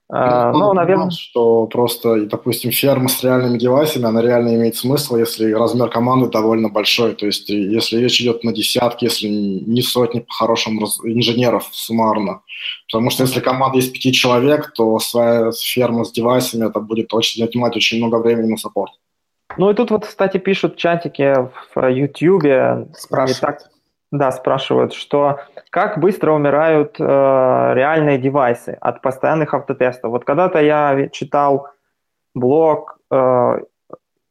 А, 0.10 0.54
ну, 0.54 0.74
наверное... 0.74 1.10
Что 1.10 1.66
просто, 1.68 2.26
допустим, 2.28 2.72
ферма 2.72 3.10
с 3.10 3.22
реальными 3.24 3.58
девайсами, 3.58 4.06
она 4.06 4.22
реально 4.22 4.56
имеет 4.56 4.78
смысл, 4.78 5.18
если 5.18 5.52
размер 5.52 5.90
команды 5.90 6.30
довольно 6.30 6.70
большой. 6.70 7.14
То 7.14 7.26
есть, 7.26 7.50
если 7.50 7.98
речь 7.98 8.22
идет 8.22 8.44
на 8.44 8.54
десятки, 8.54 9.04
если 9.06 9.28
не 9.28 9.82
сотни 9.82 10.20
по-хорошему 10.22 10.88
инженеров 11.04 11.68
суммарно. 11.72 12.42
Потому 12.90 13.10
что 13.10 13.24
если 13.24 13.42
команда 13.42 13.80
из 13.80 13.90
пяти 13.90 14.14
человек, 14.14 14.72
то 14.74 14.98
своя 15.00 15.52
ферма 15.52 16.06
с 16.06 16.12
девайсами, 16.12 16.68
это 16.68 16.80
будет 16.80 17.14
очень 17.14 17.44
отнимать 17.44 17.76
очень 17.76 17.98
много 17.98 18.22
времени 18.22 18.52
на 18.52 18.58
саппорт. 18.58 18.94
Ну 19.58 19.70
и 19.72 19.74
тут 19.74 19.92
вот, 19.92 20.06
кстати, 20.06 20.38
пишут 20.38 20.76
в 20.76 20.78
чатике 20.78 21.50
в 21.76 21.90
YouTube. 21.90 22.96
Спрашивают. 22.96 23.70
Да, 24.12 24.32
спрашивают, 24.32 24.94
что 24.94 25.42
как 25.70 26.00
быстро 26.00 26.32
умирают 26.32 26.96
э, 26.98 27.04
реальные 27.04 28.18
девайсы 28.18 28.78
от 28.80 29.02
постоянных 29.02 29.54
автотестов. 29.54 30.12
Вот 30.12 30.24
когда-то 30.24 30.60
я 30.62 31.10
читал 31.10 31.68
блог 32.34 33.00
э, 33.12 33.60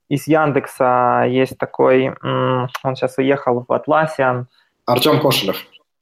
из 0.08 0.26
Яндекса, 0.26 1.24
есть 1.28 1.58
такой, 1.58 2.06
э, 2.06 2.12
он 2.22 2.96
сейчас 2.96 3.18
уехал 3.18 3.66
в 3.68 3.72
Атласиан. 3.72 4.48
Артем 4.86 5.20
Кошелев. 5.20 5.56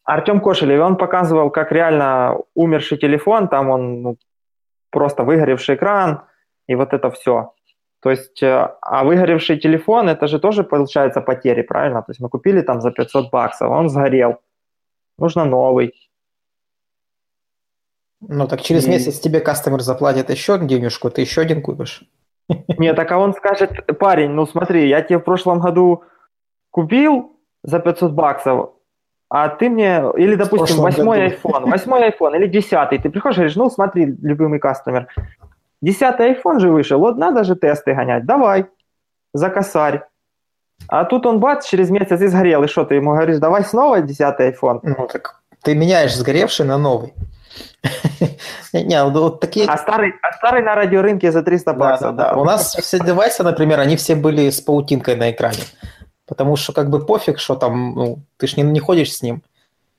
Артем 0.05 0.41
Кошелев, 0.41 0.81
он 0.81 0.97
показывал, 0.97 1.51
как 1.51 1.73
реально 1.73 2.39
умерший 2.55 2.99
телефон, 2.99 3.49
там 3.49 3.71
он 3.71 4.03
ну, 4.03 4.17
просто 4.91 5.25
выгоревший 5.25 5.75
экран, 5.75 6.23
и 6.69 6.77
вот 6.77 6.93
это 6.93 7.11
все. 7.11 7.55
То 8.05 8.11
есть, 8.11 8.43
э, 8.43 8.69
а 8.83 9.03
выгоревший 9.03 9.59
телефон, 9.59 10.11
это 10.11 10.27
же 10.27 10.39
тоже 10.39 10.63
получается 10.63 11.23
потери, 11.23 11.63
правильно? 11.63 12.03
То 12.03 12.11
есть 12.11 12.21
мы 12.21 12.29
купили 12.29 12.61
там 12.61 12.83
за 12.83 12.91
500 12.91 13.31
баксов, 13.31 13.71
он 13.71 13.89
сгорел, 13.89 14.41
нужно 15.19 15.47
новый. 15.47 15.95
Ну 18.21 18.47
так 18.47 18.61
через 18.61 18.87
и... 18.87 18.91
месяц 18.91 19.21
тебе 19.21 19.41
кастомер 19.41 19.81
заплатит 19.81 20.29
еще 20.29 20.59
денежку, 20.59 21.09
ты 21.09 21.23
еще 21.23 21.41
один 21.41 21.63
купишь. 21.63 22.03
Нет, 22.79 22.97
так 22.97 23.11
а 23.11 23.19
он 23.19 23.33
скажет, 23.33 23.71
парень, 23.99 24.33
ну 24.33 24.45
смотри, 24.45 24.87
я 24.87 25.01
тебе 25.01 25.19
в 25.19 25.25
прошлом 25.25 25.61
году 25.61 26.03
купил 26.71 27.33
за 27.63 27.79
500 27.79 28.13
баксов, 28.13 28.75
а 29.31 29.49
ты 29.49 29.71
мне, 29.71 30.05
или, 30.19 30.35
допустим, 30.35 30.83
восьмой 30.83 31.29
iPhone, 31.29 31.71
восьмой 31.71 32.11
iPhone 32.11 32.37
или 32.37 32.49
десятый, 32.49 32.99
ты 32.99 33.09
приходишь 33.09 33.37
и 33.37 33.41
говоришь, 33.41 33.57
ну 33.57 33.71
смотри, 33.71 34.15
любимый 34.21 34.59
кастомер, 34.59 35.09
Десятый 35.85 36.33
iPhone 36.33 36.61
же 36.61 36.71
вышел, 36.71 36.99
вот 36.99 37.19
надо 37.19 37.45
же 37.45 37.57
тесты 37.57 37.93
гонять, 37.93 38.25
давай, 38.25 38.67
за 39.35 39.51
косарь. 39.51 40.05
А 40.89 41.05
тут 41.05 41.27
он 41.27 41.41
бац, 41.41 41.67
через 41.67 41.91
месяц 41.91 42.21
и 42.23 42.27
сгорел, 42.27 42.65
и 42.65 42.69
что 42.69 42.85
ты 42.85 42.95
ему 42.95 43.11
говоришь, 43.11 43.39
давай 43.39 43.65
снова 43.65 44.01
десятый 44.01 44.51
iPhone? 44.51 44.81
Ну 44.83 45.07
так 45.07 45.43
ты 45.63 45.75
меняешь 45.75 46.17
сгоревший 46.17 46.65
на 46.65 46.79
новый. 46.79 47.13
Не, 48.73 49.05
вот 49.05 49.41
такие... 49.41 49.67
а, 49.67 49.77
старый, 49.77 50.13
а 50.23 50.33
старый 50.33 50.63
на 50.63 50.75
радиорынке 50.75 51.31
за 51.33 51.43
300 51.43 51.73
баксов. 51.75 52.17
Да, 52.17 52.25
да, 52.25 52.33
да. 52.33 52.41
У 52.41 52.45
нас 52.45 52.75
все 52.75 52.99
девайсы, 52.99 53.43
например, 53.43 53.81
они 53.81 53.97
все 53.97 54.15
были 54.15 54.49
с 54.49 54.63
паутинкой 54.63 55.17
на 55.17 55.31
экране. 55.31 55.65
Потому 56.27 56.57
что 56.57 56.73
как 56.73 56.89
бы 56.89 57.05
пофиг, 57.05 57.39
что 57.39 57.57
там, 57.57 57.95
ну, 57.95 58.19
ты 58.39 58.47
ж 58.47 58.57
не, 58.57 58.63
не 58.63 58.81
ходишь 58.81 59.13
с 59.13 59.23
ним. 59.23 59.43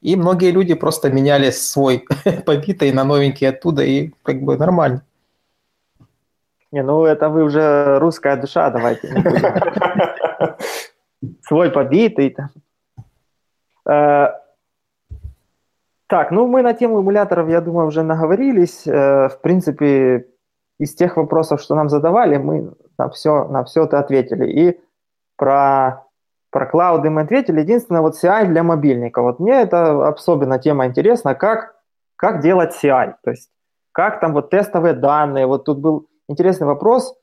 И 0.01 0.15
многие 0.15 0.51
люди 0.51 0.73
просто 0.73 1.09
меняли 1.09 1.51
свой 1.51 2.05
побитый 2.45 2.91
на 2.91 3.03
новенький 3.03 3.49
оттуда, 3.49 3.83
и 3.83 4.11
как 4.23 4.41
бы 4.41 4.57
нормально. 4.57 5.03
Не, 6.75 6.83
ну 6.83 7.05
это 7.05 7.29
вы 7.29 7.43
уже 7.43 7.99
русская 7.99 8.35
душа, 8.35 8.69
давайте. 8.69 9.07
Свой 11.47 11.71
побитый. 11.71 12.35
Э, 13.89 14.27
так, 16.07 16.31
ну 16.31 16.47
мы 16.47 16.61
на 16.61 16.73
тему 16.73 16.99
эмуляторов, 16.99 17.47
я 17.47 17.61
думаю, 17.61 17.87
уже 17.87 18.03
наговорились. 18.03 18.85
Э, 18.85 19.29
в 19.29 19.39
принципе, 19.41 20.27
из 20.77 20.93
тех 20.93 21.15
вопросов, 21.15 21.61
что 21.61 21.75
нам 21.75 21.87
задавали, 21.87 22.35
мы 22.35 22.73
на 22.97 23.09
все, 23.09 23.47
на 23.47 23.63
все 23.63 23.85
ты 23.85 23.95
ответили. 23.95 24.45
И 24.51 24.79
про, 25.37 26.03
про 26.49 26.65
клауды 26.65 27.09
мы 27.09 27.21
ответили. 27.21 27.61
Единственное, 27.61 28.01
вот 28.01 28.15
CI 28.21 28.47
для 28.47 28.63
мобильника. 28.63 29.21
Вот 29.21 29.39
мне 29.39 29.61
это 29.61 30.09
особенно 30.09 30.59
тема 30.59 30.87
интересна, 30.87 31.35
как, 31.35 31.77
как 32.17 32.41
делать 32.41 32.75
CI. 32.83 33.13
То 33.23 33.31
есть 33.31 33.49
как 33.93 34.19
там 34.19 34.33
вот 34.33 34.49
тестовые 34.49 34.93
данные. 34.93 35.47
Вот 35.47 35.63
тут 35.63 35.79
был 35.79 36.09
интересный 36.27 36.67
вопрос, 36.67 37.15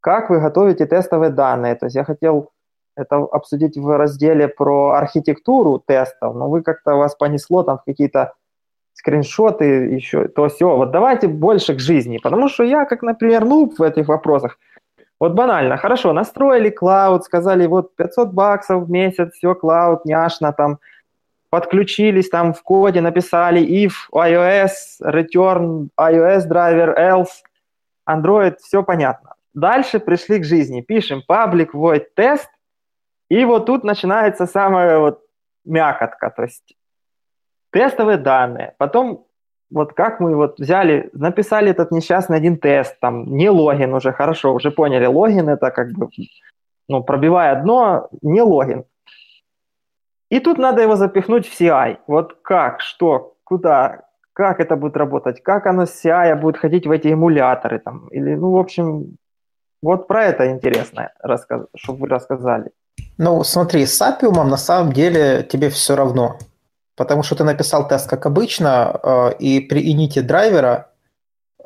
как 0.00 0.30
вы 0.30 0.40
готовите 0.40 0.86
тестовые 0.86 1.30
данные. 1.30 1.74
То 1.74 1.86
есть 1.86 1.96
я 1.96 2.04
хотел 2.04 2.50
это 2.96 3.16
обсудить 3.16 3.76
в 3.76 3.96
разделе 3.96 4.48
про 4.48 4.92
архитектуру 4.92 5.82
тестов, 5.84 6.34
но 6.34 6.48
вы 6.48 6.62
как-то 6.62 6.94
вас 6.94 7.14
понесло 7.14 7.62
там 7.62 7.78
в 7.78 7.84
какие-то 7.84 8.34
скриншоты, 8.92 9.64
еще 9.64 10.28
то 10.28 10.48
все. 10.48 10.76
Вот 10.76 10.92
давайте 10.92 11.26
больше 11.26 11.74
к 11.74 11.80
жизни, 11.80 12.18
потому 12.18 12.48
что 12.48 12.62
я, 12.62 12.84
как, 12.84 13.02
например, 13.02 13.44
нуб 13.44 13.78
в 13.78 13.82
этих 13.82 14.08
вопросах, 14.08 14.58
вот 15.20 15.32
банально, 15.32 15.76
хорошо, 15.76 16.12
настроили 16.12 16.70
клауд, 16.70 17.24
сказали, 17.24 17.66
вот 17.66 17.96
500 17.96 18.32
баксов 18.32 18.84
в 18.84 18.90
месяц, 18.90 19.32
все, 19.32 19.54
клауд, 19.54 20.04
няшно, 20.04 20.52
там, 20.52 20.78
подключились, 21.50 22.28
там 22.28 22.52
в 22.52 22.62
коде 22.62 23.00
написали 23.00 23.62
if 23.62 23.92
iOS, 24.12 24.70
return 25.02 25.88
iOS 25.98 26.48
driver, 26.48 26.96
else, 26.98 27.42
Android, 28.08 28.56
все 28.60 28.82
понятно. 28.82 29.34
Дальше 29.54 30.00
пришли 30.00 30.38
к 30.40 30.44
жизни, 30.44 30.80
пишем 30.80 31.22
public 31.28 31.70
void 31.72 32.06
test, 32.16 32.48
и 33.28 33.44
вот 33.44 33.66
тут 33.66 33.84
начинается 33.84 34.46
самая 34.46 34.98
вот 34.98 35.20
мякотка, 35.64 36.30
то 36.30 36.42
есть 36.42 36.76
тестовые 37.70 38.18
данные. 38.18 38.74
Потом 38.78 39.26
вот 39.70 39.92
как 39.92 40.20
мы 40.20 40.36
вот 40.36 40.58
взяли, 40.58 41.10
написали 41.12 41.70
этот 41.70 41.90
несчастный 41.90 42.36
один 42.36 42.58
тест, 42.58 42.98
там 43.00 43.36
не 43.36 43.50
логин 43.50 43.94
уже, 43.94 44.12
хорошо, 44.12 44.54
уже 44.54 44.70
поняли, 44.70 45.06
логин 45.06 45.48
это 45.48 45.70
как 45.70 45.92
бы, 45.92 46.08
ну, 46.88 47.02
пробивая 47.02 47.60
дно, 47.62 48.08
не 48.22 48.42
логин. 48.42 48.84
И 50.30 50.40
тут 50.40 50.58
надо 50.58 50.82
его 50.82 50.96
запихнуть 50.96 51.46
в 51.48 51.60
CI. 51.60 51.98
Вот 52.06 52.38
как, 52.42 52.80
что, 52.80 53.34
куда, 53.44 54.03
как 54.34 54.60
это 54.60 54.76
будет 54.76 54.96
работать, 54.96 55.42
как 55.42 55.66
оно 55.66 55.86
с 55.86 56.04
CI 56.04 56.34
будет 56.36 56.58
ходить 56.58 56.86
в 56.86 56.90
эти 56.90 57.12
эмуляторы 57.12 57.78
там, 57.78 58.08
или, 58.08 58.34
ну, 58.34 58.50
в 58.50 58.56
общем, 58.56 59.16
вот 59.82 60.08
про 60.08 60.24
это 60.24 60.50
интересно, 60.50 61.12
чтобы 61.76 62.00
вы 62.00 62.08
рассказали. 62.08 62.70
Ну, 63.18 63.44
смотри, 63.44 63.86
с 63.86 64.00
Appium 64.02 64.44
на 64.44 64.56
самом 64.56 64.92
деле 64.92 65.42
тебе 65.42 65.68
все 65.68 65.94
равно. 65.94 66.38
Потому 66.96 67.22
что 67.22 67.36
ты 67.36 67.44
написал 67.44 67.88
тест 67.88 68.08
как 68.08 68.26
обычно, 68.26 69.00
э, 69.02 69.32
и 69.38 69.60
при 69.60 69.82
init 69.92 70.22
драйвера, 70.22 70.90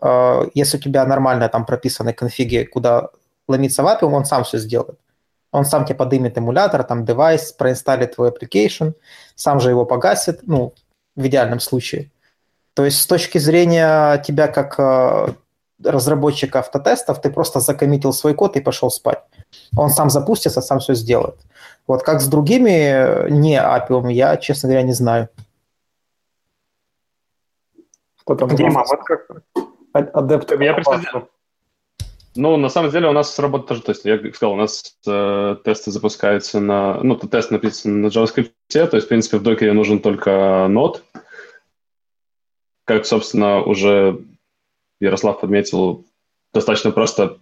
э, 0.03 0.43
если 0.55 0.78
у 0.78 0.81
тебя 0.81 1.05
нормально 1.07 1.49
там 1.49 1.65
прописаны 1.65 2.12
конфиги, 2.12 2.65
куда 2.65 3.09
ломиться 3.49 3.82
в 3.82 3.86
Appium, 3.86 4.12
он 4.12 4.24
сам 4.24 4.45
все 4.45 4.59
сделает. 4.59 4.99
Он 5.53 5.65
сам 5.65 5.85
тебе 5.85 5.97
подымет 5.97 6.36
эмулятор, 6.36 6.85
там 6.85 7.05
девайс, 7.05 7.53
проинсталит 7.53 8.16
твой 8.16 8.31
application, 8.31 8.95
сам 9.35 9.61
же 9.61 9.70
его 9.70 9.86
погасит, 9.86 10.40
ну, 10.43 10.74
в 11.16 11.27
идеальном 11.27 11.61
случае. 11.61 12.11
То 12.78 12.84
есть 12.84 13.00
с 13.00 13.06
точки 13.09 13.38
зрения 13.38 14.22
тебя 14.22 14.46
как 14.46 14.78
э, 14.78 15.34
разработчика 15.82 16.60
автотестов, 16.60 17.20
ты 17.20 17.28
просто 17.28 17.59
закоммитил 17.59 18.12
свой 18.12 18.34
код 18.34 18.56
и 18.56 18.60
пошел 18.60 18.88
спать. 18.88 19.18
Он 19.76 19.90
сам 19.90 20.10
запустится, 20.10 20.60
сам 20.60 20.78
все 20.78 20.94
сделает. 20.94 21.34
Вот 21.88 22.05
как 22.05 22.20
с 22.20 22.28
другими 22.28 22.70
э, 22.70 23.30
не 23.30 23.56
Appium, 23.56 24.12
я, 24.12 24.36
честно 24.36 24.68
говоря, 24.68 24.86
не 24.86 24.92
знаю. 24.92 25.28
Кто 28.20 28.36
там? 28.36 28.55
Дима, 28.55 28.84
вот 28.88 29.00
как 29.02 29.26
адепты. 30.14 30.56
Я 30.62 30.74
представляю. 30.74 31.28
Ну, 32.36 32.56
на 32.56 32.68
самом 32.68 32.92
деле 32.92 33.09
у 33.09 33.12
нас 33.12 33.36
работа 33.40 33.66
тоже, 33.66 33.82
то 33.82 33.90
есть 33.90 34.05
я 34.05 34.18
сказал, 34.32 34.52
у 34.52 34.56
нас 34.56 34.94
э, 35.05 35.56
тесты 35.64 35.90
запускаются 35.90 36.60
на, 36.60 37.02
ну, 37.02 37.16
тест 37.16 37.50
написан 37.50 38.02
на 38.02 38.06
JavaScript, 38.06 38.52
то 38.68 38.94
есть, 38.94 39.06
в 39.06 39.09
принципе, 39.09 39.38
в 39.38 39.42
докере 39.42 39.72
нужен 39.72 39.98
только 39.98 40.68
нод. 40.68 41.02
Как, 42.89 43.05
собственно, 43.05 43.62
уже 43.62 44.19
Ярослав 44.98 45.40
подметил, 45.40 46.06
достаточно 46.55 46.90
просто. 46.90 47.36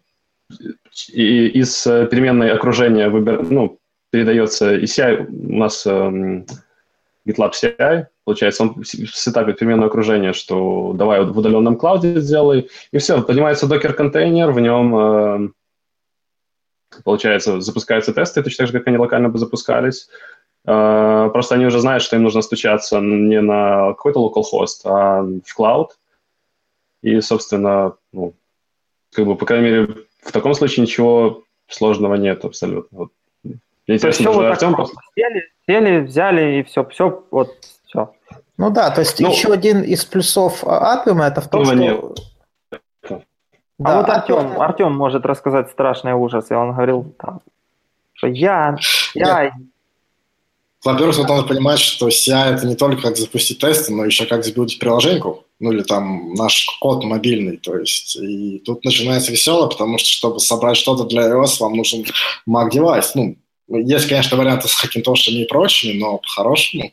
Из 1.12 1.86
э, 1.86 2.06
переменной 2.06 2.51
окружения 2.51 3.09
выбер, 3.09 3.48
ну, 3.48 3.78
передается 4.10 4.74
и 4.74 4.85
CI, 4.85 5.27
у 5.28 5.56
нас 5.56 5.86
эм, 5.86 6.47
GitLab 7.27 7.52
CI, 7.52 8.06
получается, 8.24 8.64
он 8.64 8.85
сетапит 8.85 9.59
переменное 9.59 9.86
окружение, 9.86 10.32
что 10.32 10.93
давай 10.94 11.24
в 11.24 11.39
удаленном 11.39 11.77
клауде 11.77 12.20
сделай, 12.20 12.68
и 12.90 12.98
все, 12.98 13.23
поднимается 13.23 13.68
докер-контейнер, 13.68 14.51
в 14.51 14.59
нем, 14.59 14.97
э, 14.97 15.48
получается, 17.05 17.60
запускаются 17.60 18.12
тесты, 18.12 18.43
точно 18.43 18.64
так 18.64 18.73
же, 18.73 18.78
как 18.81 18.89
они 18.89 18.98
локально 18.98 19.28
бы 19.28 19.39
запускались, 19.39 20.09
просто 20.66 21.55
они 21.55 21.66
уже 21.66 21.78
знают, 21.78 22.02
что 22.02 22.16
им 22.16 22.24
нужно 22.24 22.43
стучаться 22.43 23.01
не 23.01 23.40
на 23.40 23.94
какой-то 23.94 24.20
localhost, 24.20 24.80
а 24.84 25.22
в 25.22 25.55
клауд, 25.55 25.97
и, 27.02 27.20
собственно, 27.20 27.94
ну, 28.12 28.34
как 29.12 29.26
бы, 29.26 29.36
по 29.36 29.47
крайней 29.47 29.64
мере, 29.64 29.88
в 30.22 30.32
таком 30.32 30.55
случае 30.55 30.82
ничего 30.82 31.44
сложного 31.68 32.16
нет 32.16 32.44
абсолютно. 32.44 32.98
Вот. 32.98 33.12
Интересно, 33.86 34.32
вот 34.32 34.44
Артем 34.47 34.74
просто... 34.74 34.97
сели, 35.14 35.44
сели, 35.68 36.01
взяли 36.01 36.59
и 36.59 36.62
все, 36.64 36.84
все, 36.86 37.24
вот, 37.30 37.55
все. 37.86 38.12
Ну 38.59 38.70
да, 38.70 38.90
то 38.90 39.01
есть 39.02 39.20
ну, 39.20 39.30
еще 39.30 39.52
один 39.52 39.82
из 39.82 40.05
плюсов 40.05 40.64
Appium 40.64 41.22
это 41.22 41.40
в 41.40 41.48
том, 41.48 41.64
что... 41.64 41.74
Нет. 41.74 42.01
А 43.78 43.84
да, 43.84 43.97
вот 43.98 44.09
Артем, 44.09 44.60
Артем 44.60 44.94
может 44.94 45.26
рассказать 45.26 45.70
страшный 45.70 46.14
ужас, 46.14 46.51
и 46.51 46.55
он 46.55 46.72
говорил 46.72 47.14
там, 47.18 47.40
что 48.14 48.26
я, 48.26 48.76
я, 49.14 49.52
во-первых, 50.86 51.18
надо 51.18 51.42
понимать, 51.42 51.80
что 51.80 52.08
CI 52.08 52.54
это 52.54 52.66
не 52.66 52.76
только 52.76 53.02
как 53.02 53.16
запустить 53.16 53.58
тесты, 53.58 53.92
но 53.92 54.04
еще 54.04 54.24
как 54.24 54.44
запустить 54.44 54.78
приложеньку, 54.78 55.44
ну 55.58 55.72
или 55.72 55.82
там 55.82 56.32
наш 56.34 56.66
код 56.80 57.04
мобильный, 57.04 57.56
то 57.56 57.76
есть 57.76 58.16
и 58.16 58.62
тут 58.64 58.84
начинается 58.84 59.32
весело, 59.32 59.66
потому 59.66 59.98
что 59.98 60.08
чтобы 60.08 60.40
собрать 60.40 60.76
что-то 60.76 61.04
для 61.04 61.28
iOS, 61.28 61.56
вам 61.60 61.76
нужен 61.76 62.04
Mac 62.48 62.70
девайс. 62.70 63.14
Ну, 63.14 63.36
есть, 63.68 64.08
конечно, 64.08 64.36
варианты 64.36 64.68
с 64.68 64.74
хакинтошами 64.74 65.42
и 65.42 65.46
прочими, 65.46 65.98
но 65.98 66.18
по-хорошему 66.18 66.92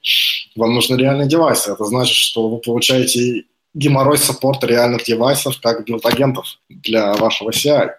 вам 0.55 0.73
нужны 0.73 0.95
реальные 0.95 1.27
девайсы. 1.27 1.71
Это 1.71 1.85
значит, 1.85 2.15
что 2.15 2.47
вы 2.47 2.57
получаете 2.57 3.43
геморрой 3.75 4.17
саппорта 4.17 4.65
реальных 4.67 5.03
девайсов 5.03 5.59
как 5.61 5.85
билд-агентов 5.85 6.45
для 6.69 7.13
вашего 7.13 7.51
CI. 7.51 7.91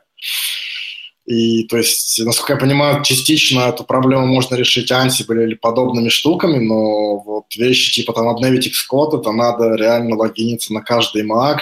И, 1.26 1.64
то 1.68 1.78
есть, 1.78 2.22
насколько 2.22 2.52
я 2.52 2.58
понимаю, 2.58 3.02
частично 3.02 3.60
эту 3.60 3.82
проблему 3.84 4.26
можно 4.26 4.56
решить 4.56 4.92
Ansible 4.92 5.42
или 5.42 5.54
подобными 5.54 6.10
штуками, 6.10 6.58
но 6.58 7.16
вот 7.18 7.46
вещи 7.56 7.92
типа 7.92 8.12
там 8.12 8.28
обновить 8.28 8.68
Xcode, 8.68 9.20
это 9.20 9.32
надо 9.32 9.74
реально 9.74 10.16
логиниться 10.16 10.74
на 10.74 10.82
каждый 10.82 11.26
Mac, 11.26 11.60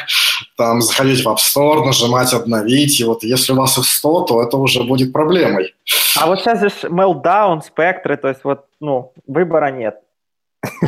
там 0.56 0.82
заходить 0.82 1.24
в 1.24 1.28
App 1.28 1.36
Store, 1.36 1.84
нажимать 1.84 2.32
обновить, 2.32 2.98
и 2.98 3.05
вот 3.05 3.22
если 3.22 3.52
у 3.52 3.56
вас 3.56 3.78
их 3.78 3.84
100, 3.84 4.22
то 4.22 4.43
это 4.43 4.56
уже 4.56 4.82
будет 4.82 5.12
проблемой. 5.12 5.74
А 6.18 6.26
вот 6.26 6.40
сейчас 6.40 6.60
же 6.60 6.89
Meltdown, 6.89 7.62
спектры, 7.62 8.16
то 8.16 8.28
есть 8.28 8.40
вот, 8.43 8.66
ну, 8.80 9.12
выбора 9.28 9.70
нет. 9.70 10.01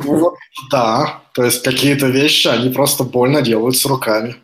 Ну, 0.04 0.18
вот, 0.18 0.34
да, 0.70 1.22
то 1.32 1.44
есть 1.44 1.62
какие-то 1.62 2.06
вещи, 2.06 2.48
они 2.48 2.70
просто 2.70 3.04
больно 3.04 3.40
делаются 3.40 3.88
руками. 3.88 4.34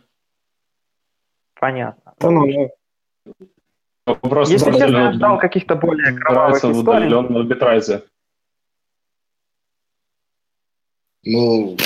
Понятно. 1.59 2.13
Ну, 2.21 2.71
Вопрос 4.05 4.49
Если 4.49 4.71
честно, 4.71 4.97
я 4.97 5.13
ждал 5.13 5.37
каких-то 5.37 5.75
более 5.75 6.13
кровавых 6.13 6.57
историй. 6.57 6.73
в 6.73 6.79
удаленном 6.79 7.37
арбитраже. 7.37 8.03
Ну, 11.23 11.77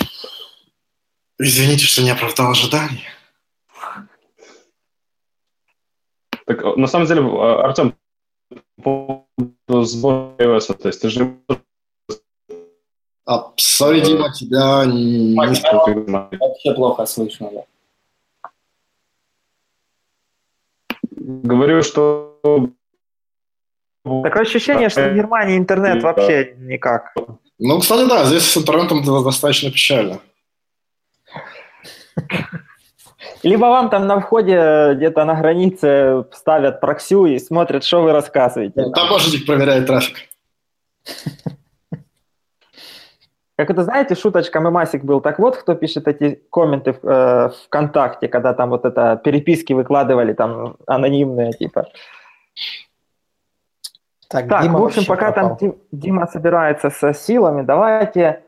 извините, 1.38 1.86
что 1.86 2.04
не 2.04 2.12
оправдал 2.12 2.52
ожиданий. 2.52 3.04
Так, 6.46 6.78
на 6.78 6.88
самом 6.88 7.08
деле, 7.08 7.22
а, 7.22 7.66
Артем, 7.66 7.96
по 8.82 9.28
сбору 9.68 10.36
iOS, 10.38 10.74
то 10.74 10.88
есть 10.88 11.02
ты 11.02 11.10
же... 11.10 11.38
А, 13.26 13.52
sorry, 13.58 14.02
Дима, 14.06 14.32
тебя 14.32 14.86
не... 14.86 15.36
Вообще 15.36 16.74
плохо 16.74 17.06
слышно, 17.06 17.50
да. 17.52 17.66
Говорю, 21.26 21.82
что... 21.82 22.40
Такое 24.04 24.44
ощущение, 24.44 24.90
что 24.90 25.10
в 25.10 25.16
Германии 25.16 25.58
интернет 25.58 26.04
вообще 26.04 26.54
никак. 26.60 27.16
Ну, 27.58 27.80
кстати, 27.80 28.08
да, 28.08 28.26
здесь 28.26 28.44
с 28.44 28.58
интернетом 28.58 29.04
достаточно 29.24 29.72
печально. 29.72 30.20
Либо 33.42 33.66
вам 33.66 33.90
там 33.90 34.06
на 34.06 34.20
входе 34.20 34.94
где-то 34.96 35.26
на 35.26 35.34
границе 35.34 36.26
ставят 36.32 36.80
проксю 36.80 37.26
и 37.26 37.40
смотрят, 37.40 37.84
что 37.84 38.04
вы 38.04 38.12
рассказываете. 38.12 38.84
Там 38.94 39.10
можете 39.10 39.44
проверять 39.46 39.88
трафик. 39.88 40.30
Как 43.58 43.70
это, 43.70 43.84
знаете, 43.84 44.16
шуточка 44.16 44.60
мемасик 44.60 45.04
был. 45.04 45.22
Так 45.22 45.40
вот, 45.40 45.56
кто 45.56 45.76
пишет 45.76 46.08
эти 46.08 46.42
комменты 46.52 46.92
в 46.92 47.08
э, 47.08 47.50
ВКонтакте, 47.66 48.28
когда 48.28 48.54
там 48.54 48.70
вот 48.70 48.84
это 48.84 49.22
переписки 49.24 49.72
выкладывали, 49.72 50.34
там 50.34 50.76
анонимные, 50.88 51.54
типа. 51.54 51.86
Так, 54.28 54.50
так 54.50 54.64
Дима 54.64 54.80
в 54.80 54.84
общем, 54.84 55.06
пока 55.06 55.32
пропал. 55.32 55.58
там 55.58 55.76
Дима 55.92 56.28
собирается 56.28 56.90
со 56.90 57.14
силами, 57.14 57.62
давайте 57.62 58.44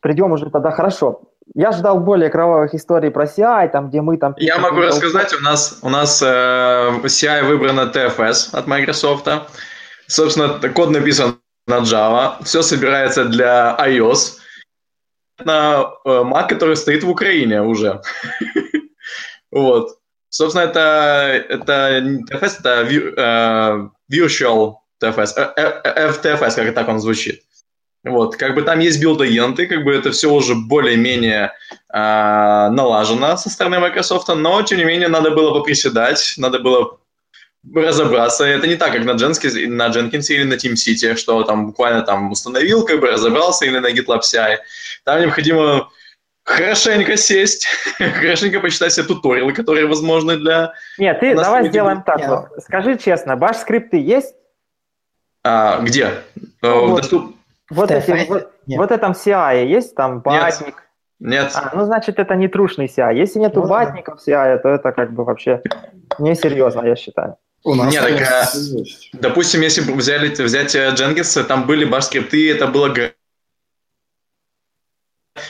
придем 0.00 0.32
уже 0.32 0.48
тогда 0.50 0.70
хорошо. 0.70 1.20
Я 1.54 1.72
ждал 1.72 2.00
более 2.00 2.30
кровавых 2.30 2.74
историй 2.74 3.10
про 3.10 3.24
CI, 3.24 3.68
там, 3.68 3.88
где 3.88 4.00
мы 4.00 4.16
там... 4.16 4.34
Я 4.38 4.58
могу 4.58 4.80
рассказать, 4.80 5.34
у 5.34 5.42
нас, 5.42 5.78
у 5.82 5.90
нас 5.90 6.22
э, 6.22 6.26
CI 7.04 7.44
выбрано 7.44 7.90
TFS 7.94 8.54
от 8.54 8.66
Microsoft. 8.66 9.28
Собственно, 10.06 10.58
код 10.70 10.90
написан 10.90 11.41
на 11.66 11.78
Java, 11.78 12.42
все 12.44 12.62
собирается 12.62 13.24
для 13.24 13.76
iOS, 13.80 14.38
на 15.44 15.92
э, 16.04 16.08
Mac, 16.08 16.48
который 16.48 16.76
стоит 16.76 17.04
в 17.04 17.10
Украине 17.10 17.62
уже. 17.62 18.00
Вот. 19.50 19.98
Собственно, 20.30 20.62
это, 20.62 21.44
это 21.50 22.00
TFS, 22.30 22.60
это 22.60 22.88
э, 22.88 23.88
Virtual 24.10 24.76
TFS, 25.02 25.34
VTFS, 25.36 26.54
как 26.54 26.74
так 26.74 26.88
он 26.88 27.00
звучит. 27.00 27.42
Вот, 28.04 28.36
как 28.36 28.54
бы 28.54 28.62
там 28.62 28.80
есть 28.80 29.00
билд-агенты, 29.00 29.66
как 29.66 29.84
бы 29.84 29.94
это 29.94 30.10
все 30.10 30.32
уже 30.32 30.54
более-менее 30.54 31.52
э, 31.92 31.98
налажено 32.70 33.36
со 33.36 33.50
стороны 33.50 33.78
Microsoft, 33.78 34.28
но, 34.28 34.62
тем 34.62 34.78
не 34.78 34.84
менее, 34.84 35.08
надо 35.08 35.30
было 35.30 35.52
поприседать, 35.52 36.34
надо 36.36 36.58
было 36.58 36.98
разобраться. 37.74 38.44
Это 38.44 38.66
не 38.66 38.76
так, 38.76 38.92
как 38.92 39.04
на, 39.04 39.12
Jenkins, 39.12 39.66
на 39.68 39.88
Jenkins 39.88 40.32
или 40.32 40.44
на 40.44 40.54
TeamCity, 40.54 41.16
что 41.16 41.44
там 41.44 41.66
буквально 41.66 42.02
там 42.02 42.30
установил, 42.30 42.84
как 42.84 43.00
бы 43.00 43.08
разобрался, 43.08 43.66
или 43.66 43.78
на 43.78 43.92
GitLab 43.92 44.20
CI. 44.20 44.58
Там 45.04 45.20
необходимо 45.20 45.88
хорошенько 46.44 47.16
сесть, 47.16 47.66
хорошенько 47.98 48.60
почитать 48.60 48.92
все 48.92 49.04
туториалы, 49.04 49.52
которые 49.52 49.86
возможны 49.86 50.36
для... 50.36 50.72
Нет, 50.98 51.20
ты 51.20 51.34
давай 51.34 51.68
сделаем 51.68 52.02
так. 52.02 52.26
Вот. 52.26 52.62
Скажи 52.64 52.98
честно, 52.98 53.36
баш 53.36 53.58
скрипты 53.58 53.98
есть? 53.98 54.34
А, 55.44 55.80
где? 55.80 56.10
Ну, 56.62 56.88
вот. 56.88 57.02
Доступ... 57.02 57.36
Вот, 57.70 57.90
эти, 57.90 58.28
вот, 58.28 58.52
вот 58.66 58.90
этом 58.90 59.12
CI 59.12 59.66
есть 59.66 59.94
там 59.94 60.20
батник? 60.20 60.82
Нет. 61.20 61.52
А, 61.54 61.70
ну, 61.74 61.84
значит, 61.84 62.18
это 62.18 62.34
не 62.34 62.48
трушный 62.48 62.86
CI. 62.86 63.14
Если 63.14 63.38
нету 63.38 63.62
ну, 63.62 63.68
батников 63.68 64.18
CI, 64.26 64.58
то 64.58 64.68
это 64.68 64.90
как 64.92 65.12
бы 65.12 65.24
вообще 65.24 65.62
несерьезно, 66.18 66.84
я 66.84 66.96
считаю. 66.96 67.36
У 67.64 67.74
нас 67.74 67.92
Нет, 67.92 68.02
так, 68.02 68.20
а, 68.22 68.52
допустим, 69.12 69.60
если 69.60 69.82
взяли, 69.92 70.30
взять 70.30 70.74
Jenkins, 70.74 71.44
там 71.44 71.66
были 71.66 71.84
баш-скрипты, 71.84 72.50
это 72.50 72.66
было 72.66 72.92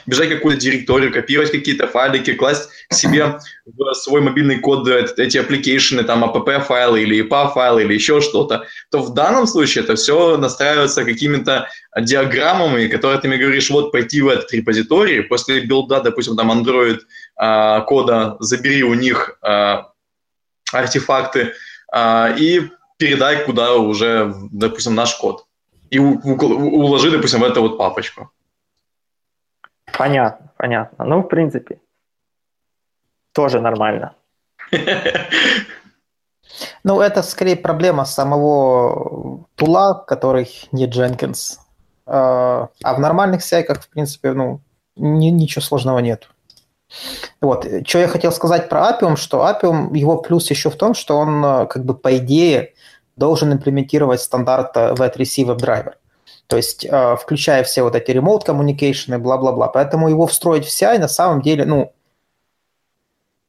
лезть 0.06 0.25
в 0.25 0.28
какую-то 0.28 0.60
директорию, 0.60 1.12
копировать 1.12 1.50
какие-то 1.50 1.86
файлики, 1.86 2.34
класть 2.34 2.68
себе 2.90 3.38
в 3.64 3.94
свой 3.94 4.20
мобильный 4.20 4.58
код 4.58 4.86
эти 4.88 5.38
аппликейшены, 5.38 6.04
там 6.04 6.24
app-файлы 6.24 7.02
или 7.02 7.26
IPA-файлы 7.26 7.82
или 7.82 7.94
еще 7.94 8.20
что-то, 8.20 8.66
то 8.90 9.00
в 9.00 9.14
данном 9.14 9.46
случае 9.46 9.84
это 9.84 9.96
все 9.96 10.36
настраивается 10.36 11.04
какими-то 11.04 11.68
диаграммами, 11.98 12.88
которые 12.88 13.20
ты 13.20 13.28
мне 13.28 13.38
говоришь, 13.38 13.70
вот 13.70 13.90
пойти 13.90 14.20
в 14.20 14.28
этот 14.28 14.52
репозиторий, 14.52 15.22
после 15.22 15.60
билда, 15.60 16.00
допустим, 16.00 16.36
там 16.36 16.52
Android 16.52 17.00
а, 17.36 17.80
кода, 17.80 18.36
забери 18.40 18.84
у 18.84 18.94
них 18.94 19.38
а, 19.42 19.92
артефакты 20.72 21.54
и 21.94 22.70
передай 22.96 23.44
куда 23.44 23.74
уже, 23.74 24.34
допустим, 24.50 24.94
наш 24.94 25.14
код. 25.16 25.46
И 25.90 25.98
уложи, 25.98 27.10
допустим, 27.10 27.40
в 27.40 27.44
эту 27.44 27.60
вот 27.60 27.78
папочку. 27.78 28.30
Понятно, 29.98 30.52
понятно. 30.56 31.04
Ну, 31.04 31.20
в 31.20 31.28
принципе, 31.28 31.80
тоже 33.32 33.60
нормально. 33.60 34.14
Ну, 36.84 37.00
это 37.00 37.22
скорее 37.22 37.56
проблема 37.56 38.04
самого 38.04 39.46
тула, 39.54 39.94
который 39.94 40.48
не 40.72 40.86
Jenkins. 40.86 41.58
А, 42.06 42.68
а 42.82 42.94
в 42.94 43.00
нормальных 43.00 43.42
сайках, 43.42 43.82
в 43.82 43.88
принципе, 43.88 44.32
ну, 44.32 44.60
ничего 44.96 45.62
сложного 45.62 46.00
нет. 46.00 46.28
Вот. 47.40 47.66
Что 47.86 47.98
я 47.98 48.08
хотел 48.08 48.32
сказать 48.32 48.68
про 48.68 48.90
Appium, 48.90 49.16
что 49.16 49.46
Appium, 49.46 49.96
его 49.96 50.18
плюс 50.18 50.50
еще 50.50 50.70
в 50.70 50.76
том, 50.76 50.94
что 50.94 51.16
он, 51.16 51.66
как 51.68 51.84
бы, 51.84 51.94
по 51.94 52.16
идее, 52.16 52.74
должен 53.16 53.52
имплементировать 53.52 54.20
стандарт 54.20 54.76
V3C 54.76 55.44
WebDriver. 55.46 55.94
То 56.46 56.56
есть, 56.56 56.84
э, 56.84 57.16
включая 57.16 57.64
все 57.64 57.82
вот 57.82 57.94
эти 57.94 58.10
remote 58.10 58.44
communication 58.46 59.14
и 59.14 59.18
бла-бла-бла. 59.18 59.68
Поэтому 59.68 60.08
его 60.08 60.26
встроить 60.26 60.66
в 60.66 60.68
CI 60.68 60.98
на 60.98 61.08
самом 61.08 61.40
деле, 61.40 61.64
ну, 61.64 61.92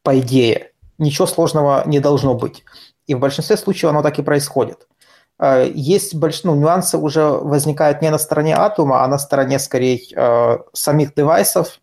по 0.03 0.17
идее, 0.19 0.71
ничего 0.97 1.27
сложного 1.27 1.83
не 1.85 1.99
должно 1.99 2.33
быть. 2.33 2.63
И 3.07 3.15
в 3.15 3.19
большинстве 3.19 3.57
случаев 3.57 3.89
оно 3.89 4.01
так 4.01 4.19
и 4.19 4.23
происходит. 4.23 4.87
Э, 5.39 5.69
есть 5.73 6.15
больш... 6.15 6.43
ну, 6.43 6.55
нюансы 6.55 6.97
уже 6.97 7.23
возникают 7.23 8.01
не 8.01 8.09
на 8.09 8.17
стороне 8.17 8.55
атома, 8.55 9.03
а 9.03 9.07
на 9.07 9.17
стороне, 9.17 9.59
скорее, 9.59 9.99
э, 10.15 10.57
самих 10.73 11.13
девайсов 11.13 11.81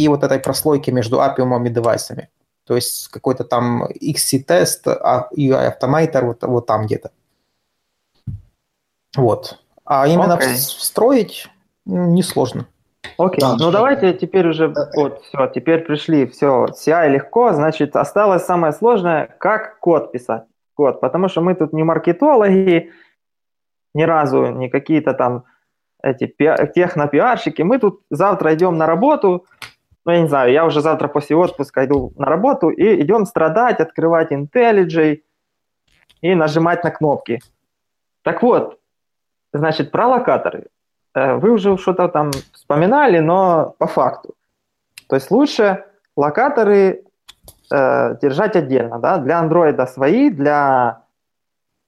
и 0.00 0.08
вот 0.08 0.22
этой 0.24 0.38
прослойки 0.38 0.90
между 0.90 1.20
апиумом 1.20 1.66
и 1.66 1.70
девайсами. 1.70 2.28
То 2.64 2.74
есть 2.74 3.08
какой-то 3.08 3.44
там 3.44 3.84
XC-тест, 3.84 4.86
UI 4.86 5.74
Automator, 5.78 6.24
вот, 6.24 6.42
вот 6.42 6.66
там 6.66 6.86
где-то. 6.86 7.10
Вот. 9.16 9.58
А 9.84 10.06
именно 10.06 10.38
okay. 10.38 10.54
встроить 10.54 11.48
несложно. 11.84 12.66
Окей, 13.18 13.38
okay. 13.38 13.40
да, 13.40 13.56
ну 13.58 13.70
давайте 13.70 14.14
теперь 14.14 14.46
уже, 14.46 14.72
вот, 14.94 15.22
все, 15.22 15.46
теперь 15.48 15.80
пришли, 15.80 16.26
все, 16.26 16.66
CI 16.66 17.08
легко, 17.08 17.52
значит, 17.52 17.96
осталось 17.96 18.44
самое 18.44 18.72
сложное, 18.72 19.34
как 19.38 19.78
код 19.80 20.12
писать, 20.12 20.44
код, 20.74 21.00
потому 21.00 21.28
что 21.28 21.40
мы 21.40 21.54
тут 21.54 21.72
не 21.72 21.82
маркетологи, 21.82 22.92
ни 23.94 24.02
разу, 24.02 24.46
не 24.46 24.68
какие-то 24.68 25.12
там 25.14 25.44
эти 26.02 26.26
технопиарщики, 26.74 27.62
мы 27.62 27.78
тут 27.78 28.00
завтра 28.10 28.54
идем 28.54 28.78
на 28.78 28.86
работу, 28.86 29.46
ну, 30.04 30.12
я 30.12 30.20
не 30.22 30.28
знаю, 30.28 30.52
я 30.52 30.64
уже 30.64 30.80
завтра 30.80 31.08
после 31.08 31.36
отпуска 31.36 31.84
иду 31.84 32.12
на 32.16 32.26
работу, 32.26 32.70
и 32.70 33.02
идем 33.02 33.26
страдать, 33.26 33.80
открывать 33.80 34.32
IntelliJ 34.32 35.22
и 36.22 36.34
нажимать 36.34 36.84
на 36.84 36.90
кнопки. 36.90 37.40
Так 38.22 38.42
вот, 38.42 38.80
Значит, 39.52 39.90
про 39.90 40.06
локаторы. 40.06 40.66
Э, 41.14 41.34
вы 41.34 41.50
уже 41.50 41.76
что-то 41.76 42.08
там 42.08 42.30
вспоминали, 42.52 43.18
но 43.18 43.74
по 43.78 43.86
факту. 43.86 44.34
То 45.08 45.16
есть 45.16 45.30
лучше 45.30 45.84
локаторы 46.16 47.04
э, 47.72 48.16
держать 48.22 48.56
отдельно, 48.56 48.98
да, 48.98 49.18
для 49.18 49.42
Android 49.42 49.86
свои, 49.88 50.30
для 50.30 51.02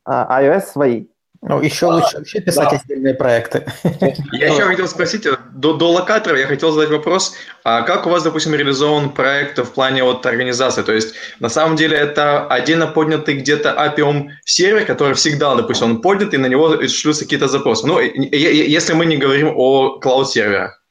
э, 0.06 0.10
iOS 0.10 0.60
свои. 0.60 1.06
Ну, 1.40 1.60
еще 1.60 1.86
а, 1.86 1.94
лучше 1.94 2.18
вообще 2.18 2.40
писать 2.40 2.70
да. 2.70 2.76
отдельные 2.76 3.14
проекты. 3.14 3.66
Я 4.32 4.55
еще 4.55 4.62
хотел 4.62 4.86
спросить, 4.86 5.26
до, 5.54 5.74
до 5.74 5.90
локатора 5.90 6.38
я 6.38 6.46
хотел 6.46 6.72
задать 6.72 6.90
вопрос, 6.90 7.34
а 7.64 7.82
как 7.82 8.06
у 8.06 8.10
вас, 8.10 8.22
допустим, 8.22 8.54
реализован 8.54 9.10
проект 9.10 9.58
в 9.58 9.72
плане 9.72 10.02
вот 10.04 10.24
организации? 10.26 10.82
То 10.82 10.92
есть, 10.92 11.14
на 11.40 11.48
самом 11.48 11.76
деле, 11.76 11.96
это 11.96 12.46
отдельно 12.46 12.86
поднятый 12.86 13.36
где-то 13.36 13.70
Appium 13.70 14.28
сервер, 14.44 14.84
который 14.86 15.14
всегда, 15.14 15.54
допустим, 15.54 15.86
он 15.86 16.02
поднят, 16.02 16.34
и 16.34 16.38
на 16.38 16.46
него 16.46 16.86
шлются 16.88 17.24
какие-то 17.24 17.48
запросы. 17.48 17.86
Ну, 17.86 18.00
если 18.00 18.94
мы 18.94 19.06
не 19.06 19.16
говорим 19.16 19.52
о 19.54 19.98
клауд-серверах. 20.00 20.82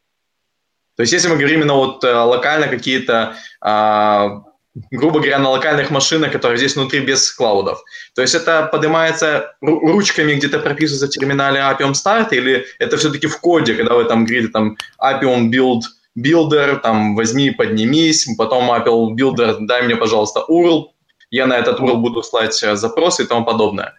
То 0.97 1.01
есть, 1.01 1.13
если 1.13 1.29
мы 1.29 1.37
говорим 1.37 1.61
именно 1.61 1.73
вот 1.73 2.03
э, 2.03 2.13
локально 2.13 2.67
какие-то 2.67 3.35
а, 3.61 4.43
грубо 4.91 5.19
говоря, 5.19 5.39
на 5.39 5.49
локальных 5.49 5.89
машинах, 5.91 6.31
которые 6.31 6.57
здесь 6.57 6.75
внутри 6.75 7.01
без 7.01 7.31
клаудов. 7.31 7.83
То 8.15 8.21
есть 8.21 8.35
это 8.35 8.69
поднимается 8.71 9.55
ручками, 9.61 10.33
где-то 10.33 10.59
прописывается 10.59 11.07
в 11.07 11.09
терминале 11.09 11.59
Appium 11.59 11.91
Start, 11.91 12.29
или 12.31 12.65
это 12.79 12.97
все-таки 12.97 13.27
в 13.27 13.39
коде, 13.39 13.73
когда 13.75 13.95
вы 13.95 14.05
там 14.05 14.25
говорите 14.25 14.47
там 14.47 14.77
Appium 15.01 15.49
Build 15.49 15.81
Builder, 16.17 16.79
там 16.79 17.15
возьми, 17.15 17.51
поднимись, 17.51 18.27
потом 18.37 18.71
Apple 18.71 19.15
Builder, 19.15 19.57
дай 19.61 19.83
мне, 19.83 19.95
пожалуйста, 19.95 20.45
URL, 20.49 20.85
я 21.29 21.47
на 21.47 21.57
этот 21.57 21.79
URL 21.79 21.97
буду 21.97 22.23
слать 22.23 22.61
э, 22.63 22.75
запросы 22.75 23.23
и 23.23 23.27
тому 23.27 23.45
подобное. 23.45 23.93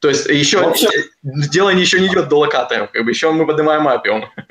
То 0.00 0.08
есть 0.08 0.26
еще 0.26 0.58
Вообще... 0.58 0.88
дело 1.22 1.70
еще 1.70 2.00
не 2.00 2.08
идет 2.08 2.28
до 2.28 2.40
локаторов, 2.40 2.90
как 2.90 3.04
бы 3.04 3.10
еще 3.10 3.30
мы 3.30 3.46
поднимаем 3.46 3.86
Appium. 3.86 4.24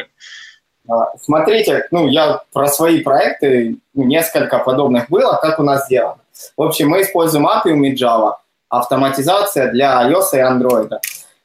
А, 0.90 1.16
смотрите, 1.22 1.88
ну, 1.92 2.08
я 2.08 2.42
про 2.52 2.68
свои 2.68 3.02
проекты, 3.02 3.78
ну, 3.94 4.04
несколько 4.04 4.60
подобных 4.60 5.10
было, 5.10 5.38
как 5.42 5.60
у 5.60 5.64
нас 5.64 5.86
сделано. 5.86 6.18
В 6.58 6.64
общем, 6.64 6.90
мы 6.90 7.02
используем 7.02 7.48
Appium 7.48 7.86
и 7.86 7.96
Java, 7.96 8.36
автоматизация 8.70 9.72
для 9.72 10.10
iOS 10.10 10.34
и 10.34 10.38
Android. 10.38 10.90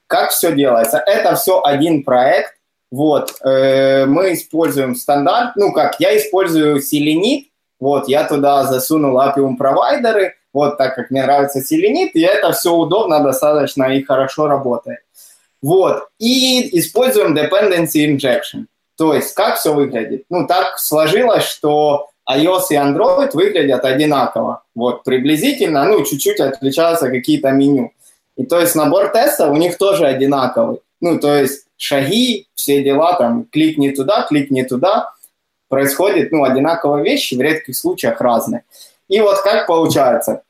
Как 0.07 0.31
все 0.31 0.53
делается? 0.53 0.99
Это 0.99 1.35
все 1.35 1.61
один 1.63 2.05
проект. 2.05 2.55
Вот, 2.91 3.35
э, 3.45 4.07
мы 4.07 4.35
используем 4.35 4.95
стандарт, 4.95 5.57
ну 5.57 5.73
как, 5.73 5.99
я 5.99 6.17
использую 6.17 6.77
Selenit, 6.77 7.47
вот, 7.81 8.09
я 8.09 8.25
туда 8.25 8.63
засунул 8.63 9.19
Appium 9.19 9.57
провайдеры, 9.57 10.37
вот, 10.53 10.79
так 10.79 10.95
как 10.95 11.11
мне 11.11 11.25
нравится 11.25 11.59
Selenit, 11.59 12.11
и 12.15 12.23
это 12.23 12.53
все 12.53 12.73
удобно 12.73 13.21
достаточно 13.21 13.85
и 13.93 14.05
хорошо 14.05 14.47
работает. 14.47 15.01
Вот, 15.61 16.09
и 16.21 16.79
используем 16.79 17.37
dependency 17.37 18.07
injection. 18.07 18.67
То 18.97 19.15
есть 19.15 19.35
как 19.35 19.57
все 19.57 19.75
выглядит? 19.75 20.25
Ну, 20.31 20.47
так 20.47 20.79
сложилось, 20.79 21.45
что 21.45 22.09
iOS 22.29 22.67
и 22.71 22.75
Android 22.75 23.31
выглядят 23.35 23.85
одинаково. 23.85 24.63
Вот, 24.75 25.05
приблизительно, 25.05 25.85
ну, 25.85 26.05
чуть-чуть 26.05 26.41
отличаются 26.41 27.11
какие-то 27.11 27.51
меню. 27.51 27.93
И 28.37 28.45
то 28.45 28.61
есть 28.61 28.75
набор 28.75 29.09
тестов 29.09 29.51
у 29.51 29.57
них 29.57 29.79
тоже 29.79 30.07
одинаковый. 30.07 30.81
Ну, 31.01 31.19
то 31.19 31.37
есть 31.37 31.67
шаги, 31.77 32.49
все 32.55 32.83
дела, 32.83 33.15
там, 33.15 33.45
кликни 33.45 33.91
туда, 33.91 34.27
кликни 34.29 34.63
туда, 34.63 35.13
происходит, 35.69 36.33
ну, 36.33 36.45
одинаковые 36.45 37.05
вещи, 37.05 37.35
в 37.35 37.41
редких 37.41 37.77
случаях 37.77 38.21
разные. 38.21 38.65
И 39.09 39.21
вот 39.21 39.41
как 39.43 39.67
получается? 39.67 40.43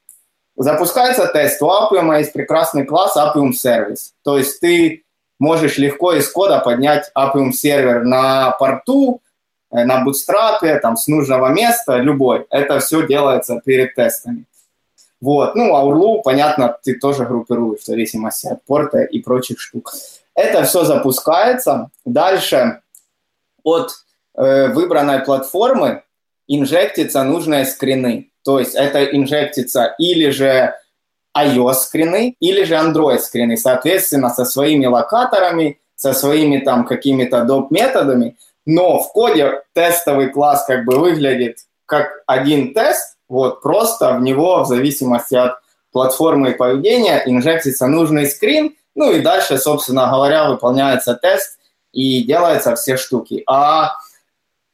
Запускается 0.57 1.27
тест, 1.27 1.61
у 1.61 1.67
Appium 1.67 2.17
есть 2.19 2.33
прекрасный 2.33 2.87
класс 2.87 3.17
Appium 3.17 3.51
Service. 3.51 4.13
То 4.25 4.39
есть 4.39 4.61
ты 4.61 5.05
можешь 5.39 5.79
легко 5.79 6.13
из 6.13 6.29
кода 6.29 6.59
поднять 6.61 7.11
Appium 7.17 7.53
сервер 7.53 8.05
на 8.05 8.53
порту, 8.53 9.21
э, 9.71 9.85
на 9.85 10.03
бутстрапе, 10.03 10.79
там, 10.79 10.97
с 10.97 11.07
нужного 11.07 11.49
места, 11.49 11.99
любой. 11.99 12.47
Это 12.51 12.81
все 12.81 13.07
делается 13.07 13.61
перед 13.65 13.95
тестами. 13.95 14.45
Вот. 15.21 15.55
Ну, 15.55 15.75
а 15.75 15.85
URL, 15.85 16.23
понятно, 16.23 16.77
ты 16.83 16.95
тоже 16.95 17.25
группируешь 17.25 17.81
в 17.81 17.87
зависимости 17.87 18.47
от 18.47 18.63
порта 18.65 19.03
и 19.03 19.21
прочих 19.21 19.61
штук. 19.61 19.93
Это 20.35 20.65
все 20.65 20.85
запускается. 20.85 21.91
Дальше 22.05 22.81
от 23.63 23.93
э, 24.35 24.69
выбранной 24.69 25.21
платформы 25.21 26.03
инжектятся 26.47 27.25
нужные 27.25 27.65
скрины. 27.65 28.31
То 28.45 28.61
есть 28.61 28.75
это 28.75 29.05
инжектится 29.05 29.95
или 29.99 30.31
же 30.31 30.75
iOS 31.37 31.75
скрины, 31.75 32.37
или 32.41 32.65
же 32.65 32.75
Android 32.75 33.19
скрины, 33.19 33.57
соответственно, 33.57 34.31
со 34.31 34.45
своими 34.45 34.87
локаторами, 34.87 35.79
со 35.95 36.13
своими 36.13 36.59
там 36.59 36.85
какими-то 36.85 37.45
доп. 37.45 37.71
методами. 37.71 38.37
Но 38.65 38.99
в 38.99 39.13
коде 39.13 39.63
тестовый 39.75 40.31
класс 40.31 40.65
как 40.67 40.85
бы 40.85 40.99
выглядит 40.99 41.59
как 41.87 42.23
один 42.27 42.75
тест, 42.75 43.17
вот, 43.29 43.63
просто 43.63 44.15
в 44.15 44.23
него 44.23 44.63
в 44.63 44.67
зависимости 44.67 45.35
от 45.35 45.55
платформы 45.93 46.51
и 46.51 46.55
поведения 46.55 47.23
инжектится 47.27 47.87
нужный 47.87 48.27
скрин, 48.27 48.75
ну 48.95 49.13
и 49.13 49.21
дальше, 49.21 49.59
собственно 49.59 50.09
говоря, 50.11 50.49
выполняется 50.49 51.15
тест 51.15 51.59
и 51.93 52.23
делаются 52.25 52.75
все 52.75 52.97
штуки. 52.97 53.43
А 53.47 53.93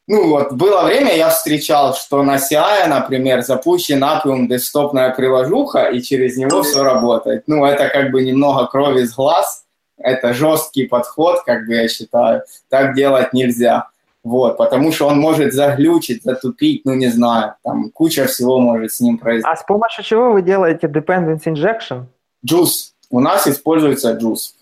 ну 0.08 0.28
вот, 0.28 0.52
было 0.52 0.82
время, 0.82 1.16
я 1.16 1.30
встречал, 1.30 1.94
что 1.94 2.22
на 2.22 2.36
CI, 2.36 2.88
например, 2.88 3.42
запущен 3.42 4.02
Appium 4.02 4.46
десктопная 4.46 5.14
приложуха, 5.14 5.84
и 5.84 6.02
через 6.02 6.36
него 6.36 6.62
все 6.62 6.82
работает. 6.82 7.44
Ну, 7.46 7.64
это 7.64 7.88
как 7.88 8.10
бы 8.10 8.24
немного 8.24 8.66
крови 8.66 9.04
с 9.04 9.14
глаз, 9.14 9.64
это 9.96 10.34
жесткий 10.34 10.86
подход, 10.86 11.42
как 11.46 11.66
бы 11.66 11.74
я 11.74 11.88
считаю. 11.88 12.42
Так 12.68 12.94
делать 12.94 13.32
нельзя. 13.32 13.88
Вот, 14.24 14.56
потому 14.56 14.92
что 14.92 15.08
он 15.08 15.18
может 15.18 15.52
заглючить, 15.52 16.22
затупить, 16.22 16.84
ну, 16.84 16.94
не 16.94 17.08
знаю, 17.08 17.54
там 17.64 17.90
куча 17.90 18.26
всего 18.26 18.60
может 18.60 18.92
с 18.92 19.00
ним 19.00 19.18
произойти. 19.18 19.48
А 19.48 19.56
с 19.56 19.64
помощью 19.64 20.04
чего 20.04 20.32
вы 20.32 20.42
делаете 20.42 20.86
dependency 20.86 21.46
injection? 21.46 22.04
Juice. 22.46 22.92
У 23.10 23.20
нас 23.20 23.46
используется 23.48 24.12
Juice. 24.12 24.54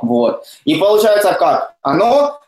Вот. 0.00 0.44
И 0.64 0.74
получается 0.74 1.32
как? 1.34 1.74
Оно 1.82 2.41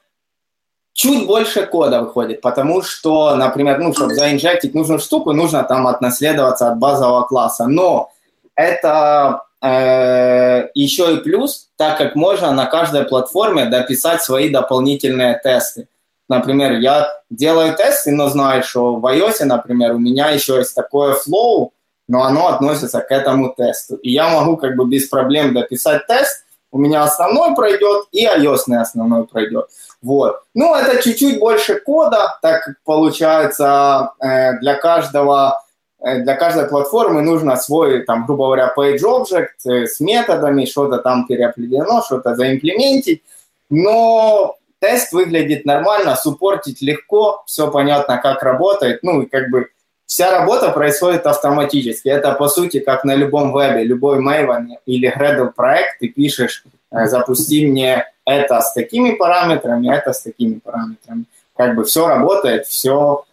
чуть 0.94 1.26
больше 1.26 1.66
кода 1.66 2.00
выходит, 2.00 2.40
потому 2.40 2.80
что, 2.82 3.34
например, 3.36 3.78
ну, 3.80 3.92
чтобы 3.92 4.14
заинжектить 4.14 4.74
нужную 4.74 5.00
штуку, 5.00 5.32
нужно 5.32 5.64
там 5.64 5.86
отнаследоваться 5.86 6.68
от 6.68 6.78
базового 6.78 7.24
класса. 7.24 7.66
Но 7.66 8.10
это 8.54 9.42
э, 9.60 10.68
еще 10.74 11.14
и 11.14 11.16
плюс, 11.18 11.68
так 11.76 11.98
как 11.98 12.14
можно 12.14 12.52
на 12.52 12.66
каждой 12.66 13.04
платформе 13.04 13.66
дописать 13.66 14.22
свои 14.22 14.48
дополнительные 14.48 15.38
тесты. 15.42 15.88
Например, 16.28 16.72
я 16.78 17.12
делаю 17.28 17.76
тесты, 17.76 18.12
но 18.12 18.28
знаю, 18.28 18.62
что 18.62 18.96
в 18.96 19.04
iOS, 19.04 19.44
например, 19.44 19.94
у 19.94 19.98
меня 19.98 20.30
еще 20.30 20.56
есть 20.56 20.74
такое 20.74 21.14
flow, 21.14 21.70
но 22.06 22.22
оно 22.22 22.48
относится 22.48 23.00
к 23.00 23.10
этому 23.10 23.52
тесту. 23.52 23.96
И 23.96 24.12
я 24.12 24.28
могу 24.28 24.56
как 24.56 24.76
бы 24.76 24.86
без 24.86 25.08
проблем 25.08 25.54
дописать 25.54 26.06
тест, 26.06 26.44
у 26.70 26.78
меня 26.78 27.04
основной 27.04 27.54
пройдет 27.54 28.06
и 28.10 28.26
iOS 28.26 28.74
основной 28.74 29.26
пройдет. 29.26 29.68
Вот. 30.04 30.42
Ну, 30.52 30.74
это 30.74 31.02
чуть-чуть 31.02 31.38
больше 31.38 31.80
кода, 31.80 32.38
так 32.42 32.76
получается 32.84 34.12
э, 34.20 34.58
для 34.60 34.74
каждого 34.74 35.62
э, 35.98 36.18
для 36.18 36.34
каждой 36.34 36.68
платформы 36.68 37.22
нужно 37.22 37.56
свой, 37.56 38.02
там, 38.02 38.26
грубо 38.26 38.44
говоря, 38.44 38.74
page 38.76 39.00
object 39.00 39.66
э, 39.66 39.86
с 39.86 40.00
методами, 40.00 40.66
что-то 40.66 40.98
там 40.98 41.26
переопределено, 41.26 42.02
что-то 42.02 42.36
заимплементить. 42.36 43.22
Но 43.70 44.56
тест 44.78 45.14
выглядит 45.14 45.64
нормально, 45.64 46.16
суппортить 46.16 46.82
легко, 46.82 47.42
все 47.46 47.70
понятно, 47.70 48.18
как 48.18 48.42
работает. 48.42 49.02
Ну, 49.02 49.22
и 49.22 49.26
как 49.26 49.48
бы 49.48 49.68
вся 50.04 50.30
работа 50.30 50.70
происходит 50.70 51.26
автоматически. 51.26 52.08
Это, 52.08 52.32
по 52.32 52.48
сути, 52.48 52.80
как 52.80 53.04
на 53.04 53.14
любом 53.14 53.54
вебе, 53.54 53.84
любой 53.84 54.18
Maven 54.18 54.66
или 54.84 55.10
Gradle 55.10 55.50
проект, 55.56 56.00
ты 56.00 56.08
пишешь, 56.08 56.62
запусти 56.90 57.66
мне 57.66 58.04
это 58.24 58.60
с 58.60 58.72
такими 58.72 59.12
параметрами, 59.12 59.94
это 59.94 60.12
с 60.12 60.22
такими 60.22 60.58
параметрами. 60.58 61.24
Как 61.56 61.76
бы 61.76 61.84
все 61.84 62.08
работает, 62.08 62.66
все, 62.66 63.24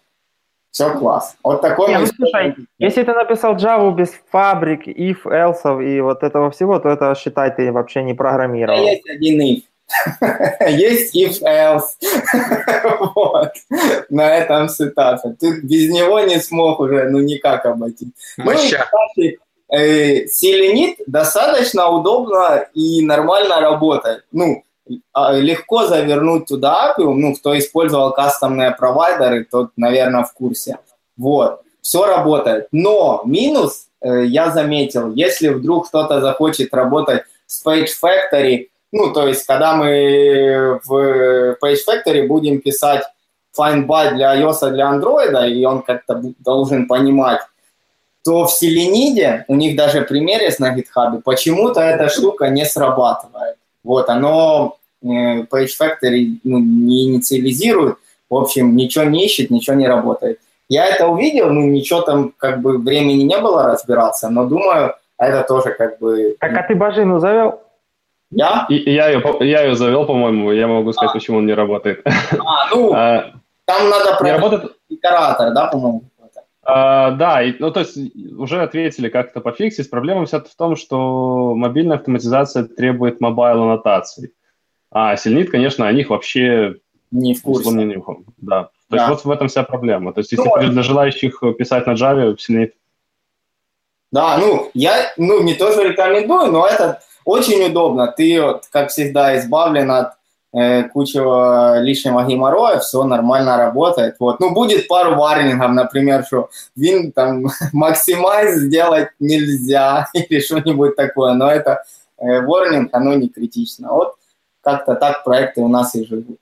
все 0.72 0.94
класс. 0.98 1.36
Вот 1.44 1.62
такой 1.62 1.90
Не, 1.90 2.00
ну, 2.00 2.06
слушай, 2.08 2.56
если 2.78 3.04
ты 3.04 3.14
написал 3.14 3.56
Java 3.56 3.94
без 3.94 4.10
фабрик, 4.32 4.88
if, 4.88 5.26
else 5.26 5.84
и 5.84 6.02
вот 6.02 6.24
этого 6.24 6.52
всего, 6.52 6.80
то 6.80 6.90
это, 6.90 7.16
считай, 7.16 7.56
ты 7.56 7.72
вообще 7.72 8.04
не 8.04 8.14
программировал. 8.14 8.86
Есть 8.86 9.10
один 9.10 9.42
if. 9.42 9.62
Есть 10.70 11.16
if 11.16 11.42
else. 11.42 11.98
вот. 13.16 13.52
На 14.10 14.38
этом 14.38 14.70
сетапе. 14.70 15.36
Ты 15.40 15.62
без 15.62 15.90
него 15.90 16.20
не 16.22 16.40
смог 16.40 16.80
уже, 16.80 17.10
ну, 17.10 17.20
никак 17.20 17.66
обойти. 17.66 18.08
Ну, 18.38 18.52
и, 18.52 18.56
кстати, 18.56 19.40
э, 19.70 20.28
Селенит 20.28 21.00
достаточно 21.08 21.90
удобно 21.90 22.68
и 22.74 23.06
нормально 23.06 23.60
работает. 23.62 24.26
Ну, 24.32 24.64
легко 25.16 25.88
завернуть 25.88 26.48
туда 26.48 26.96
Appium, 26.98 27.14
ну, 27.16 27.36
кто 27.36 27.58
использовал 27.58 28.12
кастомные 28.14 28.72
провайдеры, 28.72 29.46
тот, 29.46 29.72
наверное, 29.78 30.24
в 30.24 30.34
курсе. 30.34 30.78
Вот, 31.18 31.62
все 31.82 32.06
работает. 32.06 32.68
Но 32.72 33.22
минус, 33.26 33.88
э, 34.02 34.26
я 34.26 34.52
заметил, 34.52 35.14
если 35.14 35.50
вдруг 35.50 35.88
кто-то 35.88 36.22
захочет 36.22 36.74
работать 36.74 37.24
с 37.46 37.66
Page 37.66 37.90
Factory, 38.02 38.68
ну, 38.92 39.14
то 39.14 39.28
есть, 39.28 39.46
когда 39.46 39.76
мы 39.76 40.80
в 40.84 41.58
Page 41.64 41.78
Factory 41.88 42.28
будем 42.28 42.60
писать 42.60 43.04
find 43.58 43.86
by 43.86 44.16
для 44.16 44.36
iOS, 44.36 44.70
для 44.72 44.92
Android, 44.92 45.50
и 45.50 45.66
он 45.66 45.82
как-то 45.82 46.22
должен 46.40 46.88
понимать, 46.88 47.42
то 48.24 48.46
в 48.46 48.52
Селениде, 48.52 49.46
у 49.48 49.56
них 49.56 49.76
даже 49.76 50.02
пример 50.02 50.42
есть 50.42 50.60
на 50.60 50.76
GitHub, 50.78 51.22
почему-то 51.24 51.82
эта 51.82 52.10
штука 52.10 52.50
не 52.50 52.66
срабатывает. 52.66 53.58
Вот, 53.84 54.10
оно 54.10 54.78
Page 55.03 55.69
Factory 55.80 56.38
ну, 56.44 56.60
не 56.60 57.06
инициализирует, 57.10 57.98
в 58.30 58.36
общем, 58.36 58.76
ничего 58.76 59.06
не 59.06 59.26
ищет, 59.26 59.49
ничего 59.49 59.76
не 59.76 59.88
работает. 59.88 60.40
Я 60.69 60.88
это 60.88 61.07
увидел, 61.07 61.49
ну, 61.49 61.61
ничего 61.61 62.02
там, 62.02 62.34
как 62.38 62.61
бы, 62.61 62.78
времени 62.78 63.23
не 63.23 63.38
было 63.40 63.64
разбираться, 63.64 64.30
но 64.30 64.45
думаю, 64.45 64.95
это 65.18 65.44
тоже 65.48 65.73
как 65.73 65.99
бы... 65.99 66.36
Так, 66.40 66.56
а 66.56 66.64
ты 66.64 66.76
Бажину 66.76 67.19
завел? 67.19 67.61
Я? 68.32 68.65
И, 68.69 68.90
я, 68.90 69.10
ее, 69.10 69.22
я 69.41 69.64
ее 69.64 69.76
завел, 69.76 70.06
по-моему, 70.06 70.52
я 70.53 70.68
могу 70.68 70.94
сказать, 70.94 71.11
а. 71.11 71.14
почему 71.14 71.40
он 71.40 71.45
не 71.45 71.53
работает. 71.53 72.02
А, 72.06 72.73
ну, 72.73 72.94
а, 72.95 73.34
там 73.65 73.90
надо 73.90 74.15
проверить 74.18 74.41
работает... 74.41 74.78
итератор, 74.88 75.53
да, 75.53 75.68
по-моему? 75.68 76.03
А, 76.64 77.11
да, 77.11 77.41
и, 77.41 77.56
ну 77.60 77.72
то 77.72 77.82
есть 77.82 77.98
уже 78.38 78.61
ответили, 78.61 79.10
как 79.10 79.32
это 79.32 79.41
пофиксить. 79.41 79.90
Проблема 79.90 80.26
вся 80.26 80.40
в 80.40 80.56
том, 80.56 80.76
что 80.76 81.56
мобильная 81.56 81.98
автоматизация 81.98 82.64
требует 82.64 83.19
mobile 83.20 83.64
аннотаций. 83.64 84.32
А 84.92 85.16
Selenide, 85.16 85.49
конечно, 85.50 85.88
о 85.88 85.92
них 85.94 86.10
вообще 86.10 86.76
не 87.12 87.34
в 87.34 87.42
курсе. 87.42 87.72
Не 87.72 87.86
нюхал. 87.86 88.20
Да. 88.38 88.64
То 88.90 88.98
да. 88.98 88.98
есть 88.98 89.10
вот 89.10 89.26
в 89.26 89.32
этом 89.32 89.48
вся 89.48 89.64
проблема. 89.64 90.14
То 90.14 90.20
есть 90.20 90.34
если 90.34 90.44
ну, 90.44 90.72
для 90.72 90.84
желающих 90.84 91.42
писать 91.58 91.88
на 91.88 91.94
Java, 91.94 92.38
Selenide. 92.38 92.76
Да, 94.12 94.38
ну 94.38 94.70
я 94.74 95.14
ну, 95.16 95.42
не 95.42 95.54
тоже 95.54 95.88
рекомендую, 95.88 96.52
но 96.52 96.68
это 96.68 97.02
очень 97.24 97.64
удобно. 97.64 98.08
Ты, 98.08 98.42
вот, 98.42 98.66
как 98.70 98.90
всегда, 98.90 99.38
избавлен 99.38 99.90
от 99.92 100.14
э, 100.54 100.84
куча 100.90 101.80
лишнего 101.80 102.26
геморроя, 102.26 102.80
все 102.80 103.04
нормально 103.06 103.56
работает. 103.56 104.16
Вот. 104.20 104.42
Ну, 104.42 104.54
будет 104.54 104.90
пару 104.90 105.16
варнингов, 105.16 105.72
например, 105.72 106.26
что 106.26 106.50
вин 106.76 107.14
там 107.14 107.46
максимайз 107.72 108.56
сделать 108.56 109.10
нельзя 109.20 110.08
или 110.14 110.42
что-нибудь 110.42 110.98
такое, 110.98 111.34
но 111.34 111.50
это 111.50 111.84
э, 112.18 112.42
warning, 112.42 112.90
оно 112.92 113.14
не 113.14 113.30
критично. 113.30 113.94
Вот 113.94 114.16
как-то 114.62 114.96
так 114.96 115.24
проекты 115.24 115.62
у 115.62 115.68
нас 115.68 115.96
и 115.96 116.06
живут. 116.06 116.40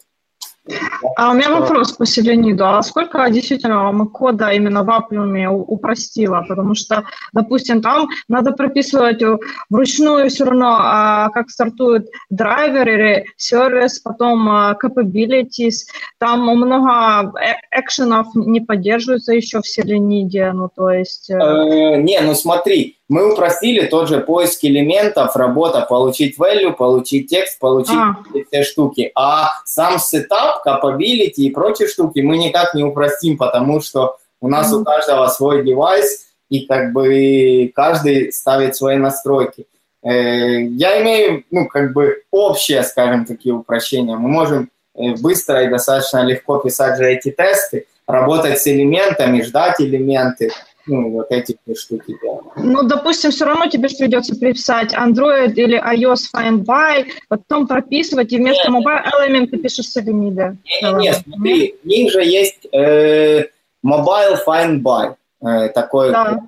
А 1.16 1.32
у 1.32 1.34
меня 1.34 1.50
вопрос 1.50 1.94
по 1.94 2.06
Селениду. 2.06 2.66
А 2.66 2.82
сколько 2.84 3.28
действительно 3.30 3.84
вам 3.84 4.08
кода 4.10 4.50
именно 4.50 4.84
в 4.84 4.90
Appium 4.90 5.48
упростило? 5.48 6.46
Потому 6.48 6.76
что, 6.76 7.04
допустим, 7.34 7.82
там 7.82 8.10
надо 8.28 8.52
прописывать 8.52 9.22
вручную 9.70 10.30
все 10.30 10.46
равно, 10.46 10.78
а, 10.80 11.30
как 11.30 11.50
стартует 11.50 12.08
драйвер 12.30 12.88
или 12.88 13.26
сервис, 13.38 14.00
потом 14.00 14.50
а, 14.50 14.78
capabilities. 14.82 15.88
Там 16.20 16.41
много 16.41 17.34
э, 17.40 17.56
экшенов 17.72 18.28
не 18.36 18.62
поддерживаются 18.62 19.34
еще 19.34 19.62
в 19.62 19.68
Selenide. 19.68 20.52
Ну, 20.52 20.70
то 20.74 20.91
есть... 20.91 21.30
Э, 21.30 21.96
не, 21.98 22.20
ну 22.22 22.36
смотри, 22.36 22.99
мы 23.10 23.34
упростили 23.34 23.88
тот 23.88 24.07
же 24.07 24.19
поиск 24.19 24.64
элементов, 24.64 25.36
работа, 25.36 25.81
получить 25.81 26.38
value, 26.38 26.72
получить 26.72 27.27
текст, 27.27 27.57
получить 27.57 27.95
а. 27.95 28.18
все 28.48 28.64
штуки. 28.64 29.11
А 29.15 29.49
сам 29.65 29.98
сетап, 29.98 30.65
capability 30.65 31.41
и 31.41 31.49
прочие 31.49 31.88
штуки 31.88 32.19
мы 32.19 32.38
никак 32.38 32.76
не 32.76 32.84
упростим, 32.84 33.38
потому 33.38 33.81
что 33.81 34.18
у 34.40 34.48
нас 34.48 34.72
mm-hmm. 34.72 34.81
у 34.81 34.86
каждого 34.86 35.27
свой 35.27 35.65
девайс, 35.65 36.27
и 36.49 36.65
как 36.65 36.94
бы 36.94 37.72
каждый 37.76 38.31
ставит 38.31 38.76
свои 38.76 38.98
настройки. 38.98 39.65
Э, 40.03 40.61
я 40.61 41.02
имею, 41.02 41.44
ну, 41.52 41.68
как 41.68 41.94
бы 41.94 42.23
общее, 42.31 42.84
скажем, 42.84 43.26
такие 43.26 43.53
упрощения. 43.53 44.15
Мы 44.15 44.30
можем 44.30 44.69
э, 44.95 45.15
быстро 45.19 45.64
и 45.64 45.69
достаточно 45.69 46.23
легко 46.23 46.57
писать 46.57 46.98
же 46.98 47.06
эти 47.06 47.31
тесты, 47.31 47.86
работать 48.07 48.60
с 48.60 48.68
элементами, 48.68 49.41
ждать 49.41 49.80
элементы, 49.80 50.52
ну, 50.90 51.11
вот 51.11 51.28
эти 51.30 51.57
штуки 51.76 52.18
делать. 52.22 52.45
Ну, 52.57 52.84
допустим, 52.84 53.32
все 53.32 53.45
равно 53.45 53.68
тебе 53.68 53.88
придется 53.90 54.36
приписать 54.36 54.94
Android 54.94 55.53
или 55.53 55.80
iOS 55.80 56.24
Find 56.36 56.66
By, 56.66 57.06
потом 57.28 57.68
прописывать, 57.68 58.34
и 58.34 58.38
вместо 58.38 58.72
нет, 58.72 58.86
mobile 58.86 59.03
element 59.14 59.48
ты 59.48 59.57
пишешь 59.57 59.86
Selenium. 59.95 60.57
Нет, 60.82 60.98
нет, 60.98 61.22
смотри, 61.24 61.76
у 61.84 61.88
них 61.88 62.11
же 62.11 62.24
есть 62.24 62.68
э, 62.74 63.45
Mobile 63.86 64.38
Find 64.45 64.82
By, 64.82 65.16
э, 65.41 65.70
такой 65.70 66.11
да. 66.11 66.41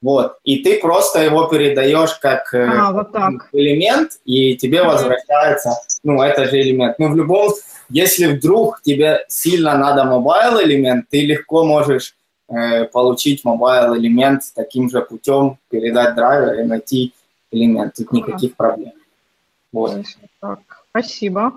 Вот. 0.00 0.36
И 0.44 0.58
ты 0.62 0.78
просто 0.78 1.22
его 1.24 1.46
передаешь 1.46 2.14
как 2.14 2.54
э, 2.54 2.64
а, 2.64 2.92
вот 2.92 3.08
элемент, 3.52 4.12
и 4.24 4.56
тебе 4.56 4.84
возвращается, 4.84 5.72
ну, 6.04 6.22
это 6.22 6.44
же 6.44 6.60
элемент. 6.60 7.00
Ну, 7.00 7.10
в 7.10 7.16
любом, 7.16 7.52
если 7.88 8.26
вдруг 8.26 8.80
тебе 8.82 9.24
сильно 9.26 9.76
надо 9.76 10.04
mobile 10.04 10.60
элемент, 10.62 11.06
ты 11.10 11.26
легко 11.26 11.64
можешь 11.64 12.14
получить 12.92 13.44
mobile 13.44 13.96
элемент 13.96 14.42
таким 14.54 14.88
же 14.88 15.02
путем, 15.02 15.58
передать 15.68 16.14
драйвер 16.14 16.60
и 16.60 16.64
найти 16.64 17.12
элемент. 17.50 17.94
Тут 17.94 18.12
никаких 18.12 18.56
проблем. 18.56 18.92
Вот. 19.72 20.04
Так, 20.40 20.60
спасибо. 20.90 21.52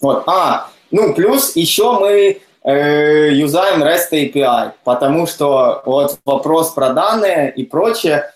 Вот. 0.00 0.24
А, 0.26 0.70
ну, 0.90 1.14
плюс 1.14 1.56
еще 1.56 1.98
мы 1.98 2.40
э, 2.62 3.32
юзаем 3.32 3.82
REST 3.82 4.12
API, 4.12 4.72
потому 4.84 5.26
что 5.26 5.82
вот 5.84 6.18
вопрос 6.24 6.72
про 6.72 6.92
данные 6.92 7.52
и 7.54 7.64
прочее 7.64 8.32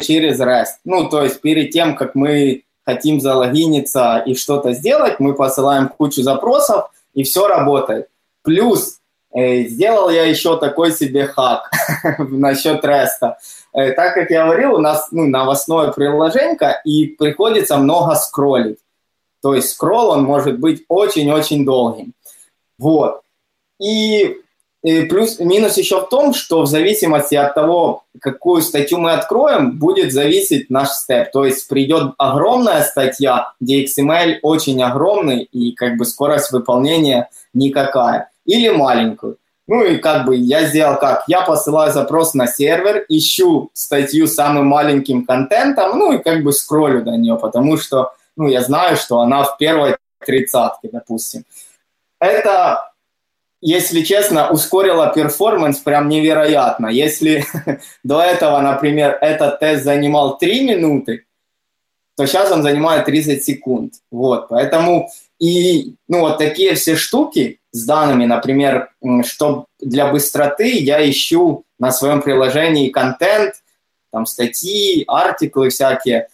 через 0.00 0.40
REST. 0.40 0.80
Ну, 0.84 1.08
то 1.08 1.22
есть 1.22 1.40
перед 1.40 1.70
тем, 1.70 1.96
как 1.96 2.14
мы 2.14 2.63
хотим 2.84 3.20
залогиниться 3.20 4.22
и 4.26 4.34
что-то 4.34 4.72
сделать, 4.72 5.20
мы 5.20 5.34
посылаем 5.34 5.88
кучу 5.88 6.22
запросов, 6.22 6.90
и 7.14 7.22
все 7.22 7.46
работает. 7.46 8.08
Плюс 8.42 8.98
э, 9.34 9.64
сделал 9.64 10.10
я 10.10 10.24
еще 10.24 10.58
такой 10.58 10.92
себе 10.92 11.26
хак 11.26 11.70
насчет 12.18 12.84
REST. 12.84 13.34
Э, 13.72 13.92
так 13.92 14.14
как 14.14 14.30
я 14.30 14.44
говорил, 14.44 14.74
у 14.74 14.78
нас 14.78 15.08
ну, 15.10 15.26
новостное 15.26 15.92
приложение, 15.92 16.56
и 16.84 17.06
приходится 17.06 17.78
много 17.78 18.14
скроллить. 18.16 18.78
То 19.42 19.54
есть 19.54 19.70
скролл, 19.70 20.10
он 20.10 20.24
может 20.24 20.58
быть 20.58 20.84
очень-очень 20.88 21.64
долгим. 21.64 22.14
Вот. 22.78 23.20
И, 23.80 24.40
и 24.84 25.06
плюс 25.06 25.40
минус 25.40 25.78
еще 25.78 26.02
в 26.02 26.10
том, 26.10 26.34
что 26.34 26.60
в 26.60 26.66
зависимости 26.66 27.34
от 27.34 27.54
того, 27.54 28.04
какую 28.20 28.60
статью 28.60 28.98
мы 28.98 29.12
откроем, 29.12 29.78
будет 29.78 30.12
зависеть 30.12 30.68
наш 30.68 30.90
степ. 30.90 31.32
То 31.32 31.46
есть 31.46 31.66
придет 31.68 32.12
огромная 32.18 32.82
статья, 32.82 33.54
где 33.60 33.82
XML 33.82 34.40
очень 34.42 34.82
огромный 34.82 35.44
и 35.44 35.72
как 35.72 35.96
бы 35.96 36.04
скорость 36.04 36.52
выполнения 36.52 37.30
никакая. 37.54 38.30
Или 38.44 38.68
маленькую. 38.68 39.38
Ну 39.66 39.82
и 39.82 39.96
как 39.96 40.26
бы 40.26 40.36
я 40.36 40.66
сделал 40.66 40.98
как? 40.98 41.24
Я 41.28 41.40
посылаю 41.40 41.90
запрос 41.90 42.34
на 42.34 42.46
сервер, 42.46 43.06
ищу 43.08 43.70
статью 43.72 44.26
с 44.26 44.34
самым 44.34 44.66
маленьким 44.66 45.24
контентом, 45.24 45.98
ну 45.98 46.12
и 46.12 46.22
как 46.22 46.42
бы 46.42 46.52
скроллю 46.52 47.02
до 47.02 47.12
нее, 47.12 47.38
потому 47.40 47.78
что 47.78 48.12
ну, 48.36 48.48
я 48.48 48.60
знаю, 48.60 48.98
что 48.98 49.20
она 49.20 49.44
в 49.44 49.56
первой 49.56 49.96
тридцатке, 50.18 50.90
допустим 50.92 51.44
это, 52.24 52.90
если 53.66 54.02
честно, 54.02 54.50
ускорило 54.50 55.10
перформанс 55.14 55.78
прям 55.78 56.10
невероятно. 56.10 56.88
Если 56.88 57.46
до 58.04 58.20
этого, 58.20 58.60
например, 58.60 59.16
этот 59.22 59.58
тест 59.58 59.84
занимал 59.84 60.36
3 60.36 60.64
минуты, 60.68 61.24
то 62.14 62.26
сейчас 62.26 62.52
он 62.52 62.62
занимает 62.62 63.06
30 63.06 63.42
секунд. 63.42 63.94
Вот, 64.10 64.48
поэтому 64.48 65.08
и 65.40 65.94
ну, 66.08 66.20
вот 66.20 66.36
такие 66.36 66.74
все 66.74 66.94
штуки 66.94 67.58
с 67.72 67.86
данными, 67.86 68.26
например, 68.26 68.90
что 69.24 69.64
для 69.80 70.12
быстроты 70.12 70.78
я 70.78 71.08
ищу 71.08 71.64
на 71.78 71.90
своем 71.90 72.20
приложении 72.20 72.90
контент, 72.90 73.54
там 74.12 74.26
статьи, 74.26 75.04
артиклы 75.08 75.70
всякие, 75.70 76.28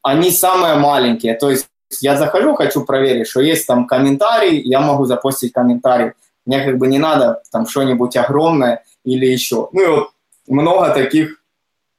они 0.00 0.30
самые 0.30 0.76
маленькие. 0.76 1.34
То 1.34 1.50
есть 1.50 1.68
я 2.00 2.16
захожу, 2.16 2.54
хочу 2.54 2.84
проверить, 2.84 3.28
что 3.28 3.40
есть 3.40 3.66
там 3.66 3.86
комментарий, 3.86 4.60
я 4.60 4.80
могу 4.80 5.04
запостить 5.04 5.52
комментарий. 5.52 6.12
Мне 6.44 6.64
как 6.64 6.78
бы 6.78 6.86
не 6.86 6.98
надо 6.98 7.42
там 7.50 7.66
что-нибудь 7.66 8.16
огромное 8.16 8.84
или 9.04 9.26
еще. 9.26 9.68
Ну 9.72 9.82
и 9.82 9.86
вот 9.86 10.10
много 10.46 10.90
таких 10.90 11.42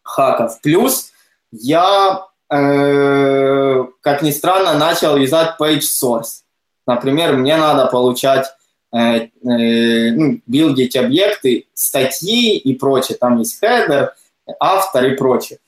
хаков. 0.04 0.62
Плюс 0.62 1.12
я, 1.52 2.26
э, 2.50 3.86
как 4.02 4.22
ни 4.22 4.32
странно, 4.32 4.78
начал 4.78 5.18
юзать 5.18 5.56
page 5.60 5.82
source. 5.82 6.44
Например, 6.86 7.36
мне 7.36 7.58
надо 7.58 7.88
получать, 7.88 8.48
э, 8.94 8.98
э, 8.98 10.12
ну, 10.12 10.40
билдить 10.48 10.96
объекты, 10.96 11.68
статьи 11.74 12.58
и 12.58 12.74
прочее. 12.76 13.18
Там 13.18 13.38
есть 13.38 13.62
header, 13.62 14.12
автор 14.60 15.06
и 15.06 15.16
прочее. 15.16 15.60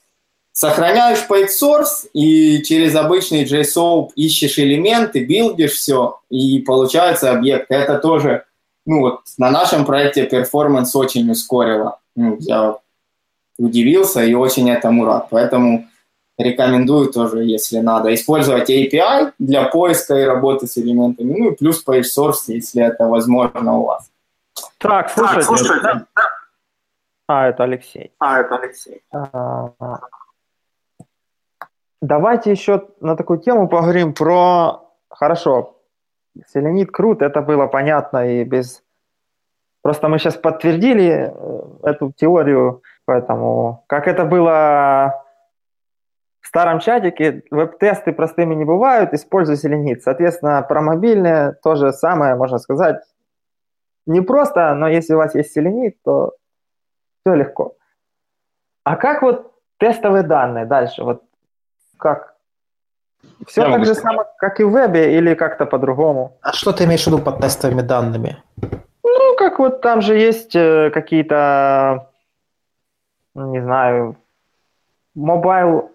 Сохраняешь 0.60 1.26
PageSource 1.30 2.10
и 2.12 2.62
через 2.64 2.94
обычный 2.94 3.46
JSOAP 3.46 4.10
ищешь 4.18 4.60
элементы, 4.60 5.24
билдишь 5.24 5.72
все, 5.72 6.20
и 6.30 6.60
получается 6.60 7.32
объект. 7.32 7.68
Это 7.72 7.98
тоже, 7.98 8.44
ну 8.86 9.00
вот 9.00 9.22
на 9.38 9.52
нашем 9.52 9.86
проекте 9.86 10.26
перформанс 10.26 10.94
очень 10.98 11.32
ускорило. 11.32 12.00
Ну, 12.18 12.36
я 12.42 12.76
удивился 13.58 14.22
и 14.22 14.34
очень 14.34 14.70
этому 14.70 15.06
рад. 15.06 15.28
Поэтому 15.30 15.88
рекомендую 16.38 17.10
тоже, 17.10 17.46
если 17.46 17.80
надо, 17.80 18.14
использовать 18.14 18.70
API 18.70 19.32
для 19.40 19.64
поиска 19.64 20.18
и 20.18 20.26
работы 20.26 20.68
с 20.68 20.78
элементами, 20.78 21.36
ну 21.40 21.52
и 21.52 21.56
плюс 21.56 21.82
PageSource, 21.88 22.48
если 22.48 22.84
это 22.84 23.06
возможно 23.06 23.78
у 23.78 23.86
вас. 23.86 24.12
Так, 24.78 25.10
слушайте. 25.10 25.36
Так, 25.36 25.46
слушайте. 25.46 25.82
Да. 25.84 26.06
А, 27.28 27.48
это 27.48 27.64
Алексей. 27.64 28.12
А, 28.20 28.42
это 28.42 28.58
Алексей. 28.58 29.02
А, 29.14 29.72
Давайте 32.02 32.52
еще 32.52 32.88
на 33.02 33.16
такую 33.16 33.40
тему 33.40 33.68
поговорим 33.68 34.14
про... 34.14 34.86
Хорошо, 35.10 35.80
селенит 36.48 36.92
крут, 36.92 37.22
это 37.22 37.42
было 37.42 37.68
понятно 37.68 38.28
и 38.30 38.44
без... 38.44 38.84
Просто 39.82 40.08
мы 40.08 40.20
сейчас 40.20 40.36
подтвердили 40.36 41.34
э, 41.34 41.62
эту 41.84 42.12
теорию, 42.12 42.84
поэтому 43.06 43.84
как 43.88 44.08
это 44.08 44.26
было 44.26 45.26
в 46.42 46.48
старом 46.48 46.80
чатике, 46.80 47.44
веб-тесты 47.52 48.14
простыми 48.14 48.56
не 48.56 48.66
бывают, 48.66 49.14
используй 49.14 49.56
селенит. 49.56 50.04
Соответственно, 50.04 50.62
про 50.62 50.82
мобильные 50.82 51.54
то 51.64 51.76
же 51.76 51.92
самое, 51.92 52.36
можно 52.36 52.60
сказать, 52.60 53.02
не 54.06 54.22
просто, 54.22 54.74
но 54.74 54.88
если 54.88 55.14
у 55.14 55.18
вас 55.18 55.36
есть 55.36 55.52
Selenide, 55.54 55.98
то 56.04 56.34
все 57.22 57.36
легко. 57.36 57.76
А 58.84 58.96
как 58.96 59.22
вот 59.22 59.54
тестовые 59.78 60.24
данные 60.24 60.66
дальше? 60.66 61.04
Вот 61.04 61.24
как? 62.00 62.36
Все 63.46 63.72
так 63.72 63.86
же 63.86 63.96
самое, 63.96 64.28
как 64.38 64.60
и 64.60 64.64
в 64.64 64.72
вебе, 64.72 65.18
или 65.18 65.36
как-то 65.36 65.66
по-другому? 65.66 66.38
А 66.42 66.54
что 66.54 66.72
ты 66.72 66.86
имеешь 66.86 67.04
в 67.04 67.08
виду 67.08 67.20
под 67.20 67.40
тестовыми 67.40 67.82
данными? 67.82 68.42
Ну, 69.04 69.36
как 69.38 69.60
вот 69.60 69.82
там 69.82 70.02
же 70.02 70.16
есть 70.16 70.56
э, 70.56 70.90
какие-то, 70.94 72.10
ну, 73.36 73.52
не 73.52 73.62
знаю, 73.62 74.16
mobile 75.16 75.92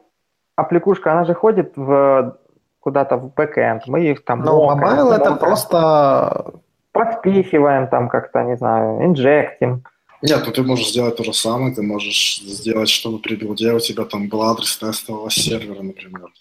аппликушка, 0.56 1.12
она 1.12 1.24
же 1.24 1.34
ходит 1.34 1.72
в 1.76 2.38
куда-то 2.80 3.16
в 3.16 3.32
бэкэнд, 3.34 3.86
мы 3.86 4.04
их 4.04 4.24
там... 4.24 4.40
Ну, 4.40 4.66
mobile 4.66 5.12
это 5.12 5.36
просто... 5.36 6.52
Подпихиваем 6.92 7.88
там 7.88 8.08
как-то, 8.08 8.44
не 8.44 8.56
знаю, 8.56 9.04
инжектим. 9.04 9.84
Нет, 10.26 10.42
ну 10.46 10.52
ты 10.52 10.62
можешь 10.62 10.88
сделать 10.88 11.16
то 11.16 11.22
же 11.22 11.34
самое, 11.34 11.74
ты 11.74 11.82
можешь 11.82 12.38
сделать, 12.38 12.88
чтобы 12.88 13.18
при 13.18 13.34
билде 13.34 13.74
у 13.74 13.78
тебя 13.78 14.04
там 14.06 14.28
был 14.28 14.42
адрес 14.42 14.74
тестового 14.78 15.30
сервера, 15.30 15.82
например. 15.82 16.32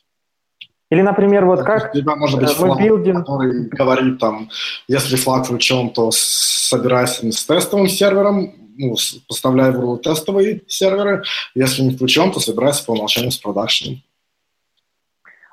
Или, 0.89 1.01
например, 1.01 1.45
вот 1.45 1.63
как 1.63 1.93
у 1.93 1.97
тебя 1.97 2.15
может 2.15 2.39
быть 2.39 2.49
э, 2.49 2.53
флаг, 2.53 2.79
билдим... 2.79 3.15
который 3.17 3.67
говорит 3.67 4.19
там, 4.19 4.49
если 4.87 5.17
флаг 5.17 5.45
включен, 5.45 5.89
то 5.89 6.11
собирайся 6.13 7.29
с 7.29 7.45
тестовым 7.45 7.89
сервером, 7.89 8.53
ну, 8.77 8.95
поставляй 9.27 9.71
в 9.71 9.81
RU 9.81 9.97
тестовые 9.97 10.61
серверы, 10.67 11.23
если 11.53 11.81
не 11.81 11.93
включен, 11.93 12.31
то 12.31 12.39
собирайся 12.39 12.85
по 12.85 12.91
умолчанию 12.91 13.31
с 13.31 13.37
продакшеном. 13.37 14.01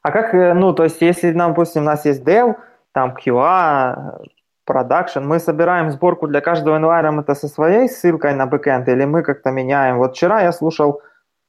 А 0.04 0.12
как, 0.12 0.34
э, 0.34 0.54
ну, 0.54 0.72
то 0.72 0.84
есть, 0.84 1.00
если, 1.00 1.32
допустим, 1.32 1.82
у 1.82 1.86
нас 1.86 2.04
есть 2.04 2.22
dev, 2.22 2.54
там 2.92 3.16
QA, 3.16 4.20
production. 4.70 5.24
Мы 5.24 5.40
собираем 5.40 5.90
сборку 5.90 6.28
для 6.28 6.40
каждого 6.40 6.78
environment 6.78 7.34
со 7.34 7.48
своей 7.48 7.88
ссылкой 7.88 8.34
на 8.34 8.46
бэкэнд, 8.46 8.88
или 8.88 9.04
мы 9.04 9.22
как-то 9.24 9.50
меняем. 9.50 9.98
Вот 9.98 10.12
вчера 10.12 10.42
я 10.42 10.52
слушал 10.52 11.00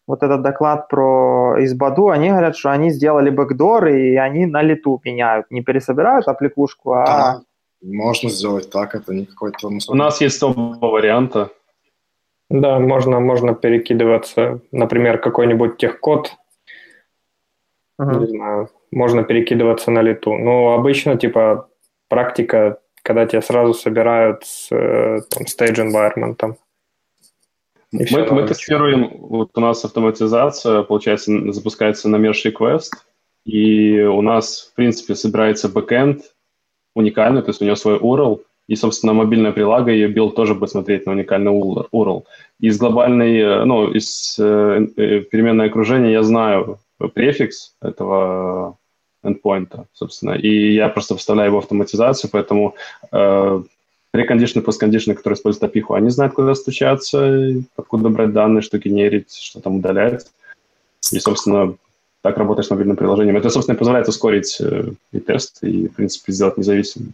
вот 0.08 0.24
этот 0.24 0.42
доклад 0.42 0.88
про 0.88 1.56
из 1.60 1.76
Badoo, 1.76 2.10
они 2.10 2.30
говорят, 2.30 2.56
что 2.56 2.72
они 2.72 2.90
сделали 2.90 3.30
бэкдор, 3.30 3.88
и 3.88 4.16
они 4.16 4.48
на 4.48 4.64
лету 4.64 5.00
меняют. 5.06 5.46
Не 5.52 5.62
пересобирают 5.62 6.28
аппликушку, 6.28 6.94
а... 6.94 7.06
Да, 7.06 7.42
можно 7.84 8.30
сделать 8.30 8.72
так, 8.72 8.96
это 8.96 9.14
не 9.14 9.26
какой-то... 9.26 9.68
У 9.68 9.96
нас 9.96 10.22
есть 10.22 10.42
оба 10.42 10.88
варианта. 10.88 11.50
Да, 12.50 12.80
можно, 12.80 13.20
можно 13.20 13.54
перекидываться, 13.54 14.62
например, 14.72 15.20
какой-нибудь 15.20 15.78
техкод, 15.78 16.32
uh-huh. 18.02 18.20
не 18.20 18.28
знаю, 18.28 18.70
можно 18.92 19.24
перекидываться 19.24 19.92
на 19.92 20.02
лету. 20.02 20.34
Но 20.38 20.74
обычно, 20.74 21.18
типа, 21.18 21.70
практика, 22.10 22.80
когда 23.12 23.26
тебя 23.26 23.42
сразу 23.42 23.74
собирают 23.74 24.44
с 24.46 24.72
э, 24.72 25.22
там, 25.30 25.44
stage 25.44 25.80
environment. 25.80 26.56
Мы, 27.92 28.26
мы 28.32 28.48
тестируем, 28.48 29.18
вот 29.20 29.50
у 29.54 29.60
нас 29.60 29.84
автоматизация, 29.84 30.84
получается, 30.84 31.52
запускается 31.52 32.08
на 32.08 32.16
Merge 32.16 32.54
Request, 32.54 32.92
и 33.44 34.00
у 34.00 34.22
нас, 34.22 34.72
в 34.72 34.76
принципе, 34.76 35.16
собирается 35.16 35.68
бэкэнд 35.68 36.22
уникальный, 36.96 37.42
то 37.42 37.50
есть 37.50 37.62
у 37.62 37.66
него 37.66 37.76
свой 37.76 37.98
URL, 37.98 38.40
и, 38.68 38.76
собственно, 38.78 39.12
мобильная 39.12 39.52
прилага, 39.52 39.92
ее 39.92 40.08
билд 40.08 40.36
тоже 40.36 40.56
будет 40.56 40.70
смотреть 40.70 41.06
на 41.06 41.12
уникальный 41.12 41.52
URL. 41.52 42.24
Из 42.62 42.78
глобальной, 42.78 43.40
э, 43.40 43.66
ну, 43.66 43.92
из 43.92 44.38
э, 44.40 44.88
э, 44.96 45.20
переменной 45.20 45.68
окружения 45.68 46.14
я 46.14 46.24
знаю 46.24 46.80
префикс 47.14 47.76
этого 47.82 48.78
endpoint, 49.24 49.86
собственно, 49.94 50.32
и 50.32 50.74
я 50.74 50.90
просто 50.90 51.16
вставляю 51.16 51.50
его 51.50 51.60
в 51.60 51.64
автоматизацию, 51.64 52.30
поэтому 52.32 52.76
э, 53.12 53.64
прекондишны, 54.12 54.62
посткондишны, 54.62 55.16
которые 55.16 55.38
используют 55.38 55.76
API, 55.76 55.98
они 55.98 56.10
знают, 56.10 56.34
куда 56.34 56.56
стучаться, 56.56 57.54
откуда 57.76 58.10
брать 58.10 58.34
данные, 58.34 58.62
что 58.62 58.78
генерить, 58.78 59.34
что 59.34 59.62
там 59.62 59.78
удалять. 59.78 60.26
И, 61.12 61.20
собственно, 61.20 61.76
так 62.22 62.38
работаешь 62.38 62.68
с 62.68 62.72
мобильным 62.72 62.98
приложением. 62.98 63.38
Это, 63.38 63.50
собственно, 63.50 63.78
позволяет 63.78 64.08
ускорить 64.08 64.58
э, 64.62 64.92
и 65.12 65.20
тест, 65.20 65.64
и, 65.64 65.88
в 65.88 65.96
принципе, 65.96 66.32
сделать 66.32 66.58
независимым. 66.58 67.14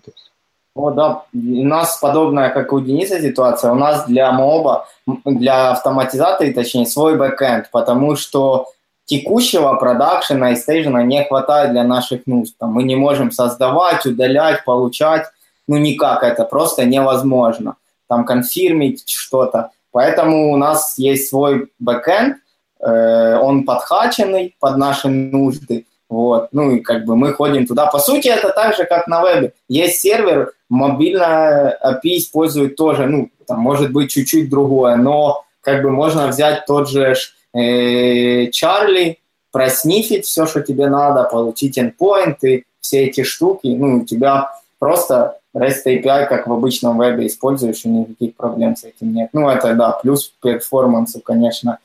О, 0.76 0.92
да, 0.92 1.24
у 1.34 1.64
нас 1.64 1.98
подобная, 1.98 2.50
как 2.50 2.74
у 2.74 2.80
Дениса 2.80 3.20
ситуация. 3.20 3.72
У 3.72 3.76
нас 3.76 4.06
для 4.06 4.32
моба, 4.32 4.88
для 5.26 5.72
автоматизации, 5.72 6.54
точнее, 6.54 6.86
свой 6.86 7.18
бэкэнд, 7.18 7.72
потому 7.72 8.16
что 8.16 8.68
текущего 9.08 9.74
продакшена 9.76 10.52
и 10.52 10.56
стейжена 10.56 11.02
не 11.04 11.24
хватает 11.24 11.72
для 11.72 11.84
наших 11.84 12.28
нужд. 12.28 12.56
Там 12.60 12.74
мы 12.74 12.84
не 12.84 12.96
можем 12.96 13.32
создавать, 13.32 14.06
удалять, 14.06 14.64
получать. 14.66 15.26
Ну, 15.68 15.78
никак, 15.78 16.24
это 16.24 16.44
просто 16.44 16.86
невозможно. 16.86 17.76
Там 18.08 18.26
конфирмить 18.26 19.10
что-то. 19.10 19.72
Поэтому 19.92 20.54
у 20.54 20.58
нас 20.58 20.98
есть 20.98 21.30
свой 21.30 21.70
бэкэнд, 21.80 22.38
э, 22.82 23.38
он 23.38 23.64
подхаченный 23.64 24.56
под 24.60 24.78
наши 24.78 25.08
нужды. 25.08 25.86
Вот. 26.10 26.50
Ну 26.52 26.72
и 26.72 26.80
как 26.82 27.06
бы 27.06 27.16
мы 27.16 27.34
ходим 27.34 27.66
туда. 27.66 27.88
По 27.88 28.00
сути, 28.00 28.28
это 28.28 28.50
так 28.50 28.76
же, 28.76 28.86
как 28.86 29.08
на 29.08 29.22
вебе. 29.22 29.54
Есть 29.70 30.02
сервер, 30.02 30.52
мобильная 30.70 31.78
API 31.84 32.18
использует 32.18 32.76
тоже, 32.76 33.08
ну, 33.08 33.30
там 33.46 33.60
может 33.60 33.92
быть 33.92 34.12
чуть-чуть 34.12 34.50
другое, 34.50 34.98
но 34.98 35.46
как 35.62 35.82
бы 35.82 35.92
можно 35.92 36.28
взять 36.28 36.66
тот 36.66 36.90
же 36.90 37.16
э, 37.54 38.48
Чарли, 38.52 39.20
проснифить 39.52 40.26
все, 40.26 40.46
что 40.46 40.62
тебе 40.62 40.88
надо, 40.88 41.24
получить 41.24 41.78
endpoinты, 41.78 42.64
все 42.80 43.06
эти 43.06 43.24
штуки, 43.24 43.68
ну, 43.68 43.98
у 43.98 44.06
тебя 44.06 44.52
просто 44.80 45.40
REST 45.56 45.86
API, 45.86 46.28
как 46.28 46.48
в 46.48 46.54
обычном 46.54 47.00
вебе, 47.00 47.28
используешь, 47.28 47.84
и 47.86 47.90
никаких 47.90 48.36
проблем 48.36 48.76
с 48.76 48.84
этим 48.84 49.14
нет. 49.14 49.30
Ну, 49.34 49.50
это, 49.50 49.74
да, 49.74 49.92
плюс 49.92 50.34
перформансу, 50.42 51.20
конечно, 51.20 51.80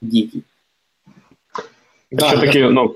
дикий. 0.00 0.44
Да, 2.10 2.28
Все-таки, 2.28 2.62
ну, 2.62 2.94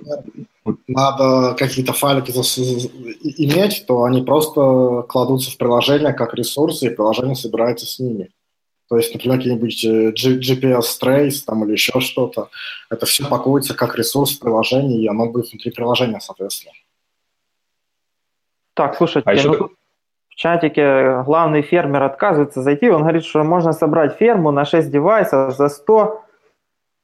надо 0.89 1.55
какие-то 1.59 1.93
файлики 1.93 2.31
иметь, 2.31 3.85
то 3.87 4.05
они 4.05 4.23
просто 4.23 5.05
кладутся 5.09 5.51
в 5.51 5.59
приложение 5.59 6.15
как 6.15 6.35
ресурсы, 6.35 6.87
и 6.87 6.91
приложение 6.91 7.35
собирается 7.35 7.85
с 7.85 7.99
ними. 7.99 8.31
То 8.93 8.99
есть, 8.99 9.15
например, 9.15 9.39
какие-нибудь 9.39 9.85
э, 9.87 10.13
GPS 10.13 10.85
trace 11.03 11.47
там, 11.47 11.65
или 11.65 11.73
еще 11.73 11.99
что-то. 12.01 12.51
Это 12.91 13.07
все 13.07 13.27
пакуется 13.27 13.75
как 13.75 13.97
ресурс 13.97 14.37
в 14.37 14.41
приложении, 14.41 15.03
и 15.03 15.09
оно 15.09 15.31
будет 15.31 15.51
внутри 15.51 15.71
приложения, 15.71 16.21
соответственно. 16.21 16.75
Так, 18.75 18.95
слушайте, 18.97 19.31
а 19.31 19.33
еще... 19.33 19.49
ну, 19.49 19.71
в 20.29 20.35
чатике 20.35 21.23
главный 21.23 21.63
фермер 21.63 22.03
отказывается 22.03 22.61
зайти. 22.61 22.91
Он 22.91 23.01
говорит, 23.01 23.25
что 23.25 23.43
можно 23.45 23.73
собрать 23.73 24.19
ферму 24.19 24.51
на 24.51 24.67
6 24.67 24.91
девайсов 24.91 25.57
за 25.57 25.69
100 25.71 26.25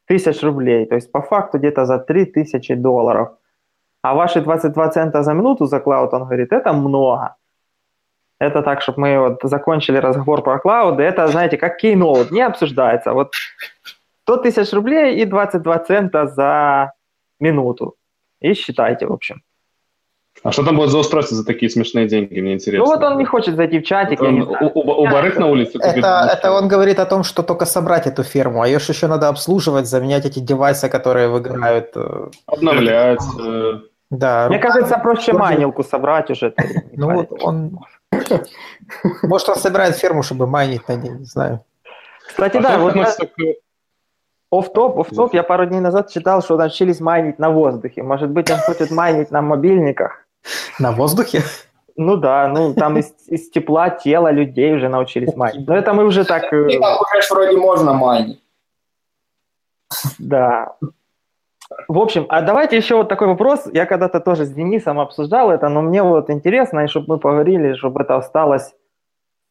тысяч 0.04 0.42
рублей. 0.42 0.84
То 0.84 0.96
есть 0.96 1.10
по 1.10 1.22
факту 1.22 1.56
где-то 1.56 1.86
за 1.86 1.98
3 1.98 2.26
тысячи 2.26 2.74
долларов. 2.74 3.30
А 4.02 4.14
ваши 4.14 4.42
22 4.42 4.88
цента 4.90 5.22
за 5.22 5.32
минуту 5.32 5.64
за 5.64 5.80
клауд, 5.80 6.12
он 6.12 6.24
говорит, 6.24 6.52
это 6.52 6.74
много. 6.74 7.36
Это 8.38 8.62
так, 8.62 8.82
чтобы 8.82 9.00
мы 9.00 9.18
вот 9.18 9.38
закончили 9.42 9.98
разговор 9.98 10.42
про 10.42 10.58
клауды. 10.58 11.02
Это, 11.02 11.26
знаете, 11.26 11.56
как 11.56 11.76
кейноут, 11.76 12.30
не 12.30 12.42
обсуждается. 12.42 13.12
Вот 13.12 13.32
100 14.22 14.36
тысяч 14.38 14.72
рублей 14.72 15.16
и 15.20 15.24
22 15.24 15.78
цента 15.80 16.26
за 16.26 16.92
минуту. 17.40 17.94
И 18.40 18.54
считайте, 18.54 19.06
в 19.06 19.12
общем. 19.12 19.42
А 20.44 20.52
что 20.52 20.62
там 20.62 20.76
будет 20.76 20.90
за 20.90 20.98
устройство 20.98 21.36
за 21.36 21.44
такие 21.44 21.68
смешные 21.68 22.06
деньги, 22.06 22.40
мне 22.40 22.54
интересно. 22.54 22.84
Ну 22.84 22.92
вот 22.92 23.02
он 23.02 23.18
не 23.18 23.24
хочет 23.24 23.56
зайти 23.56 23.80
в 23.80 23.84
чатик. 23.84 24.22
Он, 24.22 24.42
у, 24.42 24.70
у, 24.74 25.02
у 25.02 25.10
барыг 25.10 25.36
на 25.38 25.46
улице? 25.46 25.78
Это, 25.82 26.30
это 26.32 26.52
он 26.52 26.68
говорит 26.68 27.00
о 27.00 27.06
том, 27.06 27.24
что 27.24 27.42
только 27.42 27.66
собрать 27.66 28.06
эту 28.06 28.22
ферму, 28.22 28.62
а 28.62 28.68
ее 28.68 28.78
же 28.78 28.92
еще 28.92 29.08
надо 29.08 29.28
обслуживать, 29.28 29.86
заменять 29.86 30.26
эти 30.26 30.38
девайсы, 30.38 30.88
которые 30.88 31.28
выиграют. 31.28 31.90
Э, 31.96 32.28
Обновлять. 32.46 33.22
Да. 34.10 34.46
Мне 34.48 34.58
кажется, 34.58 34.98
проще 34.98 35.32
майнилку 35.32 35.82
собрать 35.82 36.30
уже. 36.30 36.54
Ну 36.92 37.14
вот 37.14 37.42
он... 37.42 37.78
Может, 39.22 39.48
он 39.48 39.56
собирает 39.56 39.96
ферму, 39.96 40.22
чтобы 40.22 40.46
майнить 40.46 40.88
на 40.88 40.96
ней, 40.96 41.10
не 41.10 41.24
знаю. 41.24 41.64
Кстати, 42.26 42.56
а 42.56 42.60
да, 42.60 42.78
вот 42.78 42.94
Оф-топ, 44.50 44.98
оф-топ, 44.98 45.34
я 45.34 45.42
пару 45.42 45.66
дней 45.66 45.80
назад 45.80 46.10
читал, 46.10 46.42
что 46.42 46.56
научились 46.56 47.00
майнить 47.00 47.38
на 47.38 47.50
воздухе. 47.50 48.02
Может 48.02 48.30
быть, 48.30 48.50
он 48.50 48.58
хочет 48.58 48.90
майнить 48.90 49.30
на 49.30 49.42
мобильниках. 49.42 50.24
На 50.78 50.92
воздухе? 50.92 51.42
Ну 51.96 52.16
да, 52.16 52.48
ну 52.48 52.72
там 52.72 52.96
из, 52.96 53.12
из 53.26 53.50
тепла 53.50 53.90
тела 53.90 54.30
людей 54.30 54.74
уже 54.74 54.88
научились 54.88 55.34
майнить. 55.36 55.66
Но 55.68 55.76
это 55.76 55.92
мы 55.92 56.04
уже 56.04 56.24
так... 56.24 56.50
Э, 56.52 56.66
И 56.70 56.78
так 56.78 57.00
уже 57.02 57.20
вроде 57.30 57.56
можно 57.58 57.92
майнить. 57.92 58.42
Да. 60.18 60.76
В 61.88 61.98
общем, 61.98 62.26
а 62.28 62.42
давайте 62.42 62.76
еще 62.76 62.96
вот 62.96 63.08
такой 63.08 63.28
вопрос. 63.28 63.68
Я 63.72 63.86
когда-то 63.86 64.20
тоже 64.20 64.44
с 64.44 64.52
Денисом 64.52 64.98
обсуждал 64.98 65.50
это, 65.50 65.68
но 65.68 65.82
мне 65.82 66.02
вот 66.02 66.30
интересно, 66.30 66.80
и 66.80 66.86
чтобы 66.86 67.14
мы 67.14 67.18
поговорили, 67.18 67.74
чтобы 67.74 68.02
это 68.02 68.16
осталось 68.16 68.74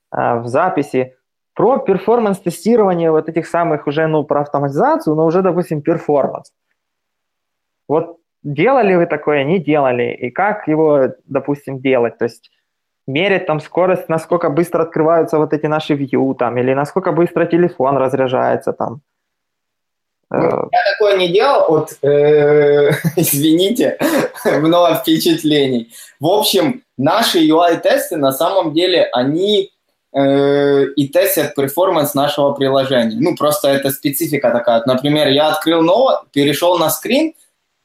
а, 0.10 0.39
в 0.39 0.48
записи, 0.48 1.15
про 1.53 1.77
перформанс-тестирование 1.77 3.11
вот 3.11 3.30
этих 3.30 3.48
самых 3.48 3.88
уже, 3.88 4.07
ну, 4.07 4.23
про 4.23 4.41
автоматизацию, 4.41 5.15
но 5.15 5.26
уже, 5.26 5.41
допустим, 5.41 5.81
перформанс. 5.81 6.52
Вот 7.88 8.18
Делали 8.44 8.95
вы 8.95 9.07
такое, 9.07 9.44
не 9.44 9.60
делали? 9.60 10.14
И 10.14 10.31
как 10.31 10.68
его, 10.68 11.10
допустим, 11.26 11.80
делать? 11.80 12.18
То 12.18 12.26
есть 12.26 12.49
мерить 13.06 13.45
там 13.45 13.60
скорость, 13.60 14.10
насколько 14.10 14.49
быстро 14.49 14.84
открываются 14.84 15.38
вот 15.38 15.52
эти 15.53 15.65
наши 15.65 15.95
view 15.95 16.34
там, 16.35 16.57
или 16.57 16.73
насколько 16.73 17.11
быстро 17.11 17.45
телефон 17.45 17.98
разряжается 17.98 18.72
там. 18.72 19.02
Ну, 20.30 20.70
я 20.72 20.80
такое 20.91 21.18
не 21.18 21.30
делал, 21.30 21.66
вот, 21.70 21.94
э, 22.02 22.91
извините, 23.16 23.98
много 24.45 24.95
впечатлений. 24.95 25.94
В 26.20 26.28
общем, 26.28 26.84
наши 26.98 27.40
UI-тесты 27.40 28.18
на 28.18 28.34
самом 28.34 28.74
деле, 28.74 29.06
они 29.14 29.72
э, 30.14 30.86
и 30.95 31.08
тестят 31.08 31.56
перформанс 31.56 32.14
нашего 32.14 32.52
приложения. 32.52 33.18
Ну, 33.20 33.36
просто 33.38 33.70
это 33.70 33.90
специфика 33.91 34.52
такая. 34.52 34.84
Например, 34.86 35.30
я 35.30 35.49
открыл 35.49 35.82
новое, 35.82 36.20
перешел 36.34 36.78
на 36.78 36.90
скрин, 36.90 37.34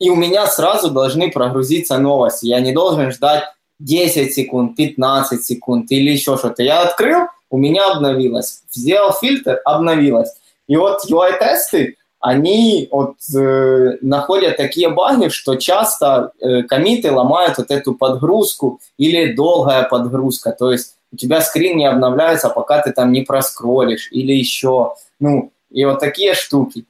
и 0.01 0.11
у 0.11 0.17
меня 0.17 0.47
сразу 0.47 0.91
должны 0.91 1.31
прогрузиться 1.31 1.99
новости. 1.99 2.47
Я 2.47 2.59
не 2.59 2.73
должен 2.73 3.13
ждать 3.13 3.45
10 3.79 4.35
секунд, 4.35 4.75
15 4.77 5.45
секунд 5.45 5.93
или 5.93 6.11
еще 6.11 6.37
что-то. 6.37 6.65
Я 6.65 6.83
открыл, 6.83 7.29
у 7.51 7.57
меня 7.57 7.89
обновилось. 7.89 8.63
Сделал 8.73 9.13
фильтр, 9.13 9.61
обновилось. 9.65 10.35
И 10.67 10.77
вот 10.77 11.05
UI-тесты, 11.09 11.97
они 12.23 12.89
вот, 12.93 13.17
э, 13.37 13.99
находят 14.01 14.57
такие 14.57 14.89
баги, 14.89 15.29
что 15.29 15.57
часто 15.57 16.31
э, 16.41 16.63
комиты 16.63 17.11
ломают 17.11 17.59
вот 17.59 17.73
эту 17.73 17.95
подгрузку 17.95 18.81
или 18.97 19.33
долгая 19.33 19.83
подгрузка. 19.83 20.53
То 20.53 20.71
есть 20.71 20.95
у 21.13 21.17
тебя 21.17 21.41
скрин 21.41 21.77
не 21.77 21.85
обновляется, 21.85 22.49
пока 22.49 22.81
ты 22.81 22.93
там 22.93 23.11
не 23.11 23.23
проскролишь 23.23 24.09
или 24.13 24.33
еще. 24.33 24.95
Ну, 25.19 25.51
и 25.69 25.85
вот 25.85 25.99
такие 25.99 26.35
штуки. 26.35 26.85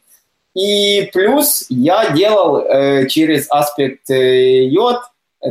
И 0.54 1.08
плюс 1.14 1.64
я 1.70 2.10
делал 2.10 2.58
э, 2.58 3.08
через 3.08 3.46
аспект 3.48 4.10
э, 4.10 4.70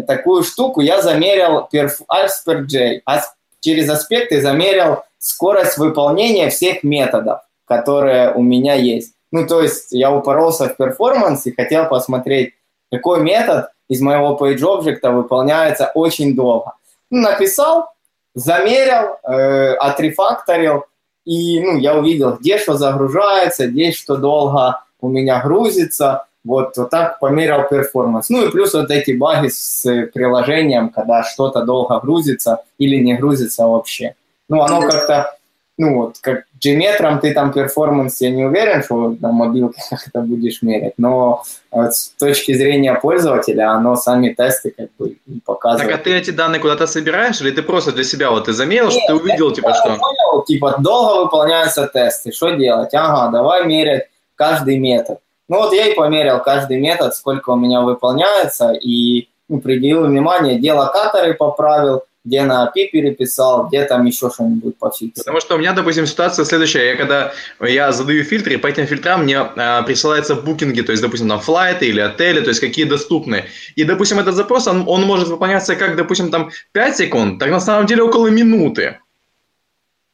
такую 0.06 0.44
штуку, 0.44 0.82
я 0.82 1.02
замерил 1.02 1.68
перф, 1.72 2.02
Asper 2.08 2.66
J, 2.66 3.02
через 3.62 3.90
аспекты 3.90 4.41
замерил 4.41 4.99
скорость 5.18 5.80
выполнения 5.80 6.52
всех 6.52 6.84
методов, 6.84 7.40
которые 7.66 8.32
у 8.32 8.44
меня 8.44 8.76
есть. 8.76 9.14
Ну, 9.32 9.48
то 9.48 9.62
есть 9.62 9.91
я 9.91 10.12
упоролся 10.12 10.68
в 10.68 10.76
перформанс 10.76 11.45
и 11.45 11.56
хотел 11.56 11.88
посмотреть, 11.88 12.53
какой 12.91 13.22
метод 13.22 13.70
из 13.88 14.02
моего 14.02 14.38
PageObject 14.38 15.10
выполняется 15.12 15.91
очень 15.95 16.36
долго. 16.36 16.74
Ну, 17.10 17.22
написал, 17.22 17.94
замерил, 18.36 19.18
э, 19.24 19.74
отрефакторил, 19.76 20.86
и 21.26 21.60
ну, 21.62 21.78
я 21.78 21.95
увидел, 21.95 22.38
где 22.38 22.58
что 22.58 22.76
загружается, 22.76 23.68
где 23.68 23.91
что 23.91 24.18
долго 24.18 24.84
у 24.99 25.10
меня 25.10 25.41
грузится. 25.41 26.26
Вот, 26.44 26.76
вот 26.76 26.90
так 26.90 27.20
померил 27.20 27.68
перформанс. 27.70 28.30
Ну 28.30 28.45
и 28.45 28.52
плюс 28.52 28.74
вот 28.74 28.90
эти 28.90 29.12
баги 29.12 29.49
с 29.49 29.84
приложением, 30.14 30.90
когда 30.90 31.24
что-то 31.24 31.64
долго 31.64 31.99
грузится 31.99 32.64
или 32.80 32.95
не 32.95 33.16
грузится 33.16 33.68
вообще. 33.68 34.16
Ну, 34.49 34.62
оно 34.62 34.82
как-то, 34.82 35.38
ну 35.78 35.98
вот, 35.98 36.18
как 36.20 36.45
Gmetrом 36.64 37.20
ты 37.20 37.34
там 37.34 37.52
перформанс, 37.52 38.22
я 38.22 38.30
не 38.30 38.46
уверен, 38.46 38.84
что 38.84 39.16
на 39.20 39.32
мобилке 39.32 39.82
как 39.90 40.00
это 40.08 40.22
будешь 40.22 40.62
мерять, 40.62 40.94
но 40.98 41.44
вот, 41.72 41.96
с 41.96 42.10
точки 42.10 42.54
зрения 42.54 42.94
пользователя, 42.94 43.72
оно 43.72 43.96
сами 43.96 44.30
тесты 44.30 44.72
как 44.78 44.90
бы 45.00 45.18
показывают. 45.46 45.92
Так, 45.92 46.02
а 46.02 46.04
ты 46.04 46.16
эти 46.16 46.32
данные 46.32 46.60
куда-то 46.60 46.86
собираешь, 46.88 47.42
или 47.42 47.52
ты 47.52 47.64
просто 47.64 47.92
для 47.92 48.04
себя 48.04 48.30
вот 48.30 48.46
ты 48.46 48.54
замерил, 48.54 48.92
что 48.92 49.00
ты 49.08 49.14
увидел, 49.16 49.52
типа, 49.52 49.74
что... 49.74 49.98
Понял, 49.98 50.44
типа, 50.44 50.76
долго 50.80 51.24
выполняются 51.24 51.88
тесты, 51.88 52.32
что 52.32 52.52
делать? 52.52 52.94
Ага, 52.94 53.32
давай 53.32 53.66
мерять 53.66 54.08
каждый 54.36 54.78
метод. 54.78 55.20
Ну 55.48 55.58
вот 55.58 55.74
я 55.74 55.88
и 55.88 55.96
померил 55.96 56.40
каждый 56.40 56.80
метод, 56.80 57.16
сколько 57.16 57.50
у 57.50 57.56
меня 57.56 57.82
выполняется, 57.82 58.72
и 58.72 59.28
ну, 59.50 59.60
предъявил 59.60 60.06
внимание, 60.06 60.58
где 60.58 60.72
локаторы 60.74 61.34
поправил, 61.34 62.04
где 62.23 62.43
на 62.43 62.65
API 62.65 62.88
переписал, 62.91 63.68
где 63.68 63.84
там 63.85 64.06
еще 64.06 64.30
что-нибудь 64.30 64.77
пофиксил. 64.77 65.23
Потому 65.23 65.39
что 65.39 65.56
у 65.56 65.57
меня, 65.57 65.73
допустим, 65.73 66.06
ситуация 66.06 66.45
следующая. 66.45 66.89
Я 66.89 66.95
когда 66.95 67.34
я 67.60 67.91
задаю 67.91 68.23
фильтры, 68.23 68.57
по 68.60 68.68
этим 68.68 68.85
фильтрам 68.85 69.23
мне 69.23 69.39
а, 69.39 69.81
присылаются 69.81 70.35
букинги, 70.35 70.81
то 70.81 70.91
есть, 70.91 71.02
допустим, 71.02 71.30
там 71.30 71.39
флайты 71.39 71.88
или 71.88 71.99
отели, 71.99 72.41
то 72.41 72.49
есть 72.49 72.60
какие 72.60 72.85
доступны. 72.85 73.45
И, 73.76 73.84
допустим, 73.84 74.19
этот 74.19 74.35
запрос, 74.35 74.68
он, 74.68 74.84
он 74.88 75.03
может 75.03 75.30
выполняться 75.30 75.76
как, 75.76 75.95
допустим, 75.95 76.30
там 76.30 76.52
5 76.73 76.98
секунд, 76.98 77.39
так 77.39 77.49
на 77.49 77.60
самом 77.60 77.88
деле 77.88 78.03
около 78.03 78.27
минуты. 78.27 78.99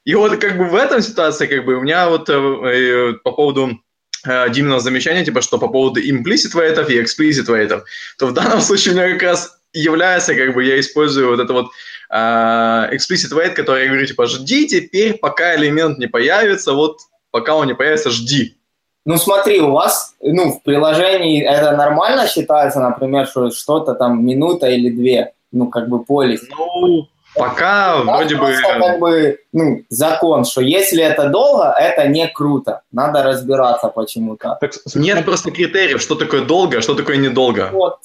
И 0.05 0.15
вот 0.15 0.38
как 0.38 0.57
бы 0.57 0.65
в 0.65 0.75
этом 0.75 1.01
ситуации, 1.01 1.47
как 1.47 1.65
бы 1.65 1.75
у 1.75 1.81
меня 1.81 2.07
вот 2.07 2.29
э, 2.29 2.34
э 2.34 3.13
по 3.21 3.34
поводу 3.34 3.81
э, 4.25 4.49
Димина 4.51 4.79
замечания, 4.79 5.25
типа, 5.25 5.41
что 5.41 5.57
по 5.57 5.67
поводу 5.67 5.99
implicit 5.99 6.57
вейтов 6.57 6.89
и 6.89 7.01
explicit 7.01 7.53
вейтов, 7.53 7.84
то 8.17 8.27
в 8.27 8.34
данном 8.34 8.61
случае 8.67 8.93
у 8.93 8.97
меня 8.97 9.11
как 9.11 9.23
раз 9.23 9.57
является, 9.73 10.35
как 10.35 10.53
бы, 10.53 10.63
я 10.63 10.79
использую 10.79 11.29
вот 11.29 11.39
это 11.39 11.53
вот 11.53 11.71
explicit 12.11 13.34
wait, 13.34 13.51
который 13.51 13.84
я 13.84 13.88
говорю, 13.88 14.05
типа, 14.05 14.27
жди 14.27 14.67
теперь, 14.67 15.17
пока 15.17 15.55
элемент 15.55 15.97
не 15.97 16.07
появится, 16.07 16.73
вот 16.73 16.99
пока 17.31 17.55
он 17.55 17.67
не 17.67 17.75
появится, 17.75 18.09
жди. 18.09 18.57
Ну 19.05 19.17
смотри, 19.17 19.61
у 19.61 19.71
вас, 19.71 20.15
ну, 20.21 20.51
в 20.51 20.63
приложении 20.63 21.41
это 21.41 21.71
нормально 21.77 22.27
считается, 22.27 22.79
например, 22.79 23.25
что 23.27 23.51
что-то 23.51 23.93
там 23.93 24.25
минута 24.25 24.67
или 24.67 24.89
две, 24.89 25.34
ну, 25.51 25.67
как 25.67 25.88
бы 25.88 26.03
полис? 26.03 26.41
Ну, 26.49 27.07
Пока 27.38 28.03
да, 28.03 28.17
вроде 28.17 28.35
бы... 28.35 28.53
как 28.61 28.99
бы 28.99 29.39
ну, 29.53 29.84
закон, 29.89 30.45
что 30.45 30.61
если 30.61 31.03
это 31.03 31.29
долго, 31.29 31.71
это 31.77 32.07
не 32.07 32.27
круто. 32.27 32.81
Надо 32.91 33.23
разбираться 33.23 33.89
почему-то. 33.89 34.59
Нет 34.95 35.23
просто 35.23 35.51
критериев, 35.51 36.01
что 36.01 36.15
такое 36.15 36.41
долго, 36.41 36.79
а 36.79 36.81
что 36.81 36.95
такое 36.95 37.17
недолго. 37.17 37.69
Вот. 37.71 37.99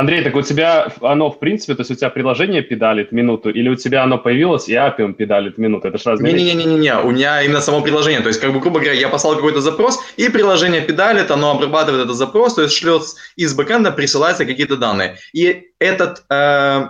Андрей, 0.00 0.24
так 0.24 0.34
у 0.34 0.40
тебя 0.40 0.90
оно 1.02 1.30
в 1.30 1.38
принципе, 1.38 1.74
то 1.74 1.82
есть 1.82 1.90
у 1.90 1.94
тебя 1.94 2.08
приложение 2.08 2.62
педалит 2.62 3.12
минуту, 3.12 3.50
или 3.50 3.68
у 3.68 3.76
тебя 3.76 4.02
оно 4.02 4.16
появилось 4.16 4.66
и 4.66 4.72
Appium 4.72 5.12
педалит 5.12 5.58
минуту? 5.58 5.88
Это 5.88 5.98
же 5.98 6.04
разные 6.10 6.32
Не-не-не, 6.32 6.96
у 7.00 7.10
меня 7.10 7.42
именно 7.42 7.60
само 7.60 7.82
приложение. 7.82 8.22
То 8.22 8.28
есть, 8.28 8.40
как 8.40 8.52
бы, 8.52 8.60
грубо 8.60 8.80
говоря, 8.80 8.94
я 8.94 9.10
послал 9.10 9.36
какой-то 9.36 9.60
запрос, 9.60 10.00
и 10.16 10.30
приложение 10.30 10.80
педалит, 10.80 11.30
оно 11.30 11.50
обрабатывает 11.50 12.04
этот 12.04 12.16
запрос, 12.16 12.54
то 12.54 12.62
есть 12.62 12.74
шлет 12.74 13.02
из 13.36 13.54
бэкэнда, 13.54 13.92
присылаются 13.92 14.46
какие-то 14.46 14.78
данные. 14.78 15.18
И 15.34 15.64
этот 15.78 16.24
э, 16.30 16.88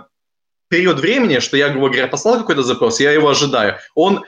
период 0.69 0.99
времени, 1.01 1.39
что 1.39 1.57
я, 1.57 1.67
грубо 1.67 1.89
говоря, 1.89 2.07
послал 2.07 2.37
какой-то 2.37 2.63
запрос, 2.63 3.01
я 3.01 3.11
его 3.11 3.29
ожидаю, 3.29 3.75
он 3.93 4.23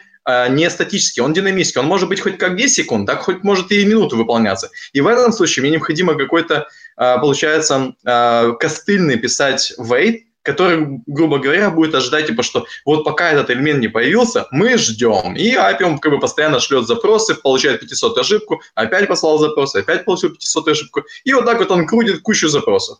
не 0.49 0.69
статический, 0.69 1.21
он 1.21 1.33
динамический. 1.33 1.81
Он 1.81 1.87
может 1.87 2.09
быть 2.09 2.21
хоть 2.21 2.37
как 2.37 2.55
10 2.55 2.73
секунд, 2.73 3.07
так 3.07 3.21
хоть 3.21 3.43
может 3.43 3.71
и 3.71 3.85
минуту 3.85 4.15
выполняться. 4.17 4.69
И 4.93 5.01
в 5.01 5.07
этом 5.07 5.31
случае 5.33 5.63
мне 5.63 5.71
необходимо 5.71 6.15
какой-то, 6.15 6.67
э, 6.97 7.15
получается, 7.19 7.93
э, 8.05 8.53
костыльный 8.59 9.17
писать 9.17 9.73
wait, 9.77 10.21
который, 10.43 11.01
грубо 11.07 11.39
говоря, 11.39 11.71
будет 11.71 11.95
ожидать, 11.95 12.27
типа, 12.27 12.43
что 12.43 12.65
вот 12.85 13.03
пока 13.03 13.31
этот 13.31 13.49
элемент 13.49 13.79
не 13.79 13.87
появился, 13.87 14.45
мы 14.51 14.77
ждем. 14.77 15.35
И 15.35 15.55
API 15.55 15.83
он 15.83 15.99
как 15.99 16.11
бы 16.11 16.19
постоянно 16.19 16.59
шлет 16.59 16.85
запросы, 16.85 17.33
получает 17.35 17.79
500 17.79 18.17
ошибку, 18.17 18.61
опять 18.75 19.07
послал 19.07 19.39
запросы, 19.39 19.77
опять 19.77 20.05
получил 20.05 20.31
500 20.31 20.67
ошибку. 20.67 21.03
И 21.23 21.33
вот 21.33 21.45
так 21.45 21.59
вот 21.59 21.71
он 21.71 21.87
крутит 21.87 22.21
кучу 22.21 22.49
запросов. 22.49 22.99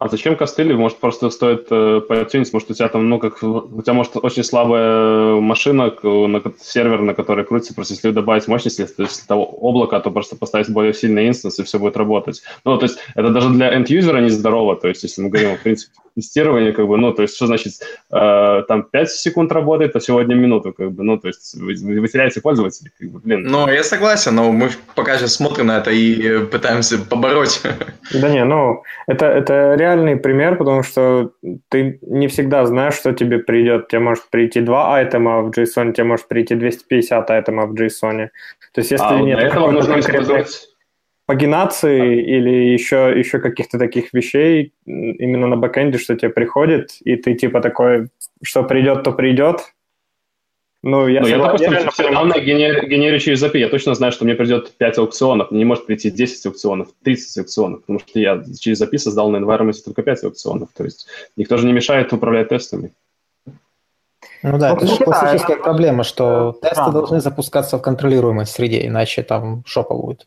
А 0.00 0.08
зачем 0.08 0.34
костыли? 0.34 0.72
Может, 0.72 0.96
просто 0.96 1.28
стоит 1.28 1.66
э, 1.70 2.00
подтюнить? 2.00 2.50
Может, 2.54 2.70
у 2.70 2.74
тебя 2.74 2.88
там, 2.88 3.10
ну, 3.10 3.18
как 3.18 3.42
у 3.42 3.82
тебя, 3.82 3.92
может, 3.92 4.16
очень 4.16 4.44
слабая 4.44 5.38
машина, 5.38 5.92
на, 6.02 6.42
сервер, 6.58 7.02
на 7.02 7.12
которой 7.12 7.44
крутится, 7.44 7.74
просто 7.74 7.92
если 7.92 8.10
добавить 8.10 8.48
мощности, 8.48 8.80
если, 8.80 9.02
если 9.02 9.26
того 9.26 9.44
облака, 9.44 10.00
то 10.00 10.10
просто 10.10 10.36
поставить 10.36 10.70
более 10.70 10.94
сильный 10.94 11.28
инстанс, 11.28 11.58
и 11.58 11.64
все 11.64 11.78
будет 11.78 11.98
работать. 11.98 12.40
Ну, 12.64 12.78
то 12.78 12.84
есть 12.84 12.98
это 13.14 13.28
даже 13.28 13.50
для 13.50 13.74
end-юзера 13.76 14.22
нездорово, 14.22 14.76
то 14.76 14.88
есть 14.88 15.02
если 15.02 15.20
мы 15.20 15.28
говорим, 15.28 15.58
в 15.58 15.60
принципе, 15.60 15.92
тестирование, 16.14 16.72
как 16.72 16.86
бы, 16.86 16.96
ну, 16.96 17.12
то 17.12 17.22
есть, 17.22 17.36
что 17.36 17.46
значит, 17.46 17.74
э, 18.10 18.62
там 18.68 18.82
5 18.82 19.10
секунд 19.10 19.52
работает, 19.52 19.96
а 19.96 20.00
сегодня 20.00 20.34
минуту, 20.34 20.72
как 20.72 20.92
бы, 20.92 21.02
ну, 21.02 21.18
то 21.18 21.28
есть, 21.28 21.54
вы, 21.54 21.74
вы 22.00 22.08
теряете 22.08 22.40
пользователей, 22.40 22.90
как 22.98 23.10
бы, 23.10 23.20
блин. 23.20 23.42
Ну, 23.42 23.68
я 23.68 23.82
согласен, 23.82 24.34
но 24.34 24.52
мы 24.52 24.70
пока 24.94 25.18
сейчас 25.18 25.34
смотрим 25.34 25.66
на 25.66 25.78
это 25.78 25.90
и 25.90 26.44
пытаемся 26.46 26.98
побороть. 26.98 27.62
Да 28.12 28.28
не, 28.28 28.44
ну, 28.44 28.82
это, 29.06 29.26
это 29.26 29.74
реальный 29.90 30.16
пример, 30.16 30.56
потому 30.56 30.82
что 30.82 31.32
ты 31.68 31.98
не 32.02 32.28
всегда 32.28 32.64
знаешь, 32.66 32.94
что 32.94 33.12
тебе 33.12 33.38
придет. 33.38 33.88
Тебе 33.88 34.00
может 34.00 34.30
прийти 34.30 34.60
два 34.60 34.96
айтема 34.96 35.42
в 35.42 35.50
JSON, 35.50 35.92
тебе 35.92 36.04
может 36.04 36.28
прийти 36.28 36.54
250 36.54 37.30
айтема 37.30 37.66
в 37.66 37.74
JSON. 37.74 38.28
То 38.72 38.80
есть, 38.80 38.90
если 38.90 39.04
а, 39.04 39.20
нет... 39.20 39.38
Для 39.38 39.48
этого 39.48 39.70
нужно 39.70 39.98
использовать 39.98 40.68
пагинации 41.26 42.22
или 42.22 42.72
еще, 42.72 43.12
еще 43.16 43.38
каких-то 43.38 43.78
таких 43.78 44.12
вещей 44.12 44.72
именно 44.86 45.46
на 45.46 45.56
бэкэнде, 45.56 45.98
что 45.98 46.16
тебе 46.16 46.30
приходит, 46.30 46.96
и 47.04 47.14
ты 47.16 47.34
типа 47.34 47.60
такой, 47.60 48.08
что 48.42 48.64
придет, 48.64 49.04
то 49.04 49.12
придет. 49.12 49.60
Ну, 50.82 51.08
я, 51.08 51.20
ну, 51.20 51.26
я, 51.26 51.38
допустим, 51.38 51.72
я 51.72 51.90
все 51.90 52.08
равно 52.08 52.38
генер, 52.38 52.86
генерю 52.86 53.18
через 53.18 53.42
API. 53.42 53.58
Я 53.58 53.68
точно 53.68 53.94
знаю, 53.94 54.12
что 54.12 54.24
мне 54.24 54.34
придет 54.34 54.72
5 54.78 54.98
аукционов. 54.98 55.50
Мне 55.50 55.58
не 55.58 55.64
может 55.66 55.84
прийти 55.84 56.10
10 56.10 56.46
аукционов, 56.46 56.88
30 57.04 57.38
аукционов, 57.38 57.80
потому 57.80 57.98
что 57.98 58.18
я 58.18 58.42
через 58.58 58.80
API 58.80 58.96
создал 58.96 59.28
на 59.30 59.36
environment 59.36 59.76
только 59.84 60.02
5 60.02 60.24
аукционов. 60.24 60.70
То 60.74 60.84
есть 60.84 61.06
никто 61.36 61.58
же 61.58 61.66
не 61.66 61.74
мешает 61.74 62.12
управлять 62.14 62.48
тестами. 62.48 62.92
Ну 64.42 64.58
да, 64.58 64.72
это 64.72 64.86
же 64.86 64.96
классическая 65.04 65.56
проблема, 65.56 66.02
что 66.02 66.58
тесты 66.62 66.90
должны 66.92 67.20
запускаться 67.20 67.76
в 67.76 67.82
контролируемой 67.82 68.46
среде, 68.46 68.86
иначе 68.86 69.22
там 69.22 69.62
шопа 69.66 69.94
будет. 69.94 70.26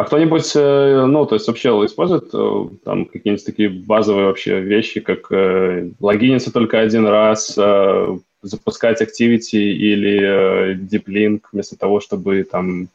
А 0.00 0.04
кто-нибудь, 0.04 0.52
э, 0.54 1.04
ну, 1.06 1.26
то 1.26 1.34
есть 1.34 1.46
вообще 1.46 1.68
использует 1.84 2.30
э, 2.32 2.64
там 2.86 3.04
какие-нибудь 3.04 3.44
такие 3.44 3.68
базовые 3.68 4.28
вообще 4.28 4.58
вещи, 4.58 5.00
как 5.00 5.30
э, 5.30 5.90
логиниться 6.00 6.50
только 6.50 6.80
один 6.80 7.06
раз, 7.06 7.52
э, 7.58 8.16
запускать 8.40 9.02
Activity 9.02 9.58
или 9.58 10.18
э, 10.22 10.72
Deep 10.72 11.04
Link 11.04 11.40
вместо 11.52 11.76
того, 11.76 12.00
чтобы 12.00 12.44
там... 12.44 12.88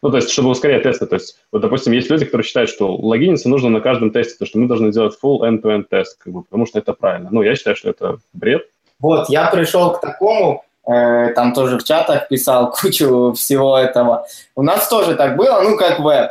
Ну, 0.00 0.10
то 0.10 0.18
есть, 0.18 0.30
чтобы 0.30 0.50
ускорять 0.50 0.84
тесты. 0.84 1.06
То 1.06 1.16
есть, 1.16 1.40
вот, 1.50 1.60
допустим, 1.60 1.92
есть 1.92 2.08
люди, 2.08 2.24
которые 2.24 2.44
считают, 2.44 2.70
что 2.70 2.94
логиниться 2.94 3.48
нужно 3.48 3.70
на 3.70 3.80
каждом 3.80 4.12
тесте, 4.12 4.36
то, 4.38 4.46
что 4.46 4.60
мы 4.60 4.68
должны 4.68 4.92
делать 4.92 5.18
full 5.20 5.40
end-to-end 5.40 5.86
тест, 5.90 6.22
как 6.22 6.32
бы, 6.32 6.42
потому 6.44 6.66
что 6.66 6.78
это 6.78 6.92
правильно. 6.92 7.30
Ну, 7.32 7.42
я 7.42 7.56
считаю, 7.56 7.74
что 7.74 7.90
это 7.90 8.18
бред. 8.32 8.68
Вот, 9.00 9.28
я 9.28 9.50
пришел 9.50 9.90
к 9.90 10.00
такому, 10.00 10.64
э, 10.86 11.32
там 11.34 11.52
тоже 11.52 11.78
в 11.78 11.82
чатах 11.82 12.28
писал 12.28 12.70
кучу 12.70 13.32
всего 13.32 13.76
этого. 13.76 14.24
У 14.54 14.62
нас 14.62 14.88
тоже 14.88 15.16
так 15.16 15.36
было, 15.36 15.60
ну, 15.60 15.76
как 15.76 15.98
веб 15.98 16.30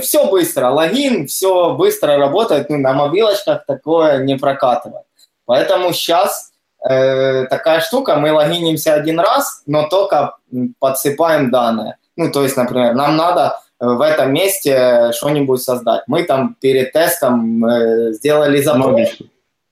все 0.00 0.30
быстро, 0.30 0.68
логин, 0.68 1.26
все 1.26 1.74
быстро 1.74 2.16
работает, 2.16 2.68
ну, 2.68 2.78
на 2.78 2.92
мобилочках 2.92 3.64
такое 3.66 4.18
не 4.24 4.36
прокатывает. 4.36 5.04
Поэтому 5.46 5.92
сейчас 5.92 6.52
э, 6.88 7.46
такая 7.46 7.80
штука, 7.80 8.16
мы 8.16 8.32
логинимся 8.32 8.94
один 8.94 9.18
раз, 9.18 9.62
но 9.66 9.88
только 9.88 10.36
подсыпаем 10.78 11.50
данные. 11.50 11.96
Ну, 12.16 12.30
то 12.30 12.42
есть, 12.42 12.56
например, 12.56 12.94
нам 12.94 13.16
надо 13.16 13.58
э, 13.80 13.86
в 13.86 14.00
этом 14.00 14.32
месте 14.32 15.10
что-нибудь 15.12 15.60
создать. 15.60 16.04
Мы 16.06 16.22
там 16.22 16.54
перед 16.60 16.92
тестом 16.92 17.64
э, 17.64 18.12
сделали 18.12 18.60
запрос. 18.62 19.10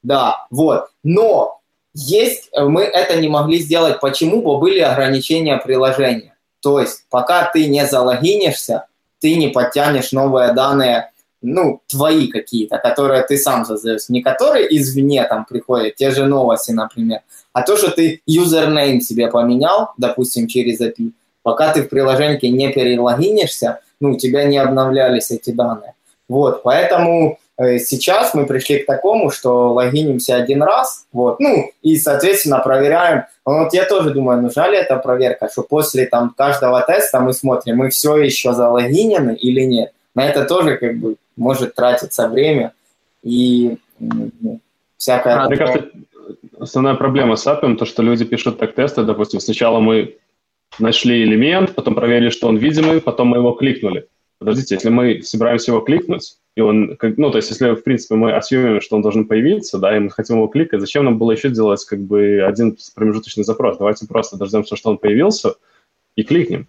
Да, 0.02 0.46
вот. 0.50 0.88
Но 1.04 1.60
есть, 1.94 2.48
э, 2.52 2.64
мы 2.64 2.82
это 2.82 3.20
не 3.20 3.28
могли 3.28 3.58
сделать. 3.58 4.00
Почему? 4.00 4.42
Бо 4.42 4.58
были 4.58 4.80
ограничения 4.80 5.58
приложения. 5.58 6.34
То 6.60 6.80
есть, 6.80 7.04
пока 7.08 7.48
ты 7.52 7.68
не 7.68 7.86
залогинишься, 7.86 8.86
ты 9.20 9.36
не 9.36 9.48
подтянешь 9.48 10.12
новые 10.12 10.52
данные 10.52 11.10
ну, 11.40 11.80
твои 11.86 12.28
какие-то, 12.28 12.78
которые 12.78 13.22
ты 13.22 13.36
сам 13.36 13.64
создаешь, 13.64 14.08
не 14.08 14.22
которые 14.22 14.76
извне 14.76 15.24
там 15.24 15.44
приходят, 15.44 15.94
те 15.94 16.10
же 16.10 16.26
новости, 16.26 16.72
например, 16.72 17.20
а 17.52 17.62
то, 17.62 17.76
что 17.76 17.90
ты 17.90 18.22
юзернейм 18.26 19.00
себе 19.00 19.28
поменял, 19.28 19.90
допустим, 19.98 20.48
через 20.48 20.80
API, 20.80 21.12
пока 21.42 21.72
ты 21.72 21.82
в 21.82 21.88
приложении 21.88 22.48
не 22.48 22.72
перелогинишься, 22.72 23.80
ну, 24.00 24.12
у 24.12 24.16
тебя 24.16 24.44
не 24.44 24.58
обновлялись 24.58 25.30
эти 25.30 25.50
данные. 25.50 25.94
Вот, 26.28 26.62
поэтому 26.62 27.38
сейчас 27.58 28.34
мы 28.34 28.46
пришли 28.46 28.78
к 28.78 28.86
такому, 28.86 29.30
что 29.30 29.72
логинимся 29.72 30.36
один 30.36 30.62
раз, 30.62 31.06
вот, 31.12 31.40
ну, 31.40 31.72
и, 31.82 31.96
соответственно, 31.96 32.60
проверяем. 32.60 33.24
Вот 33.44 33.74
я 33.74 33.84
тоже 33.84 34.10
думаю, 34.10 34.40
нужна 34.40 34.68
ли 34.68 34.76
эта 34.76 34.96
проверка, 34.96 35.48
что 35.50 35.62
после 35.62 36.06
там 36.06 36.34
каждого 36.36 36.80
теста 36.82 37.18
мы 37.20 37.32
смотрим, 37.32 37.76
мы 37.76 37.90
все 37.90 38.16
еще 38.16 38.52
залогинены 38.52 39.34
или 39.34 39.62
нет. 39.62 39.92
На 40.14 40.26
это 40.26 40.44
тоже 40.44 40.76
как 40.76 40.96
бы 40.98 41.16
может 41.36 41.74
тратиться 41.74 42.28
время 42.28 42.72
и 43.22 43.78
ну, 43.98 44.60
всякое. 44.96 45.34
А, 45.34 45.48
мне 45.48 45.56
кажется, 45.56 45.90
основная 46.60 46.94
проблема 46.94 47.36
с 47.36 47.46
API, 47.46 47.76
то, 47.76 47.84
что 47.84 48.02
люди 48.02 48.24
пишут 48.24 48.58
так 48.58 48.74
тесты, 48.74 49.02
допустим, 49.02 49.40
сначала 49.40 49.80
мы 49.80 50.16
нашли 50.78 51.24
элемент, 51.24 51.74
потом 51.74 51.94
проверили, 51.94 52.30
что 52.30 52.48
он 52.48 52.56
видимый, 52.56 53.00
потом 53.00 53.28
мы 53.28 53.38
его 53.38 53.52
кликнули. 53.52 54.06
Подождите, 54.38 54.76
если 54.76 54.90
мы 54.90 55.22
собираемся 55.22 55.72
его 55.72 55.80
кликнуть, 55.80 56.36
и 56.58 56.60
он, 56.60 56.98
ну, 57.00 57.30
то 57.30 57.36
есть, 57.36 57.50
если, 57.50 57.70
в 57.70 57.84
принципе, 57.84 58.16
мы 58.16 58.32
осъемим, 58.32 58.80
что 58.80 58.96
он 58.96 59.02
должен 59.02 59.26
появиться, 59.26 59.78
да, 59.78 59.96
и 59.96 60.00
мы 60.00 60.10
хотим 60.10 60.38
его 60.38 60.48
кликать, 60.48 60.80
зачем 60.80 61.04
нам 61.04 61.16
было 61.16 61.30
еще 61.30 61.50
делать, 61.50 61.84
как 61.84 62.00
бы, 62.00 62.42
один 62.44 62.76
промежуточный 62.96 63.44
запрос? 63.44 63.78
Давайте 63.78 64.08
просто 64.08 64.36
дождемся, 64.36 64.74
что 64.74 64.90
он 64.90 64.98
появился, 64.98 65.54
и 66.16 66.24
кликнем. 66.24 66.66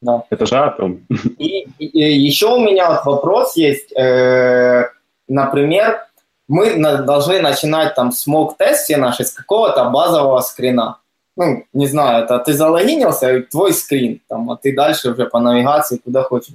Да. 0.00 0.24
Это 0.30 0.46
же 0.46 0.56
атом. 0.56 1.06
И, 1.36 1.68
и, 1.78 1.84
и 1.84 2.18
еще 2.18 2.54
у 2.54 2.60
меня 2.60 2.88
вот 2.88 3.04
вопрос 3.04 3.54
есть. 3.58 3.92
Э, 3.94 4.92
например, 5.28 6.06
мы 6.48 6.76
на, 6.76 7.02
должны 7.02 7.42
начинать 7.42 7.94
там 7.94 8.12
смог-тест 8.12 8.84
все 8.84 8.96
наши 8.96 9.24
с 9.24 9.32
какого-то 9.32 9.90
базового 9.90 10.40
скрина. 10.40 11.00
Ну, 11.36 11.66
не 11.74 11.86
знаю, 11.86 12.24
это 12.24 12.38
ты 12.38 12.54
залогинился, 12.54 13.36
и 13.36 13.42
твой 13.42 13.74
скрин, 13.74 14.22
там, 14.26 14.50
а 14.50 14.56
ты 14.56 14.74
дальше 14.74 15.10
уже 15.10 15.26
по 15.26 15.38
навигации 15.38 15.98
куда 15.98 16.22
хочешь. 16.22 16.54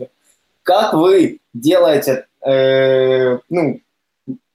Как 0.64 0.94
вы 0.94 1.40
делаете, 1.54 2.26
э, 2.46 3.40
ну, 3.50 3.80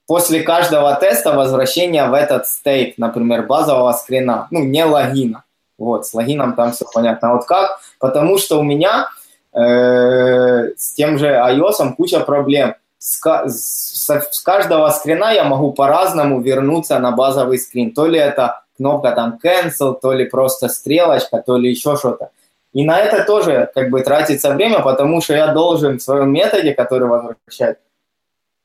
после 0.07 0.41
каждого 0.41 0.95
теста 0.95 1.33
возвращение 1.33 2.07
в 2.07 2.13
этот 2.13 2.47
стейт, 2.47 2.97
например, 2.97 3.45
базового 3.45 3.91
скрина, 3.93 4.47
ну, 4.51 4.63
не 4.63 4.83
логина. 4.83 5.43
Вот, 5.77 6.05
с 6.05 6.13
логином 6.13 6.55
там 6.55 6.71
все 6.71 6.85
понятно. 6.93 7.29
А 7.29 7.33
вот 7.35 7.45
как? 7.45 7.79
Потому 7.99 8.37
что 8.37 8.59
у 8.59 8.63
меня 8.63 9.07
э, 9.53 10.71
с 10.75 10.93
тем 10.93 11.17
же 11.17 11.27
iOS 11.27 11.95
куча 11.95 12.19
проблем. 12.19 12.75
С, 12.97 13.21
с, 13.21 14.09
с 14.09 14.39
каждого 14.41 14.89
скрина 14.89 15.31
я 15.31 15.45
могу 15.45 15.71
по-разному 15.71 16.41
вернуться 16.41 16.99
на 16.99 17.11
базовый 17.11 17.57
скрин. 17.57 17.93
То 17.93 18.07
ли 18.07 18.19
это 18.19 18.63
кнопка 18.77 19.11
там 19.11 19.39
cancel, 19.43 19.97
то 20.01 20.11
ли 20.11 20.25
просто 20.25 20.69
стрелочка, 20.69 21.41
то 21.45 21.57
ли 21.57 21.69
еще 21.69 21.95
что-то. 21.95 22.31
И 22.73 22.85
на 22.85 22.99
это 22.99 23.23
тоже 23.23 23.69
как 23.73 23.89
бы 23.89 24.01
тратится 24.01 24.53
время, 24.53 24.79
потому 24.79 25.21
что 25.21 25.33
я 25.33 25.47
должен 25.53 25.97
в 25.97 26.01
своем 26.01 26.31
методе, 26.31 26.73
который 26.73 27.07
возвращает, 27.07 27.79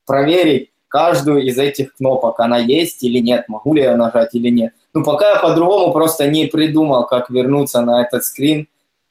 проверить 0.05 0.71
каждую 0.87 1.43
из 1.43 1.57
этих 1.57 1.95
кнопок, 1.95 2.39
она 2.39 2.57
есть 2.57 3.03
или 3.03 3.19
нет, 3.19 3.49
могу 3.49 3.73
ли 3.73 3.81
я 3.81 3.97
нажать 3.97 4.35
или 4.35 4.49
нет. 4.49 4.73
Ну, 4.93 5.03
пока 5.03 5.31
я 5.31 5.39
по-другому 5.39 5.91
просто 5.91 6.27
не 6.27 6.45
придумал, 6.45 7.05
как 7.05 7.29
вернуться 7.29 7.81
на 7.81 8.01
этот 8.03 8.23
скрин 8.23 8.67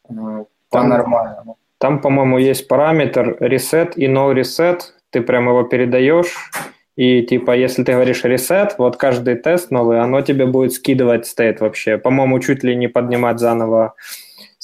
э, 0.09 0.45
по-нормальному. 0.71 1.59
Там, 1.79 2.01
по-моему, 2.01 2.39
есть 2.39 2.69
параметр 2.69 3.37
reset 3.41 3.95
и 3.97 4.07
no 4.07 4.33
reset. 4.33 4.81
Ты 5.11 5.21
прям 5.21 5.49
его 5.49 5.65
передаешь, 5.65 6.35
и 6.97 7.23
типа, 7.23 7.57
если 7.57 7.83
ты 7.83 7.93
говоришь 7.93 8.25
reset, 8.25 8.73
вот 8.79 8.97
каждый 8.97 9.35
тест 9.35 9.71
новый, 9.71 10.01
оно 10.01 10.21
тебе 10.21 10.47
будет 10.47 10.73
скидывать 10.73 11.27
стейт 11.27 11.61
вообще. 11.61 11.99
По-моему, 11.99 12.39
чуть 12.39 12.63
ли 12.63 12.77
не 12.77 12.89
поднимать 12.89 13.41
заново 13.41 13.95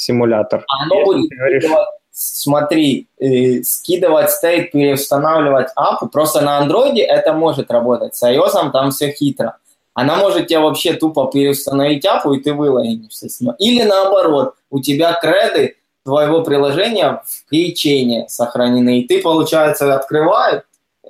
симулятор. 0.00 0.64
Оно 0.68 1.04
будет 1.04 1.28
говоришь... 1.30 1.64
смотри, 2.10 3.08
э, 3.18 3.62
скидывать 3.62 4.30
стейт, 4.30 4.72
переустанавливать 4.72 5.68
апу. 5.76 6.08
Просто 6.08 6.40
на 6.40 6.58
андроиде 6.58 7.02
это 7.02 7.32
может 7.32 7.70
работать. 7.70 8.14
С 8.14 8.22
iOS 8.22 8.70
там 8.72 8.90
все 8.90 9.12
хитро 9.12 9.56
она 9.94 10.16
может 10.16 10.46
тебя 10.46 10.60
вообще 10.60 10.94
тупо 10.94 11.30
переустановить 11.30 12.06
апу, 12.06 12.32
и 12.32 12.40
ты 12.40 12.54
вылогинишься 12.54 13.28
с 13.28 13.40
нее. 13.40 13.54
Или 13.58 13.82
наоборот, 13.82 14.54
у 14.70 14.80
тебя 14.80 15.12
креды 15.12 15.76
твоего 16.04 16.42
приложения 16.42 17.22
в 17.26 17.50
кейчейне 17.50 18.26
сохранены, 18.28 19.00
и 19.00 19.06
ты, 19.06 19.20
получается, 19.20 19.94
открываешь, 19.94 20.62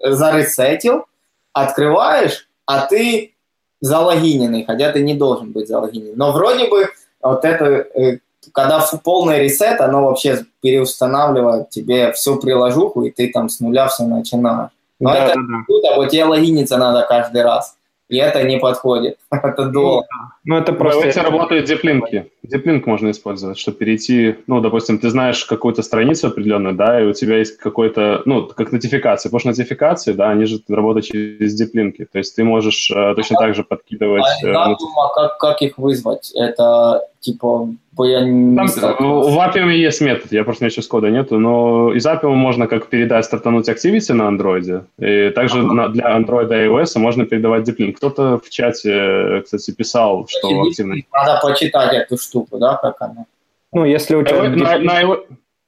заресетил, 0.03 1.05
открываешь, 1.53 2.49
а 2.67 2.87
ты 2.87 3.35
залогиненный, 3.81 4.65
хотя 4.65 4.91
ты 4.93 5.03
не 5.03 5.15
должен 5.15 5.53
быть 5.53 5.69
залогинен. 5.69 6.15
Но 6.17 6.33
вроде 6.33 6.69
бы 6.69 6.89
вот 7.23 7.45
это, 7.45 7.65
э, 7.65 8.19
когда 8.53 8.85
полный 9.03 9.41
ресет, 9.41 9.81
оно 9.81 10.05
вообще 10.05 10.45
переустанавливает 10.62 11.71
тебе 11.71 12.12
всю 12.12 12.37
приложуху, 12.37 13.05
и 13.05 13.11
ты 13.11 13.31
там 13.31 13.49
с 13.49 13.61
нуля 13.61 13.89
все 13.89 14.05
начинаешь. 14.05 14.71
Но 14.99 15.11
да, 15.11 15.25
это 15.25 15.35
да, 15.35 15.41
да. 15.41 15.65
круто, 15.67 15.95
вот 15.97 16.11
тебе 16.11 16.25
логиниться 16.25 16.77
надо 16.77 17.07
каждый 17.09 17.43
раз 17.43 17.77
и 18.11 18.17
это 18.17 18.43
не 18.43 18.59
подходит. 18.59 19.19
это 19.31 19.67
долго. 19.67 20.07
Ну, 20.45 20.57
это 20.57 20.73
просто... 20.73 21.07
Эти 21.07 21.19
работают 21.21 21.67
диплинки. 21.67 22.29
Диплинк 22.43 22.87
можно 22.87 23.11
использовать, 23.12 23.57
чтобы 23.57 23.79
перейти... 23.79 24.35
Ну, 24.49 24.61
допустим, 24.61 24.99
ты 24.99 25.11
знаешь 25.11 25.45
какую-то 25.45 25.83
страницу 25.83 26.27
определенную, 26.27 26.75
да, 26.75 27.01
и 27.01 27.07
у 27.07 27.12
тебя 27.12 27.39
есть 27.39 27.57
какой-то... 27.57 28.23
Ну, 28.25 28.49
как 28.49 28.73
нотификация. 28.73 29.31
Потому 29.31 29.41
что 29.41 29.49
нотификации, 29.51 30.12
да, 30.12 30.31
они 30.31 30.47
же 30.47 30.59
работают 30.69 31.07
через 31.07 31.55
диплинки. 31.55 32.05
То 32.05 32.19
есть 32.19 32.35
ты 32.35 32.43
можешь 32.43 32.91
э, 32.91 33.15
точно 33.15 33.37
так 33.37 33.55
же 33.55 33.62
подкидывать... 33.62 34.25
А, 34.43 34.47
э, 34.47 34.53
да, 34.53 34.77
как, 35.15 35.39
как 35.39 35.62
их 35.62 35.79
вызвать? 35.79 36.33
Это, 36.35 37.07
типа, 37.21 37.69
я 38.05 38.24
не 38.24 38.56
Там, 38.56 38.66
в 38.66 39.39
Appium 39.39 39.70
есть 39.72 40.01
метод, 40.01 40.32
я 40.32 40.44
просто 40.44 40.62
у 40.62 40.64
меня 40.64 40.70
сейчас 40.70 40.86
кода 40.86 41.10
нету, 41.10 41.39
но 41.39 41.93
из 41.93 42.06
Appium 42.06 42.35
можно 42.35 42.66
как 42.66 42.86
передать, 42.86 43.24
стартануть 43.24 43.68
Activity 43.68 44.12
на 44.12 44.28
Android, 44.31 44.85
и 44.98 45.31
также 45.31 45.60
ага. 45.60 45.72
на, 45.72 45.89
для 45.89 46.18
Android 46.18 46.48
и 46.48 46.68
iOS 46.68 46.98
можно 46.98 47.27
передавать 47.27 47.64
диплинк. 47.64 47.97
Кто-то 47.97 48.39
в 48.39 48.51
чате, 48.51 49.43
кстати, 49.44 49.70
писал, 49.72 50.27
что 50.28 50.62
активно... 50.62 50.97
Надо 51.12 51.40
почитать 51.43 51.94
эту 51.94 52.16
штуку, 52.18 52.59
да, 52.59 52.77
как 52.77 52.97
она? 53.01 53.27
Ну, 53.72 53.85
если 53.85 54.16
у 54.16 54.24
тебя... 54.24 54.48
На, 54.48 54.78
на, 54.78 55.16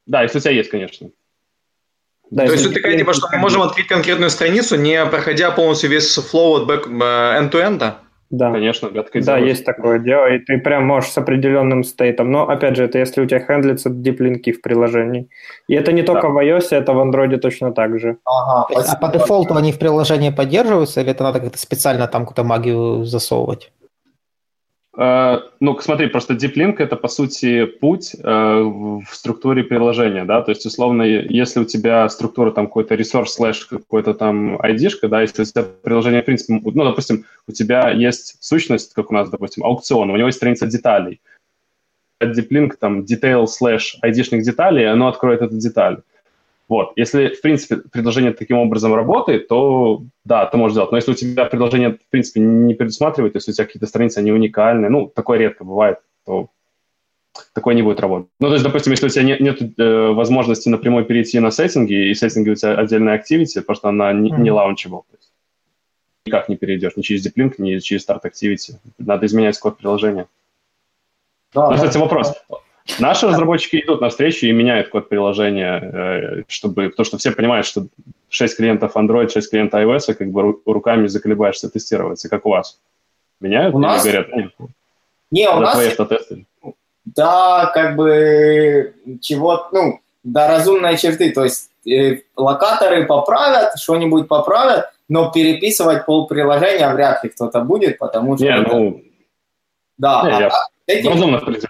да, 0.06 0.22
если 0.22 0.38
у 0.38 0.40
тебя 0.40 0.52
есть, 0.52 0.70
конечно. 0.70 1.08
Да, 2.30 2.46
То 2.46 2.52
есть 2.52 2.66
вы 2.66 2.72
такая, 2.72 2.96
типа, 2.96 3.12
что 3.12 3.28
мы 3.30 3.38
можем 3.38 3.60
открыть 3.60 3.86
конкретную 3.88 4.30
страницу, 4.30 4.76
не 4.76 5.04
проходя 5.04 5.50
полностью 5.50 5.90
весь 5.90 6.14
флоу 6.14 6.64
от 6.64 6.70
э, 6.70 6.74
end-to-end? 6.74 7.50
-end? 7.50 7.78
Да. 7.78 7.98
Конечно, 8.38 8.88
открыть 8.88 9.26
Да, 9.26 9.36
есть 9.36 9.64
такое 9.64 9.98
дело, 9.98 10.26
и 10.32 10.38
ты 10.38 10.58
прям 10.58 10.86
можешь 10.86 11.10
с 11.10 11.18
определенным 11.18 11.84
стейтом. 11.84 12.30
Но, 12.30 12.48
опять 12.48 12.76
же, 12.76 12.84
это 12.84 12.98
если 12.98 13.20
у 13.20 13.26
тебя 13.26 13.40
хендлится 13.40 13.90
диплинки 13.90 14.52
в 14.52 14.62
приложении. 14.62 15.28
И 15.68 15.74
это 15.74 15.92
не 15.92 16.02
только 16.02 16.28
да. 16.28 16.28
в 16.28 16.38
iOS, 16.38 16.68
это 16.70 16.92
в 16.94 16.98
Android 16.98 17.36
точно 17.38 17.72
так 17.72 17.98
же. 18.00 18.16
Ага, 18.24 18.68
а 18.74 18.96
по 18.96 19.12
дефолту 19.12 19.54
они 19.54 19.72
в 19.72 19.78
приложении 19.78 20.30
поддерживаются, 20.30 21.00
или 21.02 21.10
это 21.10 21.24
надо 21.24 21.40
как-то 21.40 21.58
специально 21.58 22.08
там 22.08 22.22
какую-то 22.22 22.44
магию 22.44 23.04
засовывать? 23.04 23.70
Э, 24.96 25.40
ну, 25.60 25.78
смотри, 25.80 26.08
просто 26.08 26.34
deep 26.34 26.54
link— 26.54 26.76
это, 26.78 26.96
по 26.96 27.08
сути, 27.08 27.64
путь 27.64 28.14
э, 28.14 28.62
в 28.62 29.06
структуре 29.10 29.64
приложения, 29.64 30.24
да, 30.24 30.42
то 30.42 30.50
есть, 30.50 30.66
условно, 30.66 31.02
если 31.02 31.60
у 31.60 31.64
тебя 31.64 32.08
структура 32.08 32.50
там 32.50 32.66
какой-то 32.66 32.94
resource 32.94 33.26
слэш 33.26 33.64
какой-то 33.66 34.12
там 34.12 34.56
ID-шка, 34.56 35.08
да, 35.08 35.22
если 35.22 35.42
у 35.42 35.44
тебя 35.46 35.64
приложение, 35.82 36.20
в 36.20 36.26
принципе, 36.26 36.60
ну, 36.62 36.84
допустим, 36.84 37.24
у 37.48 37.52
тебя 37.52 37.90
есть 37.90 38.36
сущность, 38.40 38.92
как 38.92 39.10
у 39.10 39.14
нас, 39.14 39.30
допустим, 39.30 39.64
аукцион, 39.64 40.10
у 40.10 40.16
него 40.16 40.28
есть 40.28 40.38
страница 40.38 40.66
деталей, 40.66 41.20
deep 42.20 42.48
link, 42.50 42.74
там, 42.78 43.00
detail 43.00 43.46
слэш 43.46 43.96
ID-шных 44.04 44.42
деталей, 44.42 44.90
оно 44.90 45.08
откроет 45.08 45.40
эту 45.40 45.56
деталь. 45.56 46.02
Вот. 46.68 46.92
Если, 46.96 47.28
в 47.28 47.40
принципе, 47.40 47.76
предложение 47.76 48.32
таким 48.32 48.58
образом 48.58 48.94
работает, 48.94 49.48
то 49.48 50.02
да, 50.24 50.46
ты 50.46 50.56
можешь 50.56 50.74
делать. 50.74 50.90
Но 50.90 50.96
если 50.96 51.12
у 51.12 51.14
тебя 51.14 51.44
предложение, 51.44 51.94
в 51.94 52.10
принципе, 52.10 52.40
не 52.40 52.74
предусматривает, 52.74 53.34
если 53.34 53.50
у 53.50 53.54
тебя 53.54 53.66
какие-то 53.66 53.86
страницы, 53.86 54.18
они 54.18 54.32
уникальные, 54.32 54.90
ну, 54.90 55.06
такое 55.08 55.38
редко 55.38 55.64
бывает, 55.64 55.98
то 56.24 56.48
такое 57.52 57.74
не 57.74 57.82
будет 57.82 58.00
работать. 58.00 58.30
Ну, 58.40 58.48
то 58.48 58.54
есть, 58.54 58.64
допустим, 58.64 58.92
если 58.92 59.06
у 59.06 59.08
тебя 59.08 59.24
нет, 59.24 59.40
нет 59.40 59.78
э, 59.78 60.12
возможности 60.12 60.68
напрямую 60.68 61.04
перейти 61.04 61.40
на 61.40 61.50
сеттинги, 61.50 62.10
и 62.10 62.14
сеттинги 62.14 62.50
у 62.50 62.54
тебя 62.54 62.74
отдельная 62.74 63.18
activity, 63.18 63.60
потому 63.60 63.76
что 63.76 63.88
она 63.88 64.12
не, 64.12 64.30
не 64.30 64.50
launchable. 64.50 65.02
То 65.10 65.16
есть 65.18 65.32
никак 66.26 66.48
не 66.48 66.56
перейдешь 66.56 66.96
ни 66.96 67.02
через 67.02 67.26
Deep 67.26 67.34
Link, 67.36 67.54
ни 67.58 67.78
через 67.78 68.08
Start 68.08 68.22
Activity. 68.24 68.76
Надо 68.98 69.26
изменять 69.26 69.58
код 69.58 69.78
приложения. 69.78 70.26
Да, 71.54 71.70
ну, 71.70 71.76
кстати, 71.76 71.98
вопрос. 71.98 72.32
Наши 72.98 73.28
разработчики 73.28 73.76
идут 73.76 74.00
навстречу 74.00 74.46
и 74.46 74.52
меняют 74.52 74.88
код 74.88 75.08
приложения, 75.08 75.78
э, 75.80 76.42
чтобы, 76.48 76.90
потому 76.90 77.04
что 77.04 77.18
все 77.18 77.30
понимают, 77.30 77.66
что 77.66 77.86
6 78.28 78.56
клиентов 78.56 78.96
Android, 78.96 79.30
6 79.30 79.50
клиентов 79.50 79.80
iOS, 79.80 80.14
как 80.14 80.30
бы 80.30 80.60
руками 80.66 81.06
заколебаешься 81.06 81.68
тестироваться. 81.68 82.28
Как 82.28 82.46
у 82.46 82.50
вас? 82.50 82.80
Меняют? 83.40 83.74
У 83.74 83.78
нас? 83.78 84.02
говорят, 84.02 84.34
нет? 84.34 84.52
Не, 85.30 85.48
у 85.48 85.60
нас... 85.60 85.78
Да, 87.04 87.70
как 87.74 87.96
бы 87.96 88.94
чего, 89.20 89.68
ну, 89.72 90.00
до 90.22 90.46
разумной 90.46 90.96
черты. 90.96 91.32
То 91.32 91.44
есть 91.44 91.70
э, 91.86 92.20
локаторы 92.36 93.06
поправят, 93.06 93.78
что-нибудь 93.78 94.28
поправят, 94.28 94.92
но 95.08 95.30
переписывать 95.30 96.06
пол 96.06 96.26
приложения 96.26 96.92
вряд 96.94 97.24
ли 97.24 97.30
кто-то 97.30 97.60
будет, 97.60 97.98
потому 97.98 98.36
что... 98.36 98.44
Не, 98.44 98.52
это... 98.52 98.68
ну... 98.70 99.02
Да, 99.98 100.22
Не, 100.24 100.30
а 100.30 100.40
я... 100.40 100.50
этим... 100.86 101.10
Разумно, 101.10 101.38
в 101.38 101.44
принципе. 101.44 101.68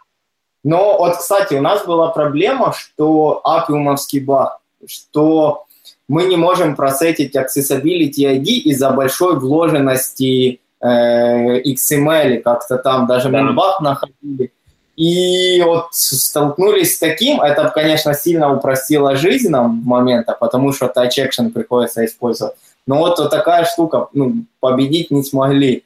Но 0.65 0.99
вот, 0.99 1.17
кстати, 1.17 1.55
у 1.55 1.61
нас 1.61 1.85
была 1.85 2.09
проблема, 2.09 2.73
что 2.73 3.41
апиумовский 3.45 4.21
баг, 4.21 4.59
что 4.87 5.65
мы 6.09 6.25
не 6.25 6.37
можем 6.37 6.77
просетить 6.77 7.35
accessibility 7.35 8.25
ID 8.25 8.45
из-за 8.71 8.91
большой 8.91 9.39
вложенности 9.39 10.61
э, 10.81 11.61
XML, 11.63 12.39
как-то 12.43 12.79
там 12.79 13.07
даже 13.07 13.29
Да. 13.29 13.41
минбаг 13.41 13.81
находили. 13.81 14.53
И 14.95 15.63
вот 15.63 15.89
столкнулись 15.93 16.97
с 16.97 16.99
таким, 16.99 17.41
это, 17.41 17.71
конечно, 17.71 18.13
сильно 18.15 18.55
упростило 18.55 19.17
жизнь 19.17 19.49
нам 19.49 19.83
момента, 19.85 20.37
потому 20.39 20.73
что 20.73 20.93
touch 20.95 21.19
action 21.19 21.51
приходится 21.51 22.05
использовать. 22.05 22.55
Но 22.87 22.99
вот, 22.99 23.19
вот 23.19 23.31
такая 23.31 23.65
штука, 23.65 24.09
ну, 24.13 24.45
победить 24.61 25.11
не 25.11 25.23
смогли 25.23 25.85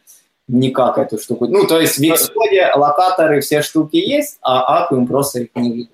никак 0.48 0.98
эту 0.98 1.18
штуку. 1.18 1.46
Ну, 1.46 1.66
то 1.66 1.80
есть 1.80 1.98
в 1.98 2.02
Xcode 2.02 2.76
локаторы, 2.76 3.40
все 3.40 3.62
штуки 3.62 3.96
есть, 3.96 4.38
а 4.42 4.88
Appium 4.88 5.06
просто 5.06 5.40
их 5.40 5.48
не 5.54 5.72
видит. 5.72 5.90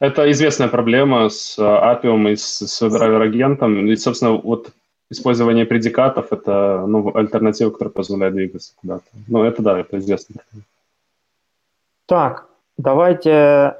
Это 0.00 0.30
известная 0.30 0.68
проблема 0.68 1.28
с 1.28 1.58
э, 1.58 1.62
Appium 1.62 2.30
и 2.30 2.36
с, 2.36 2.66
с 2.66 2.82
WebDriver-агентом. 2.82 3.86
И, 3.86 3.96
собственно, 3.96 4.32
вот 4.32 4.70
использование 5.10 5.66
предикатов– 5.66 6.28
это 6.30 6.84
ну, 6.86 7.10
альтернатива, 7.16 7.70
которая 7.70 7.92
позволяет 7.92 8.34
двигаться 8.34 8.74
куда-то. 8.80 9.04
Ну, 9.26 9.42
это 9.42 9.62
да, 9.62 9.80
это 9.80 9.98
известно. 9.98 10.36
Так, 12.06 12.46
давайте 12.76 13.74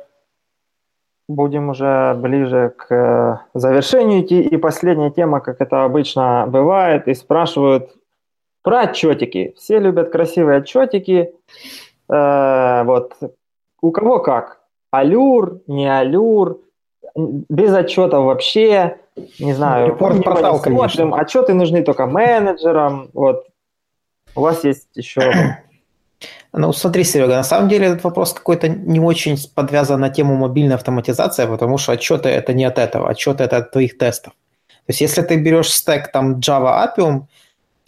будем 1.28 1.68
уже 1.68 2.14
ближе 2.14 2.72
к 2.76 2.92
э, 2.92 3.38
завершению 3.54 4.22
идти. 4.22 4.40
И 4.40 4.56
последняя 4.56 5.10
тема, 5.10 5.40
как 5.40 5.60
это 5.60 5.84
обычно 5.84 6.46
бывает, 6.48 7.06
и 7.06 7.14
спрашивают 7.14 7.90
про 8.68 8.82
отчетики. 8.82 9.54
Все 9.56 9.78
любят 9.78 10.10
красивые 10.10 10.58
отчетики. 10.58 11.32
Э, 12.10 12.82
вот 12.84 13.14
у 13.80 13.90
кого 13.92 14.18
как? 14.18 14.60
Алюр, 14.90 15.62
не 15.66 15.88
алюр, 15.88 16.60
без 17.16 17.72
отчетов 17.72 18.26
вообще, 18.26 18.98
не 19.38 19.54
знаю. 19.54 19.86
Репорт-портал, 19.86 20.60
мы 20.62 20.70
не 20.70 20.76
смотрим. 20.76 21.14
Отчеты 21.14 21.54
нужны 21.54 21.82
только 21.82 22.04
менеджерам. 22.04 23.08
Вот. 23.14 23.46
У 24.34 24.42
вас 24.42 24.64
есть 24.64 24.88
еще 24.94 25.56
Ну, 26.52 26.72
смотри, 26.74 27.04
Серега, 27.04 27.36
на 27.36 27.44
самом 27.44 27.70
деле 27.70 27.86
этот 27.86 28.04
вопрос 28.04 28.34
какой-то 28.34 28.68
не 28.68 29.00
очень 29.00 29.38
подвязан 29.54 29.98
на 30.00 30.10
тему 30.10 30.36
мобильной 30.36 30.74
автоматизации, 30.74 31.46
потому 31.46 31.78
что 31.78 31.92
отчеты 31.92 32.28
это 32.28 32.52
не 32.52 32.66
от 32.66 32.78
этого, 32.78 33.08
отчеты 33.08 33.44
это 33.44 33.56
от 33.56 33.70
твоих 33.70 33.96
тестов. 33.96 34.34
То 34.68 34.90
есть 34.90 35.00
если 35.00 35.22
ты 35.22 35.36
берешь 35.36 35.72
стек 35.72 36.12
там 36.12 36.38
Java 36.38 36.84
Appium, 36.84 37.28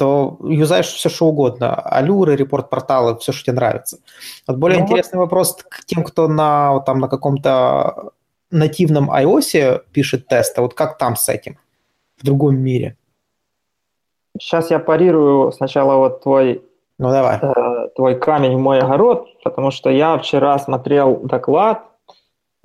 то 0.01 0.39
юзаешь 0.43 0.87
все, 0.87 1.11
что 1.11 1.27
угодно. 1.27 1.75
Алюры, 1.75 2.35
репорт-порталы, 2.35 3.19
все, 3.19 3.33
что 3.33 3.45
тебе 3.45 3.57
нравится. 3.57 3.99
Вот 4.49 4.57
более 4.57 4.79
Ну, 4.79 4.85
интересный 4.87 5.19
вопрос 5.19 5.59
к 5.69 5.85
тем, 5.85 6.05
кто 6.05 6.27
на, 6.27 6.73
вот 6.73 6.87
там, 6.87 7.01
на 7.01 7.09
каком-то 7.09 8.13
нативном 8.51 9.11
iOS 9.11 9.83
пишет 9.93 10.27
тесты. 10.27 10.63
Вот 10.63 10.73
как 10.73 10.97
там 10.97 11.17
с 11.17 11.29
этим 11.29 11.59
в 12.17 12.25
другом 12.25 12.57
мире? 12.57 12.97
Сейчас 14.41 14.71
я 14.71 14.79
парирую 14.79 15.53
сначала 15.53 15.97
вот 15.97 16.23
твой 16.23 16.63
Ну, 16.97 17.11
давай. 17.11 17.37
э, 17.43 17.89
твой 17.95 18.19
камень 18.19 18.57
в 18.57 18.61
мой 18.61 18.79
огород, 18.79 19.29
потому 19.45 19.71
что 19.71 19.91
я 19.91 20.17
вчера 20.17 20.59
смотрел 20.59 21.21
доклад 21.25 21.83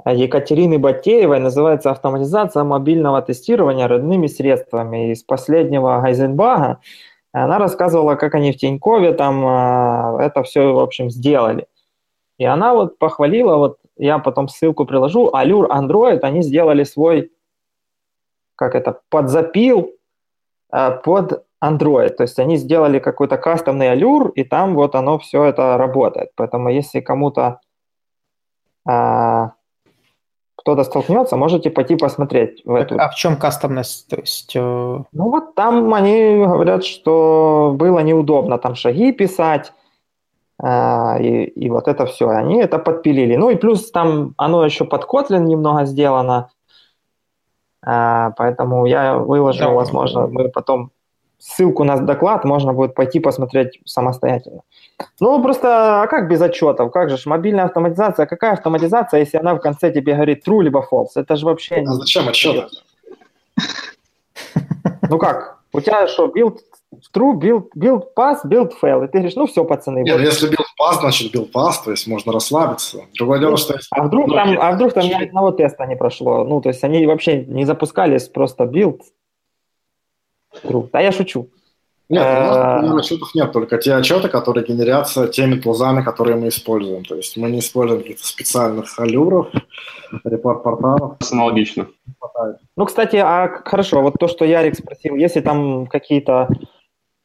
Екатерины 0.05 0.79
Батеевой, 0.79 1.39
называется 1.39 1.91
«Автоматизация 1.91 2.63
мобильного 2.63 3.21
тестирования 3.21 3.89
родными 3.89 4.27
средствами» 4.27 5.11
из 5.11 5.23
последнего 5.23 5.99
Гайзенбага. 5.99 6.79
Она 7.37 7.57
рассказывала, 7.57 8.15
как 8.15 8.33
они 8.35 8.53
в 8.53 8.57
Тинькове 8.57 9.13
там 9.13 9.45
э, 9.45 10.23
это 10.23 10.43
все, 10.43 10.71
в 10.73 10.79
общем, 10.79 11.09
сделали. 11.09 11.67
И 12.37 12.45
она 12.45 12.73
вот 12.73 12.97
похвалила, 12.97 13.57
вот 13.57 13.77
я 13.97 14.19
потом 14.19 14.47
ссылку 14.47 14.85
приложу, 14.85 15.29
Allure 15.33 15.67
Android, 15.67 16.19
они 16.21 16.41
сделали 16.41 16.85
свой, 16.85 17.33
как 18.55 18.73
это, 18.73 19.01
подзапил 19.09 19.91
э, 20.71 20.91
под 21.03 21.45
Android. 21.61 22.09
То 22.09 22.23
есть 22.23 22.39
они 22.39 22.55
сделали 22.55 22.99
какой-то 22.99 23.37
кастомный 23.37 23.93
Allure, 23.93 24.31
и 24.33 24.45
там 24.45 24.73
вот 24.75 24.95
оно 24.95 25.19
все 25.19 25.43
это 25.43 25.77
работает. 25.77 26.29
Поэтому 26.35 26.69
если 26.69 27.01
кому-то 27.01 27.59
а, 28.87 29.51
кто-то 30.65 30.83
столкнется, 30.83 31.37
можете 31.37 31.69
пойти 31.69 31.95
посмотреть 31.95 32.63
в 32.65 32.73
эту. 32.73 32.95
А 32.99 33.09
в 33.09 33.15
чем 33.15 33.37
кастомность? 33.37 34.07
То 34.07 34.15
есть, 34.15 34.55
э, 34.55 34.59
Ну 34.59 35.29
вот 35.29 35.53
там 35.53 35.93
они 35.93 36.43
говорят, 36.43 36.83
что 36.83 37.75
было 37.77 37.99
неудобно 37.99 38.57
там 38.57 38.73
шаги 38.73 39.11
писать, 39.11 39.73
а, 40.59 41.19
и, 41.19 41.43
и 41.43 41.69
вот 41.69 41.87
это 41.87 42.07
все. 42.07 42.29
Они 42.29 42.59
это 42.59 42.79
подпилили. 42.79 43.35
Ну 43.35 43.51
и 43.51 43.57
плюс 43.57 43.91
там 43.91 44.33
оно 44.37 44.65
еще 44.65 44.85
под 44.85 45.03
Kotlin 45.03 45.41
немного 45.45 45.85
сделано, 45.85 46.49
а, 47.85 48.31
поэтому 48.31 48.87
я 48.87 49.17
выложу, 49.19 49.59
Да. 49.59 49.69
возможно, 49.69 50.25
мы 50.25 50.49
потом 50.49 50.89
ссылку 51.45 51.83
на 51.83 51.97
доклад 51.97 52.43
можно 52.43 52.73
будет 52.73 52.95
пойти 52.95 53.19
посмотреть 53.19 53.79
самостоятельно. 53.85 54.61
Ну, 55.19 55.41
просто, 55.43 56.01
а 56.01 56.07
как 56.07 56.27
без 56.27 56.41
отчетов? 56.41 56.91
Как 56.91 57.09
же 57.09 57.17
ж, 57.17 57.25
мобильная 57.27 57.65
автоматизация? 57.65 58.25
Какая 58.25 58.53
автоматизация, 58.53 59.19
если 59.19 59.37
она 59.37 59.53
в 59.53 59.59
конце 59.59 59.91
тебе 59.91 60.13
говорит 60.13 60.47
true 60.47 60.63
либо 60.63 60.85
false? 60.91 61.11
Это 61.15 61.35
же 61.35 61.45
вообще... 61.45 61.83
А 61.87 61.93
зачем 61.93 62.27
отчеты? 62.27 62.67
Ну 65.07 65.19
как? 65.19 65.59
У 65.71 65.81
тебя 65.81 66.07
что, 66.07 66.25
build 66.27 66.57
true, 67.13 67.37
build, 67.39 67.65
build 67.75 68.05
pass, 68.17 68.43
build 68.43 68.71
fail. 68.81 69.03
И 69.03 69.07
ты 69.07 69.19
говоришь, 69.19 69.35
ну 69.35 69.45
все, 69.45 69.63
пацаны. 69.63 69.99
Нет, 69.99 70.17
вот. 70.17 70.25
если 70.25 70.47
бил 70.47 70.65
пас, 70.77 70.99
значит 70.99 71.31
бил 71.31 71.45
пас, 71.45 71.79
то 71.81 71.91
есть 71.91 72.07
можно 72.07 72.33
расслабиться. 72.33 73.01
Другое 73.13 73.39
дело, 73.39 73.57
что 73.57 73.73
если 73.73 73.87
А 73.91 74.03
вдруг, 74.03 74.27
Ну, 74.27 74.33
там, 74.33 74.57
а 74.59 74.71
вдруг 74.71 74.93
там 74.93 75.05
ни 75.05 75.13
одного 75.13 75.51
теста 75.51 75.85
не 75.85 75.95
прошло? 75.95 76.43
Ну, 76.43 76.59
то 76.61 76.69
есть 76.69 76.83
они 76.83 77.05
вообще 77.05 77.45
не 77.45 77.65
запускались, 77.65 78.27
просто 78.29 78.63
build. 78.63 79.01
True. 80.63 80.89
Да 80.91 80.99
я 81.01 81.11
шучу. 81.11 81.49
Нет, 82.07 82.21
у 82.21 82.25
нас, 82.25 82.75
например, 82.75 82.97
отчетов 82.99 83.33
нет, 83.33 83.51
только 83.51 83.77
те 83.79 83.95
отчеты, 83.95 84.29
которые 84.29 84.63
генерятся 84.63 85.27
теми 85.27 85.55
тулзами, 85.55 86.03
которые 86.03 86.35
мы 86.35 86.49
используем. 86.49 87.03
То 87.03 87.15
есть 87.15 87.35
мы 87.35 87.49
не 87.49 87.59
используем 87.59 88.03
каких-то 88.03 88.27
специальных 88.27 88.99
алюров, 88.99 89.47
репорт-порталов. 90.23 91.17
Аналогично. 91.31 91.87
Ну, 92.77 92.85
кстати, 92.85 93.15
а 93.15 93.61
хорошо, 93.65 94.03
вот 94.03 94.15
то, 94.19 94.27
что 94.27 94.45
Ярик 94.45 94.75
спросил, 94.75 95.15
если 95.15 95.41
там 95.41 95.87
какие-то 95.87 96.47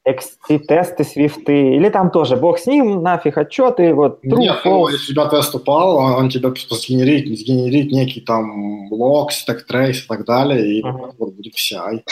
XT-тесты, 0.08 1.04
свифты, 1.04 1.76
или 1.76 1.90
там 1.90 2.10
тоже, 2.10 2.36
бог 2.36 2.58
с 2.58 2.66
ним, 2.66 3.02
нафиг 3.02 3.36
отчеты, 3.36 3.92
вот 3.92 4.24
true, 4.24 4.38
Нет, 4.38 4.56
ну, 4.64 4.88
если 4.88 5.12
у 5.12 5.14
тебя 5.14 5.28
тест 5.28 5.54
упал, 5.54 5.96
он, 5.96 6.12
он 6.12 6.28
тебе 6.30 6.50
сгенерит, 6.56 7.38
сгенерит 7.38 7.92
некий 7.92 8.22
там 8.22 8.90
лог, 8.90 9.30
стек 9.30 9.66
трейс 9.66 10.04
и 10.04 10.06
так 10.06 10.24
далее, 10.24 10.78
и 10.78 10.82
вот 10.82 11.34
будет 11.34 11.54
CI. 11.54 12.02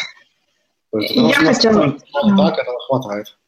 То 0.91 0.99
есть, 0.99 1.15
Я 1.15 1.35
хотела- 1.35 1.93
Так, 2.37 2.59
этого 2.59 2.79
хватает. 2.87 3.39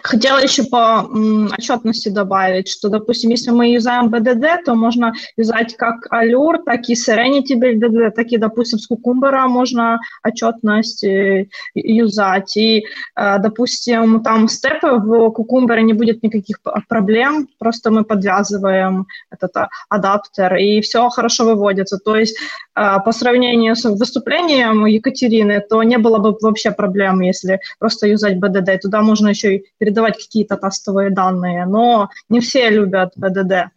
Хотела 0.00 0.38
еще 0.38 0.62
по 0.62 1.08
м, 1.10 1.46
отчетности 1.46 2.08
добавить, 2.08 2.68
что, 2.68 2.88
допустим, 2.88 3.30
если 3.30 3.50
мы 3.50 3.72
юзаем 3.72 4.14
BDD, 4.14 4.62
то 4.64 4.76
можно 4.76 5.12
юзать 5.36 5.76
как 5.76 6.06
Allure, 6.12 6.62
так 6.64 6.88
и 6.88 6.94
Serenity 6.94 7.56
BDD, 7.56 8.10
так 8.12 8.28
и, 8.28 8.36
допустим, 8.36 8.78
с 8.78 8.88
Cucumber 8.88 9.48
можно 9.48 9.98
отчетность 10.22 11.02
э, 11.02 11.48
юзать. 11.74 12.56
И, 12.56 12.84
э, 13.16 13.38
допустим, 13.40 14.22
там 14.22 14.46
степы 14.46 14.92
в 14.92 15.34
Cucumber 15.36 15.80
не 15.80 15.94
будет 15.94 16.22
никаких 16.22 16.60
проблем, 16.88 17.48
просто 17.58 17.90
мы 17.90 18.04
подвязываем 18.04 19.08
этот 19.30 19.56
а, 19.56 19.68
адаптер, 19.88 20.54
и 20.56 20.80
все 20.80 21.08
хорошо 21.08 21.44
выводится. 21.44 21.98
То 21.98 22.14
есть 22.14 22.38
э, 22.76 22.98
по 23.04 23.10
сравнению 23.10 23.74
с 23.74 23.84
выступлением 23.84 24.86
Екатерины, 24.86 25.60
то 25.60 25.82
не 25.82 25.98
было 25.98 26.18
бы 26.18 26.36
вообще 26.40 26.70
проблем, 26.70 27.20
если 27.20 27.58
просто 27.80 28.06
юзать 28.06 28.36
BDD. 28.36 28.78
Туда 28.78 29.02
можно 29.02 29.26
еще 29.26 29.56
и 29.56 29.87
передавать 29.88 30.18
какие-то 30.18 30.56
тестовые 30.56 31.10
данные, 31.10 31.64
но 31.66 32.10
не 32.28 32.40
все 32.40 32.68
любят 32.68 33.14
BDD. 33.16 33.68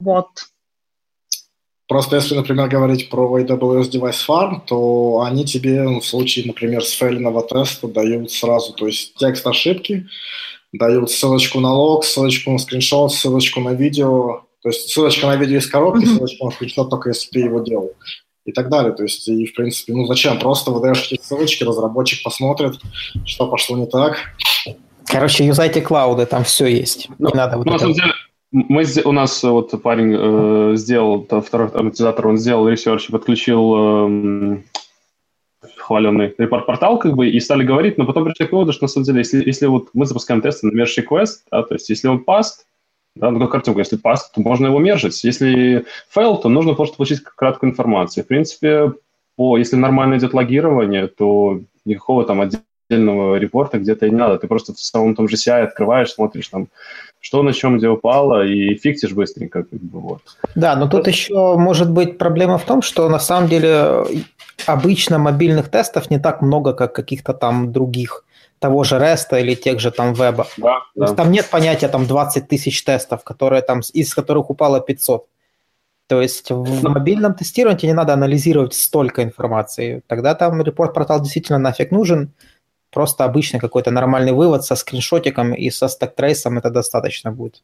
Вот. 0.00 0.28
Просто 1.86 2.16
если, 2.16 2.36
например, 2.36 2.68
говорить 2.68 3.10
про 3.10 3.38
AWS 3.38 3.90
Device 3.90 4.26
Farm, 4.26 4.60
то 4.66 5.22
они 5.26 5.44
тебе 5.44 5.82
ну, 5.82 6.00
в 6.00 6.06
случае, 6.06 6.46
например, 6.46 6.82
сфейленного 6.84 7.42
теста 7.42 7.88
дают 7.88 8.30
сразу, 8.30 8.72
то 8.72 8.86
есть 8.86 9.14
текст 9.16 9.46
ошибки, 9.46 10.06
дают 10.72 11.10
ссылочку 11.10 11.60
на 11.60 11.74
лог, 11.74 12.04
ссылочку 12.04 12.52
на 12.52 12.58
скриншот, 12.58 13.12
ссылочку 13.12 13.60
на 13.60 13.74
видео, 13.74 14.44
то 14.62 14.68
есть 14.68 14.88
ссылочка 14.90 15.26
на 15.26 15.36
видео 15.36 15.58
из 15.58 15.66
коробки, 15.66 16.06
ссылочка 16.06 16.44
на 16.44 16.50
скриншот 16.52 16.88
только 16.88 17.10
если 17.10 17.28
ты 17.28 17.40
его 17.40 17.60
делал 17.60 17.92
и 18.50 18.52
так 18.52 18.68
далее. 18.68 18.92
То 18.92 19.02
есть, 19.02 19.26
и, 19.28 19.46
в 19.46 19.54
принципе, 19.54 19.92
ну 19.94 20.04
зачем? 20.06 20.38
Просто 20.38 20.70
выдаешь 20.70 21.10
эти 21.10 21.20
ссылочки, 21.22 21.64
разработчик 21.64 22.22
посмотрит, 22.22 22.78
что 23.24 23.46
пошло 23.46 23.76
не 23.76 23.86
так. 23.86 24.16
короче, 25.06 25.44
юзайте 25.46 25.80
клауды, 25.80 26.26
там 26.26 26.44
все 26.44 26.66
есть. 26.66 27.08
Ну, 27.18 27.30
Не 27.30 27.36
надо 27.36 27.56
вот 27.56 27.66
Ну, 27.66 27.72
на 27.72 27.76
это 27.76 27.82
самом 27.82 27.94
деле, 27.94 28.12
Мы, 28.52 28.84
у 29.04 29.12
нас 29.12 29.42
вот 29.42 29.82
парень 29.82 30.14
э, 30.16 30.76
сделал, 30.76 31.24
второй 31.24 31.68
автоматизатор, 31.68 32.26
он 32.26 32.38
сделал 32.38 32.68
research 32.68 33.08
подключил 33.08 33.74
э, 33.76 34.62
хваленный 35.76 36.34
Report 36.38 36.66
Portal, 36.66 36.98
как 36.98 37.14
бы, 37.14 37.28
и 37.28 37.40
стали 37.40 37.64
говорить, 37.64 37.98
но 37.98 38.06
потом 38.06 38.24
пришли 38.24 38.46
к 38.46 38.52
выводу, 38.52 38.72
что 38.72 38.84
на 38.84 38.88
самом 38.88 39.04
деле, 39.04 39.18
если, 39.18 39.44
если 39.44 39.66
вот 39.66 39.88
мы 39.92 40.06
запускаем 40.06 40.40
тесты 40.40 40.66
на 40.66 40.80
merge 40.80 41.02
request, 41.02 41.40
да, 41.50 41.62
то 41.62 41.74
есть 41.74 41.90
если 41.90 42.08
он 42.08 42.24
passed, 42.24 42.66
да, 43.16 43.30
ну 43.30 43.40
как 43.40 43.50
картинку, 43.50 43.80
если 43.80 43.96
passed, 43.96 44.32
то 44.32 44.40
можно 44.40 44.66
его 44.66 44.78
мержить. 44.78 45.24
Если 45.24 45.84
fail, 46.08 46.36
то 46.36 46.48
нужно 46.48 46.74
просто 46.74 46.96
получить 46.96 47.22
краткую 47.22 47.70
информацию. 47.70 48.24
В 48.24 48.28
принципе, 48.28 48.92
по, 49.36 49.58
если 49.58 49.76
нормально 49.76 50.16
идет 50.16 50.34
логирование, 50.34 51.08
то 51.08 51.60
никакого 51.84 52.24
там 52.24 52.40
отдельного 52.40 53.36
репорта 53.36 53.78
где-то 53.78 54.06
и 54.06 54.10
не 54.10 54.16
надо. 54.16 54.38
Ты 54.38 54.46
просто 54.46 54.74
в 54.74 54.80
самом 54.80 55.14
том 55.14 55.28
же 55.28 55.36
CI 55.36 55.62
открываешь, 55.62 56.12
смотришь 56.12 56.48
там, 56.48 56.68
что 57.20 57.42
на 57.42 57.52
чем 57.52 57.78
где 57.78 57.88
упало, 57.88 58.46
и 58.46 58.74
фиксишь 58.76 59.12
быстренько. 59.12 59.64
Как 59.64 59.80
бы, 59.80 60.00
вот. 60.00 60.22
Да, 60.54 60.76
но 60.76 60.88
тут 60.88 61.08
еще 61.08 61.56
может 61.56 61.90
быть 61.90 62.16
проблема 62.16 62.58
в 62.58 62.64
том, 62.64 62.80
что 62.80 63.08
на 63.08 63.18
самом 63.18 63.48
деле 63.48 64.04
обычно 64.66 65.18
мобильных 65.18 65.68
тестов 65.68 66.10
не 66.10 66.18
так 66.18 66.42
много, 66.42 66.74
как 66.74 66.94
каких-то 66.94 67.34
там 67.34 67.72
других 67.72 68.24
того 68.60 68.84
же 68.84 68.96
REST 68.96 69.40
или 69.40 69.54
тех 69.54 69.80
же 69.80 69.90
там 69.90 70.12
веба. 70.12 70.46
Да, 70.58 70.82
да. 70.94 71.14
Там 71.14 71.32
нет 71.32 71.48
понятия 71.50 71.88
там 71.88 72.06
20 72.06 72.46
тысяч 72.46 72.84
тестов, 72.84 73.24
которые 73.24 73.62
там, 73.62 73.80
из 73.92 74.14
которых 74.14 74.50
упало 74.50 74.80
500. 74.80 75.26
То 76.06 76.20
есть 76.20 76.50
в 76.50 76.82
ну. 76.82 76.90
мобильном 76.90 77.34
тестировании 77.34 77.86
не 77.86 77.94
надо 77.94 78.12
анализировать 78.12 78.74
столько 78.74 79.22
информации. 79.22 80.02
Тогда 80.06 80.34
там 80.34 80.62
репорт-портал 80.62 81.20
действительно 81.20 81.58
нафиг 81.58 81.90
нужен. 81.90 82.32
Просто 82.92 83.24
обычный 83.24 83.60
какой-то 83.60 83.90
нормальный 83.90 84.32
вывод 84.32 84.64
со 84.64 84.74
скриншотиком 84.74 85.54
и 85.54 85.70
со 85.70 85.88
стек-трейсом 85.88 86.58
это 86.58 86.70
достаточно 86.70 87.32
будет. 87.32 87.62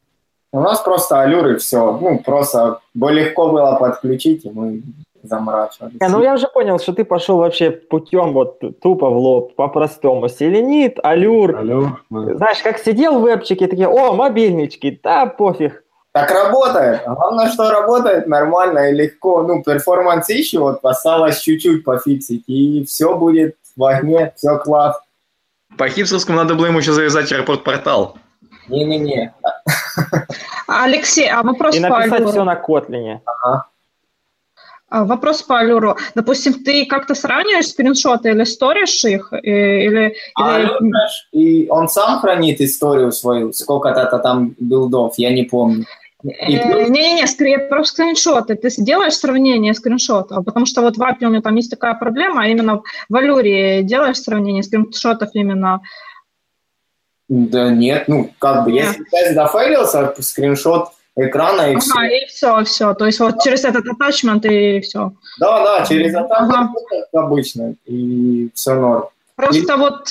У 0.53 0.61
нас 0.61 0.79
просто 0.79 1.21
Allure 1.21 1.52
и 1.52 1.57
все. 1.57 1.97
Ну, 2.01 2.19
просто 2.19 2.79
легко 2.95 3.49
было 3.49 3.75
подключить, 3.75 4.45
и 4.45 4.49
мы 4.49 4.81
заморачивались. 5.27 5.99
Не, 5.99 6.07
ну 6.07 6.23
я 6.23 6.33
уже 6.33 6.47
понял, 6.47 6.79
что 6.79 6.93
ты 6.93 7.05
пошел 7.05 7.37
вообще 7.37 7.71
путем 7.71 8.33
вот 8.33 8.59
тупо 8.81 9.09
в 9.09 9.17
лоб, 9.17 9.55
по-простому. 9.55 10.27
Selenide, 10.29 10.99
Allure. 11.03 11.57
Allure 11.57 12.03
Знаешь, 12.09 12.61
как 12.63 12.79
сидел 12.79 13.19
в 13.19 13.25
вебчике, 13.25 13.67
такие, 13.67 13.87
о, 13.87 14.13
мобильнички, 14.13 14.99
да 15.03 15.25
пофиг. 15.25 15.83
Так 16.13 16.31
работает. 16.31 17.01
Главное, 17.05 17.49
что 17.49 17.69
работает 17.69 18.27
нормально 18.27 18.89
и 18.89 18.93
легко. 18.93 19.43
Ну, 19.43 19.61
перформанс 19.61 20.29
еще 20.29 20.59
вот 20.59 20.79
осталось 20.83 21.39
чуть-чуть 21.39 21.83
пофиксить, 21.83 22.43
и 22.47 22.83
все 22.85 23.15
будет 23.15 23.55
в 23.75 23.83
огне, 23.83 24.33
все 24.35 24.57
класс. 24.57 24.99
По 25.77 25.87
хипсовскому 25.87 26.37
надо 26.37 26.55
было 26.55 26.65
ему 26.67 26.79
еще 26.79 26.91
завязать 26.91 27.31
аэропорт-портал. 27.31 28.17
Не-не-не. 28.67 29.33
Алексей, 30.67 31.29
а 31.29 31.43
вопрос 31.43 31.75
И 31.75 31.79
написать 31.79 32.27
все 32.27 32.43
на 32.43 32.55
Котлине. 32.55 33.21
Ага. 33.25 33.67
А, 34.89 35.03
вопрос 35.03 35.43
по 35.43 35.59
Алюру. 35.59 35.97
Допустим, 36.15 36.63
ты 36.63 36.85
как-то 36.85 37.13
сравниваешь 37.13 37.67
скриншоты 37.67 38.29
или 38.29 38.45
сторишь 38.45 39.03
их? 39.03 39.33
Или, 39.33 40.15
а, 40.35 40.61
или... 40.61 40.71
И 41.33 41.67
он 41.69 41.89
сам 41.89 42.19
хранит 42.19 42.61
историю 42.61 43.11
свою, 43.11 43.51
сколько-то 43.51 44.17
там 44.19 44.55
билдов, 44.59 45.15
я 45.17 45.33
не 45.33 45.43
помню. 45.43 45.85
Э, 46.23 46.47
не-не-не, 46.49 47.27
скорее 47.27 47.59
про 47.59 47.83
скриншоты. 47.83 48.55
Ты 48.55 48.69
делаешь 48.77 49.13
сравнение 49.13 49.73
скриншотов, 49.73 50.45
потому 50.45 50.65
что 50.65 50.81
вот 50.81 50.97
в 50.97 51.01
API 51.01 51.25
у 51.25 51.29
меня 51.29 51.41
там 51.41 51.55
есть 51.55 51.69
такая 51.69 51.93
проблема, 51.93 52.43
а 52.43 52.47
именно 52.47 52.81
в 53.09 53.15
Алюре 53.15 53.83
делаешь 53.83 54.17
сравнение 54.17 54.63
скриншотов 54.63 55.29
именно 55.33 55.81
да 57.29 57.69
нет, 57.71 58.07
ну 58.07 58.31
как 58.39 58.63
бы, 58.63 58.71
нет. 58.71 58.85
если 58.85 59.03
тест 59.03 59.33
зафейлился, 59.33 60.15
скриншот 60.17 60.91
экрана 61.17 61.71
и 61.71 61.75
ага, 61.75 61.79
все. 61.79 62.01
и 62.05 62.25
все, 62.27 62.63
все. 62.63 62.93
То 62.93 63.05
есть 63.05 63.19
вот 63.19 63.41
через 63.41 63.65
этот 63.65 63.85
attachment 63.85 64.47
и 64.47 64.79
все. 64.81 65.11
Да, 65.39 65.63
да, 65.63 65.85
через 65.85 66.13
attachment 66.13 66.29
ага. 66.29 66.73
обычно, 67.13 67.75
и 67.85 68.49
все 68.53 68.75
норм. 68.75 69.05
Просто 69.35 69.73
и... 69.73 69.77
вот 69.77 70.07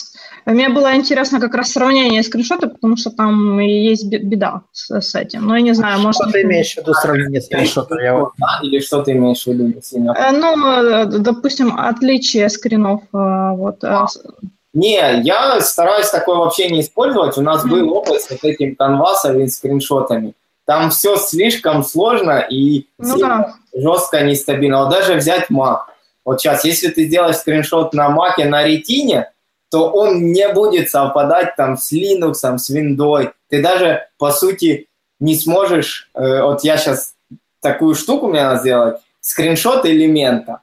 мне 0.47 0.69
было 0.69 0.95
интересно 0.95 1.41
как 1.41 1.55
раз 1.55 1.73
сравнение 1.73 2.23
скриншота, 2.23 2.69
потому 2.69 2.97
что 2.97 3.11
там 3.11 3.59
есть 3.59 4.07
беда 4.09 4.63
с, 4.71 5.01
с 5.01 5.15
этим. 5.17 5.47
Но 5.47 5.57
я 5.57 5.63
не 5.63 5.75
знаю, 5.75 6.01
может... 6.01 6.23
Что 6.23 6.31
ты 6.31 6.43
имеешь 6.43 6.75
в 6.75 6.77
виду 6.79 6.95
сравнение 6.95 7.41
скриншотов? 7.41 7.99
Я... 8.01 8.27
Да, 8.39 8.61
или 8.63 8.79
что 8.79 9.03
ты 9.03 9.13
имеешь 9.13 9.43
в 9.43 9.49
виду? 9.49 9.75
Э, 10.15 10.31
ну, 10.31 10.73
э, 10.73 11.07
допустим, 11.07 11.77
отличие 11.77 12.49
скринов. 12.49 13.03
Э, 13.13 13.57
вот. 13.57 13.83
А. 13.83 14.07
Не, 14.73 15.21
я 15.23 15.61
стараюсь 15.61 16.11
такое 16.11 16.37
вообще 16.37 16.71
не 16.71 16.81
использовать. 16.81 17.37
У 17.37 17.43
нас 17.43 17.65
mm-hmm. 17.65 17.71
был 17.71 17.93
опыт 17.93 18.21
с 18.21 18.31
вот 18.31 18.45
этим 18.45 18.77
канвасовыми 18.77 19.47
скриншотами. 19.47 20.35
Там 20.67 20.91
все 20.91 21.17
слишком 21.17 21.85
сложно 21.85 22.45
и 22.51 22.89
ну, 22.99 23.17
да. 23.19 23.55
жестко 23.73 24.23
нестабильно. 24.23 24.81
Вот 24.83 24.91
даже 24.91 25.15
взять 25.15 25.49
Mac. 25.49 25.79
Вот 26.25 26.41
сейчас, 26.41 26.65
если 26.65 26.89
ты 26.89 27.07
сделаешь 27.07 27.37
скриншот 27.37 27.95
на 27.95 28.09
Mac 28.09 28.45
на 28.45 28.65
ретине, 28.65 29.31
то 29.71 29.91
он 29.91 30.33
не 30.33 30.49
будет 30.49 30.91
совпадать 30.91 31.55
там 31.57 31.77
с 31.77 31.93
Linux, 31.93 32.35
с 32.35 32.71
Windows. 32.71 33.31
Ты 33.49 33.63
даже, 33.63 34.09
по 34.19 34.33
сути, 34.33 34.89
не 35.21 35.37
сможешь... 35.37 36.11
Э, 36.15 36.43
вот 36.43 36.65
я 36.65 36.77
сейчас 36.77 37.15
такую 37.61 37.95
штуку 37.95 38.27
мне 38.27 38.43
надо 38.43 38.61
сделать. 38.61 38.97
Скриншот 39.21 39.87
элемента. 39.87 40.63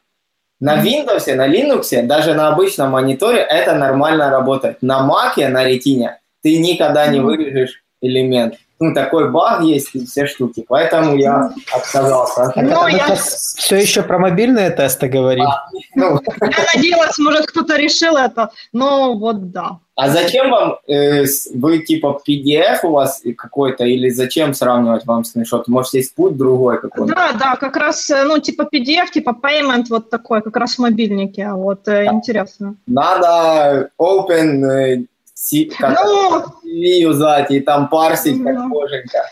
На 0.59 0.84
Windows, 0.84 1.34
на 1.34 1.47
Linux, 1.47 2.01
даже 2.03 2.34
на 2.34 2.49
обычном 2.49 2.91
мониторе 2.91 3.39
это 3.39 3.73
нормально 3.73 4.30
работает. 4.30 4.81
На 4.81 4.99
Mac, 5.07 5.47
на 5.47 5.63
ретине 5.63 6.19
ты 6.41 6.57
никогда 6.57 7.07
не 7.07 7.21
вырежешь 7.21 7.84
элемент 8.01 8.55
ну, 8.84 8.93
такой 8.93 9.30
баг 9.30 9.64
есть 9.64 9.89
и 9.93 10.05
все 10.05 10.27
штуки. 10.27 10.65
Поэтому 10.68 11.15
я 11.15 11.51
отказался. 11.73 12.51
Ну, 12.55 12.88
я... 12.88 13.15
Все 13.15 13.77
еще 13.77 14.01
про 14.01 14.19
мобильные 14.19 14.69
тесты 14.72 15.07
говорим. 15.07 15.45
А, 15.45 15.69
ну. 15.95 16.19
Я 16.41 16.65
надеялась, 16.76 17.18
может, 17.18 17.45
кто-то 17.45 17.77
решил 17.77 18.18
это, 18.18 18.51
но 18.73 19.18
вот 19.18 19.51
да. 19.51 19.80
А 19.95 20.10
зачем 20.10 20.49
вам, 20.49 20.80
э, 20.88 21.23
вы 21.53 21.80
типа 21.80 22.19
PDF 22.27 22.80
у 22.84 22.91
вас 22.91 23.22
какой-то, 23.38 23.85
или 23.85 24.10
зачем 24.10 24.53
сравнивать 24.53 25.05
вам 25.05 25.23
скриншот? 25.23 25.68
Может, 25.68 25.93
есть 25.93 26.15
путь 26.15 26.35
другой 26.35 26.81
какой-то? 26.81 27.14
Да, 27.14 27.31
да, 27.34 27.55
как 27.55 27.77
раз, 27.77 28.10
э, 28.10 28.23
ну, 28.23 28.39
типа 28.39 28.68
PDF, 28.73 29.11
типа 29.14 29.38
payment 29.41 29.85
вот 29.89 30.10
такой, 30.10 30.41
как 30.41 30.57
раз 30.57 30.76
в 30.76 30.80
мобильнике, 30.80 31.51
вот, 31.51 31.88
э, 31.88 32.05
интересно. 32.05 32.76
Надо 32.88 33.91
open 33.99 35.05
э, 35.51 35.65
как 35.77 35.99
ну, 36.03 36.45
юзать 36.63 37.51
и 37.51 37.59
там 37.59 37.89
парсить 37.89 38.37
ну, 38.37 38.45
как 38.45 38.69
боженька. 38.69 39.23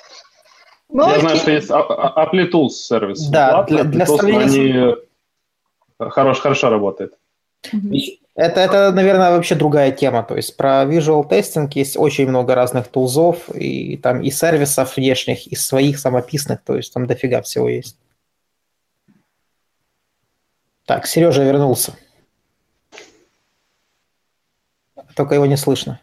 Ну, 0.89 1.09
Я 1.09 1.19
знаю, 1.19 1.37
что 1.37 1.51
есть 1.51 1.69
Apply 1.69 2.69
сервис. 2.69 3.27
Да, 3.27 3.63
для, 3.63 3.83
для 3.83 4.05
сравнения... 4.05 4.95
Они 5.99 6.09
хорош, 6.09 6.39
хорошо 6.39 6.69
работает. 6.69 7.13
Это, 8.33 8.59
это, 8.59 8.91
наверное, 8.91 9.31
вообще 9.31 9.55
другая 9.55 9.91
тема. 9.91 10.23
То 10.23 10.35
есть 10.35 10.57
про 10.57 10.83
visual 10.85 11.27
testing 11.29 11.69
есть 11.75 11.97
очень 11.97 12.27
много 12.27 12.55
разных 12.55 12.87
тулзов, 12.87 13.49
и 13.53 13.97
там 13.97 14.21
и 14.21 14.31
сервисов 14.31 14.95
внешних, 14.97 15.47
и 15.47 15.55
своих 15.55 15.99
самописных, 15.99 16.61
то 16.63 16.75
есть 16.75 16.93
там 16.93 17.07
дофига 17.07 17.41
всего 17.41 17.69
есть. 17.69 17.97
Так, 20.85 21.05
Сережа 21.05 21.43
вернулся. 21.43 21.93
Только 25.15 25.35
его 25.35 25.45
не 25.45 25.57
слышно. 25.57 25.99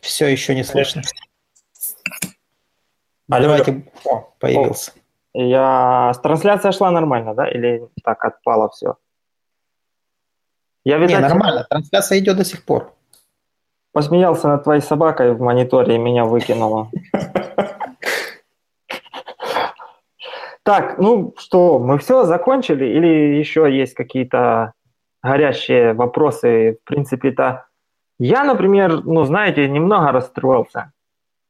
Все 0.00 0.26
еще 0.26 0.54
не 0.54 0.64
слышно. 0.64 1.02
А 3.30 3.40
давайте... 3.40 3.84
О, 4.04 4.32
появился. 4.38 4.92
Я... 5.34 6.12
Трансляция 6.22 6.72
шла 6.72 6.90
нормально, 6.90 7.34
да? 7.34 7.48
Или 7.48 7.88
так 8.02 8.24
отпало 8.24 8.70
все? 8.70 8.96
Я, 10.84 10.96
видать, 10.96 11.16
не, 11.16 11.20
нормально. 11.20 11.66
Трансляция 11.68 12.18
идет 12.18 12.36
до 12.36 12.44
сих 12.44 12.64
пор. 12.64 12.94
Посмеялся 13.92 14.48
над 14.48 14.64
твоей 14.64 14.80
собакой 14.80 15.34
в 15.34 15.40
мониторе 15.40 15.96
и 15.96 15.98
меня 15.98 16.24
выкинуло. 16.24 16.90
Так, 20.62 20.98
ну 20.98 21.34
что, 21.38 21.78
мы 21.78 21.96
все 21.96 22.24
закончили 22.24 22.84
или 22.84 23.38
еще 23.38 23.74
есть 23.74 23.94
какие-то 23.94 24.74
горящие 25.22 25.92
вопросы? 25.94 26.78
В 26.82 26.88
принципе-то 26.88 27.64
я, 28.18 28.44
например, 28.44 29.04
ну, 29.04 29.24
знаете, 29.24 29.68
немного 29.68 30.10
расстроился, 30.10 30.92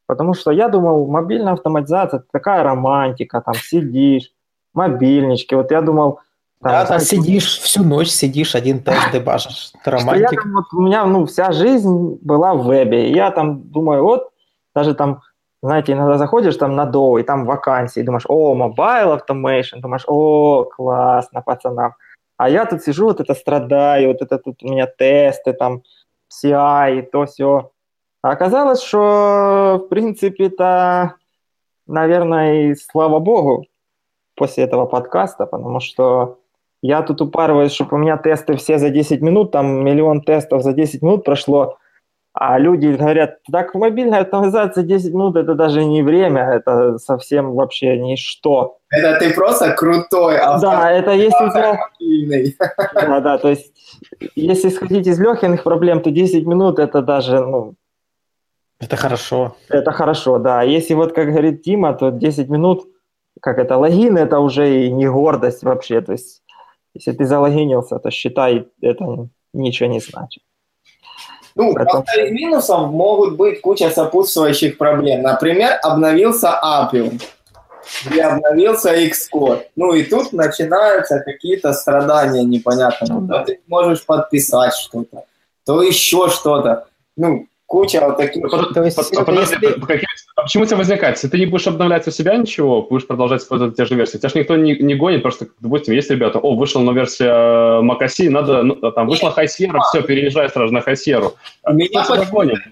потому 0.07 0.35
что 0.35 0.51
я 0.51 0.69
думал, 0.69 1.07
мобильная 1.07 1.55
автоматизация– 1.55 2.23
такая 2.32 2.62
романтика, 2.62 3.40
там 3.40 3.55
сидишь, 3.55 4.31
мобильнички, 4.74 5.55
вот 5.55 5.70
я 5.70 5.81
думал… 5.81 6.20
Там, 6.61 6.73
да, 6.73 6.86
знаете, 6.86 7.07
сидишь 7.07 7.59
всю 7.59 7.85
ночь, 7.85 8.09
сидишь, 8.09 8.55
один 8.55 8.82
тест 8.82 9.11
дебажишь, 9.12 9.73
романтика. 9.85 10.43
Я, 10.45 10.53
вот, 10.53 10.65
у 10.73 10.82
меня 10.82 11.07
ну, 11.07 11.24
вся 11.24 11.53
жизнь 11.53 12.19
была 12.20 12.55
в 12.55 12.66
вебе, 12.66 13.09
и 13.09 13.15
я 13.15 13.31
там 13.31 13.62
думаю, 13.70 14.03
вот, 14.03 14.31
даже 14.74 14.95
там, 14.95 15.23
знаете, 15.62 15.93
иногда 15.93 16.19
заходишь 16.19 16.57
там 16.57 16.77
на 16.77 16.85
Dow, 16.85 17.19
и 17.19 17.23
там 17.23 17.47
вакансии, 17.47 18.01
думаешь, 18.01 18.24
о, 18.28 18.55
mobile 18.55 19.19
automation, 19.19 19.81
думаешь, 19.81 20.05
о, 20.07 20.65
классно, 20.65 21.40
пацанам. 21.40 21.95
А 22.39 22.48
я 22.48 22.65
тут 22.65 22.82
сижу, 22.82 23.06
вот 23.06 23.20
это 23.20 23.35
страдаю, 23.35 24.09
вот 24.09 24.23
это 24.23 24.39
тут 24.39 24.62
у 24.62 24.69
меня 24.69 24.86
тесты, 24.86 25.52
там, 25.52 25.82
CI 26.32 27.01
и 27.01 27.02
то 27.02 27.27
все. 27.27 27.73
А 28.23 28.31
оказалось, 28.31 28.81
что, 28.81 29.82
в 29.85 29.89
принципе-то, 29.89 31.16
наверное, 31.86 32.70
и 32.70 32.74
слава 32.74 33.19
богу, 33.19 33.66
после 34.36 34.65
этого 34.65 34.86
подкаста, 34.86 35.47
потому 35.47 35.81
что 35.81 36.39
я 36.81 37.02
тут 37.02 37.20
упарываюсь, 37.20 37.73
чтобы 37.73 37.97
у 37.97 37.98
меня 37.98 38.16
тесты 38.16 38.56
все 38.56 38.78
за 38.78 38.90
10 38.90 39.20
минут, 39.20 39.51
там 39.51 39.85
миллион 39.85 40.23
тестов 40.23 40.62
за 40.62 40.73
10 40.73 41.02
минут 41.02 41.24
прошло, 41.24 41.78
а 42.32 42.59
люди 42.59 42.86
говорят, 42.86 43.38
так 43.50 43.74
мобильная 43.74 44.20
автоматизация 44.20 44.84
10 44.84 45.12
минут 45.12 45.36
это 45.36 45.55
даже 45.55 45.84
не 45.84 46.02
время, 46.02 46.42
это 46.42 46.98
совсем 46.98 47.55
вообще 47.55 47.98
ничто. 47.98 48.78
Это 48.90 49.18
ты 49.18 49.34
просто 49.34 49.72
крутой 49.72 50.36
Да, 50.60 50.90
это 50.90 51.12
если... 51.12 51.78
Да, 52.94 53.20
да, 53.20 53.38
то 53.38 53.48
есть 53.48 53.72
если 54.36 54.68
исходить 54.68 55.06
из 55.06 55.18
легких 55.18 55.62
проблем, 55.62 56.00
то 56.00 56.10
10 56.10 56.46
минут 56.46 56.78
это 56.78 57.02
даже, 57.02 57.40
ну... 57.40 57.74
Это 58.80 58.96
хорошо. 58.96 59.56
Это 59.68 59.90
хорошо, 59.90 60.38
да. 60.38 60.62
Если 60.62 60.94
вот, 60.94 61.12
как 61.12 61.28
говорит 61.28 61.62
Тима, 61.62 61.94
то 61.94 62.10
10 62.10 62.48
минут, 62.48 62.86
как 63.40 63.59
это, 63.59 63.76
логин, 63.76 64.16
это 64.16 64.38
уже 64.38 64.84
и 64.84 64.92
не 64.92 65.09
гордость 65.09 65.64
вообще, 65.64 66.00
то 66.00 66.12
есть 66.12 66.42
если 66.94 67.12
ты 67.12 67.24
залогинился, 67.24 67.98
то 67.98 68.10
считай, 68.10 68.68
это 68.80 69.28
ничего 69.52 69.88
не 69.88 70.00
значит. 70.00 70.42
Ну, 71.59 71.74
Поэтому... 71.74 72.05
из 72.05 72.30
минусов 72.30 72.90
могут 72.93 73.36
быть 73.36 73.60
куча 73.60 73.90
сопутствующих 73.90 74.78
проблем. 74.78 75.22
Например, 75.22 75.76
обновился 75.82 76.59
Appium 76.64 77.20
или 78.09 78.20
обновился 78.20 78.94
Xcode. 78.94 79.64
Ну 79.74 79.93
и 79.93 80.05
тут 80.05 80.32
начинаются 80.32 81.18
какие-то 81.18 81.72
страдания 81.72 82.44
непонятные. 82.44 83.12
Ну, 83.12 83.26
то 83.26 83.43
ты 83.44 83.60
можешь 83.66 84.06
подписать 84.06 84.72
что-то, 84.72 85.24
то 85.66 85.82
еще 85.82 86.28
что-то. 86.28 86.86
Ну, 87.16 87.48
куча 87.69 88.01
вот 88.01 88.16
таких... 88.16 88.43
То 88.74 88.82
есть, 88.82 88.99
а, 89.16 89.24
подожди, 89.24 89.57
если... 89.61 90.07
А 90.36 90.43
почему 90.43 90.62
у 90.62 90.66
тебя 90.66 90.78
возникает? 90.78 91.16
Если 91.16 91.28
ты 91.28 91.39
не 91.39 91.47
будешь 91.47 91.66
обновлять 91.66 92.09
у 92.09 92.11
себя 92.11 92.35
ничего, 92.36 92.82
будешь 92.82 93.07
продолжать 93.07 93.43
использовать 93.43 93.77
те 93.77 93.85
же 93.85 93.95
версии. 93.95 94.16
Тебя 94.16 94.31
же 94.31 94.39
никто 94.39 94.57
не, 94.57 94.74
не 94.77 94.95
гонит, 94.95 95.23
просто, 95.23 95.49
допустим, 95.61 95.95
есть 95.95 96.11
ребята, 96.11 96.39
о, 96.39 96.57
вышла 96.57 96.81
новая 96.81 97.01
версия 97.01 97.27
э, 97.27 97.82
Mac 97.82 98.31
надо, 98.31 98.62
ну, 98.62 98.74
там 98.93 99.07
вышла 99.07 99.35
High 99.36 99.47
Sierra, 99.47 99.81
все, 99.90 100.03
переезжай 100.03 100.49
сразу 100.49 100.73
на 100.73 100.78
High 100.78 100.95
Sierra. 100.95 101.32
У 101.66 101.73
меня 101.74 101.86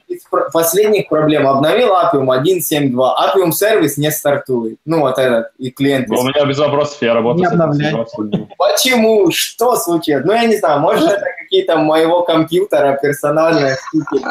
из 0.09 0.23
последних 0.52 1.09
проблем 1.09 1.47
обновил 1.47 1.89
Appium 1.89 2.28
1.7.2. 2.28 2.94
Appium 2.94 3.52
сервис 3.52 3.98
не 3.98 4.10
стартует. 4.10 4.78
Ну, 4.86 5.01
вот 5.01 5.18
этот, 5.18 5.51
и 5.59 5.70
клиент. 5.70 6.09
У 6.09 6.23
меня 6.23 6.47
без 6.47 6.59
вопросов, 6.59 7.02
я 7.02 7.12
работаю 7.12 7.51
не 7.51 7.74
с 7.74 7.81
этим. 7.81 8.48
Почему? 8.56 9.31
Что 9.31 9.77
случилось? 9.77 10.24
Ну, 10.24 10.32
я 10.32 10.47
не 10.47 10.56
знаю, 10.56 10.81
может, 10.81 11.10
это 11.10 11.27
какие-то 11.39 11.77
моего 11.77 12.23
компьютера 12.23 12.98
персональные 13.01 13.77
штуки. 13.77 14.24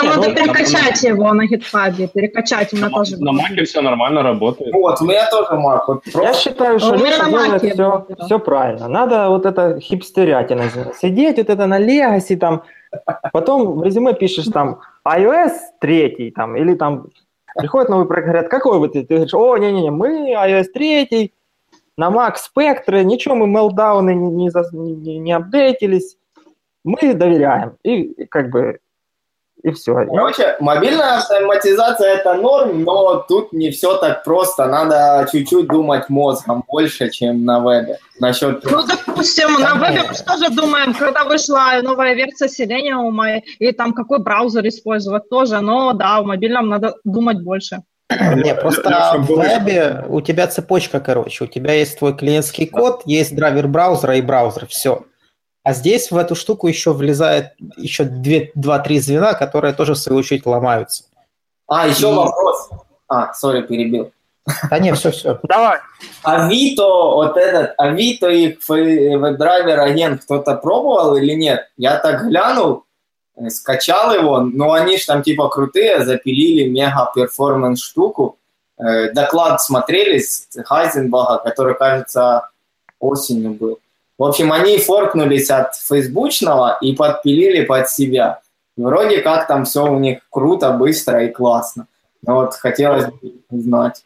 Там 0.00 0.20
надо 0.20 0.34
перекачать 0.34 1.02
его 1.02 1.32
на 1.32 1.46
GitHub, 1.46 2.08
перекачать 2.08 2.72
у 2.72 2.76
меня 2.76 2.90
тоже. 2.90 3.16
На 3.18 3.32
Маке 3.32 3.64
все 3.64 3.80
нормально 3.80 4.22
работает. 4.22 4.72
Вот, 4.72 5.00
у 5.00 5.04
меня 5.04 5.28
тоже 5.30 5.52
Mac. 5.52 5.84
Вот 5.86 6.02
просто... 6.04 6.22
Я 6.22 6.34
считаю, 6.34 6.78
что 6.78 6.94
Леша 6.94 7.28
делает 7.28 7.62
все, 7.62 8.06
все 8.24 8.38
правильно. 8.38 8.88
Надо 8.88 9.28
вот 9.28 9.46
это 9.46 9.78
хипстерятина 9.80 10.64
сидеть, 11.00 11.36
вот 11.36 11.48
это 11.50 11.66
на 11.66 11.80
Legacy 11.80 12.36
там, 12.36 12.62
потом 13.32 13.78
в 13.78 13.82
резюме 13.82 14.14
пишешь 14.14 14.46
там 14.46 14.80
iOS 15.06 15.52
3 15.80 16.32
там, 16.36 16.56
или 16.56 16.74
там 16.74 17.06
приходит 17.56 17.90
новый 17.90 18.06
проект, 18.06 18.26
говорят, 18.26 18.48
какой 18.48 18.78
вы 18.78 18.88
ты? 18.88 19.04
Ты 19.04 19.14
говоришь, 19.14 19.34
о, 19.34 19.56
не-не-не, 19.58 19.90
мы 19.90 20.32
iOS 20.32 20.66
3, 20.72 21.32
на 21.96 22.10
Mac 22.10 22.36
Spectre, 22.36 23.02
ничего 23.02 23.34
мы 23.34 23.46
мелдауны 23.46 24.14
не, 24.14 24.30
не, 24.30 24.94
не, 24.94 25.18
не 25.18 25.32
апдейтились, 25.32 26.16
мы 26.84 27.12
доверяем. 27.14 27.76
И 27.82 28.24
как 28.26 28.50
бы 28.50 28.78
и 29.62 29.70
все. 29.72 29.94
Короче, 29.94 30.56
мобильная 30.60 31.18
автоматизация 31.18 32.14
это 32.14 32.34
норм, 32.34 32.82
но 32.84 33.24
тут 33.28 33.52
не 33.52 33.70
все 33.70 33.96
так 33.98 34.24
просто. 34.24 34.66
Надо 34.66 35.28
чуть-чуть 35.30 35.68
думать 35.68 36.08
мозгом 36.08 36.64
больше, 36.66 37.10
чем 37.10 37.44
на 37.44 37.60
вебе. 37.60 37.98
Насчет... 38.18 38.64
Ну, 38.64 38.82
допустим, 38.86 39.52
на 39.60 39.74
вебе 39.74 40.02
мы 40.08 40.14
тоже 40.14 40.50
думаем, 40.50 40.94
когда 40.94 41.24
вышла 41.24 41.80
новая 41.82 42.14
версия 42.14 42.46
Selenium, 42.46 43.42
и 43.58 43.72
там 43.72 43.92
какой 43.92 44.18
браузер 44.18 44.66
использовать 44.66 45.28
тоже, 45.28 45.60
но 45.60 45.92
да, 45.92 46.20
в 46.20 46.26
мобильном 46.26 46.68
надо 46.68 46.94
думать 47.04 47.42
больше. 47.42 47.78
Не, 48.10 48.54
просто 48.54 49.14
в 49.18 49.28
вебе 49.28 50.04
у 50.08 50.20
тебя 50.20 50.48
цепочка, 50.48 51.00
короче. 51.00 51.44
У 51.44 51.46
тебя 51.46 51.74
есть 51.74 51.98
твой 51.98 52.16
клиентский 52.16 52.66
код, 52.66 53.02
есть 53.06 53.36
драйвер 53.36 53.68
браузера 53.68 54.16
и 54.16 54.20
браузер, 54.20 54.66
все. 54.66 55.04
А 55.62 55.74
здесь 55.74 56.10
в 56.10 56.16
эту 56.16 56.34
штуку 56.34 56.68
еще 56.68 56.92
влезает 56.92 57.52
еще 57.76 58.04
2-3 58.04 58.98
звена, 59.00 59.34
которые 59.34 59.74
тоже, 59.74 59.94
в 59.94 59.98
свою 59.98 60.20
очередь, 60.20 60.46
ломаются. 60.46 61.04
А, 61.66 61.86
еще 61.86 62.10
И... 62.10 62.14
вопрос. 62.14 62.70
А, 63.08 63.32
сори, 63.34 63.62
перебил. 63.62 64.12
Да 64.70 64.78
нет, 64.78 64.96
все, 64.96 65.10
все. 65.10 65.38
Давай. 65.42 65.78
Авито, 66.22 66.84
вот 66.84 67.36
этот, 67.36 67.74
Авито 67.76 68.28
и 68.28 68.56
драйвер 69.36 69.80
агент 69.80 70.24
кто-то 70.24 70.56
пробовал 70.56 71.16
или 71.16 71.34
нет? 71.34 71.68
Я 71.76 71.98
так 71.98 72.26
глянул, 72.26 72.84
э, 73.36 73.50
скачал 73.50 74.14
его, 74.14 74.40
но 74.40 74.72
они 74.72 74.96
же 74.96 75.06
там 75.06 75.22
типа 75.22 75.48
крутые, 75.48 76.04
запилили 76.04 76.68
мега 76.68 77.12
перформанс 77.14 77.82
штуку. 77.82 78.38
Э, 78.78 79.12
доклад 79.12 79.60
смотрели 79.60 80.18
с 80.18 80.48
Хайзенбага, 80.64 81.38
который, 81.38 81.74
кажется, 81.74 82.48
осенью 82.98 83.52
был. 83.52 83.78
В 84.20 84.24
общем, 84.24 84.52
они 84.52 84.76
форкнулись 84.76 85.48
от 85.48 85.74
фейсбучного 85.76 86.76
и 86.82 86.94
подпилили 86.94 87.64
под 87.64 87.88
себя. 87.88 88.40
Вроде 88.76 89.22
как 89.22 89.46
там 89.46 89.64
все 89.64 89.90
у 89.90 89.98
них 89.98 90.18
круто, 90.28 90.72
быстро 90.72 91.24
и 91.24 91.32
классно. 91.32 91.86
Но 92.20 92.34
вот 92.34 92.52
хотелось 92.52 93.06
бы 93.06 93.32
узнать. 93.48 94.04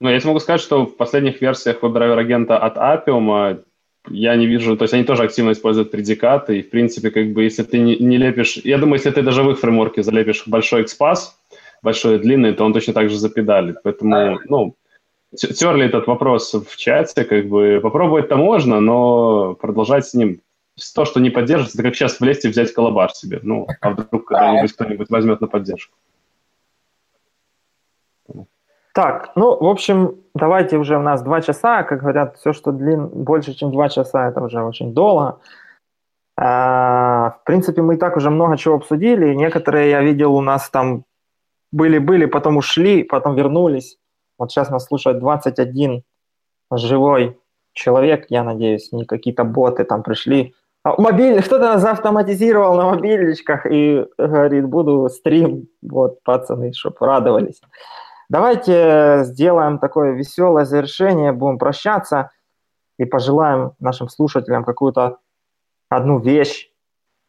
Ну, 0.00 0.10
я 0.10 0.18
могу 0.24 0.40
сказать, 0.40 0.60
что 0.60 0.84
в 0.84 0.96
последних 0.96 1.40
версиях 1.40 1.80
WebDriver 1.80 2.18
агента 2.18 2.58
от 2.58 2.76
Appium 2.76 3.62
я 4.10 4.34
не 4.34 4.46
вижу, 4.46 4.76
то 4.76 4.82
есть 4.82 4.94
они 4.94 5.04
тоже 5.04 5.22
активно 5.22 5.52
используют 5.52 5.92
предикаты, 5.92 6.58
и, 6.58 6.62
в 6.62 6.70
принципе, 6.70 7.12
как 7.12 7.32
бы, 7.32 7.44
если 7.44 7.62
ты 7.62 7.78
не, 7.78 7.96
не 7.96 8.16
лепишь, 8.16 8.56
я 8.64 8.78
думаю, 8.78 8.96
если 8.96 9.12
ты 9.12 9.22
даже 9.22 9.44
в 9.44 9.50
их 9.52 9.60
фреймворке 9.60 10.02
залепишь 10.02 10.42
большой 10.48 10.82
XPath, 10.82 11.20
большой 11.82 12.16
и 12.16 12.18
длинный, 12.18 12.52
то 12.52 12.64
он 12.64 12.72
точно 12.72 12.92
так 12.92 13.08
же 13.10 13.16
запедалит. 13.16 13.76
Поэтому, 13.84 14.40
ну, 14.48 14.74
терли 15.36 15.86
этот 15.86 16.06
вопрос 16.06 16.54
в 16.54 16.76
чате, 16.76 17.24
как 17.24 17.48
бы 17.48 17.80
попробовать-то 17.82 18.36
можно, 18.36 18.80
но 18.80 19.54
продолжать 19.54 20.06
с 20.06 20.14
ним 20.14 20.40
то, 20.94 21.04
что 21.04 21.20
не 21.20 21.30
поддерживается, 21.30 21.78
это 21.78 21.88
как 21.88 21.94
сейчас 21.94 22.20
влезть 22.20 22.44
и 22.44 22.48
взять 22.48 22.72
колобар 22.72 23.10
себе. 23.12 23.40
Ну, 23.42 23.66
а 23.80 23.90
вдруг 23.90 24.26
когда-нибудь 24.26 24.72
кто-нибудь 24.72 25.10
возьмет 25.10 25.40
на 25.40 25.46
поддержку. 25.46 25.96
Так, 28.92 29.32
ну, 29.34 29.56
в 29.56 29.66
общем, 29.66 30.16
давайте 30.34 30.78
уже 30.78 30.96
у 30.96 31.02
нас 31.02 31.22
два 31.22 31.40
часа, 31.40 31.82
как 31.82 32.00
говорят, 32.00 32.36
все, 32.36 32.52
что 32.52 32.70
длин 32.70 33.08
больше, 33.08 33.52
чем 33.52 33.72
два 33.72 33.88
часа, 33.88 34.28
это 34.28 34.40
уже 34.40 34.62
очень 34.62 34.94
долго. 34.94 35.40
А, 36.36 37.38
в 37.40 37.44
принципе, 37.44 37.82
мы 37.82 37.94
и 37.94 37.98
так 37.98 38.16
уже 38.16 38.30
много 38.30 38.56
чего 38.56 38.76
обсудили. 38.76 39.34
Некоторые, 39.34 39.90
я 39.90 40.00
видел, 40.00 40.34
у 40.34 40.40
нас 40.40 40.70
там 40.70 41.04
были-были, 41.72 42.26
потом 42.26 42.56
ушли, 42.56 43.02
потом 43.02 43.34
вернулись. 43.34 43.98
Вот 44.38 44.50
сейчас 44.50 44.70
нас 44.70 44.86
слушает 44.86 45.18
21 45.18 46.02
живой 46.72 47.38
человек, 47.72 48.26
я 48.28 48.44
надеюсь, 48.44 48.92
не 48.92 49.04
какие-то 49.04 49.44
боты 49.44 49.84
там 49.84 50.02
пришли. 50.02 50.54
А 50.82 51.00
мобиль, 51.00 51.42
кто-то 51.42 51.64
нас 51.64 51.84
автоматизировал 51.84 52.76
на 52.76 52.90
мобильничках 52.90 53.66
и 53.66 54.06
говорит, 54.18 54.66
буду 54.66 55.08
стрим, 55.08 55.68
вот, 55.82 56.22
пацаны, 56.22 56.72
чтобы 56.72 56.96
радовались. 57.00 57.60
Давайте 58.28 59.20
сделаем 59.24 59.78
такое 59.78 60.12
веселое 60.12 60.64
завершение, 60.64 61.32
будем 61.32 61.58
прощаться 61.58 62.30
и 62.98 63.04
пожелаем 63.04 63.72
нашим 63.80 64.08
слушателям 64.08 64.64
какую-то 64.64 65.18
одну 65.88 66.18
вещь 66.18 66.70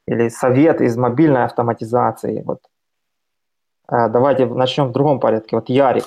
или 0.07 0.29
совет 0.29 0.81
из 0.81 0.95
мобильной 0.97 1.45
автоматизации. 1.45 2.43
Вот. 2.45 2.59
А, 3.87 4.09
давайте 4.09 4.45
начнем 4.45 4.87
в 4.87 4.91
другом 4.91 5.19
порядке. 5.19 5.55
Вот 5.55 5.69
Ярик, 5.69 6.05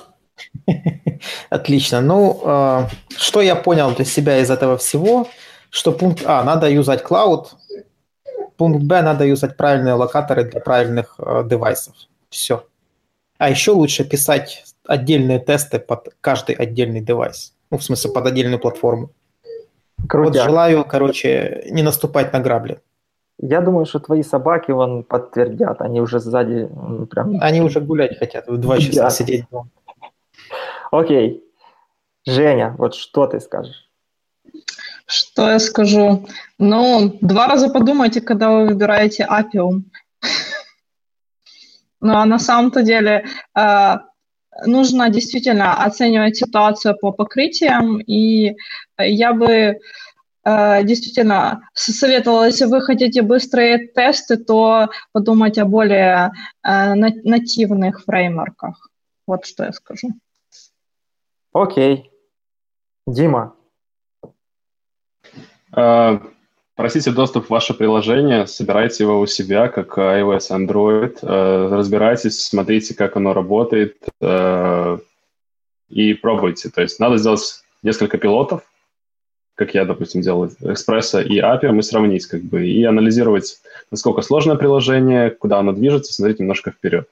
Отлично. 1.50 2.00
Ну, 2.00 2.40
э, 2.44 2.86
что 3.16 3.40
я 3.40 3.56
понял 3.56 3.94
для 3.94 4.04
себя 4.04 4.38
из 4.38 4.50
этого 4.50 4.76
всего, 4.76 5.28
что 5.70 5.92
пункт 5.92 6.22
А, 6.24 6.42
надо 6.44 6.70
юзать 6.70 7.02
клауд, 7.02 7.54
пункт 8.56 8.82
Б, 8.82 9.02
надо 9.02 9.24
юзать 9.24 9.56
правильные 9.56 9.94
локаторы 9.94 10.44
для 10.44 10.60
правильных 10.60 11.14
э, 11.18 11.44
девайсов. 11.46 11.94
Все. 12.30 12.64
А 13.38 13.50
еще 13.50 13.72
лучше 13.72 14.04
писать 14.04 14.64
отдельные 14.86 15.38
тесты 15.38 15.78
под 15.78 16.14
каждый 16.20 16.54
отдельный 16.54 17.00
девайс. 17.00 17.54
Ну, 17.70 17.78
в 17.78 17.84
смысле, 17.84 18.10
под 18.10 18.26
отдельную 18.26 18.58
платформу. 18.58 19.10
Крутяк. 20.08 20.34
Вот 20.34 20.50
желаю, 20.50 20.84
короче, 20.84 21.64
не 21.70 21.82
наступать 21.82 22.32
на 22.32 22.40
грабли. 22.40 22.78
Я 23.40 23.60
думаю, 23.60 23.86
что 23.86 24.00
твои 24.00 24.22
собаки 24.22 24.72
вон 24.72 25.04
подтвердят. 25.04 25.80
Они 25.80 26.00
уже 26.00 26.18
сзади 26.18 26.68
прям... 27.10 27.38
Они 27.40 27.60
уже 27.60 27.80
гулять 27.80 28.18
хотят, 28.18 28.48
в 28.48 28.56
два 28.56 28.78
часа 28.78 29.10
сидеть. 29.10 29.44
Окей. 30.90 31.44
Женя, 32.26 32.74
вот 32.78 32.94
что 32.94 33.26
ты 33.26 33.40
скажешь? 33.40 33.88
Что 35.06 35.50
я 35.50 35.58
скажу? 35.58 36.26
Ну, 36.58 37.18
два 37.20 37.46
раза 37.46 37.68
подумайте, 37.68 38.20
когда 38.20 38.50
вы 38.50 38.66
выбираете 38.66 39.24
Апиум. 39.24 39.90
Но 42.00 42.24
на 42.24 42.38
самом-то 42.38 42.82
деле 42.82 43.24
э, 43.56 43.94
нужно 44.66 45.08
действительно 45.08 45.82
оценивать 45.82 46.36
ситуацию 46.36 46.96
по 46.98 47.12
покрытиям, 47.12 47.98
и 48.00 48.54
я 48.98 49.32
бы 49.32 49.78
э, 50.44 50.84
действительно 50.84 51.68
советовала, 51.74 52.46
если 52.46 52.66
вы 52.66 52.80
хотите 52.80 53.22
быстрые 53.22 53.88
тесты, 53.88 54.36
то 54.36 54.90
подумать 55.12 55.58
о 55.58 55.64
более 55.64 56.32
э, 56.62 56.94
нативных 56.94 58.04
фреймворках. 58.04 58.90
Вот 59.26 59.46
что 59.46 59.64
я 59.64 59.72
скажу. 59.72 60.12
Окей. 61.62 62.10
Дима. 63.06 63.54
Uh, 65.74 66.20
Просите 66.78 67.10
доступ 67.10 67.46
в 67.46 67.50
ваше 67.50 67.74
приложение, 67.74 68.46
собирайте 68.46 69.02
его 69.02 69.18
у 69.18 69.26
себя, 69.26 69.66
как 69.66 69.98
iOS, 69.98 70.50
Android, 70.52 71.18
э, 71.22 71.74
разбирайтесь, 71.74 72.40
смотрите, 72.40 72.94
как 72.94 73.16
оно 73.16 73.34
работает 73.34 73.96
э, 74.20 74.98
и 75.88 76.14
пробуйте. 76.14 76.68
То 76.68 76.80
есть 76.80 77.00
надо 77.00 77.16
сделать 77.16 77.64
несколько 77.82 78.16
пилотов, 78.16 78.62
как 79.56 79.74
я, 79.74 79.84
допустим, 79.84 80.20
делал 80.20 80.46
экспресса 80.60 81.20
и 81.20 81.40
API, 81.40 81.76
и 81.76 81.82
сравнить 81.82 82.26
как 82.26 82.42
бы, 82.42 82.64
и 82.64 82.84
анализировать, 82.84 83.58
насколько 83.90 84.22
сложное 84.22 84.54
приложение, 84.54 85.30
куда 85.30 85.58
оно 85.58 85.72
движется, 85.72 86.12
смотреть 86.12 86.38
немножко 86.38 86.70
вперед. 86.70 87.08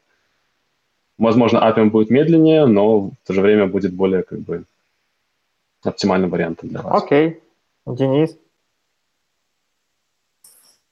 Возможно, 1.19 1.59
API 1.59 1.91
будет 1.91 2.11
медленнее, 2.11 2.67
но 2.67 3.01
в 3.01 3.13
то 3.27 3.33
же 3.33 3.41
время 3.41 3.67
будет 3.67 3.95
более 3.95 4.23
как 4.23 4.41
бы 4.41 4.65
оптимальным 5.83 6.31
вариантом 6.31 6.69
для 6.69 6.83
вас. 6.83 7.03
Окей. 7.03 7.41
Okay. 7.87 7.97
Денис? 7.97 8.37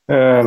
Э, 0.08 0.42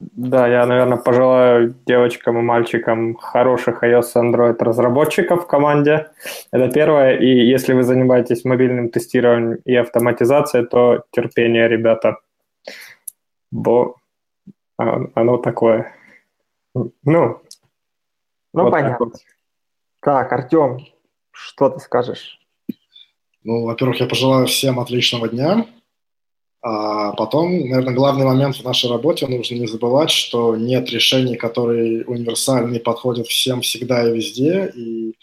да, 0.00 0.48
я, 0.48 0.66
наверное, 0.66 0.98
пожелаю 0.98 1.74
девочкам 1.86 2.38
и 2.38 2.42
мальчикам 2.42 3.14
хороших 3.14 3.84
iOS 3.84 4.14
Android 4.16 4.56
разработчиков 4.58 5.44
в 5.44 5.46
команде. 5.46 6.10
Это 6.50 6.72
первое. 6.72 7.16
И 7.18 7.26
если 7.26 7.72
вы 7.72 7.84
занимаетесь 7.84 8.44
мобильным 8.44 8.88
тестированием 8.88 9.58
и 9.64 9.74
автоматизацией, 9.76 10.66
то 10.66 11.04
терпение, 11.12 11.68
ребята. 11.68 12.16
Бо 13.50 13.96
оно 14.76 15.36
такое. 15.36 15.94
Ну, 16.74 17.42
ну 18.52 18.64
вот 18.64 18.70
понятно. 18.70 18.98
Так, 18.98 19.00
вот. 19.00 19.14
так, 20.00 20.32
Артем, 20.32 20.86
что 21.30 21.70
ты 21.70 21.80
скажешь? 21.80 22.38
Ну, 23.44 23.64
во-первых, 23.64 24.00
я 24.00 24.06
пожелаю 24.06 24.46
всем 24.46 24.78
отличного 24.78 25.28
дня. 25.28 25.66
А 26.64 27.12
потом, 27.14 27.50
наверное, 27.50 27.92
главный 27.92 28.24
момент 28.24 28.54
в 28.54 28.64
нашей 28.64 28.88
работе, 28.88 29.26
нужно 29.26 29.56
не 29.56 29.66
забывать, 29.66 30.10
что 30.10 30.54
нет 30.54 30.88
решений, 30.90 31.34
которые 31.34 32.04
универсальны 32.04 32.76
и 32.76 32.78
подходят 32.78 33.26
всем 33.26 33.62
всегда 33.62 34.08
и 34.08 34.14
везде, 34.14 34.72
и 34.72 35.16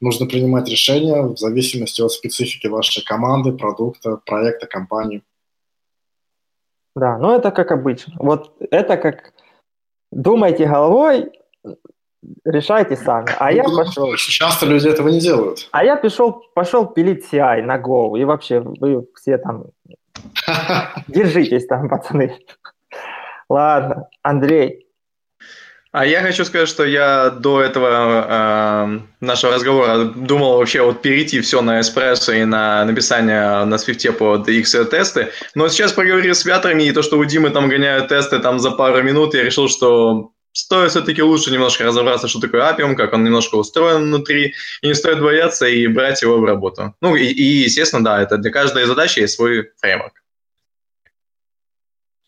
нужно 0.00 0.24
принимать 0.24 0.66
решения 0.66 1.20
в 1.20 1.36
зависимости 1.36 2.00
от 2.00 2.10
специфики 2.10 2.68
вашей 2.68 3.04
команды, 3.04 3.52
продукта, 3.52 4.18
проекта, 4.24 4.66
компании. 4.66 5.22
Да, 6.96 7.18
ну 7.18 7.36
это 7.36 7.50
как 7.50 7.70
обычно. 7.70 8.14
Вот 8.18 8.56
это 8.70 8.96
как 8.96 9.34
думайте 10.10 10.66
головой, 10.66 11.30
решайте 12.44 12.96
сами. 12.96 13.28
А 13.38 13.50
ну, 13.50 13.56
я 13.56 13.64
пошел... 13.64 14.14
Часто 14.16 14.66
люди 14.66 14.88
этого 14.88 15.08
не 15.08 15.20
делают. 15.20 15.68
А 15.72 15.84
я 15.84 15.96
пошел, 15.96 16.42
пошел 16.54 16.86
пилить 16.86 17.26
CI 17.32 17.62
на 17.62 17.78
Go, 17.78 18.18
и 18.18 18.24
вообще 18.24 18.60
вы 18.60 19.06
все 19.14 19.38
там 19.38 19.64
Держитесь 21.08 21.66
там, 21.66 21.88
пацаны. 21.88 22.36
Ладно, 23.48 24.08
Андрей. 24.22 24.84
А 25.90 26.04
я 26.04 26.20
хочу 26.20 26.44
сказать, 26.44 26.68
что 26.68 26.84
я 26.84 27.30
до 27.30 27.62
этого 27.62 28.26
э, 28.28 28.98
нашего 29.20 29.54
разговора 29.54 30.04
думал 30.04 30.58
вообще 30.58 30.82
вот 30.82 31.00
перейти 31.00 31.40
все 31.40 31.62
на 31.62 31.80
эспрессо 31.80 32.32
и 32.32 32.44
на 32.44 32.84
написание 32.84 33.64
на 33.64 33.78
свифте 33.78 34.12
под 34.12 34.46
X-тесты. 34.46 35.28
Но 35.54 35.68
сейчас 35.68 35.92
поговорил 35.92 36.34
с 36.34 36.44
вятрами, 36.44 36.82
и 36.82 36.92
то, 36.92 37.02
что 37.02 37.18
у 37.18 37.24
Димы 37.24 37.48
там 37.48 37.70
гоняют 37.70 38.08
тесты 38.08 38.38
там 38.38 38.58
за 38.58 38.70
пару 38.72 39.02
минут, 39.02 39.32
я 39.32 39.42
решил, 39.42 39.68
что 39.68 40.32
стоит 40.58 40.90
все-таки 40.90 41.22
лучше 41.22 41.52
немножко 41.52 41.84
разобраться, 41.84 42.28
что 42.28 42.40
такое 42.40 42.62
Appium, 42.62 42.94
как 42.94 43.12
он 43.12 43.24
немножко 43.24 43.54
устроен 43.54 44.02
внутри, 44.02 44.54
и 44.82 44.88
не 44.88 44.94
стоит 44.94 45.20
бояться 45.20 45.66
и 45.66 45.86
брать 45.86 46.22
его 46.22 46.38
в 46.38 46.44
работу. 46.44 46.94
Ну 47.00 47.16
и, 47.16 47.24
и 47.26 47.62
естественно, 47.64 48.04
да, 48.04 48.22
это 48.22 48.38
для 48.38 48.50
каждой 48.50 48.84
задачи 48.84 49.20
есть 49.20 49.34
свой 49.34 49.70
фреймворк. 49.80 50.12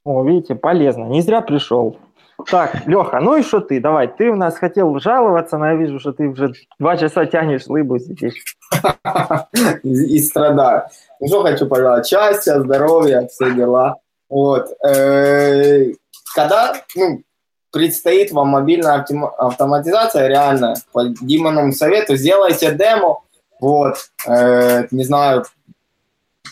О, 0.04 0.24
видите, 0.24 0.54
полезно. 0.54 1.04
Не 1.04 1.22
зря 1.22 1.40
пришел. 1.40 1.98
Так, 2.46 2.86
Леха, 2.86 3.20
ну 3.20 3.36
и 3.36 3.42
что 3.42 3.60
ты? 3.60 3.80
Давай, 3.80 4.08
ты 4.08 4.30
у 4.30 4.36
нас 4.36 4.56
хотел 4.56 4.98
жаловаться, 4.98 5.58
но 5.58 5.66
я 5.66 5.74
вижу, 5.74 5.98
что 5.98 6.12
ты 6.12 6.26
уже 6.26 6.52
два 6.78 6.96
часа 6.96 7.26
тянешь 7.26 7.66
лыбу 7.66 7.98
здесь. 7.98 8.34
И 9.82 10.18
страдаю. 10.20 10.84
Ну 11.18 11.26
что 11.26 11.42
хочу 11.42 11.66
пожелать? 11.66 12.06
Счастья, 12.06 12.60
здоровья, 12.60 13.28
все 13.30 13.52
дела. 13.52 13.96
Вот. 14.30 14.68
Э, 14.86 15.92
когда, 16.34 16.74
ну, 16.96 17.22
предстоит 17.70 18.32
вам 18.32 18.48
мобильная 18.48 19.04
автоматизация, 19.38 20.28
реально, 20.28 20.74
по 20.92 21.04
Димоному 21.04 21.72
совету, 21.72 22.16
сделайте 22.16 22.72
демо, 22.72 23.22
вот, 23.60 23.96
э, 24.26 24.86
не 24.90 25.04
знаю, 25.04 25.44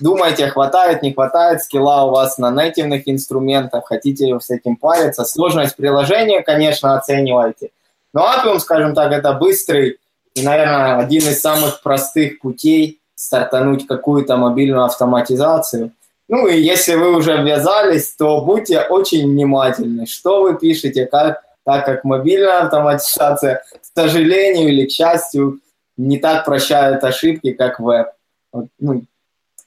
думаете, 0.00 0.48
хватает, 0.48 1.02
не 1.02 1.12
хватает 1.12 1.62
скилла 1.62 2.04
у 2.04 2.10
вас 2.10 2.38
на 2.38 2.50
нативных 2.50 3.08
инструментах, 3.08 3.86
хотите 3.86 4.38
с 4.38 4.50
этим 4.50 4.76
париться, 4.76 5.24
сложность 5.24 5.76
приложения, 5.76 6.42
конечно, 6.42 6.96
оценивайте. 6.96 7.70
Но 8.12 8.26
Appium, 8.26 8.58
скажем 8.58 8.94
так, 8.94 9.12
это 9.12 9.32
быстрый 9.32 9.98
и, 10.34 10.42
наверное, 10.42 10.98
один 10.98 11.22
из 11.22 11.40
самых 11.40 11.82
простых 11.82 12.40
путей 12.40 13.00
стартануть 13.14 13.86
какую-то 13.86 14.36
мобильную 14.36 14.84
автоматизацию. 14.84 15.90
Ну 16.28 16.46
и 16.46 16.60
если 16.60 16.94
вы 16.94 17.16
уже 17.16 17.42
ввязались, 17.42 18.14
то 18.14 18.42
будьте 18.42 18.82
очень 18.82 19.30
внимательны, 19.30 20.06
что 20.06 20.42
вы 20.42 20.58
пишете, 20.58 21.06
как, 21.06 21.42
так 21.64 21.86
как 21.86 22.04
мобильная 22.04 22.60
автоматизация, 22.64 23.62
к 23.72 23.98
сожалению 23.98 24.68
или 24.68 24.86
к 24.86 24.90
счастью, 24.90 25.60
не 25.96 26.18
так 26.18 26.44
прощает 26.44 27.02
ошибки, 27.02 27.52
как 27.52 27.80
веб. 27.80 28.08
Вот, 28.52 28.66
ну, 28.78 29.04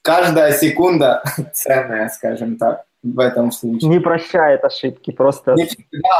каждая 0.02 0.52
секунда 0.52 1.22
ценная, 1.52 2.08
скажем 2.08 2.56
так, 2.56 2.84
в 3.02 3.18
этом 3.18 3.50
случае. 3.50 3.90
Не 3.90 3.98
прощает 3.98 4.64
ошибки, 4.64 5.10
просто 5.10 5.54
не, 5.54 5.68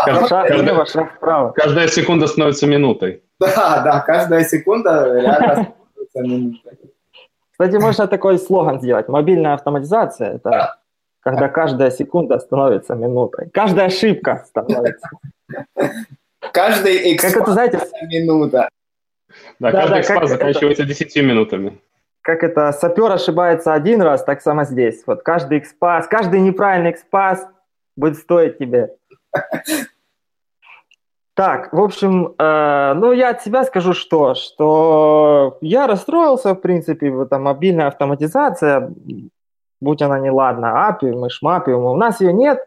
да, 0.07 0.27
шаг 0.27 0.51
влево, 0.51 0.87
шаг 0.87 1.15
вправо. 1.15 1.53
Каждая 1.53 1.87
секунда 1.87 2.27
становится 2.27 2.67
минутой. 2.67 3.23
Да, 3.41 3.81
да, 3.83 4.01
каждая 4.01 4.45
секунда 4.45 5.21
реально 5.21 5.75
становится 6.11 6.21
минутой. 6.21 6.79
Кстати, 7.63 7.81
можно 7.81 8.09
такой 8.09 8.39
слоган 8.39 8.81
сделать. 8.81 9.07
Мобильная 9.09 9.55
автоматизация– 9.55 10.35
это 10.35 10.51
да. 10.51 10.77
когда 11.21 11.49
каждая 11.49 11.93
секунда 11.93 12.41
становится 12.41 12.97
минутой. 12.97 13.51
Каждая 13.51 13.87
ошибка 13.87 14.45
становится. 14.49 15.09
Каждый 16.53 17.15
экспас 17.15 17.33
как 17.33 17.43
это, 17.43 17.53
знаете, 17.53 17.79
минута. 18.11 18.69
Да, 19.61 19.71
да 19.71 19.73
каждый 19.73 19.91
да, 19.91 20.01
экспас 20.01 20.31
заканчивается 20.31 20.83
это... 20.83 20.93
10 20.93 21.17
минутами. 21.23 21.79
Как 22.23 22.43
это, 22.43 22.73
сапер 22.73 23.13
ошибается 23.13 23.73
один 23.73 24.03
раз, 24.03 24.25
так 24.25 24.43
само 24.43 24.65
здесь. 24.65 25.03
Вот 25.07 25.23
каждый 25.23 25.59
экспас, 25.59 26.09
каждый 26.09 26.41
неправильный 26.41 26.91
экспас 26.91 27.47
будет 27.95 28.17
стоить 28.17 28.59
тебе 28.59 28.97
так, 31.35 31.73
в 31.73 31.81
общем, 31.81 32.35
э, 32.39 32.95
ну 32.95 33.13
я 33.13 33.31
от 33.31 33.43
себя 33.43 33.65
скажу 33.65 33.95
что, 33.95 34.35
что 34.35 35.59
я 35.61 35.87
расстроился, 35.87 36.55
в 36.55 36.61
принципе, 36.61 37.11
в 37.11 37.23
этом 37.23 37.45
мобильная 37.45 37.87
автоматизация, 37.87 38.93
будь 39.81 40.03
она 40.03 40.19
неладна, 40.19 40.91
API, 40.91 41.13
мы 41.13 41.31
шмапиум, 41.31 41.85
у 41.85 41.97
нас 41.97 42.21
ее 42.21 42.33
нет, 42.33 42.59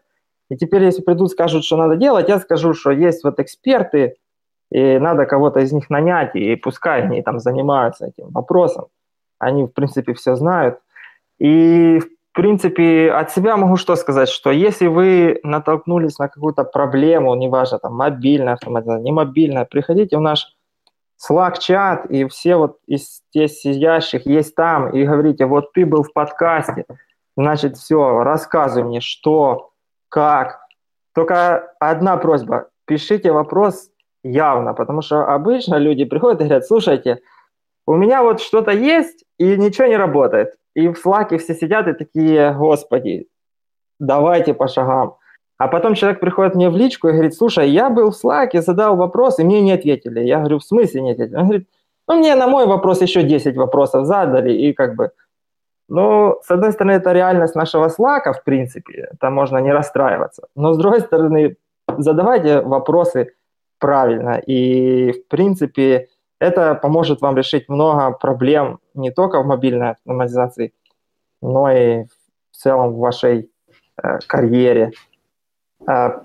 и 0.48 0.56
теперь, 0.56 0.84
если 0.84 1.02
придут, 1.02 1.30
скажут, 1.30 1.64
что 1.64 1.76
надо 1.76 1.96
делать, 1.96 2.28
я 2.28 2.38
скажу, 2.38 2.74
что 2.74 2.90
есть 2.90 3.24
вот 3.24 3.38
эксперты, 3.40 4.16
и 4.70 4.98
надо 4.98 5.26
кого-то 5.26 5.60
из 5.60 5.72
них 5.72 5.90
нанять, 5.90 6.34
и 6.34 6.56
пускай 6.56 7.02
они 7.02 7.22
там 7.22 7.38
занимаются 7.38 8.06
этим 8.06 8.30
вопросом. 8.30 8.86
Они, 9.38 9.64
в 9.64 9.68
принципе, 9.68 10.14
все 10.14 10.34
знают. 10.34 10.80
И, 11.38 12.00
в 12.00 12.08
принципе, 12.36 13.10
от 13.10 13.32
себя 13.32 13.56
могу 13.56 13.76
что 13.76 13.96
сказать, 13.96 14.28
что 14.28 14.50
если 14.50 14.86
вы 14.86 15.40
натолкнулись 15.42 16.18
на 16.18 16.28
какую-то 16.28 16.64
проблему, 16.64 17.34
неважно, 17.34 17.78
там, 17.78 17.94
мобильная 17.94 18.54
автоматизация, 18.54 19.02
не 19.02 19.10
мобильная, 19.10 19.64
приходите 19.64 20.16
в 20.16 20.20
наш 20.20 20.54
Slack-чат, 21.18 22.08
и 22.08 22.26
все 22.26 22.56
вот 22.56 22.76
из 22.86 23.22
тех 23.30 23.50
сидящих 23.50 24.26
есть 24.26 24.54
там, 24.54 24.90
и 24.90 25.04
говорите, 25.04 25.46
вот 25.46 25.72
ты 25.72 25.86
был 25.86 26.02
в 26.02 26.12
подкасте, 26.12 26.84
значит, 27.36 27.76
все, 27.78 28.22
рассказывай 28.22 28.86
мне, 28.86 29.00
что, 29.00 29.70
как. 30.08 30.60
Только 31.14 31.72
одна 31.80 32.18
просьба, 32.18 32.68
пишите 32.84 33.32
вопрос 33.32 33.88
явно, 34.22 34.74
потому 34.74 35.00
что 35.00 35.24
обычно 35.26 35.76
люди 35.76 36.04
приходят 36.04 36.40
и 36.40 36.44
говорят, 36.44 36.66
слушайте, 36.66 37.20
у 37.86 37.94
меня 37.94 38.22
вот 38.22 38.40
что-то 38.40 38.72
есть, 38.72 39.24
и 39.38 39.56
ничего 39.56 39.86
не 39.86 39.96
работает. 39.96 40.54
И 40.74 40.88
в 40.88 41.04
Slack 41.04 41.36
все 41.38 41.54
сидят 41.54 41.88
и 41.88 41.92
такие, 41.92 42.52
господи, 42.52 43.28
давайте 43.98 44.54
по 44.54 44.68
шагам. 44.68 45.16
А 45.58 45.68
потом 45.68 45.94
человек 45.94 46.20
приходит 46.20 46.54
мне 46.54 46.68
в 46.68 46.76
личку 46.76 47.08
и 47.08 47.12
говорит, 47.12 47.34
слушай, 47.34 47.70
я 47.70 47.88
был 47.88 48.10
в 48.10 48.24
Slack, 48.24 48.60
задал 48.60 48.96
вопрос, 48.96 49.38
и 49.38 49.44
мне 49.44 49.62
не 49.62 49.72
ответили. 49.72 50.20
Я 50.20 50.38
говорю, 50.38 50.58
в 50.58 50.64
смысле 50.64 51.00
не 51.00 51.12
ответили? 51.12 51.36
Он 51.36 51.44
говорит, 51.44 51.68
ну, 52.08 52.18
мне 52.18 52.34
на 52.34 52.46
мой 52.46 52.66
вопрос 52.66 53.02
еще 53.02 53.22
10 53.22 53.56
вопросов 53.56 54.06
задали, 54.06 54.52
и 54.52 54.72
как 54.72 54.96
бы... 54.96 55.10
Ну, 55.88 56.40
с 56.42 56.50
одной 56.50 56.72
стороны, 56.72 56.92
это 56.92 57.12
реальность 57.12 57.54
нашего 57.54 57.86
Slack, 57.86 58.32
в 58.32 58.44
принципе, 58.44 59.10
там 59.20 59.34
можно 59.34 59.58
не 59.58 59.72
расстраиваться. 59.72 60.48
Но 60.56 60.72
с 60.72 60.78
другой 60.78 61.00
стороны, 61.00 61.56
задавайте 61.98 62.60
вопросы 62.60 63.32
правильно, 63.78 64.38
и, 64.48 65.12
в 65.12 65.28
принципе, 65.28 66.08
это 66.40 66.74
поможет 66.74 67.22
вам 67.22 67.36
решить 67.36 67.68
много 67.68 68.10
проблем 68.10 68.78
не 68.96 69.10
только 69.10 69.42
в 69.42 69.46
мобильной 69.46 69.90
автоматизации, 69.90 70.72
но 71.40 71.70
и 71.70 72.04
в 72.04 72.56
целом 72.56 72.92
в 72.92 72.98
вашей 72.98 73.50
э, 74.02 74.18
карьере. 74.26 74.92
Э, 75.88 76.20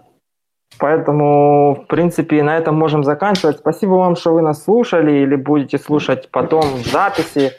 поэтому, 0.78 1.76
в 1.84 1.88
принципе, 1.88 2.44
на 2.44 2.58
этом 2.58 2.76
можем 2.76 3.04
заканчивать. 3.04 3.60
Спасибо 3.60 3.92
вам, 3.92 4.16
что 4.16 4.34
вы 4.34 4.42
нас 4.42 4.64
слушали 4.64 5.12
или 5.12 5.36
будете 5.36 5.78
слушать 5.78 6.30
потом 6.32 6.62
в 6.62 6.88
записи. 6.88 7.52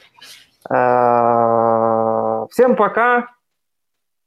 Э, 0.70 2.46
всем 2.50 2.76
пока. 2.76 3.28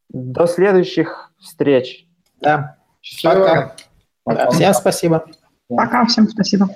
До 0.09 0.47
следующих 0.47 1.31
встреч. 1.39 2.07
Да. 2.39 2.77
Пока. 3.23 3.75
Всем 4.51 4.73
спасибо. 4.73 5.25
Пока, 5.67 6.05
всем 6.05 6.27
спасибо. 6.27 6.69